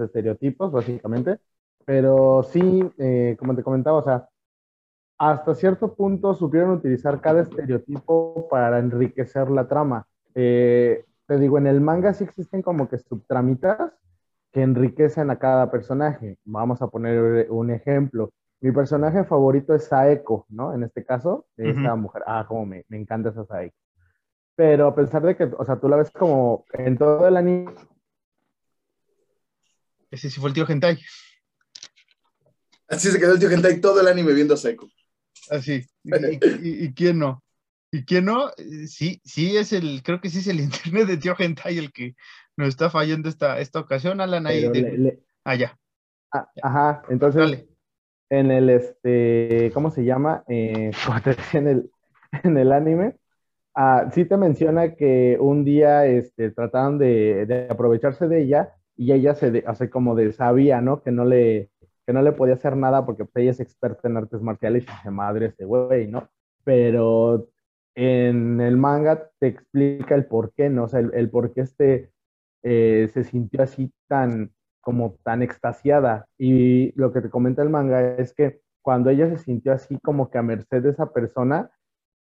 Estereotipos, 0.00 0.70
básicamente. 0.70 1.40
Pero 1.84 2.46
sí, 2.52 2.88
eh, 2.98 3.34
como 3.36 3.56
te 3.56 3.64
comentaba, 3.64 3.98
o 3.98 4.04
sea, 4.04 4.28
hasta 5.18 5.56
cierto 5.56 5.92
punto 5.96 6.34
supieron 6.34 6.70
utilizar 6.70 7.20
cada 7.20 7.42
estereotipo 7.42 8.46
para 8.48 8.78
enriquecer 8.78 9.50
la 9.50 9.66
trama. 9.66 10.06
Eh, 10.36 11.04
te 11.30 11.38
digo, 11.38 11.58
en 11.58 11.68
el 11.68 11.80
manga 11.80 12.12
sí 12.12 12.24
existen 12.24 12.60
como 12.60 12.88
que 12.88 12.98
subtramitas 12.98 13.92
que 14.52 14.62
enriquecen 14.62 15.30
a 15.30 15.38
cada 15.38 15.70
personaje. 15.70 16.38
Vamos 16.42 16.82
a 16.82 16.88
poner 16.88 17.48
un 17.52 17.70
ejemplo. 17.70 18.32
Mi 18.60 18.72
personaje 18.72 19.22
favorito 19.22 19.72
es 19.72 19.84
Saeko, 19.84 20.46
¿no? 20.48 20.74
En 20.74 20.82
este 20.82 21.04
caso, 21.04 21.46
esta 21.56 21.94
mujer. 21.94 22.24
Ah, 22.26 22.44
como 22.48 22.66
me, 22.66 22.84
me 22.88 22.96
encanta 22.96 23.28
esa 23.28 23.44
Saeko. 23.44 23.76
Pero 24.56 24.88
a 24.88 24.94
pesar 24.96 25.22
de 25.22 25.36
que, 25.36 25.44
o 25.44 25.64
sea, 25.64 25.78
tú 25.78 25.88
la 25.88 25.98
ves 25.98 26.10
como 26.10 26.64
en 26.72 26.98
todo 26.98 27.28
el 27.28 27.36
anime. 27.36 27.74
Ese 30.10 30.30
sí 30.30 30.40
fue 30.40 30.48
el 30.48 30.54
tío 30.54 30.66
Gentai. 30.66 30.98
Así 32.88 33.08
se 33.08 33.20
quedó 33.20 33.34
el 33.34 33.38
tío 33.38 33.48
Gentai 33.48 33.80
todo 33.80 34.00
el 34.00 34.08
anime 34.08 34.32
viendo 34.32 34.54
a 34.54 34.56
Saeko. 34.56 34.88
Así. 35.48 35.86
¿Y, 36.02 36.92
quién 36.92 37.20
no? 37.20 37.40
¿Y 37.92 38.04
quién 38.04 38.26
no? 38.26 38.50
Sí, 38.86 39.20
sí 39.24 39.56
es 39.56 39.72
el, 39.72 40.02
creo 40.02 40.20
que 40.20 40.28
sí 40.28 40.38
es 40.38 40.46
el 40.46 40.60
internet 40.60 41.06
de 41.06 41.16
tío 41.16 41.34
Gentai 41.34 41.78
el 41.78 41.92
que 41.92 42.14
nos 42.56 42.68
está 42.68 42.90
fallando 42.90 43.28
esta, 43.28 43.58
esta 43.58 43.80
ocasión, 43.80 44.20
Alan, 44.20 44.46
ahí. 44.46 44.68
De... 44.68 45.20
Ah, 45.44 45.54
ya. 45.54 45.76
Ah, 46.32 46.48
ajá, 46.62 47.02
entonces 47.08 47.66
en 48.30 48.50
el, 48.52 48.70
este, 48.70 49.70
¿cómo 49.74 49.90
se 49.90 50.04
llama? 50.04 50.44
Eh, 50.48 50.92
en 51.52 51.68
el, 51.68 51.90
en 52.44 52.56
el 52.56 52.72
anime, 52.72 53.16
ah, 53.74 54.08
sí 54.12 54.24
te 54.24 54.36
menciona 54.36 54.94
que 54.94 55.36
un 55.40 55.64
día 55.64 56.06
este, 56.06 56.50
trataron 56.50 56.98
de, 56.98 57.66
aprovecharse 57.68 58.28
de 58.28 58.42
ella 58.42 58.74
y 58.96 59.12
ella 59.12 59.34
se 59.34 59.64
hace 59.66 59.90
como 59.90 60.14
de 60.14 60.32
sabía, 60.32 60.80
¿no? 60.80 61.02
Que 61.02 61.10
no 61.10 61.24
le, 61.24 61.70
que 62.06 62.12
no 62.12 62.22
le 62.22 62.32
podía 62.32 62.54
hacer 62.54 62.76
nada 62.76 63.04
porque 63.04 63.24
pues, 63.24 63.42
ella 63.42 63.50
es 63.50 63.60
experta 63.60 64.06
en 64.08 64.16
artes 64.16 64.40
marciales 64.40 64.84
y 64.84 65.02
se 65.02 65.10
madre 65.10 65.46
ese 65.46 65.64
güey, 65.64 66.06
¿no? 66.06 66.28
Pero 66.62 67.48
en 68.00 68.62
el 68.62 68.78
manga 68.78 69.28
te 69.38 69.48
explica 69.48 70.14
el 70.14 70.24
por 70.24 70.54
qué, 70.54 70.70
¿no? 70.70 70.84
O 70.84 70.88
sea, 70.88 71.00
el, 71.00 71.28
por 71.28 71.52
qué 71.52 71.60
este 71.60 72.10
eh, 72.62 73.10
se 73.12 73.24
sintió 73.24 73.62
así 73.62 73.92
tan, 74.08 74.52
como 74.80 75.16
tan 75.22 75.42
extasiada. 75.42 76.26
Y 76.38 76.92
lo 76.98 77.12
que 77.12 77.20
te 77.20 77.28
comenta 77.28 77.62
el 77.62 77.68
manga 77.68 78.16
es 78.16 78.32
que 78.32 78.62
cuando 78.80 79.10
ella 79.10 79.28
se 79.28 79.36
sintió 79.36 79.74
así 79.74 79.98
como 79.98 80.30
que 80.30 80.38
a 80.38 80.42
merced 80.42 80.82
de 80.82 80.90
esa 80.90 81.12
persona, 81.12 81.70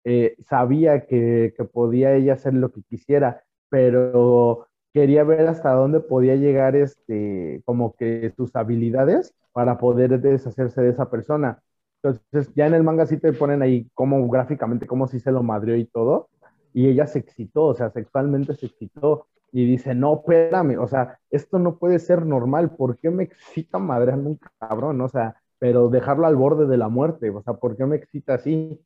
eh, 0.05 0.37
sabía 0.47 1.07
que, 1.07 1.53
podía 1.73 2.15
ella 2.15 2.35
hacer 2.35 2.55
lo 2.55 2.73
que 2.73 2.83
quisiera, 2.83 3.45
pero 3.69 4.69
quería 4.95 5.25
ver 5.25 5.47
hasta 5.47 5.73
dónde 5.73 6.01
podía 6.01 6.37
llegar 6.37 6.75
este, 6.75 7.63
como 7.67 7.95
que 7.97 8.33
sus 8.35 8.57
habilidades 8.57 9.35
para 9.53 9.77
poder 9.77 10.21
deshacerse 10.21 10.81
de 10.81 10.91
esa 10.91 11.11
persona. 11.11 11.63
Entonces, 12.09 12.53
ya 12.55 12.67
en 12.67 12.75
el 12.75 12.83
manga 12.83 13.07
sí 13.07 13.19
te 13.19 13.33
ponen 13.33 13.63
ahí 13.63 13.89
como 13.95 14.29
gráficamente, 14.29 14.87
como 14.87 15.07
si 15.09 15.21
se 15.21 15.33
lo 15.33 15.43
madrió 15.43 15.77
y 15.77 15.87
todo, 15.87 16.29
y 16.73 16.89
ella 16.89 17.07
se 17.07 17.19
excitó, 17.19 17.65
o 17.65 17.75
sea, 17.75 17.91
sexualmente 17.91 18.55
se 18.55 18.67
excitó, 18.67 19.27
y 19.53 19.65
dice, 19.65 19.95
no, 19.95 20.17
espérame, 20.17 20.79
o 20.79 20.87
sea, 20.87 21.19
esto 21.31 21.59
no 21.59 21.79
puede 21.79 21.99
ser 21.99 22.27
normal, 22.27 22.77
¿por 22.77 22.99
qué 22.99 23.11
me 23.11 23.25
excita 23.25 23.79
madreando 23.79 24.31
un 24.31 24.41
cabrón? 24.59 25.01
O 25.01 25.09
sea, 25.09 25.37
pero 25.59 25.89
dejarlo 25.89 26.27
al 26.27 26.37
borde 26.37 26.67
de 26.67 26.77
la 26.77 26.89
muerte, 26.89 27.31
o 27.31 27.43
sea, 27.43 27.55
¿por 27.55 27.77
qué 27.77 27.87
me 27.87 27.97
excita 27.97 28.35
así? 28.35 28.79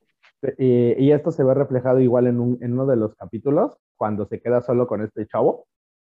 Eh, 0.42 0.96
y 0.98 1.12
esto 1.12 1.32
se 1.32 1.44
ve 1.44 1.54
reflejado 1.54 2.00
igual 2.00 2.26
en, 2.26 2.38
uno 2.40 2.86
de 2.86 2.96
los 2.96 3.14
capítulos, 3.16 3.76
cuando 3.96 4.26
se 4.26 4.40
queda 4.40 4.62
solo 4.62 4.86
con 4.86 5.02
este 5.02 5.26
chavo, 5.26 5.66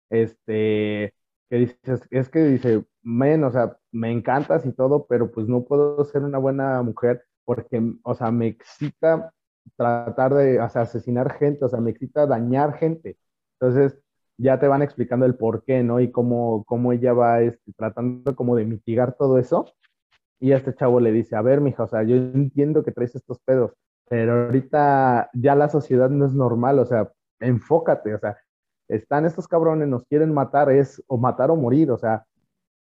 este, 0.10 1.14
que 1.50 1.56
dices, 1.58 2.08
es 2.12 2.30
que 2.30 2.44
dice, 2.44 2.86
men, 3.04 3.44
o 3.44 3.52
sea, 3.52 3.78
me 3.92 4.12
encantas 4.12 4.66
y 4.66 4.72
todo, 4.74 5.06
pero 5.08 5.32
pues 5.32 5.48
no 5.48 5.64
puedo 5.64 6.04
ser 6.06 6.24
una 6.24 6.38
buena 6.38 6.82
mujer 6.82 7.26
porque, 7.46 7.82
o 8.04 8.16
sea, 8.16 8.32
me 8.32 8.48
excita 8.48 9.34
tratar 9.78 10.34
de, 10.34 10.60
o 10.60 10.70
sea, 10.70 10.84
asesinar 10.84 11.34
gente, 11.34 11.66
o 11.66 11.70
sea, 11.70 11.80
me 11.80 11.92
excita 11.92 12.26
dañar 12.28 12.74
gente. 12.76 13.18
Entonces, 13.60 14.00
ya 14.38 14.60
te 14.60 14.68
van 14.68 14.82
explicando 14.82 15.26
el 15.26 15.36
por 15.36 15.64
qué, 15.64 15.84
¿no? 15.84 16.00
Y 16.00 16.12
cómo, 16.12 16.64
cómo 16.66 16.94
ella 16.94 17.14
va 17.14 17.42
este, 17.42 17.74
tratando 17.74 18.36
como 18.36 18.56
de 18.56 18.66
mitigar 18.66 19.16
todo 19.16 19.38
eso. 19.38 19.66
Y 20.40 20.52
este 20.52 20.76
chavo 20.76 21.00
le 21.00 21.12
dice, 21.12 21.36
a 21.36 21.42
ver, 21.42 21.62
mija, 21.62 21.84
o 21.84 21.88
sea, 21.88 22.04
yo 22.04 22.16
entiendo 22.16 22.84
que 22.84 22.92
traes 22.92 23.16
estos 23.16 23.40
pedos, 23.40 23.72
pero 24.10 24.46
ahorita 24.46 25.30
ya 25.34 25.56
la 25.56 25.70
sociedad 25.70 26.10
no 26.10 26.26
es 26.26 26.34
normal, 26.34 26.80
o 26.80 26.86
sea, 26.86 27.10
enfócate, 27.40 28.14
o 28.14 28.20
sea, 28.20 28.38
están 28.90 29.26
estos 29.26 29.48
cabrones, 29.48 29.88
nos 29.88 30.06
quieren 30.06 30.34
matar, 30.34 30.70
es 30.72 31.02
o 31.08 31.18
matar 31.18 31.50
o 31.52 31.56
morir, 31.56 31.92
o 31.92 31.98
sea, 31.98 32.26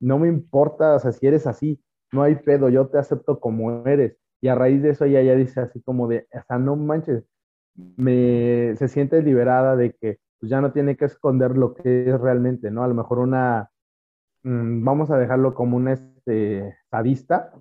no 0.01 0.19
me 0.19 0.29
importa, 0.29 0.97
o 0.97 0.99
sea, 0.99 1.13
si 1.13 1.27
eres 1.27 1.47
así, 1.47 1.83
no 2.13 2.23
hay 2.23 2.37
pedo, 2.37 2.69
yo 2.69 2.89
te 2.89 2.99
acepto 2.99 3.41
como 3.41 3.87
eres. 3.87 4.17
Y 4.41 4.49
a 4.49 4.55
raíz 4.55 4.83
de 4.83 4.91
eso 4.91 5.05
ella 5.05 5.23
ya 5.23 5.35
dice 5.35 5.61
así 5.61 5.83
como 5.83 6.09
de, 6.09 6.27
o 6.33 6.43
sea, 6.47 6.59
no 6.59 6.77
manches, 6.77 7.25
me, 7.97 8.75
se 8.77 8.89
siente 8.89 9.23
liberada 9.23 9.77
de 9.77 9.93
que 9.95 10.19
pues 10.41 10.51
ya 10.51 10.61
no 10.61 10.73
tiene 10.73 10.97
que 10.97 11.05
esconder 11.05 11.57
lo 11.57 11.75
que 11.75 12.09
es 12.11 12.21
realmente, 12.21 12.71
¿no? 12.71 12.83
A 12.83 12.89
lo 12.89 12.95
mejor 12.95 13.19
una, 13.19 13.71
mm, 14.43 14.85
vamos 14.85 15.11
a 15.11 15.19
dejarlo 15.19 15.55
como 15.55 15.77
un 15.77 15.89
este, 15.89 16.77
sadista, 16.91 17.53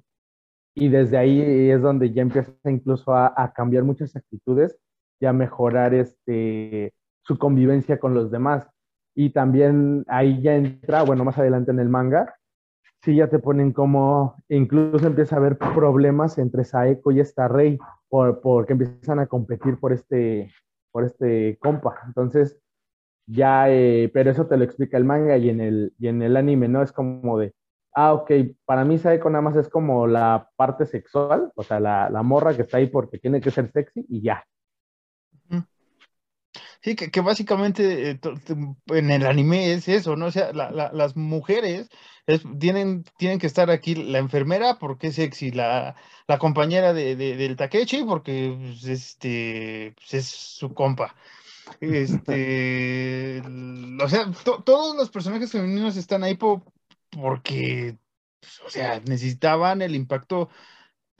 y 0.79 0.87
desde 0.87 1.17
ahí 1.17 1.69
es 1.69 1.81
donde 1.81 2.13
ya 2.13 2.21
empieza 2.21 2.53
incluso 2.65 3.13
a, 3.13 3.51
cambiar 3.53 3.83
muchas 3.83 4.15
actitudes 4.15 4.77
y 5.19 5.25
a 5.25 5.33
mejorar 5.33 5.93
este, 5.93 6.93
su 7.23 7.37
convivencia 7.37 7.99
con 7.99 8.13
los 8.13 8.31
demás. 8.31 8.65
Y 9.21 9.31
también 9.31 10.05
ahí 10.07 10.41
ya 10.41 10.55
entra, 10.55 11.03
bueno, 11.03 11.25
más 11.25 11.37
adelante 11.37 11.71
en 11.71 11.79
el 11.81 11.89
manga, 11.89 12.37
sí 13.03 13.17
ya 13.17 13.27
te 13.27 13.39
ponen 13.39 13.73
como, 13.73 14.37
incluso 14.47 15.07
empieza 15.07 15.35
a 15.35 15.39
haber 15.39 15.57
problemas 15.57 16.37
entre 16.37 16.63
Saeko 16.63 17.11
y 17.11 17.19
esta 17.19 17.49
rey, 17.49 17.77
por, 18.07 18.39
porque 18.39 18.71
empiezan 18.71 19.19
a 19.19 19.27
competir 19.27 19.77
por 19.77 19.91
este, 19.91 20.49
por 20.93 21.03
este 21.03 21.57
compa. 21.59 21.99
Entonces, 22.07 22.61
ya, 23.27 23.69
eh, 23.69 24.09
pero 24.13 24.31
eso 24.31 24.47
te 24.47 24.55
lo 24.55 24.63
explica 24.63 24.95
el 24.95 25.03
manga 25.03 25.35
y 25.35 25.49
en 25.49 25.59
el, 25.59 25.93
y 25.99 26.07
en 26.07 26.21
el 26.21 26.37
anime, 26.37 26.69
¿no? 26.69 26.81
Es 26.81 26.93
como 26.93 27.37
de, 27.39 27.53
ah, 27.95 28.13
ok, 28.13 28.31
para 28.63 28.85
mí 28.85 28.99
Saeko 28.99 29.29
nada 29.29 29.41
más 29.41 29.57
es 29.57 29.67
como 29.67 30.07
la 30.07 30.47
parte 30.55 30.85
sexual, 30.85 31.51
o 31.55 31.63
sea, 31.63 31.81
la, 31.81 32.09
la 32.09 32.23
morra 32.23 32.55
que 32.55 32.61
está 32.61 32.77
ahí 32.77 32.87
porque 32.87 33.17
tiene 33.17 33.41
que 33.41 33.51
ser 33.51 33.69
sexy 33.69 34.05
y 34.07 34.21
ya. 34.21 34.45
Sí, 36.81 36.95
que, 36.95 37.11
que 37.11 37.19
básicamente 37.21 38.11
eh, 38.11 38.19
en 38.87 39.11
el 39.11 39.25
anime 39.25 39.73
es 39.73 39.87
eso, 39.89 40.15
¿no? 40.15 40.27
O 40.27 40.31
sea, 40.31 40.53
las 40.53 41.15
mujeres 41.17 41.89
tienen, 42.59 43.03
tienen 43.17 43.39
que 43.39 43.47
estar 43.47 43.69
aquí, 43.69 43.95
la 43.95 44.19
enfermera 44.19 44.77
porque 44.79 45.07
es 45.07 45.15
sexy, 45.15 45.51
la, 45.51 45.95
la 46.27 46.37
compañera 46.37 46.93
de, 46.93 47.15
del 47.15 47.55
Takechi 47.55 48.03
porque 48.03 48.55
pues, 48.57 48.85
este, 48.85 49.93
pues, 49.97 50.13
es 50.13 50.27
su 50.27 50.73
compa. 50.73 51.15
Este, 51.81 53.41
o 54.01 54.09
sea, 54.09 54.31
todos 54.63 54.95
los 54.95 55.09
personajes 55.09 55.51
femeninos 55.51 55.97
están 55.97 56.23
ahí 56.23 56.35
porque, 56.35 57.97
pues, 58.39 58.61
o 58.65 58.69
sea, 58.69 58.99
necesitaban 59.01 59.81
el 59.81 59.95
impacto, 59.95 60.49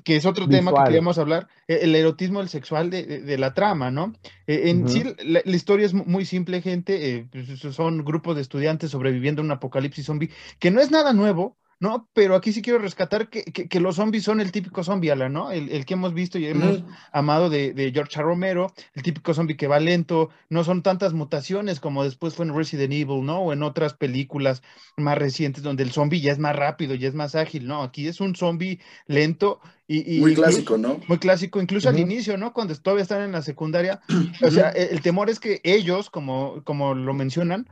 que 0.03 0.15
es 0.15 0.25
otro 0.25 0.47
tema 0.47 0.73
que 0.73 0.83
queríamos 0.85 1.17
hablar, 1.17 1.47
e, 1.67 1.79
el 1.81 1.95
erotismo, 1.95 2.41
el 2.41 2.49
sexual 2.49 2.89
de, 2.89 3.37
la 3.37 3.53
trama, 3.53 3.91
¿no? 3.91 4.13
E, 4.47 4.69
en 4.69 4.87
sí, 4.87 5.03
la, 5.23 5.41
historia 5.45 5.85
es 5.85 5.93
muy 5.93 6.25
simple, 6.25 6.61
gente, 6.61 7.15
eh, 7.15 7.27
pues, 7.31 7.59
son 7.59 8.03
grupos 8.05 8.35
de 8.35 8.41
estudiantes 8.41 8.91
sobreviviendo 8.91 9.41
a 9.41 9.45
un 9.45 9.51
apocalipsis 9.51 10.05
zombie, 10.05 10.29
que 10.59 10.71
no 10.71 10.81
es 10.81 10.91
nada 10.91 11.13
nuevo, 11.13 11.57
¿no? 11.79 12.09
Pero 12.13 12.35
aquí 12.35 12.51
sí 12.51 12.61
quiero 12.61 12.79
rescatar 12.79 13.29
que, 13.29 13.43
que, 13.43 13.79
los 13.79 13.95
zombies 13.95 14.25
son 14.25 14.41
el 14.41 14.51
típico 14.51 14.83
zombie, 14.83 15.11
ala, 15.11 15.29
¿no? 15.29 15.51
El, 15.51 15.69
el, 15.69 15.85
que 15.85 15.93
hemos 15.93 16.13
visto 16.13 16.37
y 16.37 16.45
hemos 16.45 16.83
amado 17.13 17.49
de, 17.49 17.73
de, 17.73 17.91
George 17.91 18.21
Romero, 18.21 18.73
el 18.93 19.01
típico 19.01 19.33
zombie 19.33 19.55
que 19.55 19.67
va 19.67 19.79
lento, 19.79 20.29
no 20.49 20.65
son 20.65 20.83
tantas 20.83 21.13
mutaciones 21.13 21.79
como 21.79 22.03
después 22.03 22.35
fue 22.35 22.45
en 22.45 22.55
Resident 22.55 22.91
Evil, 22.93 23.25
¿no? 23.25 23.39
O 23.39 23.53
en 23.53 23.63
otras 23.63 23.93
películas 23.93 24.61
más 24.97 25.17
recientes 25.17 25.63
donde 25.63 25.83
el 25.83 25.91
zombie 25.91 26.19
ya 26.19 26.33
es 26.33 26.39
más 26.39 26.55
rápido, 26.55 26.95
ya 26.95 27.07
es 27.07 27.15
más 27.15 27.35
ágil, 27.35 27.65
¿no? 27.65 27.81
Aquí 27.81 28.07
es 28.07 28.19
un 28.19 28.35
zombie 28.35 28.79
lento 29.07 29.61
y... 29.87 30.19
muy 30.19 30.35
clásico, 30.35 30.77
¿no? 30.77 30.99
Muy 31.07 31.17
clásico, 31.17 31.61
incluso 31.61 31.87
al 31.87 31.97
inicio, 31.97 32.37
¿no? 32.37 32.53
Cuando 32.53 32.75
todavía 32.75 33.03
están 33.03 33.21
en 33.21 33.31
la 33.31 33.41
secundaria, 33.41 34.01
o 34.41 34.51
sea, 34.51 34.69
el, 34.71 34.89
el 34.89 35.01
temor 35.01 35.29
es 35.29 35.39
que 35.39 35.61
ellos, 35.63 36.09
como, 36.09 36.61
como 36.65 36.93
lo 36.93 37.13
mencionan, 37.13 37.67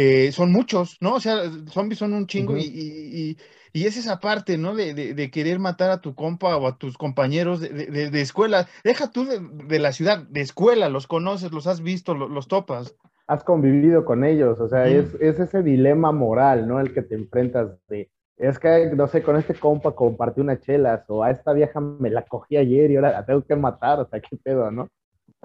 eh, 0.00 0.30
son 0.30 0.52
muchos, 0.52 0.96
¿no? 1.00 1.14
O 1.14 1.20
sea, 1.20 1.50
zombies 1.72 1.98
son 1.98 2.12
un 2.12 2.28
chingo 2.28 2.56
y, 2.56 3.36
es 3.74 3.96
esa 3.96 4.20
parte, 4.20 4.56
¿no? 4.56 4.76
De, 4.76 5.30
querer 5.32 5.58
matar 5.58 5.90
a 5.90 6.00
tu 6.00 6.14
compa 6.14 6.56
o 6.56 6.68
a 6.68 6.78
tus 6.78 6.96
compañeros 6.96 7.60
de, 7.60 8.20
escuela. 8.20 8.68
Deja 8.84 9.10
tú 9.10 9.26
de, 9.26 9.78
la 9.80 9.90
ciudad, 9.90 10.18
de 10.28 10.40
escuela, 10.40 10.88
los 10.88 11.08
conoces, 11.08 11.50
los 11.50 11.66
has 11.66 11.80
visto, 11.80 12.14
los, 12.14 12.46
topas. 12.46 12.94
Has 13.26 13.42
convivido 13.42 14.04
con 14.04 14.22
ellos, 14.22 14.60
o 14.60 14.68
sea, 14.68 14.86
es, 14.86 15.14
ese 15.20 15.64
dilema 15.64 16.12
moral, 16.12 16.68
¿no? 16.68 16.78
El 16.78 16.94
que 16.94 17.02
te 17.02 17.16
enfrentas 17.16 17.70
de, 17.88 18.08
es 18.36 18.60
que, 18.60 18.92
no 18.94 19.08
sé, 19.08 19.24
con 19.24 19.34
este 19.34 19.54
compa 19.54 19.96
compartí 19.96 20.40
unas 20.40 20.60
chelas 20.60 21.02
o 21.08 21.24
a 21.24 21.32
esta 21.32 21.52
vieja 21.52 21.80
me 21.80 22.10
la 22.10 22.22
cogí 22.22 22.56
ayer 22.56 22.88
y 22.92 22.94
ahora 22.94 23.10
la 23.10 23.26
tengo 23.26 23.44
que 23.44 23.56
matar, 23.56 23.98
o 23.98 24.08
sea, 24.08 24.20
qué 24.20 24.36
pedo, 24.36 24.70
¿no? 24.70 24.88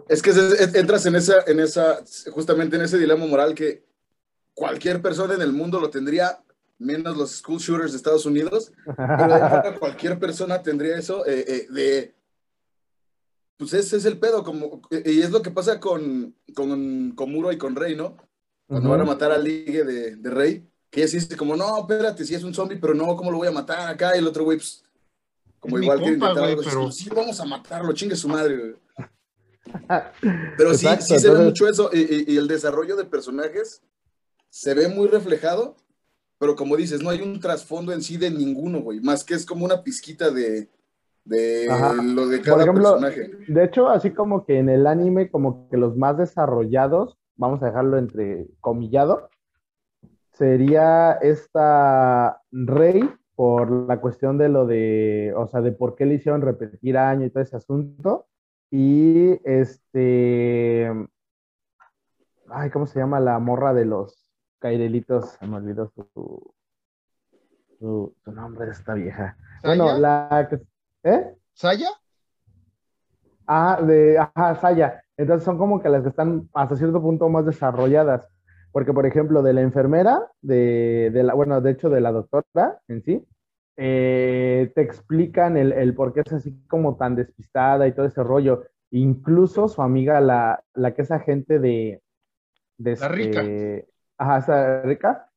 Es 0.08 0.22
que 0.22 0.30
entras 0.76 1.08
en 1.08 1.16
esa, 1.16 1.38
en 1.47 1.60
esa, 1.60 1.97
justamente 2.32 2.76
en 2.76 2.84
ese 2.84 2.99
dilema 2.99 3.26
moral 3.26 3.56
que 3.56 3.93
cualquier 4.54 5.01
persona 5.01 5.34
en 5.34 5.41
el 5.41 5.54
mundo 5.54 5.80
lo 5.80 5.89
tendría, 5.89 6.39
menos 6.80 7.18
los 7.18 7.32
school 7.38 7.60
shooters 7.60 7.91
de 7.91 7.97
Estados 7.97 8.26
Unidos, 8.26 8.72
pero 8.97 9.80
cualquier 9.80 10.20
persona 10.20 10.62
tendría 10.62 10.97
eso 10.97 11.26
eh, 11.26 11.45
eh, 11.47 11.68
de... 11.70 12.16
Pues 13.58 13.74
ese 13.74 13.97
es 13.97 14.06
el 14.06 14.18
pedo, 14.18 14.43
como, 14.43 14.82
y 14.89 15.22
es 15.22 15.30
lo 15.30 15.41
que 15.41 15.51
pasa 15.51 15.80
con, 15.80 16.36
con, 16.56 17.12
con 17.12 17.32
Muro 17.32 17.51
y 17.51 17.58
con 17.58 17.76
Rey, 17.76 17.95
¿no? 17.95 18.18
Cuando 18.68 18.89
van 18.89 19.01
a 19.01 19.06
matar 19.06 19.32
al 19.32 19.43
ligue 19.43 19.84
de, 19.84 20.16
de, 20.16 20.30
Rey, 20.30 20.68
que 20.89 21.04
ella 21.04 21.12
dice 21.12 21.38
como, 21.38 21.56
no, 21.56 21.80
espérate, 21.80 22.26
si 22.26 22.34
es 22.34 22.43
un 22.43 22.54
zombie, 22.54 22.80
pero 22.80 22.95
no, 22.95 23.16
¿cómo 23.16 23.32
lo 23.32 23.38
voy 23.38 23.47
a 23.47 23.51
matar 23.51 23.88
acá? 23.88 24.16
Y 24.16 24.20
el 24.20 24.28
otro 24.28 24.43
güey, 24.43 24.58
pues, 24.58 24.84
como 25.60 25.80
igual 25.80 25.99
que 25.99 26.08
intentar 26.08 26.43
algo, 26.43 26.62
pero... 26.64 26.91
sí, 26.91 27.10
vamos 27.10 27.39
a 27.39 27.45
matarlo, 27.45 27.93
chingue 27.93 28.16
su 28.16 28.28
madre, 28.28 28.58
güey. 28.58 28.76
Pero 30.58 30.74
sí, 30.74 30.88
sí 30.99 31.20
se 31.20 31.30
ve 31.30 31.39
mucho 31.39 31.68
eso, 31.68 31.89
y, 31.93 32.36
el 32.36 32.47
desarrollo 32.47 32.95
de 32.95 33.06
personajes 33.06 33.82
se 34.54 34.76
ve 34.76 34.88
muy 34.88 35.08
reflejado, 35.08 35.76
pero 36.38 36.56
como 36.56 36.78
dices, 36.78 37.01
no 37.01 37.10
hay 37.10 37.22
un 37.22 37.39
trasfondo 37.39 37.91
en 37.91 38.04
sí 38.04 38.18
de 38.18 38.30
ninguno, 38.30 38.82
güey, 38.82 38.99
más 38.99 39.24
que 39.24 39.34
es 39.34 39.47
como 39.47 39.66
una 39.66 39.82
pizquita 39.82 40.30
de, 40.30 40.70
de 41.26 41.68
lo 42.14 42.28
de 42.28 42.39
cada 42.39 42.64
personaje. 42.64 43.32
De 43.47 43.64
hecho, 43.64 43.89
así 43.89 44.12
como 44.12 44.45
que 44.45 44.60
en 44.60 44.70
el 44.70 44.86
anime, 44.86 45.32
como 45.32 45.68
que 45.70 45.78
los 45.78 45.97
más 45.97 46.20
desarrollados, 46.20 47.18
vamos 47.36 47.64
a 47.64 47.66
dejarlo 47.66 47.97
entre 47.97 48.45
comillado, 48.62 49.28
sería 50.34 51.14
esta 51.14 52.39
Rey 52.51 53.10
por 53.36 53.72
la 53.72 53.99
cuestión 53.99 54.38
de 54.38 54.49
lo 54.49 54.68
de, 54.68 55.34
o 55.36 55.47
sea, 55.47 55.62
de 55.62 55.72
por 55.72 55.95
qué 55.95 56.06
le 56.06 56.14
hicieron 56.14 56.41
repetir 56.41 56.95
año 56.95 57.26
y 57.26 57.32
todo 57.32 57.41
ese 57.41 57.56
asunto. 57.56 58.28
Y 58.70 59.32
este, 59.49 60.91
ay, 62.49 62.70
¿cómo 62.70 62.86
se 62.86 62.99
llama 62.99 63.20
la 63.20 63.39
morra 63.39 63.74
de 63.74 63.86
los 63.86 64.22
cairelitos? 64.64 65.32
Se 65.32 65.45
me 65.45 65.57
olvidó 65.57 65.91
su, 65.93 66.53
su, 67.80 68.16
nombre 68.32 68.68
de 68.68 68.72
esta 68.72 68.93
vieja. 68.93 69.36
Bueno, 69.61 69.97
la 69.97 70.49
¿eh? 71.03 71.36
¿Saya? 71.51 71.89
Ah, 73.45 73.82
de, 73.86 74.18
ajá, 74.18 74.55
Saya. 74.55 75.03
Entonces 75.18 75.43
son 75.43 75.57
como 75.57 75.82
que 75.82 75.89
las 75.89 76.01
que 76.03 76.09
están 76.09 76.49
hasta 76.53 76.78
cierto 76.78 77.01
punto 77.01 77.28
más 77.28 77.45
desarrolladas. 77.45 78.30
Porque, 78.72 78.93
por 78.93 79.05
ejemplo, 79.05 79.43
de 79.43 79.51
la 79.51 79.61
enfermera, 79.61 80.32
de, 80.41 81.11
la, 81.14 81.34
bueno, 81.34 81.59
de 81.59 81.72
hecho, 81.72 81.89
de 81.89 81.99
la 81.99 82.14
doctora 82.14 82.80
en 82.88 83.03
sí, 83.03 83.28
eh, 83.76 84.72
te 84.74 84.82
explican 84.82 85.57
el, 85.57 85.93
por 85.93 86.14
qué 86.14 86.22
es 86.22 86.32
así 86.32 86.57
como 86.70 86.95
tan 86.95 87.16
despistada 87.16 87.86
y 87.86 87.91
todo 87.91 88.05
ese 88.05 88.24
rollo. 88.24 88.64
Incluso 88.91 89.68
su 89.68 89.82
amiga, 89.82 90.22
la, 90.22 90.64
la 90.74 90.93
que 90.93 91.01
es 91.01 91.11
agente 91.11 91.59
de... 91.59 92.01
de 92.78 92.95
la 92.95 93.07
rica. 93.09 93.41
Este, 93.41 93.93
ajá, 94.18 94.38
esa 94.38 94.82
rica. 94.82 95.30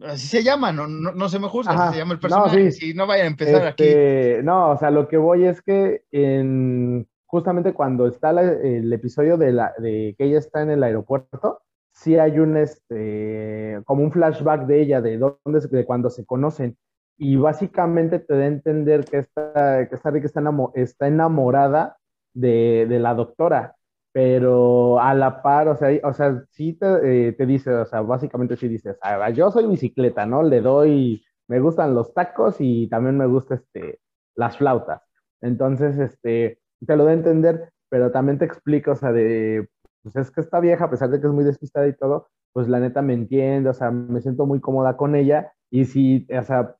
Así 0.00 0.26
se 0.26 0.42
llama, 0.42 0.72
no, 0.72 0.86
no, 0.86 1.28
se 1.28 1.38
me 1.38 1.48
juzga, 1.48 1.92
se 1.92 1.98
llama 1.98 2.14
el 2.14 2.20
personaje. 2.20 2.64
No, 2.64 2.70
sí. 2.70 2.94
no 2.94 3.06
vayan 3.06 3.26
a 3.26 3.30
empezar 3.30 3.66
aquí. 3.66 3.84
Este, 3.84 4.42
no, 4.42 4.70
o 4.70 4.76
sea, 4.76 4.90
lo 4.90 5.08
que 5.08 5.16
voy 5.16 5.44
es 5.44 5.62
que 5.62 6.02
en, 6.10 7.06
justamente 7.26 7.72
cuando 7.72 8.06
está 8.06 8.30
el 8.30 8.92
episodio 8.92 9.36
de, 9.36 9.52
la, 9.52 9.72
de 9.78 10.14
que 10.18 10.24
ella 10.24 10.38
está 10.38 10.62
en 10.62 10.70
el 10.70 10.82
aeropuerto, 10.82 11.62
sí 11.92 12.18
hay 12.18 12.38
un, 12.38 12.56
este, 12.56 13.80
como 13.84 14.02
un 14.02 14.12
flashback 14.12 14.66
de 14.66 14.82
ella, 14.82 15.00
de 15.00 15.16
dónde, 15.16 15.60
de 15.70 15.84
cuando 15.84 16.10
se 16.10 16.26
conocen, 16.26 16.76
y 17.16 17.36
básicamente 17.36 18.18
te 18.18 18.36
da 18.36 18.42
a 18.42 18.46
entender 18.46 19.04
que 19.04 19.18
esta, 19.18 19.88
que 19.88 19.94
esta 19.94 20.10
Rick 20.10 20.24
está, 20.24 20.42
está 20.74 21.06
enamorada 21.06 21.96
de, 22.34 22.86
de, 22.88 22.98
la 22.98 23.14
doctora, 23.14 23.76
pero 24.14 25.00
a 25.00 25.12
la 25.12 25.42
par, 25.42 25.66
o 25.66 25.76
sea, 25.76 25.88
o 26.04 26.12
sea 26.12 26.44
sí 26.52 26.74
te, 26.74 26.86
eh, 27.28 27.32
te 27.32 27.46
dice, 27.46 27.74
o 27.74 27.84
sea, 27.84 28.00
básicamente 28.02 28.56
sí 28.56 28.68
dices, 28.68 28.96
yo 29.34 29.50
soy 29.50 29.66
bicicleta, 29.66 30.24
¿no? 30.24 30.44
Le 30.44 30.60
doy, 30.60 31.24
me 31.48 31.58
gustan 31.58 31.94
los 31.94 32.14
tacos 32.14 32.56
y 32.60 32.88
también 32.88 33.18
me 33.18 33.26
gusta, 33.26 33.56
este, 33.56 33.98
las 34.36 34.56
flautas. 34.56 35.02
Entonces, 35.40 35.98
este, 35.98 36.60
te 36.86 36.96
lo 36.96 37.08
a 37.08 37.12
entender, 37.12 37.72
pero 37.88 38.12
también 38.12 38.38
te 38.38 38.44
explica, 38.44 38.92
o 38.92 38.96
sea, 38.96 39.10
de 39.10 39.68
pues 40.04 40.14
es 40.14 40.30
que 40.30 40.42
esta 40.42 40.60
vieja, 40.60 40.84
a 40.84 40.90
pesar 40.90 41.10
de 41.10 41.20
que 41.20 41.26
es 41.26 41.32
muy 41.32 41.44
despistada 41.44 41.88
y 41.88 41.96
todo, 41.96 42.28
pues 42.52 42.68
la 42.68 42.78
neta 42.78 43.02
me 43.02 43.14
entiende, 43.14 43.70
o 43.70 43.74
sea, 43.74 43.90
me 43.90 44.20
siento 44.20 44.46
muy 44.46 44.60
cómoda 44.60 44.96
con 44.96 45.16
ella 45.16 45.52
y 45.70 45.86
si, 45.86 46.24
o 46.38 46.42
sea, 46.44 46.76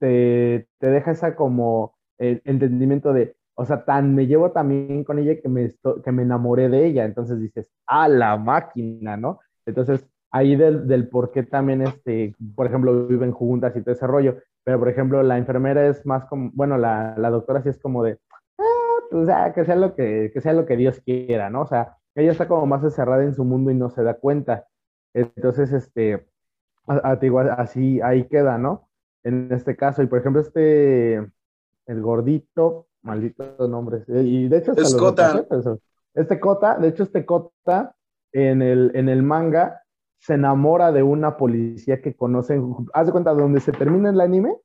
te, 0.00 0.66
te 0.80 0.90
deja 0.90 1.12
esa 1.12 1.36
como 1.36 1.94
el 2.18 2.42
entendimiento 2.44 3.12
de, 3.12 3.36
o 3.54 3.64
sea, 3.64 3.84
tan 3.84 4.14
me 4.14 4.26
llevo 4.26 4.50
también 4.52 5.04
con 5.04 5.18
ella 5.18 5.40
que 5.40 5.48
me, 5.48 5.72
que 6.04 6.12
me 6.12 6.22
enamoré 6.22 6.68
de 6.68 6.86
ella, 6.86 7.04
entonces 7.04 7.40
dices, 7.40 7.70
a 7.86 8.08
la 8.08 8.36
máquina, 8.36 9.16
¿no? 9.16 9.40
Entonces, 9.66 10.06
ahí 10.30 10.56
del, 10.56 10.86
del 10.88 11.08
por 11.08 11.30
qué 11.30 11.44
también, 11.44 11.82
este, 11.82 12.34
por 12.56 12.66
ejemplo, 12.66 13.06
viven 13.06 13.32
juntas 13.32 13.76
y 13.76 13.82
todo 13.82 13.94
ese 13.94 14.06
rollo, 14.06 14.36
pero 14.64 14.78
por 14.78 14.88
ejemplo, 14.88 15.22
la 15.22 15.38
enfermera 15.38 15.86
es 15.86 16.04
más 16.06 16.24
como, 16.26 16.50
bueno, 16.54 16.78
la, 16.78 17.14
la 17.16 17.30
doctora 17.30 17.62
sí 17.62 17.68
es 17.68 17.78
como 17.78 18.02
de, 18.02 18.18
ah, 18.58 18.64
pues, 19.10 19.28
ah, 19.28 19.52
que 19.54 19.64
sea 19.64 19.76
lo 19.76 19.94
que, 19.94 20.30
que 20.32 20.40
sea 20.40 20.52
lo 20.52 20.66
que 20.66 20.76
Dios 20.76 21.00
quiera, 21.04 21.50
¿no? 21.50 21.62
O 21.62 21.66
sea, 21.66 21.96
ella 22.14 22.32
está 22.32 22.48
como 22.48 22.66
más 22.66 22.82
encerrada 22.82 23.22
en 23.24 23.34
su 23.34 23.44
mundo 23.44 23.70
y 23.70 23.74
no 23.74 23.90
se 23.90 24.02
da 24.02 24.14
cuenta. 24.14 24.66
Entonces, 25.14 25.72
este, 25.72 26.26
así 26.86 28.00
ahí 28.00 28.24
queda, 28.24 28.58
¿no? 28.58 28.88
En 29.22 29.52
este 29.52 29.76
caso, 29.76 30.02
y 30.02 30.06
por 30.06 30.18
ejemplo, 30.18 30.40
este, 30.42 31.14
el 31.86 32.02
gordito, 32.02 32.88
maldito 33.04 33.68
nombre, 33.68 34.04
eh, 34.08 34.22
y 34.22 34.48
de 34.48 34.58
hecho, 34.58 34.72
es 34.72 34.94
Cota. 34.94 35.46
Este 36.14 36.40
Cota, 36.40 36.78
de 36.78 36.88
hecho, 36.88 37.02
este 37.02 37.24
Cota 37.24 37.94
en 38.32 38.62
el, 38.62 38.90
en 38.94 39.08
el 39.08 39.22
manga 39.22 39.82
se 40.18 40.34
enamora 40.34 40.90
de 40.90 41.02
una 41.02 41.36
policía 41.36 42.00
que 42.00 42.14
conocen, 42.14 42.74
haz 42.94 43.06
de 43.06 43.12
cuenta, 43.12 43.34
donde 43.34 43.60
se 43.60 43.72
termina 43.72 44.10
el 44.10 44.20
anime, 44.20 44.56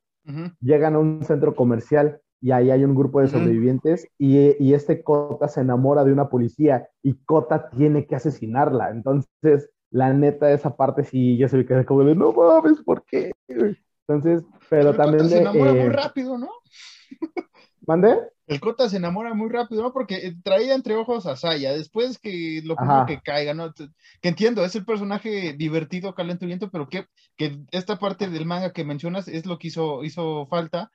llegan 0.60 0.94
a 0.94 0.98
un 0.98 1.22
centro 1.24 1.54
comercial 1.54 2.20
y 2.40 2.52
ahí 2.52 2.70
hay 2.70 2.84
un 2.84 2.94
grupo 2.94 3.20
de 3.20 3.28
sobrevivientes 3.28 4.08
y, 4.16 4.72
este 4.72 5.02
Kota 5.02 5.48
se 5.48 5.60
enamora 5.60 6.04
de 6.04 6.12
una 6.12 6.28
policía 6.28 6.88
y 7.02 7.14
Kota 7.24 7.68
tiene 7.70 8.06
que 8.06 8.16
asesinarla. 8.16 8.90
Entonces, 8.90 9.70
la 9.90 10.12
neta, 10.12 10.50
esa 10.50 10.76
parte 10.76 11.04
sí, 11.04 11.36
yo 11.36 11.48
se 11.48 11.58
me 11.58 11.66
quedé 11.66 11.84
como 11.84 12.04
de, 12.04 12.14
no 12.14 12.32
mames, 12.32 12.80
¿por 12.82 13.04
qué? 13.04 13.32
Entonces, 13.48 14.42
pero 14.70 14.94
también... 14.94 15.28
se 15.28 15.42
enamora 15.42 15.72
muy 15.72 15.88
rápido, 15.88 16.38
¿no? 16.38 16.48
¿Mande? 17.90 18.18
El 18.46 18.60
Kota 18.60 18.88
se 18.88 18.96
enamora 18.96 19.34
muy 19.34 19.48
rápido, 19.48 19.82
¿no? 19.82 19.92
Porque 19.92 20.26
eh, 20.26 20.36
traía 20.42 20.74
entre 20.74 20.96
ojos 20.96 21.26
a 21.26 21.36
Saya, 21.36 21.72
después 21.72 22.18
que 22.18 22.62
lo 22.64 22.76
que 23.06 23.20
caiga, 23.20 23.54
¿no? 23.54 23.72
Que 24.20 24.28
entiendo, 24.28 24.64
es 24.64 24.74
el 24.76 24.84
personaje 24.84 25.54
divertido, 25.54 26.14
calenturiento, 26.14 26.70
pero 26.70 26.88
que, 26.88 27.06
que 27.36 27.58
esta 27.70 27.98
parte 27.98 28.28
del 28.28 28.46
manga 28.46 28.72
que 28.72 28.84
mencionas 28.84 29.28
es 29.28 29.46
lo 29.46 29.58
que 29.58 29.68
hizo, 29.68 30.04
hizo 30.04 30.46
falta 30.46 30.90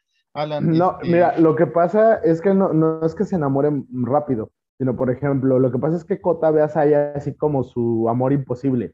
no, 0.61 0.97
este, 1.01 1.11
mira, 1.11 1.37
lo 1.39 1.55
que 1.55 1.65
pasa 1.65 2.15
es 2.15 2.41
que 2.41 2.53
no, 2.53 2.73
no 2.73 3.05
es 3.05 3.15
que 3.15 3.23
se 3.23 3.37
enamoren 3.37 3.87
rápido, 3.89 4.51
sino, 4.77 4.97
por 4.97 5.09
ejemplo, 5.09 5.59
lo 5.59 5.71
que 5.71 5.79
pasa 5.79 5.95
es 5.95 6.03
que 6.03 6.19
Kota 6.19 6.51
ve 6.51 6.61
a 6.61 6.67
Saya 6.67 7.13
así 7.15 7.33
como 7.33 7.63
su 7.63 8.09
amor 8.09 8.33
imposible, 8.33 8.93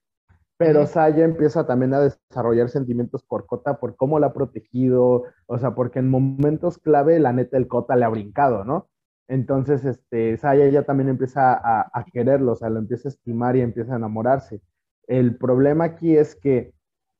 pero 0.66 0.88
Saya 0.88 1.24
empieza 1.24 1.66
también 1.66 1.93
a 1.93 1.99
desarrollar 1.99 2.70
sentimientos 2.70 3.24
por 3.24 3.45
Kota, 3.45 3.80
por 3.80 3.95
cómo 3.95 4.20
la 4.20 4.28
ha 4.28 4.34
protegido, 4.34 5.24
o 5.47 5.57
sea, 5.57 5.76
porque 5.76 5.99
en 5.99 6.09
momentos 6.09 6.78
clave 6.78 7.20
la 7.20 7.34
neta 7.34 7.57
el 7.57 7.68
Kota 7.68 7.95
le 7.95 8.05
ha 8.05 8.09
brincado, 8.09 8.64
¿no? 8.64 8.89
Entonces, 9.28 9.86
este, 9.86 10.38
Saya 10.38 10.68
ya 10.70 10.84
también 10.84 11.09
empieza 11.09 11.53
a, 11.53 11.89
a 11.93 12.05
quererlo, 12.05 12.53
o 12.53 12.55
sea, 12.55 12.70
lo 12.70 12.80
empieza 12.80 13.07
a 13.07 13.12
estimar 13.12 13.55
y 13.55 13.62
empieza 13.62 13.93
a 13.93 13.97
enamorarse. 13.97 14.62
El 15.07 15.38
problema 15.38 15.86
aquí 15.86 16.16
es 16.16 16.36
que, 16.36 16.74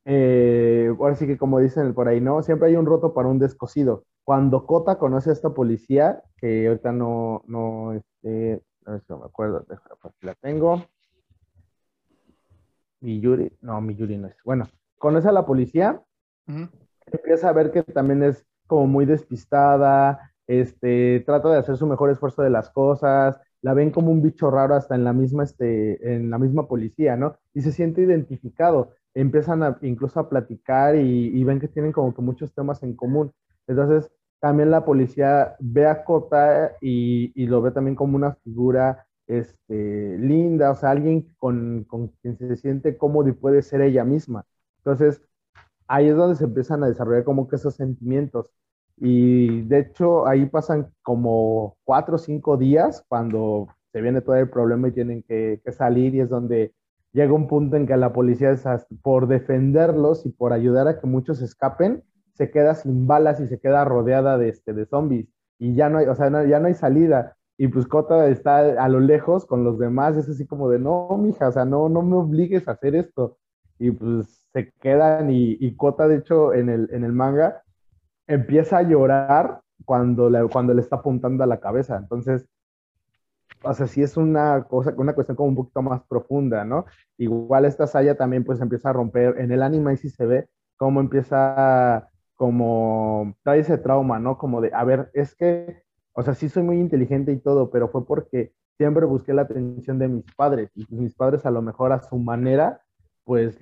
eh, 0.04 0.94
ahora 0.98 1.14
sí 1.14 1.26
que 1.26 1.38
como 1.38 1.58
dicen 1.58 1.94
por 1.94 2.08
ahí, 2.08 2.20
¿no? 2.20 2.42
Siempre 2.42 2.68
hay 2.68 2.76
un 2.76 2.86
roto 2.86 3.14
para 3.14 3.28
un 3.28 3.38
descosido 3.38 4.04
cuando 4.24 4.66
Kota 4.66 4.98
conoce 4.98 5.30
a 5.30 5.32
esta 5.32 5.50
policía, 5.50 6.22
que 6.36 6.66
ahorita 6.68 6.92
no, 6.92 7.42
no, 7.46 7.92
este, 7.92 8.62
si 8.84 9.06
no 9.08 9.18
me 9.18 9.26
acuerdo, 9.26 9.66
aquí 9.68 10.26
la 10.26 10.34
tengo. 10.34 10.84
Miyuri, 13.02 13.52
no, 13.60 13.80
Miyuri 13.80 14.16
no 14.16 14.28
es. 14.28 14.36
Bueno, 14.44 14.68
conoce 14.98 15.28
a 15.28 15.32
la 15.32 15.44
policía, 15.44 16.02
empieza 16.46 17.48
a 17.48 17.52
ver 17.52 17.70
que 17.70 17.82
también 17.82 18.22
es 18.22 18.46
como 18.66 18.86
muy 18.86 19.04
despistada, 19.04 20.32
este, 20.46 21.20
trata 21.26 21.50
de 21.50 21.58
hacer 21.58 21.76
su 21.76 21.86
mejor 21.86 22.10
esfuerzo 22.10 22.42
de 22.42 22.50
las 22.50 22.70
cosas, 22.70 23.38
la 23.60 23.74
ven 23.74 23.90
como 23.90 24.10
un 24.10 24.22
bicho 24.22 24.50
raro 24.50 24.74
hasta 24.74 24.94
en 24.94 25.04
la 25.04 25.12
misma, 25.12 25.44
este, 25.44 26.14
en 26.14 26.30
la 26.30 26.38
misma 26.38 26.66
policía, 26.66 27.16
¿no? 27.16 27.36
Y 27.54 27.62
se 27.62 27.72
siente 27.72 28.02
identificado. 28.02 28.94
Empiezan 29.14 29.62
a, 29.62 29.78
incluso 29.82 30.18
a 30.18 30.28
platicar 30.28 30.96
y, 30.96 31.28
y 31.28 31.44
ven 31.44 31.60
que 31.60 31.68
tienen 31.68 31.92
como 31.92 32.14
que 32.14 32.22
muchos 32.22 32.54
temas 32.54 32.82
en 32.82 32.96
común. 32.96 33.32
Entonces, 33.66 34.10
también 34.42 34.72
la 34.72 34.84
policía 34.84 35.54
ve 35.60 35.86
a 35.86 36.02
Cota 36.02 36.72
y, 36.80 37.46
lo 37.46 37.62
ve 37.62 37.70
también 37.70 37.94
como 37.94 38.16
una 38.16 38.34
figura 38.42 39.06
este, 39.38 40.18
linda, 40.18 40.70
o 40.70 40.74
sea, 40.74 40.90
alguien 40.90 41.26
con, 41.38 41.86
quien 42.20 42.36
se 42.36 42.56
siente 42.56 42.96
cómodo 42.96 43.28
y 43.28 43.32
puede 43.32 43.62
ser 43.62 43.80
ella 43.80 44.04
misma. 44.04 44.44
Entonces, 44.78 45.22
ahí 45.88 46.08
es 46.08 46.16
donde 46.16 46.36
se 46.36 46.44
empiezan 46.44 46.84
a 46.84 46.88
desarrollar 46.88 47.24
como 47.24 47.48
que 47.48 47.56
esos 47.56 47.74
sentimientos. 47.74 48.50
Y 48.96 49.62
de 49.62 49.80
hecho, 49.80 50.26
ahí 50.26 50.46
pasan 50.46 50.92
como 51.02 51.76
cuatro 51.84 52.16
o 52.16 52.18
cinco 52.18 52.56
días 52.56 53.04
cuando 53.08 53.68
se 53.92 54.00
viene 54.00 54.20
todo 54.20 54.36
el 54.36 54.50
problema 54.50 54.88
y 54.88 54.92
tienen 54.92 55.22
que, 55.22 55.60
salir 55.72 56.14
y 56.14 56.20
es 56.20 56.28
donde 56.28 56.74
llega 57.12 57.32
un 57.32 57.48
punto 57.48 57.76
en 57.76 57.86
que 57.86 57.96
la 57.96 58.12
policía 58.12 58.54
por 59.02 59.28
defenderlos 59.28 60.26
y 60.26 60.30
por 60.30 60.52
ayudar 60.52 60.88
a 60.88 61.00
que 61.00 61.06
muchos 61.06 61.42
escapen, 61.42 62.02
se 62.34 62.50
queda 62.50 62.74
sin 62.74 63.06
balas 63.06 63.40
y 63.40 63.48
se 63.48 63.58
queda 63.60 63.84
rodeada 63.84 64.38
de, 64.38 64.48
este, 64.50 64.72
de 64.72 64.86
zombies. 64.86 65.28
Y 65.58 65.74
ya 65.74 65.88
no 65.88 65.98
hay, 65.98 66.06
o 66.06 66.14
sea, 66.14 66.28
ya 66.46 66.58
no 66.60 66.66
hay 66.66 66.74
salida. 66.74 67.36
Y 67.58 67.68
pues 67.68 67.86
Cota 67.86 68.28
está 68.28 68.58
a 68.82 68.88
lo 68.88 69.00
lejos 69.00 69.46
con 69.46 69.64
los 69.64 69.78
demás, 69.78 70.16
es 70.16 70.28
así 70.28 70.46
como 70.46 70.68
de, 70.68 70.78
no, 70.78 71.08
mija, 71.18 71.48
o 71.48 71.52
sea, 71.52 71.64
no, 71.64 71.88
no 71.88 72.02
me 72.02 72.16
obligues 72.16 72.66
a 72.68 72.72
hacer 72.72 72.94
esto. 72.94 73.38
y 73.78 73.90
pues 73.90 74.48
se 74.52 74.72
quedan 74.80 75.30
y, 75.30 75.56
y 75.60 75.76
Kota, 75.76 76.08
de 76.08 76.16
hecho, 76.16 76.54
en 76.54 76.68
el, 76.68 76.88
en 76.92 77.04
el 77.04 77.12
manga, 77.12 77.62
empieza 78.26 78.78
a 78.78 78.82
llorar 78.82 79.60
cuando 79.84 80.30
le, 80.30 80.48
cuando 80.48 80.74
le 80.74 80.82
está 80.82 80.96
apuntando 80.96 81.44
a 81.44 81.46
la 81.46 81.60
cabeza. 81.60 81.96
Entonces, 81.96 82.46
o 83.62 83.72
sea, 83.74 83.86
sí 83.86 84.02
es 84.02 84.16
una 84.16 84.64
cosa, 84.64 84.92
una 84.96 85.14
cuestión 85.14 85.36
como 85.36 85.50
un 85.50 85.56
poquito 85.56 85.82
más 85.82 86.02
profunda, 86.08 86.64
¿no? 86.64 86.86
Igual 87.18 87.64
esta 87.64 87.86
Saya 87.86 88.16
también 88.16 88.44
pues 88.44 88.60
empieza 88.60 88.90
a 88.90 88.92
romper, 88.92 89.38
en 89.38 89.52
el 89.52 89.62
anime 89.62 89.96
sí 89.96 90.08
se 90.10 90.26
ve 90.26 90.48
cómo 90.76 91.00
empieza 91.00 92.08
como, 92.34 93.36
trae 93.44 93.60
ese 93.60 93.78
trauma, 93.78 94.18
¿no? 94.18 94.36
Como 94.36 94.60
de, 94.60 94.72
a 94.74 94.84
ver, 94.84 95.10
es 95.14 95.36
que, 95.36 95.82
o 96.14 96.22
sea, 96.22 96.34
sí 96.34 96.48
soy 96.48 96.62
muy 96.62 96.78
inteligente 96.78 97.32
y 97.32 97.38
todo, 97.38 97.70
pero 97.70 97.88
fue 97.88 98.04
porque 98.06 98.52
siempre 98.76 99.06
busqué 99.06 99.32
la 99.32 99.42
atención 99.42 99.98
de 99.98 100.08
mis 100.08 100.24
padres 100.34 100.70
y 100.74 100.84
pues, 100.84 101.00
mis 101.00 101.14
padres 101.14 101.46
a 101.46 101.50
lo 101.50 101.62
mejor 101.62 101.92
a 101.92 102.02
su 102.02 102.18
manera 102.18 102.82
pues 103.24 103.58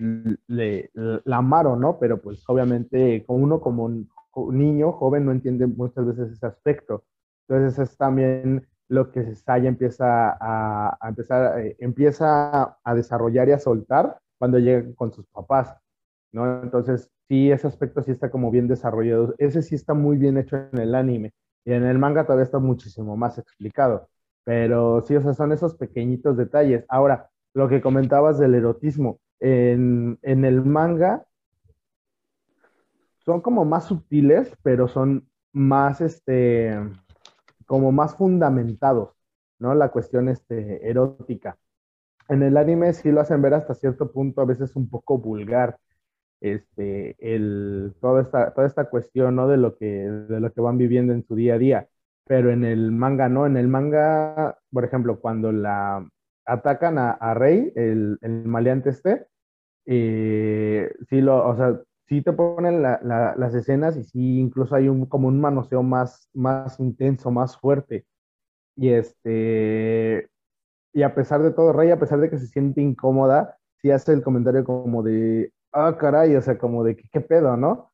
le, 0.46 0.90
la 0.94 1.36
amaron, 1.36 1.80
¿no? 1.80 1.98
Pero 1.98 2.20
pues 2.20 2.42
obviamente 2.48 3.24
uno 3.28 3.60
como 3.60 3.84
un 3.84 4.08
niño 4.52 4.92
joven 4.92 5.26
no 5.26 5.32
entiende 5.32 5.66
muchas 5.66 6.06
veces 6.06 6.32
ese 6.32 6.46
aspecto. 6.46 7.04
Entonces 7.46 7.78
es 7.78 7.96
también 7.96 8.66
lo 8.88 9.12
que 9.12 9.34
Saya 9.36 9.68
empieza 9.68 10.30
a, 10.40 10.96
a 11.00 11.08
empezar, 11.08 11.60
eh, 11.60 11.76
empieza 11.78 12.78
a 12.82 12.94
desarrollar 12.94 13.48
y 13.48 13.52
a 13.52 13.58
soltar 13.58 14.18
cuando 14.38 14.58
llega 14.58 14.94
con 14.94 15.12
sus 15.12 15.26
papás, 15.26 15.76
¿no? 16.32 16.62
Entonces 16.62 17.10
sí, 17.28 17.50
ese 17.52 17.66
aspecto 17.66 18.02
sí 18.02 18.10
está 18.10 18.30
como 18.30 18.50
bien 18.50 18.66
desarrollado. 18.66 19.34
Ese 19.38 19.62
sí 19.62 19.74
está 19.74 19.94
muy 19.94 20.16
bien 20.16 20.38
hecho 20.38 20.56
en 20.72 20.78
el 20.80 20.94
anime. 20.94 21.32
Y 21.64 21.72
en 21.72 21.84
el 21.84 21.98
manga 21.98 22.24
todavía 22.24 22.44
está 22.44 22.58
muchísimo 22.58 23.16
más 23.16 23.38
explicado. 23.38 24.08
Pero 24.44 25.02
sí, 25.02 25.16
o 25.16 25.22
sea, 25.22 25.34
son 25.34 25.52
esos 25.52 25.74
pequeñitos 25.76 26.36
detalles. 26.36 26.84
Ahora, 26.88 27.30
lo 27.54 27.68
que 27.68 27.80
comentabas 27.80 28.38
del 28.38 28.54
erotismo. 28.54 29.20
En, 29.40 30.18
en 30.22 30.44
el 30.44 30.64
manga 30.64 31.24
son 33.24 33.40
como 33.40 33.64
más 33.64 33.84
sutiles, 33.84 34.52
pero 34.62 34.88
son 34.88 35.28
más, 35.52 36.00
este, 36.00 36.76
como 37.66 37.92
más 37.92 38.16
fundamentados, 38.16 39.14
¿no? 39.58 39.74
La 39.74 39.90
cuestión, 39.90 40.28
este, 40.28 40.88
erótica. 40.88 41.58
En 42.28 42.42
el 42.42 42.56
anime 42.56 42.92
sí 42.92 43.10
lo 43.10 43.20
hacen 43.20 43.42
ver 43.42 43.54
hasta 43.54 43.74
cierto 43.74 44.12
punto, 44.12 44.40
a 44.40 44.44
veces 44.46 44.76
un 44.76 44.88
poco 44.88 45.18
vulgar, 45.18 45.78
este, 46.40 47.16
el, 47.20 47.94
toda, 48.00 48.22
esta, 48.22 48.52
toda 48.54 48.66
esta 48.66 48.86
cuestión, 48.86 49.36
¿no? 49.36 49.48
De 49.48 49.56
lo, 49.56 49.76
que, 49.76 49.86
de 49.86 50.40
lo 50.40 50.52
que 50.52 50.60
van 50.60 50.78
viviendo 50.78 51.12
en 51.12 51.24
su 51.24 51.34
día 51.34 51.54
a 51.54 51.58
día. 51.58 51.88
Pero 52.26 52.50
en 52.50 52.64
el 52.64 52.92
manga, 52.92 53.28
no. 53.28 53.46
En 53.46 53.56
el 53.56 53.68
manga, 53.68 54.58
por 54.72 54.84
ejemplo, 54.84 55.20
cuando 55.20 55.52
la 55.52 56.06
atacan 56.46 56.98
a, 56.98 57.34
Rey, 57.34 57.72
el, 57.76 58.18
el 58.22 58.44
maleante 58.44 58.90
este, 58.90 59.26
eh, 59.86 60.92
sí 61.08 61.20
lo, 61.20 61.46
o 61.48 61.56
sea, 61.56 61.80
sí 62.08 62.22
te 62.22 62.32
ponen 62.32 62.82
las 62.82 63.54
escenas 63.54 63.96
y 63.96 64.04
sí 64.04 64.38
incluso 64.40 64.74
hay 64.74 64.88
un, 64.88 65.06
como 65.06 65.28
un 65.28 65.40
manoseo 65.40 65.82
más, 65.82 66.28
más 66.34 66.78
intenso, 66.80 67.30
más 67.30 67.56
fuerte. 67.58 68.06
Y 68.76 68.90
este, 68.90 70.28
y 70.92 71.02
a 71.02 71.14
pesar 71.14 71.42
de 71.42 71.52
todo, 71.52 71.72
Rey, 71.72 71.90
a 71.90 71.98
pesar 72.00 72.20
de 72.20 72.30
que 72.30 72.38
se 72.38 72.46
siente 72.48 72.80
incómoda, 72.80 73.58
sí 73.82 73.90
hace 73.90 74.12
el 74.12 74.22
comentario 74.22 74.64
como 74.64 75.02
de, 75.02 75.52
ah, 75.72 75.96
caray, 75.98 76.34
o 76.36 76.42
sea, 76.42 76.58
como 76.58 76.84
de, 76.84 76.96
¿qué, 76.96 77.20
pedo, 77.20 77.56
no? 77.56 77.92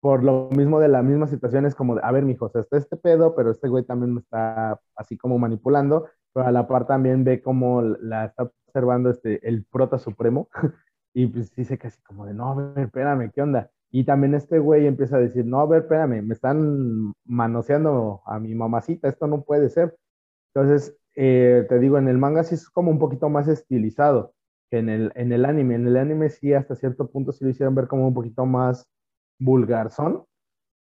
Por 0.00 0.24
lo 0.24 0.48
mismo 0.50 0.80
de 0.80 0.88
la 0.88 1.02
misma 1.02 1.26
situación, 1.28 1.66
es 1.66 1.74
como 1.74 1.94
de, 1.96 2.02
a 2.04 2.12
ver, 2.12 2.24
mijo, 2.24 2.46
o 2.46 2.50
sea, 2.50 2.60
está 2.60 2.76
este 2.76 2.96
pedo, 2.96 3.34
pero 3.36 3.50
este 3.50 3.68
güey 3.68 3.84
también 3.84 4.14
me 4.14 4.20
está 4.20 4.80
así 4.96 5.16
como 5.16 5.38
manipulando, 5.38 6.08
pero 6.32 6.46
a 6.46 6.52
la 6.52 6.66
par 6.68 6.86
también 6.86 7.24
ve 7.24 7.42
como 7.42 7.82
la 7.82 8.26
está 8.26 8.44
observando 8.66 9.10
este, 9.10 9.46
el 9.48 9.64
prota 9.64 9.98
supremo, 9.98 10.48
y 11.14 11.26
pues 11.26 11.54
dice 11.54 11.78
casi 11.78 12.00
como 12.02 12.26
de, 12.26 12.34
no, 12.34 12.50
a 12.50 12.54
ver, 12.54 12.86
espérame, 12.86 13.30
¿qué 13.32 13.42
onda? 13.42 13.70
Y 13.90 14.04
también 14.04 14.34
este 14.34 14.58
güey 14.58 14.86
empieza 14.86 15.16
a 15.16 15.20
decir, 15.20 15.44
no, 15.46 15.60
a 15.60 15.66
ver, 15.66 15.82
espérame, 15.82 16.22
me 16.22 16.34
están 16.34 17.12
manoseando 17.24 18.22
a 18.26 18.38
mi 18.40 18.54
mamacita, 18.54 19.08
esto 19.08 19.26
no 19.26 19.42
puede 19.42 19.68
ser. 19.68 19.96
Entonces, 20.54 20.96
eh, 21.14 21.66
te 21.68 21.78
digo, 21.78 21.98
en 21.98 22.08
el 22.08 22.18
manga 22.18 22.42
sí 22.44 22.54
es 22.54 22.70
como 22.70 22.90
un 22.90 22.98
poquito 22.98 23.28
más 23.28 23.48
estilizado 23.48 24.34
en 24.72 24.88
el, 24.88 25.12
en 25.14 25.32
el 25.32 25.44
anime. 25.44 25.74
En 25.76 25.86
el 25.86 25.96
anime 25.96 26.30
sí, 26.30 26.52
hasta 26.52 26.74
cierto 26.74 27.10
punto 27.10 27.32
sí 27.32 27.44
lo 27.44 27.50
hicieron 27.50 27.74
ver 27.74 27.86
como 27.86 28.08
un 28.08 28.14
poquito 28.14 28.46
más 28.46 28.86
vulgar 29.38 29.90
son, 29.90 30.24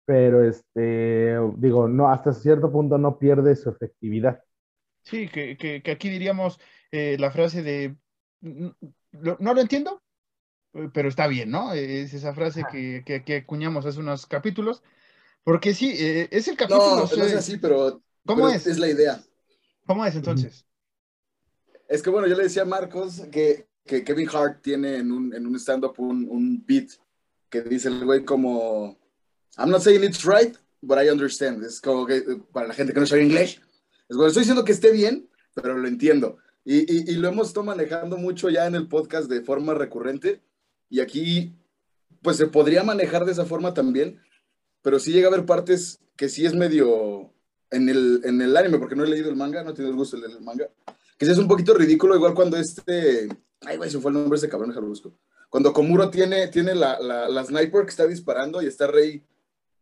pero 0.05 0.43
este, 0.43 1.38
digo, 1.57 1.88
no, 1.88 2.09
hasta 2.09 2.33
cierto 2.33 2.71
punto 2.71 2.97
no 2.97 3.19
pierde 3.19 3.55
su 3.55 3.69
efectividad. 3.69 4.41
Sí, 5.03 5.29
que, 5.29 5.57
que, 5.57 5.81
que 5.81 5.91
aquí 5.91 6.09
diríamos 6.09 6.59
eh, 6.91 7.17
la 7.19 7.31
frase 7.31 7.61
de, 7.63 7.95
no, 8.41 9.53
lo 9.53 9.61
entiendo, 9.61 10.01
pero 10.93 11.07
está 11.07 11.27
bien, 11.27 11.49
¿no? 11.49 11.73
Es 11.73 12.13
esa 12.13 12.33
frase 12.33 12.63
que, 12.71 13.03
que, 13.05 13.23
que, 13.23 13.38
acuñamos 13.38 13.85
hace 13.85 13.99
unos 13.99 14.25
capítulos, 14.25 14.83
porque 15.43 15.73
sí, 15.73 15.95
eh, 15.97 16.27
es 16.31 16.47
el 16.47 16.57
capítulo. 16.57 17.07
No, 17.09 17.15
no 17.15 17.23
es 17.23 17.35
así, 17.35 17.57
pero, 17.57 18.01
¿cómo 18.25 18.49
es? 18.49 18.67
Es 18.67 18.79
la 18.79 18.89
idea. 18.89 19.21
¿Cómo 19.85 20.05
es 20.05 20.15
entonces? 20.15 20.65
Es 21.88 22.03
que 22.03 22.09
bueno, 22.09 22.27
yo 22.27 22.35
le 22.35 22.43
decía 22.43 22.63
a 22.63 22.65
Marcos 22.65 23.21
que 23.31 23.67
que 23.88 24.03
Kevin 24.03 24.29
Hart 24.31 24.61
tiene 24.61 24.97
en 24.97 25.11
un, 25.11 25.33
en 25.33 25.47
un 25.47 25.55
stand-up 25.55 25.95
un, 25.97 26.27
un 26.29 26.63
beat 26.65 26.89
que 27.49 27.61
dice 27.61 27.88
el 27.88 28.05
güey 28.05 28.23
como, 28.23 28.99
I'm 29.57 29.69
not 29.71 29.81
saying 29.81 30.03
it's 30.03 30.23
right, 30.25 30.55
but 30.81 30.99
I 31.03 31.09
understand. 31.09 31.63
Es 31.63 31.81
como 31.81 32.05
que 32.05 32.21
para 32.51 32.67
la 32.67 32.73
gente 32.73 32.93
que 32.93 32.99
no 32.99 33.05
sabe 33.05 33.23
inglés, 33.23 33.59
es 34.09 34.15
bueno, 34.15 34.27
estoy 34.27 34.41
diciendo 34.41 34.63
que 34.63 34.73
esté 34.73 34.91
bien, 34.91 35.29
pero 35.55 35.77
lo 35.77 35.88
entiendo. 35.88 36.38
Y, 36.63 36.79
y, 36.79 37.11
y, 37.11 37.15
lo 37.15 37.29
hemos 37.29 37.47
estado 37.47 37.65
manejando 37.65 38.17
mucho 38.17 38.49
ya 38.49 38.67
en 38.67 38.75
el 38.75 38.89
podcast 38.89 39.29
de 39.29 39.41
forma 39.41 39.73
recurrente. 39.73 40.41
Y 40.89 40.99
aquí, 40.99 41.55
pues 42.21 42.35
se 42.35 42.47
podría 42.47 42.83
manejar 42.83 43.23
de 43.23 43.31
esa 43.31 43.45
forma 43.45 43.73
también, 43.73 44.19
pero 44.81 44.99
sí 44.99 45.13
llega 45.13 45.29
a 45.29 45.33
haber 45.33 45.45
partes 45.45 45.99
que 46.17 46.27
sí 46.27 46.45
es 46.45 46.53
medio 46.53 47.31
en 47.71 47.88
el, 47.88 48.21
en 48.25 48.41
el 48.41 48.55
anime, 48.55 48.79
porque 48.79 48.95
no 48.95 49.05
he 49.05 49.09
leído 49.09 49.29
el 49.29 49.35
manga, 49.35 49.63
no 49.63 49.71
he 49.71 49.73
tenido 49.73 49.91
el 49.91 49.97
gusto 49.97 50.17
de 50.17 50.23
leer 50.23 50.38
el 50.38 50.43
manga, 50.43 50.67
que 51.17 51.25
sí 51.25 51.31
es 51.31 51.38
un 51.38 51.47
poquito 51.47 51.73
ridículo, 51.73 52.15
igual 52.15 52.33
cuando 52.33 52.57
este 52.57 53.29
Ay, 53.66 53.78
güey, 53.78 53.89
se 53.89 53.99
fue 53.99 54.12
el 54.12 54.18
nombre 54.18 54.39
de 54.39 54.45
ese 54.45 54.49
cabrón, 54.49 54.74
busco. 54.88 55.14
Cuando 55.49 55.74
Komuro 55.74 56.10
tiene, 56.10 56.47
tiene 56.47 56.76
la, 56.76 56.99
la, 56.99 57.43
sniper 57.43 57.84
que 57.84 57.89
está 57.89 58.05
disparando 58.05 58.62
y 58.62 58.68
está 58.68 58.88
Rey 58.88 59.24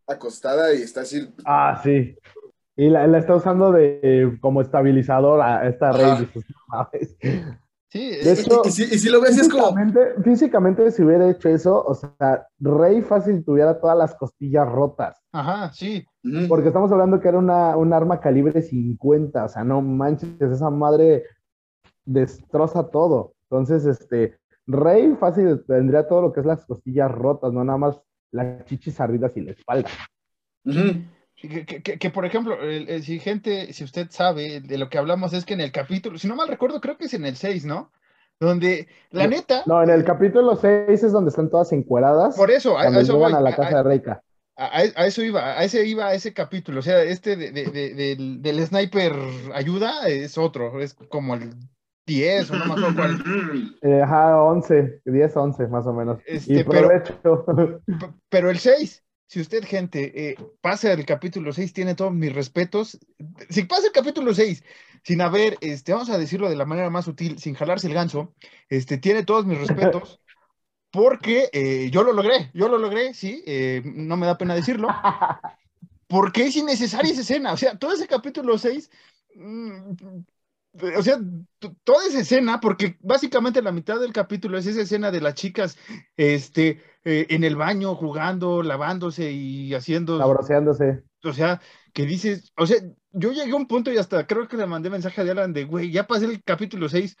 acostada 0.06 0.72
y 0.74 0.82
está 0.82 1.00
así. 1.00 1.28
Ah, 1.44 1.80
sí. 1.82 2.16
Y 2.76 2.88
la, 2.88 3.06
la 3.06 3.18
está 3.18 3.34
usando 3.34 3.72
de 3.72 4.38
como 4.40 4.60
estabilizador 4.60 5.40
a 5.40 5.68
esta 5.68 5.92
Rey. 5.92 6.28
Sí, 7.88 8.10
y, 8.20 8.70
si, 8.70 9.08
lo 9.08 9.20
ves 9.20 9.38
es 9.38 9.48
como... 9.48 9.74
Físicamente, 10.24 10.90
si 10.90 11.02
hubiera 11.02 11.30
hecho 11.30 11.48
eso, 11.48 11.84
o 11.84 11.94
sea, 11.94 12.46
Rey 12.58 13.00
fácil 13.00 13.44
tuviera 13.44 13.80
todas 13.80 13.96
las 13.96 14.14
costillas 14.16 14.68
rotas. 14.68 15.22
Ajá, 15.32 15.72
sí. 15.72 16.04
Porque 16.48 16.68
estamos 16.68 16.90
hablando 16.90 17.20
que 17.20 17.28
era 17.28 17.38
una, 17.38 17.76
un 17.76 17.92
arma 17.92 18.20
calibre 18.20 18.60
50, 18.60 19.44
o 19.44 19.48
sea, 19.48 19.62
no 19.62 19.80
manches, 19.82 20.40
esa 20.40 20.68
madre 20.68 21.24
destroza 22.04 22.88
todo. 22.88 23.35
Entonces, 23.50 23.86
este, 23.86 24.38
Rey 24.66 25.14
fácil 25.18 25.64
tendría 25.66 26.08
todo 26.08 26.22
lo 26.22 26.32
que 26.32 26.40
es 26.40 26.46
las 26.46 26.64
costillas 26.64 27.10
rotas, 27.10 27.52
no 27.52 27.64
nada 27.64 27.78
más 27.78 28.00
las 28.32 28.64
chichis 28.64 29.00
arridas 29.00 29.32
y 29.36 29.42
la 29.42 29.52
espalda. 29.52 29.90
que, 31.36 32.10
por 32.10 32.24
ejemplo, 32.26 32.56
si 33.02 33.20
gente, 33.20 33.72
si 33.72 33.84
usted 33.84 34.08
sabe 34.10 34.60
de 34.60 34.78
lo 34.78 34.88
que 34.88 34.98
hablamos, 34.98 35.32
es 35.32 35.44
que 35.44 35.54
en 35.54 35.60
el 35.60 35.70
capítulo, 35.70 36.18
si 36.18 36.26
no 36.26 36.34
mal 36.34 36.48
recuerdo, 36.48 36.80
creo 36.80 36.96
que 36.96 37.04
es 37.04 37.14
en 37.14 37.26
el 37.26 37.36
6, 37.36 37.64
¿no? 37.64 37.92
Donde, 38.38 38.88
la 39.12 39.26
neta. 39.26 39.62
No, 39.64 39.82
en 39.82 39.88
el 39.88 40.04
capítulo 40.04 40.56
6 40.56 41.02
es 41.04 41.12
donde 41.12 41.30
están 41.30 41.48
todas 41.48 41.72
encueradas. 41.72 42.36
Por 42.36 42.50
eso, 42.50 42.76
a, 42.76 42.86
eso 43.00 43.24
a 43.24 43.40
la 43.40 43.56
casa 43.56 43.78
de 43.78 43.82
Reika. 43.82 44.22
A, 44.56 44.82
eso 44.82 45.22
iba, 45.22 45.58
a 45.58 45.64
ese 45.64 45.86
iba, 45.86 46.06
a 46.06 46.14
ese 46.14 46.34
capítulo. 46.34 46.80
O 46.80 46.82
sea, 46.82 47.02
este 47.02 47.36
de, 47.36 47.52
del, 47.52 48.42
del 48.42 48.66
sniper 48.66 49.14
ayuda 49.54 50.06
es 50.08 50.36
otro, 50.36 50.80
es 50.80 50.94
como 50.94 51.34
el 51.34 51.50
10 52.06 52.50
o 52.50 52.56
no 52.56 52.64
me 52.66 52.72
acuerdo 52.72 52.94
cuál. 52.94 53.76
Eh, 53.82 54.02
ajá, 54.02 54.42
11, 54.42 55.02
10, 55.04 55.36
11 55.36 55.66
más 55.68 55.86
o 55.86 55.92
menos. 55.92 56.20
Este, 56.26 56.64
pero, 56.64 56.88
pero, 58.28 58.50
el 58.50 58.58
6, 58.58 59.04
si 59.26 59.40
usted, 59.40 59.64
gente, 59.64 60.30
eh, 60.30 60.36
pasa 60.60 60.92
el 60.92 61.04
capítulo 61.04 61.52
6, 61.52 61.72
tiene 61.72 61.94
todos 61.94 62.12
mis 62.12 62.32
respetos. 62.32 62.98
Si 63.50 63.64
pasa 63.64 63.88
el 63.88 63.92
capítulo 63.92 64.32
6 64.34 64.62
sin 65.02 65.20
haber, 65.20 65.56
este, 65.60 65.92
vamos 65.92 66.10
a 66.10 66.18
decirlo 66.18 66.48
de 66.48 66.56
la 66.56 66.64
manera 66.64 66.90
más 66.90 67.04
sutil, 67.04 67.38
sin 67.38 67.54
jalarse 67.54 67.86
el 67.86 67.94
ganso, 67.94 68.34
este, 68.68 68.98
tiene 68.98 69.24
todos 69.24 69.46
mis 69.46 69.58
respetos. 69.58 70.20
Porque 70.90 71.50
eh, 71.52 71.90
yo 71.90 72.02
lo 72.04 72.12
logré, 72.12 72.50
yo 72.54 72.68
lo 72.68 72.78
logré, 72.78 73.12
sí, 73.12 73.42
eh, 73.46 73.82
no 73.84 74.16
me 74.16 74.26
da 74.26 74.38
pena 74.38 74.54
decirlo. 74.54 74.88
Porque 76.06 76.46
es 76.46 76.56
innecesaria 76.56 77.12
esa 77.12 77.20
escena. 77.20 77.52
O 77.52 77.56
sea, 77.56 77.76
todo 77.76 77.92
ese 77.92 78.06
capítulo 78.06 78.56
6 78.56 78.90
o 80.96 81.02
sea, 81.02 81.18
toda 81.84 82.06
esa 82.06 82.20
escena, 82.20 82.60
porque 82.60 82.96
básicamente 83.00 83.62
la 83.62 83.72
mitad 83.72 84.00
del 84.00 84.12
capítulo 84.12 84.58
es 84.58 84.66
esa 84.66 84.82
escena 84.82 85.10
de 85.10 85.20
las 85.20 85.34
chicas 85.34 85.76
este, 86.16 86.82
eh, 87.04 87.26
en 87.30 87.44
el 87.44 87.56
baño 87.56 87.94
jugando, 87.94 88.62
lavándose 88.62 89.30
y 89.32 89.74
haciendo. 89.74 90.18
Labroceándose. 90.18 91.02
O 91.24 91.32
sea, 91.32 91.60
que 91.92 92.06
dices, 92.06 92.52
o 92.56 92.66
sea, 92.66 92.78
yo 93.12 93.32
llegué 93.32 93.52
a 93.52 93.56
un 93.56 93.66
punto 93.66 93.90
y 93.92 93.98
hasta 93.98 94.26
creo 94.26 94.46
que 94.48 94.56
le 94.56 94.66
mandé 94.66 94.90
mensaje 94.90 95.20
a 95.20 95.24
Alan 95.24 95.52
de, 95.52 95.64
güey, 95.64 95.90
ya 95.90 96.06
pasé 96.06 96.26
el 96.26 96.42
capítulo 96.42 96.88
6. 96.88 97.16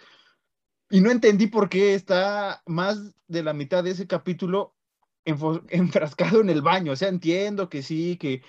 y 0.90 1.00
no 1.00 1.10
entendí 1.10 1.46
por 1.48 1.68
qué 1.68 1.94
está 1.94 2.62
más 2.66 3.14
de 3.26 3.42
la 3.42 3.52
mitad 3.52 3.82
de 3.82 3.90
ese 3.90 4.06
capítulo 4.06 4.76
enfrascado 5.24 6.40
en 6.40 6.50
el 6.50 6.62
baño. 6.62 6.92
O 6.92 6.96
sea, 6.96 7.08
entiendo 7.08 7.68
que 7.68 7.82
sí, 7.82 8.16
que, 8.16 8.42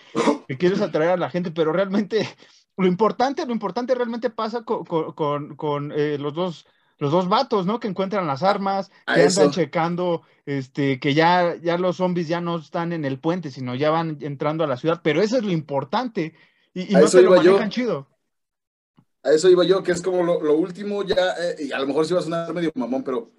quieres 0.59 0.81
atraer 0.81 1.11
a 1.11 1.17
la 1.17 1.29
gente, 1.29 1.51
pero 1.51 1.73
realmente 1.73 2.27
lo 2.77 2.87
importante, 2.87 3.45
lo 3.45 3.53
importante 3.53 3.95
realmente 3.95 4.29
pasa 4.29 4.63
con, 4.63 5.91
eh, 5.95 6.17
los 6.19 6.33
dos 6.33 6.65
los 6.99 7.11
dos 7.11 7.29
vatos, 7.29 7.65
¿no? 7.65 7.79
Que 7.79 7.87
encuentran 7.87 8.25
las 8.25 8.41
armas, 8.41 8.89
que 9.05 9.21
andan 9.21 9.51
checando, 9.51 10.23
este, 10.45 10.99
que 10.99 11.13
ya, 11.13 11.55
ya 11.61 11.77
los 11.77 11.97
zombies 11.97 12.27
ya 12.27 12.41
no 12.41 12.57
están 12.57 12.91
en 12.91 13.05
el 13.05 13.19
puente, 13.19 13.51
sino 13.51 13.75
ya 13.75 13.91
van 13.91 14.17
entrando 14.21 14.63
a 14.63 14.67
la 14.67 14.77
ciudad, 14.77 15.01
pero 15.03 15.21
eso 15.21 15.37
es 15.37 15.43
lo 15.43 15.51
importante. 15.51 16.33
Y, 16.73 16.93
no 16.95 17.07
se 17.07 17.21
lo 17.21 17.31
manejan 17.31 17.69
chido. 17.69 18.07
A 19.23 19.31
eso 19.31 19.49
iba 19.49 19.63
yo, 19.63 19.83
que 19.83 19.91
es 19.91 20.01
como 20.01 20.23
lo, 20.23 20.55
último 20.55 21.03
ya, 21.03 21.33
eh, 21.39 21.65
y 21.65 21.71
a 21.71 21.79
lo 21.79 21.87
mejor 21.87 22.05
sí 22.05 22.13
va 22.13 22.21
a 22.21 22.23
sonar 22.23 22.53
medio 22.53 22.71
mamón, 22.75 23.03
pero 23.03 23.31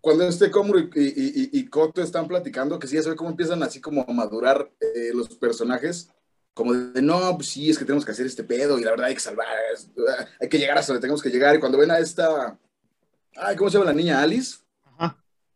cuando 0.00 0.26
este 0.26 0.50
Komuro 0.50 0.78
y, 0.78 0.88
y, 0.94 1.50
y, 1.52 1.66
Koto 1.66 2.02
están 2.02 2.28
platicando, 2.28 2.78
que 2.78 2.86
sí, 2.86 2.96
ya 2.96 3.02
se 3.02 3.10
ve 3.10 3.16
cómo 3.16 3.30
empiezan 3.30 3.62
así 3.62 3.80
como 3.80 4.04
a 4.06 4.12
madurar 4.12 4.70
eh, 4.80 5.10
los 5.12 5.28
personajes, 5.36 6.10
como 6.58 6.74
de, 6.74 7.00
no, 7.00 7.36
pues 7.36 7.50
sí, 7.50 7.70
es 7.70 7.78
que 7.78 7.84
tenemos 7.84 8.04
que 8.04 8.10
hacer 8.10 8.26
este 8.26 8.42
pedo 8.42 8.80
y 8.80 8.82
la 8.82 8.90
verdad 8.90 9.06
hay 9.06 9.14
que 9.14 9.20
salvar, 9.20 9.46
hay 10.40 10.48
que 10.48 10.58
llegar 10.58 10.76
hasta 10.76 10.92
donde 10.92 11.02
tenemos 11.02 11.22
que 11.22 11.30
llegar. 11.30 11.54
Y 11.54 11.60
cuando 11.60 11.78
ven 11.78 11.92
a 11.92 12.00
esta, 12.00 12.58
ay, 13.36 13.54
¿cómo 13.54 13.70
se 13.70 13.78
llama 13.78 13.92
la 13.92 13.96
niña? 13.96 14.20
Alice. 14.20 14.58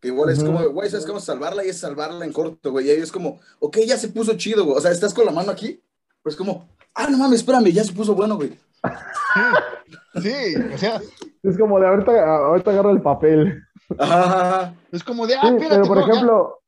Que 0.01 0.09
igual 0.09 0.31
es 0.31 0.45
como, 0.45 0.63
güey, 0.71 0.89
¿sabes 0.89 1.05
cómo 1.05 1.19
salvarla? 1.19 1.65
Y 1.65 1.71
es 1.71 1.79
salvarla 1.79 2.25
en 2.25 2.33
corto, 2.33 2.71
güey. 2.71 2.87
Y 2.87 2.91
ahí 2.91 3.01
es 3.01 3.11
como, 3.11 3.41
ok, 3.59 3.79
ya 3.85 3.97
se 3.97 4.11
puso 4.11 4.37
chido, 4.37 4.65
güey. 4.65 4.77
O 4.79 4.81
sea, 4.81 4.93
estás 4.93 5.13
con 5.13 5.27
la 5.27 5.33
mano 5.33 5.51
aquí, 5.51 5.83
pues 6.23 6.37
como, 6.37 6.69
ah, 6.95 7.09
no 7.11 7.19
mames, 7.19 7.41
espérame, 7.41 7.73
ya 7.73 7.83
se 7.83 7.93
puso 7.93 8.15
bueno, 8.15 8.37
güey. 8.37 8.57
Sí, 10.23 10.55
o 10.73 10.79
sea. 10.79 11.01
Es 11.43 11.59
como 11.59 11.81
de 11.81 11.87
ahorita, 11.89 12.37
ahorita 12.47 12.71
agarra 12.71 12.93
el 12.93 13.03
papel. 13.03 13.61
Es 14.93 15.03
como 15.03 15.27
de, 15.27 15.35
ah, 15.35 15.57
Pero 15.59 15.85
por 15.85 15.99
ejemplo, 15.99 16.63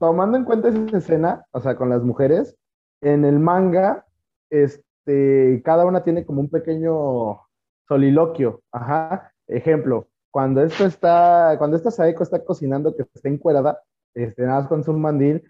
tomando 0.00 0.36
en 0.38 0.44
cuenta 0.44 0.70
esa 0.70 0.98
escena, 0.98 1.46
o 1.52 1.60
sea, 1.60 1.76
con 1.76 1.88
las 1.88 2.02
mujeres, 2.02 2.56
en 3.00 3.24
el 3.24 3.38
manga, 3.38 4.06
este, 4.50 5.62
cada 5.64 5.84
una 5.84 6.02
tiene 6.04 6.24
como 6.24 6.40
un 6.40 6.48
pequeño 6.48 7.40
soliloquio. 7.88 8.62
Ajá. 8.72 9.32
Ejemplo, 9.46 10.08
cuando 10.30 10.62
esto 10.62 10.84
está, 10.86 11.56
cuando 11.58 11.76
esta 11.76 11.90
Saeko 11.90 12.22
está 12.22 12.44
cocinando 12.44 12.96
que 12.96 13.02
está 13.14 13.28
encuerada, 13.28 13.80
este, 14.14 14.42
nada 14.42 14.60
más 14.60 14.68
con 14.68 14.84
su 14.84 14.92
mandil, 14.92 15.42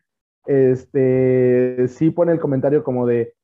este, 0.47 1.89
sí 1.89 2.11
pone 2.11 2.33
el 2.33 2.41
comentario 2.41 2.85
como 2.85 3.07
de, 3.07 3.35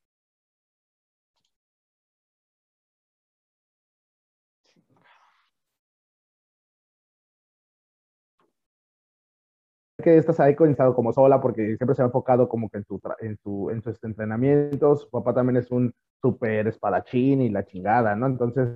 que 10.01 10.17
esta 10.17 10.33
se 10.33 10.43
ha 10.43 10.57
comenzado 10.57 10.95
como 10.95 11.13
sola 11.13 11.41
porque 11.41 11.77
siempre 11.77 11.95
se 11.95 12.03
ha 12.03 12.07
enfocado 12.07 12.49
como 12.49 12.69
que 12.69 12.79
en, 12.79 12.85
su, 12.85 13.01
en, 13.21 13.37
su, 13.43 13.71
en 13.71 13.83
sus 13.83 14.03
entrenamientos. 14.05 15.03
Su 15.03 15.11
papá 15.11 15.35
también 15.35 15.57
es 15.57 15.71
un 15.71 15.93
súper 16.21 16.69
espadachín 16.69 17.41
y 17.43 17.49
la 17.49 17.65
chingada, 17.65 18.15
¿no? 18.17 18.27
Entonces 18.27 18.69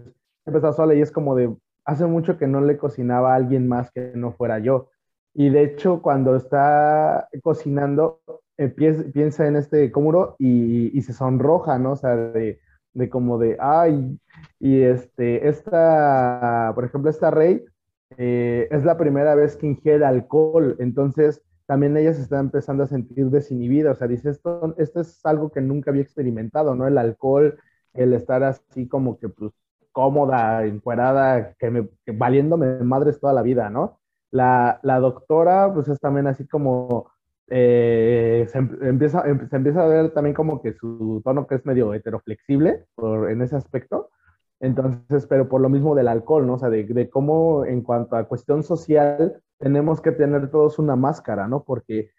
empezó 0.46 0.72
sola 0.72 0.94
y 0.94 1.02
es 1.02 1.12
como 1.12 1.34
de, 1.34 1.54
hace 1.84 2.06
mucho 2.06 2.38
que 2.38 2.46
no 2.46 2.60
le 2.60 2.78
cocinaba 2.78 3.32
a 3.32 3.36
alguien 3.36 3.68
más 3.68 3.90
que 3.90 4.12
no 4.14 4.32
fuera 4.32 4.58
yo. 4.58 4.88
Y 5.34 5.50
de 5.50 5.64
hecho, 5.64 6.00
cuando 6.00 6.36
está 6.36 7.28
cocinando, 7.42 8.20
piensa 8.76 9.46
en 9.46 9.56
este 9.56 9.90
cómuro 9.90 10.36
y, 10.38 10.96
y, 10.96 11.02
se 11.02 11.12
sonroja, 11.12 11.78
¿no? 11.78 11.92
O 11.92 11.96
sea, 11.96 12.14
de, 12.16 12.60
de 12.92 13.10
como 13.10 13.38
de, 13.38 13.56
ay, 13.58 14.18
y 14.60 14.82
este, 14.82 15.48
esta, 15.48 16.72
por 16.74 16.84
ejemplo, 16.84 17.10
esta 17.10 17.30
rey 17.30 17.64
eh, 18.18 18.68
es 18.70 18.84
la 18.84 18.96
primera 18.96 19.34
vez 19.34 19.56
que 19.56 19.66
ingiere 19.66 20.04
alcohol, 20.04 20.76
entonces 20.78 21.42
también 21.66 21.96
ella 21.96 22.12
se 22.12 22.22
está 22.22 22.40
empezando 22.40 22.82
a 22.84 22.86
sentir 22.86 23.26
desinhibida, 23.30 23.92
o 23.92 23.94
sea, 23.94 24.06
dice, 24.06 24.30
esto, 24.30 24.74
esto 24.78 25.00
es 25.00 25.24
algo 25.24 25.50
que 25.50 25.60
nunca 25.60 25.90
había 25.90 26.02
experimentado, 26.02 26.74
¿no? 26.74 26.86
El 26.86 26.98
alcohol, 26.98 27.58
el 27.94 28.12
estar 28.12 28.42
así 28.42 28.86
como 28.88 29.18
que 29.18 29.28
pues 29.28 29.52
cómoda, 29.92 30.66
encuerada, 30.66 31.54
que, 31.54 31.70
me, 31.70 31.88
valiéndome 32.06 32.80
madres 32.80 33.20
toda 33.20 33.32
la 33.32 33.42
vida, 33.42 33.70
¿no? 33.70 34.00
La, 34.30 34.80
la 34.82 34.98
doctora, 34.98 35.72
pues 35.72 35.88
es 35.88 36.00
también 36.00 36.26
así 36.26 36.46
como, 36.46 37.10
eh, 37.48 38.46
se, 38.48 38.58
em, 38.58 38.78
empieza, 38.82 39.22
em, 39.28 39.48
se 39.48 39.56
empieza 39.56 39.84
a 39.84 39.86
ver 39.86 40.10
también 40.12 40.34
como 40.34 40.60
que 40.60 40.74
su 40.74 41.22
tono 41.24 41.46
que 41.46 41.56
es 41.56 41.66
medio 41.66 41.94
heteroflexible 41.94 42.84
por, 42.94 43.30
en 43.30 43.42
ese 43.42 43.56
aspecto, 43.56 44.10
entonces, 44.60 45.26
pero 45.26 45.48
por 45.48 45.60
lo 45.60 45.68
mismo 45.68 45.94
del 45.94 46.08
alcohol, 46.08 46.46
¿no? 46.46 46.54
O 46.54 46.58
sea, 46.58 46.70
de, 46.70 47.10
cómo 47.10 47.64
en 47.64 47.82
cuanto 47.82 48.16
a 48.16 48.28
cuestión 48.28 48.62
social 48.62 49.42
tenemos 49.58 50.00
que 50.00 50.12
tener 50.12 50.50
todos 50.50 50.78
una 50.78 50.96
máscara, 50.96 51.48
¿no? 51.48 51.64
Porque 51.64 52.10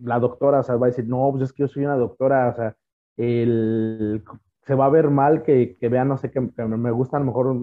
la 0.00 0.18
doctora, 0.18 0.60
o 0.60 0.62
sea, 0.62 0.76
va 0.76 0.86
a 0.86 0.90
decir, 0.90 1.08
no, 1.08 1.30
pues 1.32 1.44
es 1.44 1.52
que 1.52 1.62
yo 1.64 1.68
soy 1.68 1.84
una 1.84 1.96
doctora, 1.96 2.48
o 2.48 2.54
sea, 2.54 2.76
el, 3.16 4.22
se 4.66 4.74
va 4.74 4.86
a 4.86 4.90
ver 4.90 5.10
mal 5.10 5.42
que, 5.42 5.76
que 5.78 5.88
vean, 5.88 6.08
no 6.08 6.18
sé, 6.18 6.30
que, 6.30 6.40
me 6.40 6.90
gusta 6.90 7.16
a 7.16 7.20
lo 7.20 7.26
mejor 7.26 7.54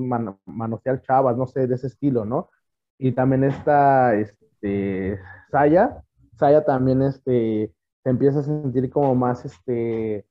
manosear 0.46 1.02
chavas, 1.02 1.38
no 1.38 1.48
sé, 1.48 1.68
de 1.68 1.76
ese 1.76 1.88
estilo, 1.88 2.26
¿no? 2.26 2.50
Y 2.98 3.12
también 3.12 3.44
está, 3.44 4.16
este, 4.16 5.20
Saya, 5.52 6.04
Saya 6.38 6.64
también, 6.66 7.02
este, 7.02 7.74
se 8.04 8.10
empieza 8.10 8.40
a 8.40 8.44
sentir 8.44 8.90
como 8.90 9.16
más, 9.16 9.46
este, 9.46 10.26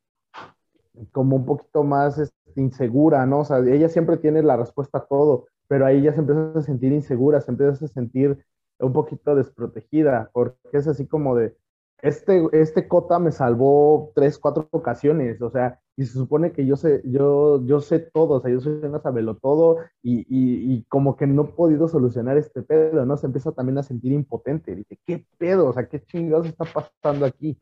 como 1.12 1.36
un 1.36 1.46
poquito 1.46 1.84
más 1.84 2.18
este, 2.18 2.41
insegura, 2.57 3.26
¿no? 3.26 3.40
O 3.40 3.44
sea, 3.44 3.59
ella 3.59 3.88
siempre 3.88 4.16
tiene 4.16 4.42
la 4.42 4.57
respuesta 4.57 4.98
a 4.98 5.07
todo, 5.07 5.46
pero 5.68 5.86
ahí 5.86 6.03
ya 6.03 6.12
se 6.12 6.20
empieza 6.20 6.53
a 6.59 6.62
sentir 6.62 6.92
insegura, 6.92 7.40
se 7.40 7.50
empieza 7.50 7.84
a 7.84 7.88
sentir 7.88 8.44
un 8.78 8.92
poquito 8.92 9.34
desprotegida, 9.34 10.30
porque 10.32 10.57
es 10.72 10.88
así 10.88 11.07
como 11.07 11.36
de, 11.36 11.57
este, 12.03 12.42
este 12.53 12.88
cota 12.88 13.18
me 13.20 13.30
salvó 13.30 14.11
tres, 14.14 14.38
cuatro 14.38 14.68
ocasiones, 14.72 15.40
o 15.40 15.50
sea, 15.50 15.80
y 15.96 16.05
se 16.05 16.14
supone 16.14 16.53
que 16.53 16.66
yo 16.66 16.76
sé, 16.76 17.00
yo, 17.05 17.64
yo 17.64 17.80
sé 17.80 18.00
todo, 18.00 18.34
o 18.34 18.40
sea, 18.40 18.50
yo 18.50 18.61
soy 18.61 18.72
una 18.82 19.00
sabelo 19.00 19.36
todo, 19.36 19.78
y, 20.03 20.26
y, 20.28 20.84
como 20.88 21.16
que 21.16 21.28
no 21.28 21.42
he 21.44 21.48
podido 21.48 21.86
solucionar 21.88 22.36
este 22.38 22.62
pedo, 22.62 23.07
¿no? 23.07 23.16
Se 23.16 23.26
empieza 23.26 23.53
también 23.53 23.78
a 23.78 23.84
sentir 23.84 24.12
impotente, 24.12 24.74
dice, 24.74 24.98
¿qué 25.07 25.24
pedo? 25.38 25.68
O 25.68 25.72
sea, 25.72 25.88
¿qué 25.88 26.03
chingados 26.03 26.46
está 26.46 26.64
pasando 26.64 27.24
aquí? 27.24 27.57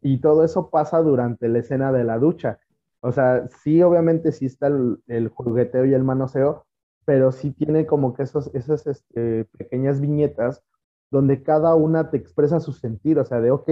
Y 0.00 0.20
todo 0.20 0.44
eso 0.44 0.70
pasa 0.70 0.98
durante 1.00 1.48
la 1.48 1.58
escena 1.60 1.92
de 1.92 2.04
la 2.04 2.18
ducha. 2.18 2.60
O 3.02 3.10
sea, 3.10 3.48
sí, 3.62 3.82
obviamente 3.82 4.30
sí 4.30 4.46
está 4.46 4.68
el, 4.68 5.28
jugueteo 5.34 5.84
y 5.84 5.92
el 5.92 6.04
manoseo, 6.04 6.66
pero 7.04 7.32
sí 7.32 7.50
tiene 7.50 7.84
como 7.84 8.14
que 8.14 8.22
esos, 8.22 8.54
esas 8.54 8.86
este, 8.86 9.44
pequeñas 9.58 10.00
viñetas 10.00 10.62
donde 11.10 11.42
cada 11.42 11.74
una 11.74 12.10
te 12.10 12.16
expresa 12.16 12.60
su 12.60 12.72
sentir, 12.72 13.18
o 13.18 13.24
sea, 13.24 13.40
de, 13.40 13.50
ok, 13.50 13.70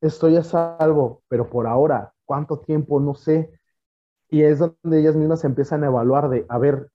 estoy 0.00 0.36
a 0.36 0.42
salvo, 0.42 1.22
pero 1.28 1.50
por 1.50 1.66
ahora, 1.66 2.14
¿cuánto 2.24 2.58
tiempo? 2.60 2.98
No 2.98 3.14
sé. 3.14 3.50
Y 4.30 4.42
es 4.42 4.58
donde 4.58 5.00
ellas 5.00 5.16
mismas 5.16 5.44
empiezan 5.44 5.84
a 5.84 5.88
evaluar 5.88 6.30
de, 6.30 6.46
a 6.48 6.58
ver, 6.58 6.90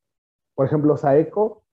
por 0.55 0.65
ejemplo, 0.65 0.97
Saeko 0.97 1.63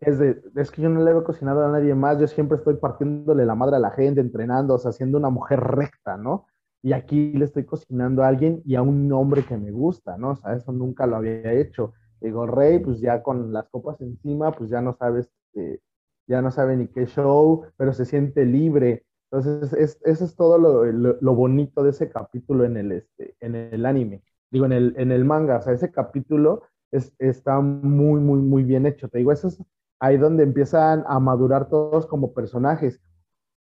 es 0.00 0.18
de, 0.18 0.40
es 0.54 0.70
que 0.70 0.82
yo 0.82 0.88
no 0.88 1.02
le 1.02 1.10
he 1.10 1.22
cocinado 1.24 1.66
a 1.66 1.70
nadie 1.70 1.94
más, 1.96 2.20
yo 2.20 2.28
siempre 2.28 2.58
estoy 2.58 2.76
partiéndole 2.76 3.44
la 3.44 3.56
madre 3.56 3.76
a 3.76 3.80
la 3.80 3.90
gente, 3.90 4.20
entrenando, 4.20 4.74
o 4.74 4.78
sea, 4.78 4.92
una 5.06 5.30
mujer 5.30 5.60
recta, 5.60 6.16
¿no? 6.16 6.46
Y 6.82 6.92
aquí 6.92 7.32
le 7.32 7.44
estoy 7.44 7.64
cocinando 7.64 8.22
a 8.22 8.28
alguien 8.28 8.62
y 8.64 8.76
a 8.76 8.82
un 8.82 9.12
hombre 9.12 9.44
que 9.44 9.56
me 9.56 9.70
gusta, 9.70 10.16
¿no? 10.16 10.30
O 10.30 10.36
sea, 10.36 10.54
eso 10.54 10.72
nunca 10.72 11.06
lo 11.06 11.16
había 11.16 11.52
hecho. 11.52 11.94
Digo, 12.20 12.46
Rey, 12.46 12.78
pues 12.78 13.00
ya 13.00 13.22
con 13.22 13.52
las 13.52 13.68
copas 13.68 14.00
encima, 14.00 14.52
pues 14.52 14.70
ya 14.70 14.80
no 14.80 14.94
sabes, 14.94 15.30
este, 15.54 15.82
ya 16.26 16.42
no 16.42 16.50
sabe 16.50 16.76
ni 16.76 16.88
qué 16.88 17.06
show, 17.06 17.64
pero 17.76 17.92
se 17.92 18.04
siente 18.04 18.44
libre. 18.44 19.04
Entonces, 19.30 19.72
es, 19.72 20.00
eso 20.04 20.24
es 20.24 20.36
todo 20.36 20.58
lo, 20.58 20.84
lo, 20.84 21.34
bonito 21.34 21.82
de 21.82 21.90
ese 21.90 22.08
capítulo 22.08 22.64
en 22.64 22.76
el, 22.76 22.92
este, 22.92 23.36
en 23.40 23.54
el 23.54 23.84
anime. 23.84 24.22
Digo, 24.50 24.66
en 24.66 24.72
el, 24.72 24.94
en 24.96 25.12
el 25.12 25.24
manga, 25.24 25.58
o 25.58 25.62
sea, 25.62 25.72
ese 25.72 25.90
capítulo 25.90 26.62
es, 26.90 27.12
está 27.18 27.60
muy, 27.60 28.20
muy, 28.20 28.40
muy 28.40 28.64
bien 28.64 28.86
hecho. 28.86 29.08
Te 29.08 29.18
digo, 29.18 29.32
eso 29.32 29.48
es 29.48 29.62
ahí 30.00 30.16
donde 30.16 30.44
empiezan 30.44 31.04
a 31.06 31.20
madurar 31.20 31.68
todos 31.68 32.06
como 32.06 32.32
personajes. 32.32 33.00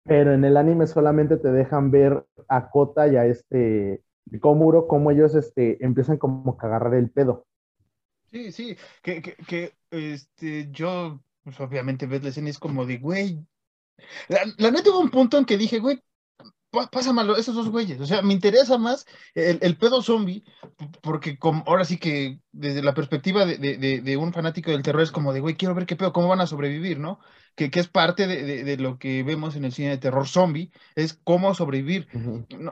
Pero 0.05 0.35
en 0.35 0.45
el 0.45 0.57
anime 0.57 0.87
solamente 0.87 1.37
te 1.39 1.51
dejan 1.51 1.91
ver 1.91 2.25
a 2.49 2.71
Kota 2.71 3.09
y 3.09 3.17
a 3.17 3.27
este 3.27 4.03
Komuro, 4.41 4.87
cómo 4.87 5.11
ellos 5.11 5.35
este, 5.35 5.85
empiezan 5.85 6.19
como 6.19 6.57
a 6.61 6.67
agarrar 6.67 6.95
el 6.95 7.11
pedo. 7.11 7.47
Sí, 8.31 8.53
sí, 8.53 8.77
que, 9.03 9.23
que, 9.23 9.37
que 9.47 9.75
este, 9.91 10.69
yo, 10.71 11.21
pues 11.43 11.61
obviamente 11.61 12.07
ves 12.07 12.23
la 12.23 12.31
escena 12.31 12.51
es 12.51 12.59
como 12.59 12.85
de, 12.85 12.99
güey, 12.99 13.47
la, 14.29 14.41
la 14.59 14.71
neta 14.71 14.91
hubo 14.91 15.01
un 15.01 15.11
punto 15.11 15.39
en 15.39 15.45
que 15.45 15.57
dije, 15.57 15.79
güey, 15.79 16.01
pasa 16.91 17.13
malo 17.13 17.37
esos 17.37 17.55
dos 17.55 17.69
güeyes. 17.71 18.01
O 18.01 18.07
sea, 18.07 18.23
me 18.23 18.33
interesa 18.33 18.79
más 18.79 19.07
el, 19.35 19.77
pedo 19.77 20.03
zombie, 20.03 20.45
porque 21.03 21.39
como, 21.39 21.65
ahora 21.67 21.85
sí 21.85 21.99
que 21.99 22.41
desde 22.53 22.83
la 22.83 22.95
perspectiva 22.95 23.47
de, 23.47 24.17
un 24.19 24.33
fanático 24.33 24.71
del 24.71 24.83
terror 24.83 25.03
es 25.03 25.11
como 25.11 25.33
de, 25.33 25.41
güey, 25.41 25.57
quiero 25.57 25.75
ver 25.75 25.87
qué 25.87 25.97
pedo, 25.97 26.13
cómo 26.13 26.29
van 26.29 26.41
a 26.41 26.47
sobrevivir, 26.47 26.99
¿no? 26.99 27.21
Que, 27.55 27.71
que 27.71 27.81
es 27.81 27.89
parte 27.89 28.27
de, 28.27 28.77
lo 28.79 28.99
que 28.99 29.23
vemos 29.23 29.55
en 29.55 29.65
el 29.65 29.73
cine 29.73 29.91
de 29.91 29.99
terror 29.99 30.27
zombie, 30.27 30.73
es 30.97 31.19
cómo 31.23 31.55
sobrevivir. 31.55 32.09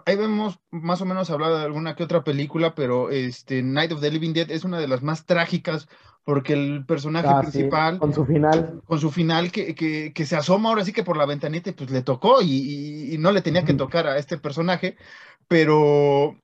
ahí 0.07 0.16
vemos 0.16 0.59
más 0.70 1.00
o 1.00 1.05
menos 1.05 1.30
hablado 1.30 1.59
de 1.59 1.64
alguna 1.64 1.94
que 1.94 2.05
otra 2.05 2.24
película, 2.24 2.74
pero 2.74 3.11
este 3.11 3.62
Night 3.62 3.92
of 3.92 4.00
the 4.00 4.11
Living 4.11 4.32
Dead 4.32 4.50
es 4.50 4.64
una 4.64 4.78
de 4.78 4.88
las 4.88 5.03
más 5.03 5.24
trágicas 5.26 5.88
porque 6.25 6.53
el 6.53 6.85
personaje 6.87 7.29
ah, 7.29 7.41
principal... 7.41 7.99
con 7.99 8.12
su 8.12 8.25
final. 8.25 8.81
Con 8.85 9.01
su 9.01 9.11
final 9.11 9.51
que, 9.51 9.75
que, 9.75 10.27
se 10.27 10.37
asoma 10.37 10.68
ahora 10.68 10.85
sí 10.85 10.93
que 10.93 11.03
por 11.03 11.16
la 11.16 11.27
ventanita 11.27 11.70
y 11.70 11.73
pues 11.73 11.91
le 11.91 12.03
tocó 12.03 12.41
y, 12.43 13.16
no 13.18 13.33
le 13.33 13.43
tenía 13.43 13.64
que 13.64 13.75
tocar 13.75 14.07
a 14.07 14.18
este 14.18 14.39
personaje, 14.39 14.97
pero 15.49 16.39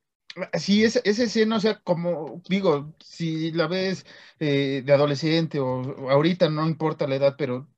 sí, 0.55 0.85
esa, 0.85 1.01
escena, 1.05 1.57
o 1.57 1.61
sea, 1.61 1.81
como 1.81 2.43
digo, 2.49 2.95
si 3.01 3.53
la 3.53 3.67
ves 3.67 4.05
eh, 4.41 4.83
de 4.85 4.93
adolescente 4.93 5.61
o 5.61 6.11
ahorita, 6.11 6.49
no 6.49 6.67
importa 6.67 7.07
la 7.07 7.17
edad, 7.17 7.35
pero 7.39 7.69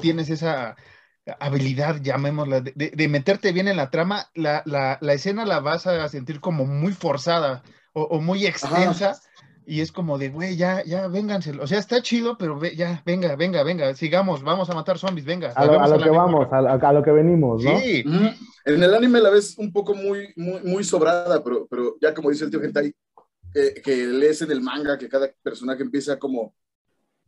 tienes 0.00 0.30
esa 0.30 0.76
habilidad, 1.40 2.00
llamémosla, 2.00 2.60
de, 2.60 3.08
meterte 3.08 3.52
bien 3.52 3.68
en 3.68 3.76
la 3.76 3.90
trama, 3.90 4.30
la, 4.34 4.62
la, 4.64 4.98
la, 5.00 5.12
escena 5.12 5.44
la 5.44 5.60
vas 5.60 5.86
a 5.86 6.08
sentir 6.08 6.40
como 6.40 6.66
muy 6.66 6.92
forzada 6.92 7.62
o, 7.92 8.20
muy 8.20 8.46
extensa. 8.46 9.20
Y 9.70 9.82
es 9.82 9.92
como 9.92 10.16
de, 10.16 10.30
güey, 10.30 10.56
ya, 10.56 10.82
ya, 10.84 11.08
vénganse. 11.08 11.50
O 11.60 11.66
sea, 11.66 11.78
está 11.78 12.00
chido, 12.00 12.38
pero 12.38 12.58
ya, 12.74 13.02
venga, 13.04 13.36
venga, 13.36 13.62
venga, 13.62 13.94
sigamos, 13.94 14.42
vamos 14.42 14.70
a 14.70 14.74
matar 14.74 14.96
zombies, 14.96 15.26
venga. 15.26 15.50
A 15.50 15.66
lo, 15.66 15.72
que 16.02 16.08
vamos, 16.08 16.48
a, 16.50 16.92
lo 16.92 17.02
que 17.02 17.10
venimos, 17.10 17.62
¿no? 17.62 17.78
Sí. 17.78 18.02
En 18.64 18.82
el 18.82 18.94
anime 18.94 19.20
la 19.20 19.28
ves 19.28 19.58
un 19.58 19.70
poco 19.70 19.94
muy, 19.94 20.32
muy, 20.36 20.62
muy 20.62 20.84
sobrada, 20.84 21.44
pero, 21.44 21.66
pero 21.68 21.96
ya 22.00 22.14
como 22.14 22.30
dice 22.30 22.46
el 22.46 22.50
tío 22.50 22.62
Gentai, 22.62 22.94
que, 23.52 23.82
que 23.84 24.06
lees 24.06 24.40
en 24.40 24.52
el 24.52 24.62
manga 24.62 24.96
que 24.96 25.06
cada 25.06 25.30
personaje 25.42 25.82
empieza 25.82 26.18
como 26.18 26.54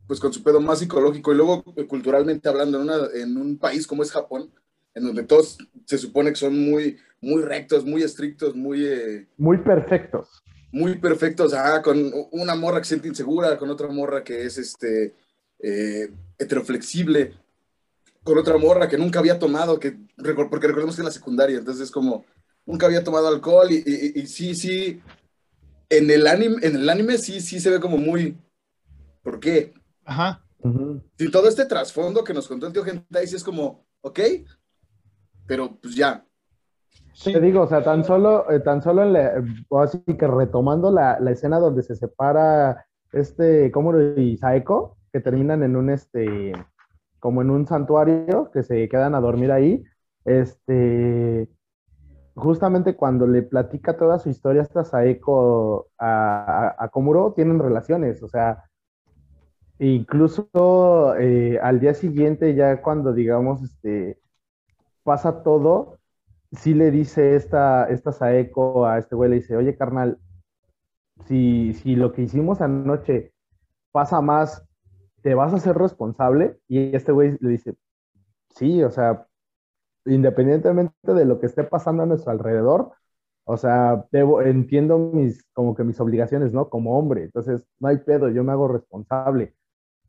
pues 0.07 0.19
con 0.19 0.33
su 0.33 0.43
pedo 0.43 0.63
más 0.63 0.79
psicológico 0.79 1.33
y 1.33 1.37
luego 1.37 1.63
eh, 1.77 1.87
culturalmente 1.87 2.49
hablando 2.49 2.79
en, 2.79 2.85
una, 2.85 2.97
en 3.15 3.37
un 3.37 3.59
país 3.59 3.87
como 3.87 4.03
es 4.03 4.11
Japón, 4.11 4.51
en 4.95 5.05
donde 5.05 5.25
todos 5.25 5.59
se 5.85 5.99
supone 5.99 6.31
que 6.31 6.37
son 6.37 6.59
muy, 6.59 6.97
muy 7.21 7.43
rectos, 7.43 7.85
muy 7.85 8.03
estrictos, 8.03 8.57
muy... 8.57 8.87
Eh, 8.87 9.29
muy 9.37 9.59
perfectos. 9.59 10.43
Muy 10.73 10.99
perfectos, 10.99 11.53
ah, 11.53 11.83
con 11.83 12.13
una 12.31 12.55
morra 12.55 12.79
que 12.79 12.85
se 12.85 12.91
siente 12.91 13.09
insegura, 13.09 13.59
con 13.59 13.71
otra 13.71 13.89
morra 13.89 14.23
que 14.23 14.45
es 14.45 14.57
este, 14.57 15.15
eh, 15.59 16.11
heteroflexible, 16.39 17.35
con 18.23 18.39
otra 18.39 18.57
morra 18.57 18.89
que 18.89 18.99
nunca 18.99 19.19
había 19.19 19.39
tomado, 19.39 19.81
que, 19.81 19.99
porque 20.17 20.69
recordemos 20.69 20.95
que 20.95 21.03
es 21.03 21.07
la 21.07 21.11
secundaria, 21.11 21.59
entonces 21.59 21.85
es 21.85 21.91
como, 21.91 22.25
nunca 22.65 22.87
había 22.87 23.03
tomado 23.03 23.29
alcohol 23.29 23.71
y, 23.71 23.83
y, 24.15 24.27
sí, 24.27 24.55
sí, 24.55 25.01
en 25.89 26.11
el, 26.11 26.27
anime, 26.27 26.57
en 26.63 26.77
el 26.77 26.89
anime 26.89 27.19
sí, 27.19 27.41
sí 27.41 27.59
se 27.59 27.71
ve 27.71 27.81
como 27.81 27.97
muy, 27.97 28.37
¿por 29.23 29.41
qué? 29.41 29.75
Ajá. 30.05 30.45
Y 31.19 31.31
todo 31.31 31.49
este 31.49 31.65
trasfondo 31.65 32.23
que 32.23 32.35
nos 32.35 32.47
contó 32.47 32.67
el 32.67 32.73
tío 32.73 32.85
Gentai 32.85 33.25
es 33.25 33.43
como, 33.43 33.85
ok, 34.03 34.21
pero 35.47 35.77
pues 35.81 35.95
ya. 35.95 36.25
Te 37.23 37.41
digo, 37.41 37.63
o 37.63 37.67
sea, 37.67 37.83
tan 37.83 38.05
solo, 38.05 38.51
eh, 38.51 38.61
tan 38.61 38.83
solo 38.83 39.03
así 39.81 39.99
que 39.99 40.27
retomando 40.27 40.91
la, 40.91 41.19
escena 41.31 41.59
donde 41.59 41.83
se 41.83 41.97
separa 41.97 42.87
este 43.13 43.71
Komuro 43.71 44.19
y 44.19 44.37
Saeko, 44.37 44.97
que 45.13 45.21
terminan 45.21 45.63
en 45.63 45.77
un 45.77 45.91
este 45.91 46.53
como 47.19 47.43
en 47.43 47.51
un 47.51 47.67
santuario, 47.67 48.51
que 48.53 48.63
se 48.63 48.89
quedan 48.89 49.15
a 49.15 49.21
dormir 49.21 49.53
ahí, 49.53 49.85
este 50.25 51.49
justamente 52.35 52.97
cuando 52.97 53.27
le 53.27 53.43
platica 53.43 53.97
toda 53.97 54.19
su 54.19 54.31
historia 54.31 54.63
hasta 54.63 54.85
Saeko 54.85 55.89
a, 55.99 56.75
a 56.79 56.89
Komuro, 56.89 57.33
tienen 57.35 57.59
relaciones, 57.59 58.23
o 58.23 58.29
sea, 58.29 58.65
Incluso 59.81 61.17
eh, 61.19 61.59
al 61.63 61.81
día 61.81 61.95
siguiente, 61.95 62.55
ya 62.55 62.83
cuando 62.83 63.15
digamos, 63.15 63.63
este, 63.63 64.21
pasa 65.05 65.43
todo, 65.43 66.00
sí 66.53 66.75
le 66.75 66.91
dice 66.91 67.37
esta, 67.37 67.89
esta 67.89 68.13
Saeko 68.13 68.87
a 68.87 68.99
este 68.99 69.15
güey, 69.15 69.31
le 69.31 69.37
dice, 69.37 69.57
oye 69.57 69.77
carnal, 69.77 70.19
si, 71.27 71.75
si 71.75 71.97
lo 71.97 72.13
que 72.13 72.23
hicimos 72.23 72.61
anoche 72.61 73.33
pasa 73.93 74.21
más, 74.21 74.67
¿te 75.23 75.35
vas 75.35 75.53
a 75.55 75.59
ser 75.59 75.77
responsable? 75.77 76.59
Y 76.69 76.95
este 76.95 77.13
güey 77.13 77.37
le 77.41 77.51
dice, 77.51 77.75
sí, 78.51 78.83
o 78.83 78.91
sea, 78.91 79.27
independientemente 80.07 81.15
de 81.15 81.25
lo 81.25 81.39
que 81.41 81.47
esté 81.47 81.65
pasando 81.65 82.03
a 82.03 82.07
nuestro 82.07 82.33
alrededor, 82.33 82.93
o 83.45 83.57
sea, 83.57 84.07
debo, 84.13 84.43
entiendo 84.43 84.99
mis, 84.99 85.45
como 85.53 85.75
que 85.75 85.85
mis 85.85 86.01
obligaciones, 86.01 86.53
¿no? 86.53 86.69
Como 86.69 86.99
hombre, 86.99 87.25
entonces 87.25 87.65
no 87.81 87.89
hay 87.89 87.99
pedo, 87.99 88.29
yo 88.29 88.45
me 88.45 88.53
hago 88.53 88.69
responsable. 88.69 89.55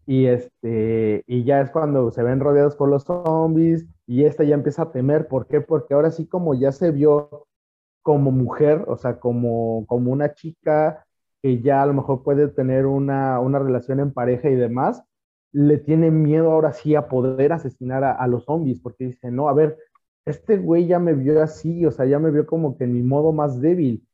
Y, 0.05 0.25
este, 0.25 1.23
y 1.27 1.43
ya 1.43 1.61
es 1.61 1.71
cuando 1.71 2.11
se 2.11 2.23
ven 2.23 2.39
rodeados 2.39 2.75
por 2.75 2.89
los 2.89 3.03
zombies 3.03 3.85
y 4.07 4.25
esta 4.25 4.43
ya 4.43 4.55
empieza 4.55 4.83
a 4.83 4.91
temer. 4.91 5.27
¿Por 5.27 5.47
qué? 5.47 5.61
Porque 5.61 5.93
ahora 5.93 6.11
sí 6.11 6.27
como 6.27 6.53
ya 6.55 6.71
se 6.71 6.91
vio 6.91 7.47
como 8.01 8.31
mujer, 8.31 8.85
o 8.87 8.97
sea, 8.97 9.19
como, 9.19 9.85
como 9.87 10.11
una 10.11 10.33
chica 10.33 11.05
que 11.41 11.61
ya 11.61 11.81
a 11.83 11.85
lo 11.85 11.93
mejor 11.93 12.23
puede 12.23 12.47
tener 12.49 12.85
una, 12.85 13.39
una 13.39 13.59
relación 13.59 13.99
en 13.99 14.13
pareja 14.13 14.49
y 14.49 14.55
demás, 14.55 15.03
le 15.51 15.77
tiene 15.77 16.11
miedo 16.11 16.51
ahora 16.51 16.73
sí 16.73 16.95
a 16.95 17.07
poder 17.07 17.53
asesinar 17.53 18.03
a, 18.03 18.27
los 18.27 18.45
zombies, 18.45 18.79
porque 18.79 19.05
dice, 19.05 19.31
no, 19.31 19.49
a 19.49 19.53
ver, 19.53 19.77
este 20.25 20.57
güey 20.57 20.87
ya 20.87 20.99
me 20.99 21.13
vio 21.13 21.41
así, 21.43 21.85
o 21.85 21.91
sea, 21.91 22.05
ya 22.05 22.19
me 22.19 22.31
vio 22.31 22.45
como 22.45 22.77
que 22.77 22.85
en 22.85 22.93
mi 22.93 23.03
modo 23.03 23.33
más 23.33 23.59
débil. 23.59 24.05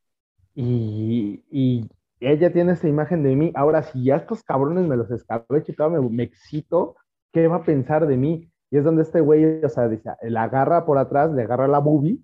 Y, 0.55 1.43
y 1.51 1.89
ella 2.20 2.51
tiene 2.51 2.74
esa 2.74 2.88
imagen 2.88 3.24
de 3.24 3.36
mí. 3.36 3.51
Ahora, 3.55 3.84
si 3.84 4.03
ya 4.03 4.18
estos 4.18 4.43
cabrones 4.43 4.88
me 4.88 4.97
los 4.97 5.11
escabecho 5.11 5.72
y 5.72 5.76
todo, 5.76 5.89
me, 5.89 6.01
me, 6.09 6.24
excito, 6.24 6.95
¿qué 7.32 7.47
va 7.47 7.57
a 7.57 7.63
pensar 7.63 8.07
de 8.07 8.18
mí? 8.18 8.51
Y 8.72 8.78
es 8.78 8.84
donde 8.84 9.03
este 9.03 9.22
güey, 9.22 9.63
o 9.63 9.70
sea, 9.70 9.88
dice, 9.88 10.11
la 10.24 10.43
agarra 10.43 10.86
por 10.86 10.97
atrás, 10.97 11.32
le 11.32 11.43
agarra 11.43 11.68
la 11.68 11.80
boobie 11.80 12.20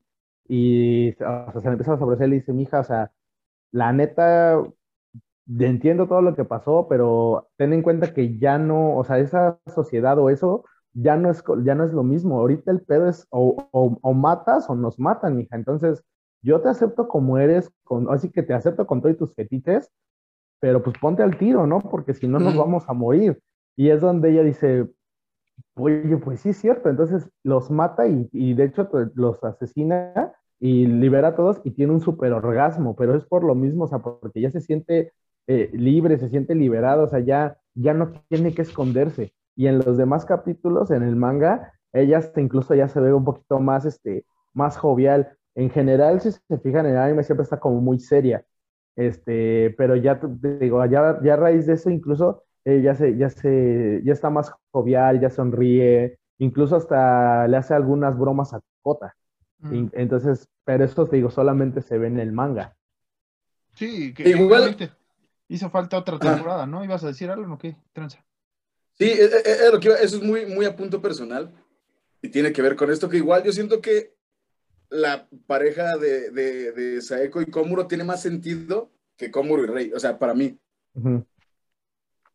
y 0.47 1.11
o 1.11 1.15
sea, 1.17 1.51
se 1.53 1.67
le 1.67 1.71
empieza 1.71 1.93
a 1.93 1.97
sobresalir 1.99 2.35
y 2.35 2.39
dice, 2.39 2.53
mija, 2.53 2.79
o 2.79 2.83
sea, 2.83 3.11
la 3.71 3.93
neta, 3.93 4.61
entiendo 5.59 6.07
todo 6.07 6.21
lo 6.21 6.35
que 6.35 6.45
pasó, 6.45 6.87
pero 6.89 7.49
ten 7.57 7.73
en 7.73 7.81
cuenta 7.81 8.13
que 8.13 8.37
ya 8.37 8.57
no, 8.57 8.97
o 8.97 9.03
sea, 9.03 9.19
esa 9.19 9.59
sociedad 9.67 10.17
o 10.19 10.29
eso 10.29 10.65
ya 10.93 11.15
no 11.17 11.31
es, 11.31 11.43
ya 11.63 11.75
no 11.75 11.85
es 11.85 11.93
lo 11.93 12.03
mismo. 12.03 12.39
Ahorita 12.39 12.71
el 12.71 12.81
pedo 12.81 13.09
es 13.09 13.27
o, 13.29 13.67
o, 13.71 13.97
o 14.01 14.13
matas 14.13 14.69
o 14.69 14.75
nos 14.75 14.99
matan, 14.99 15.37
mija. 15.37 15.55
Entonces, 15.55 16.03
yo 16.43 16.61
te 16.61 16.69
acepto 16.69 17.07
como 17.07 17.37
eres, 17.37 17.71
con, 17.83 18.11
así 18.11 18.29
que 18.29 18.43
te 18.43 18.53
acepto 18.53 18.85
con 18.85 19.01
todos 19.01 19.17
tus 19.17 19.33
fetiches, 19.33 19.89
pero 20.59 20.83
pues 20.83 20.97
ponte 20.99 21.23
al 21.23 21.37
tiro, 21.37 21.65
¿no? 21.65 21.79
Porque 21.79 22.13
si 22.13 22.27
no 22.27 22.39
nos 22.39 22.55
vamos 22.55 22.83
a 22.87 22.93
morir. 22.93 23.41
Y 23.75 23.89
es 23.89 24.01
donde 24.01 24.31
ella 24.31 24.43
dice, 24.43 24.87
oye, 25.75 26.17
pues 26.17 26.41
sí 26.41 26.49
es 26.49 26.57
cierto, 26.57 26.89
entonces 26.89 27.29
los 27.43 27.71
mata 27.71 28.07
y, 28.07 28.53
de 28.53 28.63
hecho 28.63 28.89
los 29.15 29.43
asesina 29.43 30.33
y 30.59 30.85
libera 30.85 31.29
a 31.29 31.35
todos 31.35 31.59
y 31.63 31.71
tiene 31.71 31.93
un 31.93 32.01
super 32.01 32.31
orgasmo, 32.33 32.95
pero 32.95 33.15
es 33.15 33.25
por 33.25 33.43
lo 33.43 33.55
mismo, 33.55 33.85
o 33.85 33.87
sea, 33.87 33.99
porque 33.99 34.39
ya 34.41 34.51
se 34.51 34.61
siente 34.61 35.11
eh, 35.47 35.69
libre, 35.73 36.17
se 36.17 36.29
siente 36.29 36.55
liberado, 36.55 37.03
o 37.03 37.07
sea, 37.07 37.19
ya, 37.19 37.57
ya 37.73 37.93
no 37.93 38.11
tiene 38.29 38.53
que 38.53 38.61
esconderse. 38.61 39.33
Y 39.55 39.67
en 39.67 39.79
los 39.79 39.97
demás 39.97 40.25
capítulos, 40.25 40.91
en 40.91 41.03
el 41.03 41.15
manga, 41.15 41.73
ella 41.91 42.19
hasta 42.19 42.41
incluso 42.41 42.73
ya 42.75 42.87
se 42.87 42.99
ve 42.99 43.13
un 43.13 43.25
poquito 43.25 43.59
más, 43.59 43.85
este, 43.85 44.25
más 44.53 44.77
jovial 44.77 45.37
en 45.55 45.69
general, 45.69 46.21
si 46.21 46.31
se 46.31 46.57
fijan, 46.59 46.85
en 46.85 46.93
el 46.93 46.97
anime 46.97 47.23
siempre 47.23 47.43
está 47.43 47.59
como 47.59 47.81
muy 47.81 47.99
seria. 47.99 48.43
Este, 48.95 49.73
pero 49.77 49.95
ya 49.95 50.19
te 50.19 50.27
digo, 50.59 50.83
ya, 50.85 51.19
ya 51.23 51.33
a 51.33 51.37
raíz 51.37 51.65
de 51.65 51.73
eso, 51.73 51.89
incluso 51.89 52.43
eh, 52.65 52.81
ya, 52.81 52.95
se, 52.95 53.17
ya, 53.17 53.29
se, 53.29 54.01
ya 54.03 54.13
está 54.13 54.29
más 54.29 54.51
jovial, 54.71 55.19
ya 55.19 55.29
sonríe, 55.29 56.17
incluso 56.37 56.75
hasta 56.75 57.47
le 57.47 57.57
hace 57.57 57.73
algunas 57.73 58.17
bromas 58.17 58.53
a 58.53 58.61
Kota. 58.81 59.15
Mm. 59.59 59.87
Entonces, 59.93 60.47
pero 60.63 60.83
esto 60.83 61.07
te 61.07 61.17
digo, 61.17 61.29
solamente 61.29 61.81
se 61.81 61.97
ve 61.97 62.07
en 62.07 62.19
el 62.19 62.31
manga. 62.31 62.75
Sí, 63.75 64.13
que 64.13 64.29
igual 64.29 64.77
hizo 65.47 65.69
falta 65.69 65.97
otra 65.97 66.19
temporada, 66.19 66.65
¿no? 66.65 66.83
¿Ibas 66.83 67.03
a 67.03 67.07
decir 67.07 67.29
algo 67.29 67.53
o 67.53 67.57
qué? 67.57 67.75
Tranza. 67.91 68.23
Sí, 68.93 69.11
lo 69.71 69.79
que 69.79 69.89
eso 69.89 70.17
es 70.17 70.23
muy, 70.23 70.45
muy 70.45 70.65
a 70.65 70.75
punto 70.75 71.01
personal 71.01 71.51
y 72.21 72.29
tiene 72.29 72.53
que 72.53 72.61
ver 72.61 72.75
con 72.75 72.91
esto 72.91 73.09
que 73.09 73.17
igual 73.17 73.43
yo 73.43 73.51
siento 73.51 73.81
que 73.81 74.13
la 74.93 75.27
pareja 75.47 75.97
de, 75.97 76.29
de, 76.29 77.01
Saeko 77.01 77.41
y 77.41 77.47
Komuro 77.47 77.87
tiene 77.87 78.03
más 78.03 78.21
sentido 78.21 78.91
que 79.17 79.31
Komuro 79.31 79.63
y 79.63 79.67
Rey, 79.67 79.91
o 79.91 79.99
sea, 79.99 80.19
para 80.19 80.35
mí. 80.35 80.59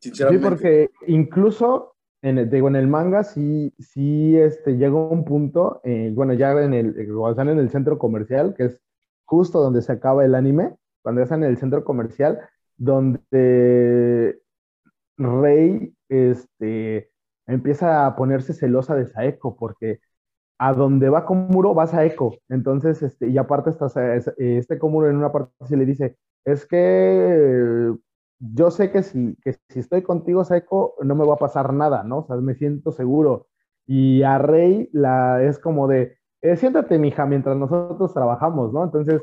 Sinceramente. 0.01 0.45
Sí, 0.45 0.51
porque 0.51 0.91
incluso 1.07 1.95
en 2.21 2.39
el, 2.39 2.51
digo, 2.51 2.67
en 2.67 2.75
el 2.75 2.89
manga 2.89 3.23
sí, 3.23 3.73
sí 3.79 4.37
este, 4.37 4.77
llegó 4.77 5.09
un 5.09 5.25
punto, 5.25 5.81
eh, 5.85 6.11
bueno, 6.13 6.33
ya 6.33 6.51
en 6.61 6.75
el, 6.75 6.95
cuando 6.95 7.31
están 7.31 7.49
en 7.49 7.59
el 7.61 7.71
centro 7.71 7.97
comercial, 7.97 8.55
que 8.57 8.65
es 8.65 8.81
justo 9.25 9.61
donde 9.61 9.81
se 9.81 9.93
acaba 9.93 10.25
el 10.25 10.35
anime, 10.35 10.75
cuando 11.03 11.23
están 11.23 11.45
en 11.45 11.51
el 11.51 11.59
centro 11.59 11.85
comercial, 11.85 12.41
donde 12.77 14.41
Rey 15.17 15.95
este, 16.09 17.13
empieza 17.47 18.07
a 18.07 18.17
ponerse 18.17 18.53
celosa 18.53 18.97
de 18.97 19.07
Saeko, 19.07 19.57
porque 19.57 20.01
a 20.59 20.73
donde 20.75 21.09
va 21.09 21.25
Komuro 21.25 21.75
vas 21.75 21.95
a 21.95 22.05
Eco. 22.05 22.37
Entonces, 22.49 23.03
este, 23.03 23.29
y 23.29 23.39
aparte 23.39 23.71
está, 23.71 23.87
este 24.37 24.79
Komuro 24.79 25.09
en 25.09 25.17
una 25.17 25.33
parte 25.33 25.53
se 25.67 25.77
le 25.77 25.87
dice, 25.87 26.17
es 26.45 26.67
que 26.67 27.95
yo 28.41 28.71
sé 28.71 28.91
que 28.91 29.03
si, 29.03 29.37
que 29.43 29.55
si 29.69 29.81
estoy 29.81 30.03
contigo, 30.03 30.45
Saeko, 30.45 30.95
no 31.03 31.15
me 31.15 31.27
va 31.27 31.35
a 31.35 31.39
pasar 31.39 31.73
nada, 31.73 32.05
¿no? 32.05 32.19
O 32.19 32.27
sea, 32.27 32.37
me 32.37 32.55
siento 32.55 32.93
seguro. 32.93 33.47
Y 33.87 34.23
a 34.23 34.39
Rey 34.39 34.89
la, 34.93 35.43
es 35.43 35.59
como 35.59 35.89
de, 35.89 36.19
eh, 36.43 36.57
siéntate, 36.57 36.99
mija, 36.99 37.27
mientras 37.27 37.57
nosotros 37.57 38.13
trabajamos, 38.15 38.73
¿no? 38.73 38.85
Entonces, 38.85 39.23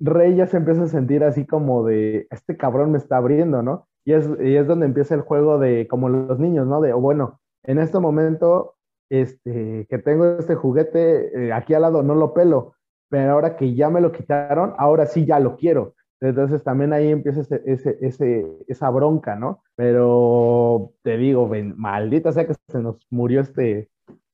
Rey 0.00 0.34
ya 0.36 0.46
se 0.46 0.56
empieza 0.58 0.84
a 0.84 0.88
sentir 0.88 1.24
así 1.24 1.46
como 1.46 1.84
de, 1.84 2.26
este 2.30 2.56
cabrón 2.56 2.92
me 2.92 2.98
está 2.98 3.18
abriendo, 3.18 3.62
¿no? 3.62 3.88
Y 4.04 4.12
es, 4.14 4.28
y 4.40 4.56
es 4.56 4.66
donde 4.66 4.86
empieza 4.86 5.14
el 5.14 5.20
juego 5.22 5.58
de, 5.58 5.86
como 5.88 6.08
los 6.08 6.38
niños, 6.38 6.66
¿no? 6.66 6.80
De, 6.80 6.92
bueno, 6.92 7.40
en 7.64 7.78
este 7.78 7.98
momento, 7.98 8.76
este, 9.10 9.86
que 9.90 9.98
tengo 9.98 10.38
este 10.38 10.54
juguete 10.54 11.48
eh, 11.48 11.52
aquí 11.52 11.74
al 11.74 11.82
lado, 11.82 12.02
no 12.02 12.14
lo 12.14 12.32
pelo, 12.32 12.74
pero 13.08 13.32
ahora 13.32 13.56
que 13.56 13.74
ya 13.74 13.90
me 13.90 14.00
lo 14.00 14.12
quitaron, 14.12 14.72
ahora 14.78 15.06
sí 15.06 15.26
ya 15.26 15.38
lo 15.40 15.56
quiero. 15.56 15.94
Entonces 16.20 16.62
también 16.62 16.92
ahí 16.92 17.08
empieza 17.08 17.40
ese, 17.40 17.98
ese, 18.00 18.46
esa 18.68 18.90
bronca, 18.90 19.36
¿no? 19.36 19.62
Pero 19.74 20.92
te 21.02 21.16
digo, 21.16 21.50
maldita 21.76 22.32
sea 22.32 22.46
que 22.46 22.54
se 22.68 22.78
nos 22.78 22.96
murió 23.10 23.40
este, 23.40 23.88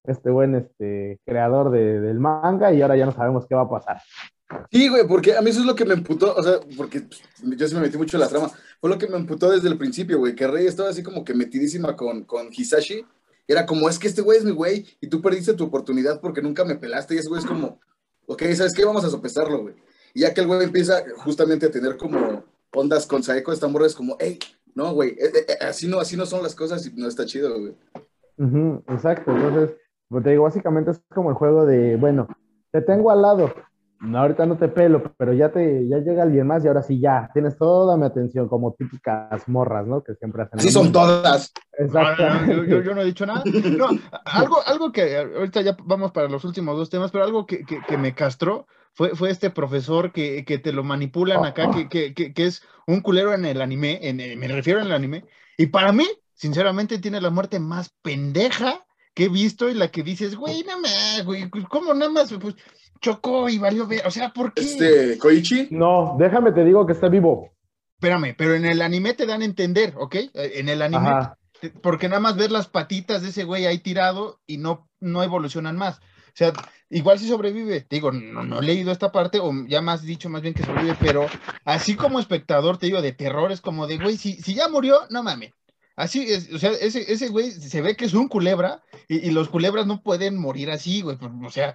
este 0.05 0.31
buen 0.31 0.57
este, 0.57 1.21
creador 1.25 1.71
del 1.71 2.19
manga 2.19 2.73
y 2.73 2.83
ahora 2.83 2.97
ya 2.97 3.07
no 3.07 3.13
sabemos 3.13 3.47
qué 3.47 3.55
va 3.55 3.63
a 3.63 3.71
pasar. 3.71 3.99
Sí, 4.71 4.89
güey, 4.89 5.07
porque 5.09 5.37
a 5.37 5.43
mí 5.43 5.51
eso 5.51 5.61
es 5.61 5.67
lo 5.67 5.75
que 5.75 5.85
me 5.85 5.95
emputó, 5.95 6.35
o 6.35 6.43
sea, 6.43 6.55
porque 6.77 7.03
yo 7.43 7.69
sí 7.69 7.75
me 7.75 7.81
metí 7.81 7.97
mucho 7.97 8.17
en 8.17 8.21
la 8.21 8.29
trama, 8.29 8.49
fue 8.81 8.91
lo 8.91 8.97
que 8.97 9.09
me 9.09 9.17
emputó 9.17 9.51
desde 9.51 9.69
el 9.69 9.77
principio, 9.77 10.19
güey, 10.19 10.37
que 10.37 10.47
Rey 10.47 10.67
estaba 10.67 10.91
así 10.91 11.03
como 11.03 11.25
que 11.25 11.35
metidísima 11.35 11.97
con, 11.97 12.23
con 12.25 12.49
Hisashi, 12.53 13.05
era 13.49 13.67
como, 13.67 13.89
es 13.89 13.99
que 13.99 14.09
este 14.09 14.23
güey 14.23 14.39
es 14.39 14.45
mi 14.45 14.53
güey, 14.53 14.87
y 15.01 15.09
tú 15.09 15.21
perdiste 15.21 15.55
tu 15.55 15.65
oportunidad 15.65 16.21
porque 16.21 16.43
nunca 16.43 16.65
me 16.65 16.77
pelaste, 16.77 17.15
y 17.15 17.19
ese 17.19 17.29
güey 17.29 17.41
es 17.41 17.47
como, 17.47 17.81
ok, 18.27 18.43
¿sabes 18.55 18.75
qué? 18.75 18.85
Vamos 18.85 19.05
a 19.05 19.11
sopesarlo, 19.11 19.63
güey. 19.63 19.75
Y 20.15 20.21
ya 20.21 20.35
que 20.35 20.41
el 20.41 20.47
güey 20.47 20.63
empieza 20.65 21.05
justamente 21.19 21.67
a 21.67 21.71
tener 21.71 21.97
como 21.97 22.45
ondas 22.75 23.07
con 23.07 23.23
Saeko, 23.23 23.53
esta 23.53 23.69
morra 23.69 23.87
es 23.87 23.95
como, 23.95 24.17
hey, 24.19 24.39
no, 24.75 24.93
güey, 24.93 25.11
eh, 25.11 25.31
eh, 25.35 25.47
eh, 25.49 25.65
así 25.65 25.89
no, 25.89 25.99
así 25.99 26.17
no 26.17 26.27
son 26.27 26.43
las 26.43 26.55
cosas 26.55 26.87
y 26.87 26.93
no 26.95 27.09
está 27.09 27.25
chido, 27.25 27.59
güey. 27.59 27.75
exacto, 28.89 29.31
entonces, 29.31 29.77
pues 30.09 30.25
te 30.25 30.31
digo, 30.31 30.45
básicamente 30.45 30.91
es 30.91 31.01
como 31.15 31.31
el 31.31 31.37
juego 31.37 31.65
de, 31.67 31.97
bueno, 31.97 32.29
te 32.73 32.83
tengo 32.83 33.11
al 33.11 33.23
lado, 33.23 33.55
no, 34.01 34.19
ahorita 34.19 34.45
no 34.45 34.59
te 34.59 34.69
pelo, 34.69 35.15
pero 35.17 35.33
ya 35.33 35.51
te 35.51 35.89
ya 35.89 35.99
llega 35.99 36.23
alguien 36.23 36.47
más 36.47 36.65
y 36.65 36.69
ahora 36.69 36.83
sí 36.83 37.01
ya, 37.01 37.31
tienes 37.33 37.57
toda 37.57 37.97
mi 37.97 38.05
atención, 38.05 38.49
como 38.49 38.75
típicas 38.75 39.49
morras, 39.49 39.87
¿no? 39.87 40.03
Que 40.03 40.15
siempre 40.15 40.43
hacen. 40.43 40.61
Sí, 40.61 40.71
son 40.71 40.93
todas. 40.93 41.53
Exacto. 41.79 42.25
yo, 42.65 42.95
no 42.95 43.01
he 43.01 43.07
dicho 43.07 43.25
nada. 43.25 43.43
No, 43.77 43.89
algo, 44.25 44.59
algo 44.67 44.93
que 44.93 45.17
ahorita 45.17 45.63
ya 45.63 45.77
vamos 45.85 46.13
para 46.13 46.29
los 46.29 46.45
últimos 46.45 46.77
dos 46.77 46.91
temas, 46.91 47.11
pero 47.11 47.25
algo 47.25 47.47
que, 47.47 47.65
que, 47.65 47.97
me 47.97 48.15
castró 48.15 48.67
fue, 48.93 49.11
fue 49.15 49.31
este 49.31 49.51
profesor 49.51 50.13
que, 50.13 50.45
que 50.45 50.59
te 50.59 50.73
lo 50.73 50.85
manipulan 50.85 51.45
acá, 51.45 51.71
que, 51.71 52.15
que, 52.15 52.33
es 52.37 52.63
un 52.87 53.01
culero 53.01 53.33
en 53.33 53.45
el 53.45 53.61
anime, 53.63 53.99
en, 54.03 54.17
me 54.39 54.49
refiero 54.49 54.81
en 54.81 54.87
el 54.87 54.93
anime, 54.93 55.25
y 55.57 55.67
para 55.67 55.93
mí, 55.93 56.07
sinceramente, 56.35 56.99
tiene 56.99 57.21
la 57.21 57.31
muerte 57.31 57.59
más 57.61 57.91
pendeja 58.03 58.85
que 59.15 59.25
he 59.25 59.29
visto 59.31 59.71
y 59.71 59.75
la 59.75 59.89
que 59.89 60.03
dices, 60.03 60.37
güey, 60.37 60.63
nada 60.63 60.81
más, 60.81 61.25
güey, 61.25 61.49
¿cómo 61.71 61.95
nada 61.95 62.11
más? 62.11 62.33
Pues, 62.35 62.55
chocó 63.01 63.49
y 63.49 63.59
valió 63.59 63.87
ver. 63.87 64.07
O 64.07 64.11
sea, 64.11 64.33
¿por 64.33 64.53
qué? 64.53 64.63
Este, 64.63 65.19
Koichi. 65.19 65.69
No, 65.71 66.17
déjame 66.19 66.53
te 66.53 66.65
digo 66.65 66.87
que 66.87 66.93
está 66.93 67.09
vivo. 67.09 67.53
Espérame, 67.99 68.35
pero 68.37 68.55
en 68.55 68.67
el 68.67 68.83
anime 68.83 69.15
te 69.15 69.27
dan 69.27 69.43
a 69.43 69.47
entender, 69.47 69.95
¿ok? 69.97 70.15
Eh, 70.15 70.31
en 70.35 70.69
el 70.69 70.83
anime. 70.83 71.11
Porque 71.83 72.09
nada 72.09 72.21
más 72.21 72.37
ver 72.37 72.51
las 72.51 72.69
patitas 72.69 73.23
de 73.23 73.31
ese 73.31 73.45
güey 73.45 73.65
ahí 73.65 73.79
tirado 73.79 74.41
y 74.47 74.59
no, 74.59 74.89
no 75.01 75.23
evolucionan 75.23 75.77
más. 75.77 75.99
O 75.99 76.39
sea, 76.39 76.53
igual 76.91 77.19
si 77.19 77.27
sobrevive, 77.29 77.87
digo, 77.89 78.13
no, 78.13 78.45
no, 78.45 78.59
he 78.61 78.63
leído 78.63 78.93
esta 78.93 79.11
parte, 79.11 79.41
o 79.41 79.51
ya 79.67 79.81
más 79.81 80.03
dicho 80.03 80.29
más 80.29 80.43
bien 80.43 80.53
que 80.53 80.65
sobrevive, 80.65 80.95
pero 81.01 81.27
así 81.65 81.97
como 81.97 82.21
espectador, 82.21 82.77
te 82.77 82.87
digo, 82.87 83.01
de 83.01 83.13
terror, 83.13 83.51
es 83.53 83.63
como 83.63 83.87
de, 83.87 83.97
güey, 83.97 84.19
si, 84.19 84.35
si 84.35 84.55
ya 84.55 84.69
murió, 84.69 85.01
no 85.09 85.23
mames, 85.23 85.55
Así 85.97 86.31
es, 86.31 86.53
o 86.53 86.59
sea, 86.59 86.73
ese, 86.73 87.11
ese 87.11 87.29
güey 87.29 87.51
se 87.51 87.81
ve 87.81 87.97
que 87.97 88.05
es 88.05 88.13
un 88.13 88.29
culebra 88.29 88.83
y, 89.09 89.31
los 89.31 89.49
culebras 89.49 89.87
no 89.87 90.03
pueden 90.03 90.37
morir 90.37 90.71
así, 90.71 91.01
güey. 91.01 91.17
O 91.43 91.51
sea, 91.51 91.75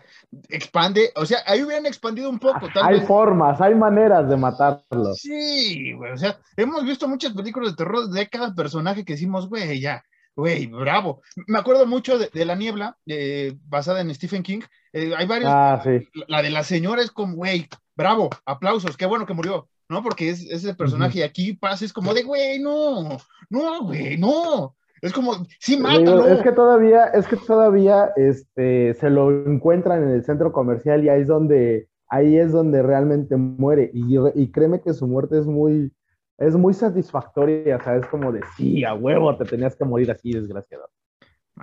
expande, 0.50 1.12
o 1.16 1.26
sea, 1.26 1.40
ahí 1.48 1.64
hubieran 1.64 1.88
expandido 1.88 2.30
un 2.30 2.38
poco. 2.38 2.68
hay 2.84 3.02
formas, 3.02 3.60
hay 3.60 3.74
maneras 3.74 4.30
de 4.30 4.38
matarlos. 4.38 5.18
Sí, 5.18 5.94
güey, 5.94 6.12
o 6.12 6.18
sea, 6.18 6.38
hemos 6.56 6.86
visto 6.86 7.08
muchas 7.08 7.34
películas 7.34 7.72
de 7.72 7.78
terror 7.78 8.10
de 8.10 8.30
cada 8.30 8.54
personaje 8.54 9.04
que 9.04 9.14
decimos, 9.14 9.50
güey, 9.50 9.80
ya, 9.80 10.04
güey, 10.36 10.68
bravo. 10.68 11.24
Me 11.48 11.58
acuerdo 11.58 11.88
mucho 11.88 12.20
de, 12.20 12.46
La 12.46 12.56
Niebla, 12.56 12.98
eh, 13.08 13.58
basada 13.68 14.02
en 14.02 14.14
Stephen 14.14 14.44
King. 14.44 14.62
Eh, 14.94 15.14
hay 15.18 15.26
varios. 15.26 15.52
Ah, 15.52 15.82
sí. 15.84 16.08
La 16.28 16.44
de 16.44 16.52
la 16.52 16.64
señora 16.64 17.02
es 17.02 17.10
como, 17.10 17.38
güey, 17.38 17.68
bravo, 17.96 18.30
aplausos, 18.46 18.98
qué 18.98 19.08
bueno 19.08 19.26
que 19.26 19.34
murió. 19.34 19.68
¿No? 19.92 20.02
Porque 20.02 20.30
es, 20.30 20.50
ese 20.50 20.74
personaje 20.74 21.20
y 21.20 21.22
aquí 21.22 21.54
pasa, 21.54 21.84
es 21.84 21.92
como 21.92 22.14
de, 22.14 22.24
güey, 22.24 22.60
no, 22.60 23.18
no, 23.50 23.84
güey, 23.84 24.18
no. 24.18 24.74
Es 25.02 25.12
como, 25.12 25.34
sí, 25.60 25.78
mátalo. 25.78 26.28
Es 26.28 26.42
que 26.42 26.54
todavía, 26.54 27.06
es 27.08 27.28
que 27.28 27.36
todavía 27.36 28.12
este, 28.16 28.94
se 28.94 29.10
lo 29.10 29.32
encuentran 29.46 30.04
en 30.04 30.10
el 30.10 30.24
centro 30.24 30.54
comercial 30.54 31.04
y 31.04 31.10
ahí 31.10 31.22
es 31.22 31.28
donde, 31.28 31.90
ahí 32.08 32.38
es 32.38 32.54
donde 32.54 32.82
realmente 32.82 33.36
muere. 33.36 33.92
Y, 33.94 34.16
y 34.36 34.52
créeme 34.52 34.80
que 34.80 34.94
su 34.94 35.08
muerte 35.08 35.38
es 35.38 35.46
muy, 35.46 35.92
es 36.38 36.56
muy 36.56 36.74
satisfactoria, 36.74 37.76
o 37.76 37.84
sea, 37.84 37.98
es 37.98 38.06
como 38.06 38.32
de, 38.32 38.42
sí, 38.56 38.86
a 38.86 38.94
huevo, 38.94 39.36
te 39.36 39.44
tenías 39.44 39.76
que 39.76 39.84
morir 39.84 40.10
así, 40.10 40.32
desgraciado. 40.32 40.90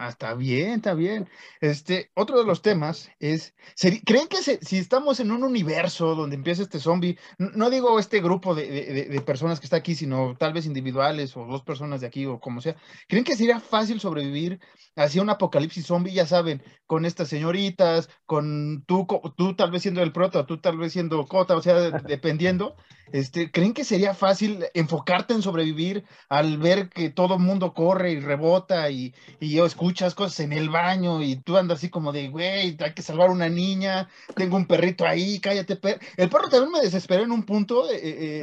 Ah, 0.00 0.10
está 0.10 0.34
bien, 0.34 0.74
está 0.74 0.94
bien. 0.94 1.28
Este, 1.60 2.12
otro 2.14 2.38
de 2.38 2.44
los 2.44 2.62
temas 2.62 3.10
es, 3.18 3.56
¿creen 4.04 4.28
que 4.28 4.36
si 4.36 4.76
estamos 4.76 5.18
en 5.18 5.32
un 5.32 5.42
universo 5.42 6.14
donde 6.14 6.36
empieza 6.36 6.62
este 6.62 6.78
zombie, 6.78 7.18
no, 7.36 7.68
digo 7.68 7.98
este 7.98 8.20
grupo 8.20 8.54
de, 8.54 9.20
personas 9.26 9.58
que 9.58 9.66
está 9.66 9.78
aquí, 9.78 9.96
sino 9.96 10.36
tal 10.38 10.52
vez 10.52 10.66
individuales 10.66 11.36
o 11.36 11.46
dos 11.46 11.62
personas 11.62 12.00
de 12.00 12.06
aquí 12.06 12.26
o 12.26 12.38
como 12.38 12.60
sea, 12.60 12.76
¿creen 13.08 13.24
que 13.24 13.34
sería 13.34 13.58
fácil 13.58 13.98
sobrevivir 13.98 14.60
hacia 14.94 15.20
un 15.20 15.30
apocalipsis 15.30 15.86
zombie, 15.86 16.12
ya 16.12 16.26
saben, 16.26 16.62
con 16.86 17.04
estas 17.04 17.28
señoritas, 17.28 18.08
con 18.24 18.84
tú, 18.86 19.04
tú 19.36 19.54
tal 19.56 19.72
vez 19.72 19.82
siendo 19.82 20.02
el 20.02 20.12
prota, 20.12 20.46
tú 20.46 20.58
tal 20.58 20.76
vez 20.76 20.92
siendo 20.92 21.26
cota, 21.26 21.56
o 21.56 21.62
sea, 21.62 21.74
dependiendo, 22.06 22.76
este, 23.12 23.50
¿creen 23.50 23.74
que 23.74 23.84
sería 23.84 24.14
fácil 24.14 24.64
enfocarte 24.74 25.34
en 25.34 25.42
sobrevivir 25.42 26.04
al 26.28 26.58
ver 26.58 26.88
que 26.88 27.10
todo 27.10 27.34
el 27.34 27.40
mundo 27.40 27.74
corre 27.74 28.12
y 28.12 28.20
rebota 28.20 28.90
y, 28.90 29.14
y 29.40 29.54
yo 29.54 29.66
escucho 29.66 29.87
muchas 29.88 30.14
cosas 30.14 30.40
en 30.40 30.52
el 30.52 30.68
baño 30.68 31.22
y 31.22 31.36
tú 31.36 31.56
andas 31.56 31.78
así 31.78 31.88
como 31.88 32.12
de, 32.12 32.28
güey, 32.28 32.76
hay 32.78 32.92
que 32.94 33.00
salvar 33.00 33.30
a 33.30 33.32
una 33.32 33.48
niña, 33.48 34.06
tengo 34.36 34.58
un 34.58 34.66
perrito 34.66 35.06
ahí, 35.06 35.40
cállate, 35.40 35.76
perro. 35.76 35.98
El 36.18 36.28
perro 36.28 36.50
también 36.50 36.72
me 36.72 36.82
desesperó 36.82 37.22
en 37.22 37.32
un 37.32 37.42
punto, 37.44 37.90
eh, 37.90 37.96
eh, 38.02 38.42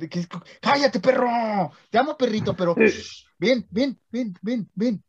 eh, 0.00 0.08
que, 0.08 0.24
cállate, 0.58 0.98
perro, 0.98 1.70
te 1.90 1.98
amo, 1.98 2.16
perrito, 2.16 2.56
pero 2.56 2.74
ven, 3.38 3.66
ven, 3.70 3.98
ven, 4.10 4.34
ven, 4.40 4.68
ven. 4.74 5.02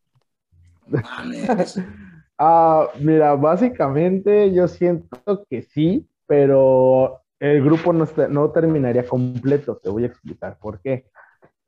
Ah, 2.40 2.90
mira, 3.00 3.34
básicamente 3.34 4.54
yo 4.54 4.68
siento 4.68 5.44
que 5.50 5.64
sí, 5.64 6.08
pero 6.28 7.24
el 7.40 7.64
grupo 7.64 7.92
no, 7.94 8.08
no 8.30 8.52
terminaría 8.52 9.08
completo, 9.08 9.78
te 9.78 9.90
voy 9.90 10.04
a 10.04 10.08
explicar 10.08 10.60
por 10.60 10.80
qué. 10.80 11.08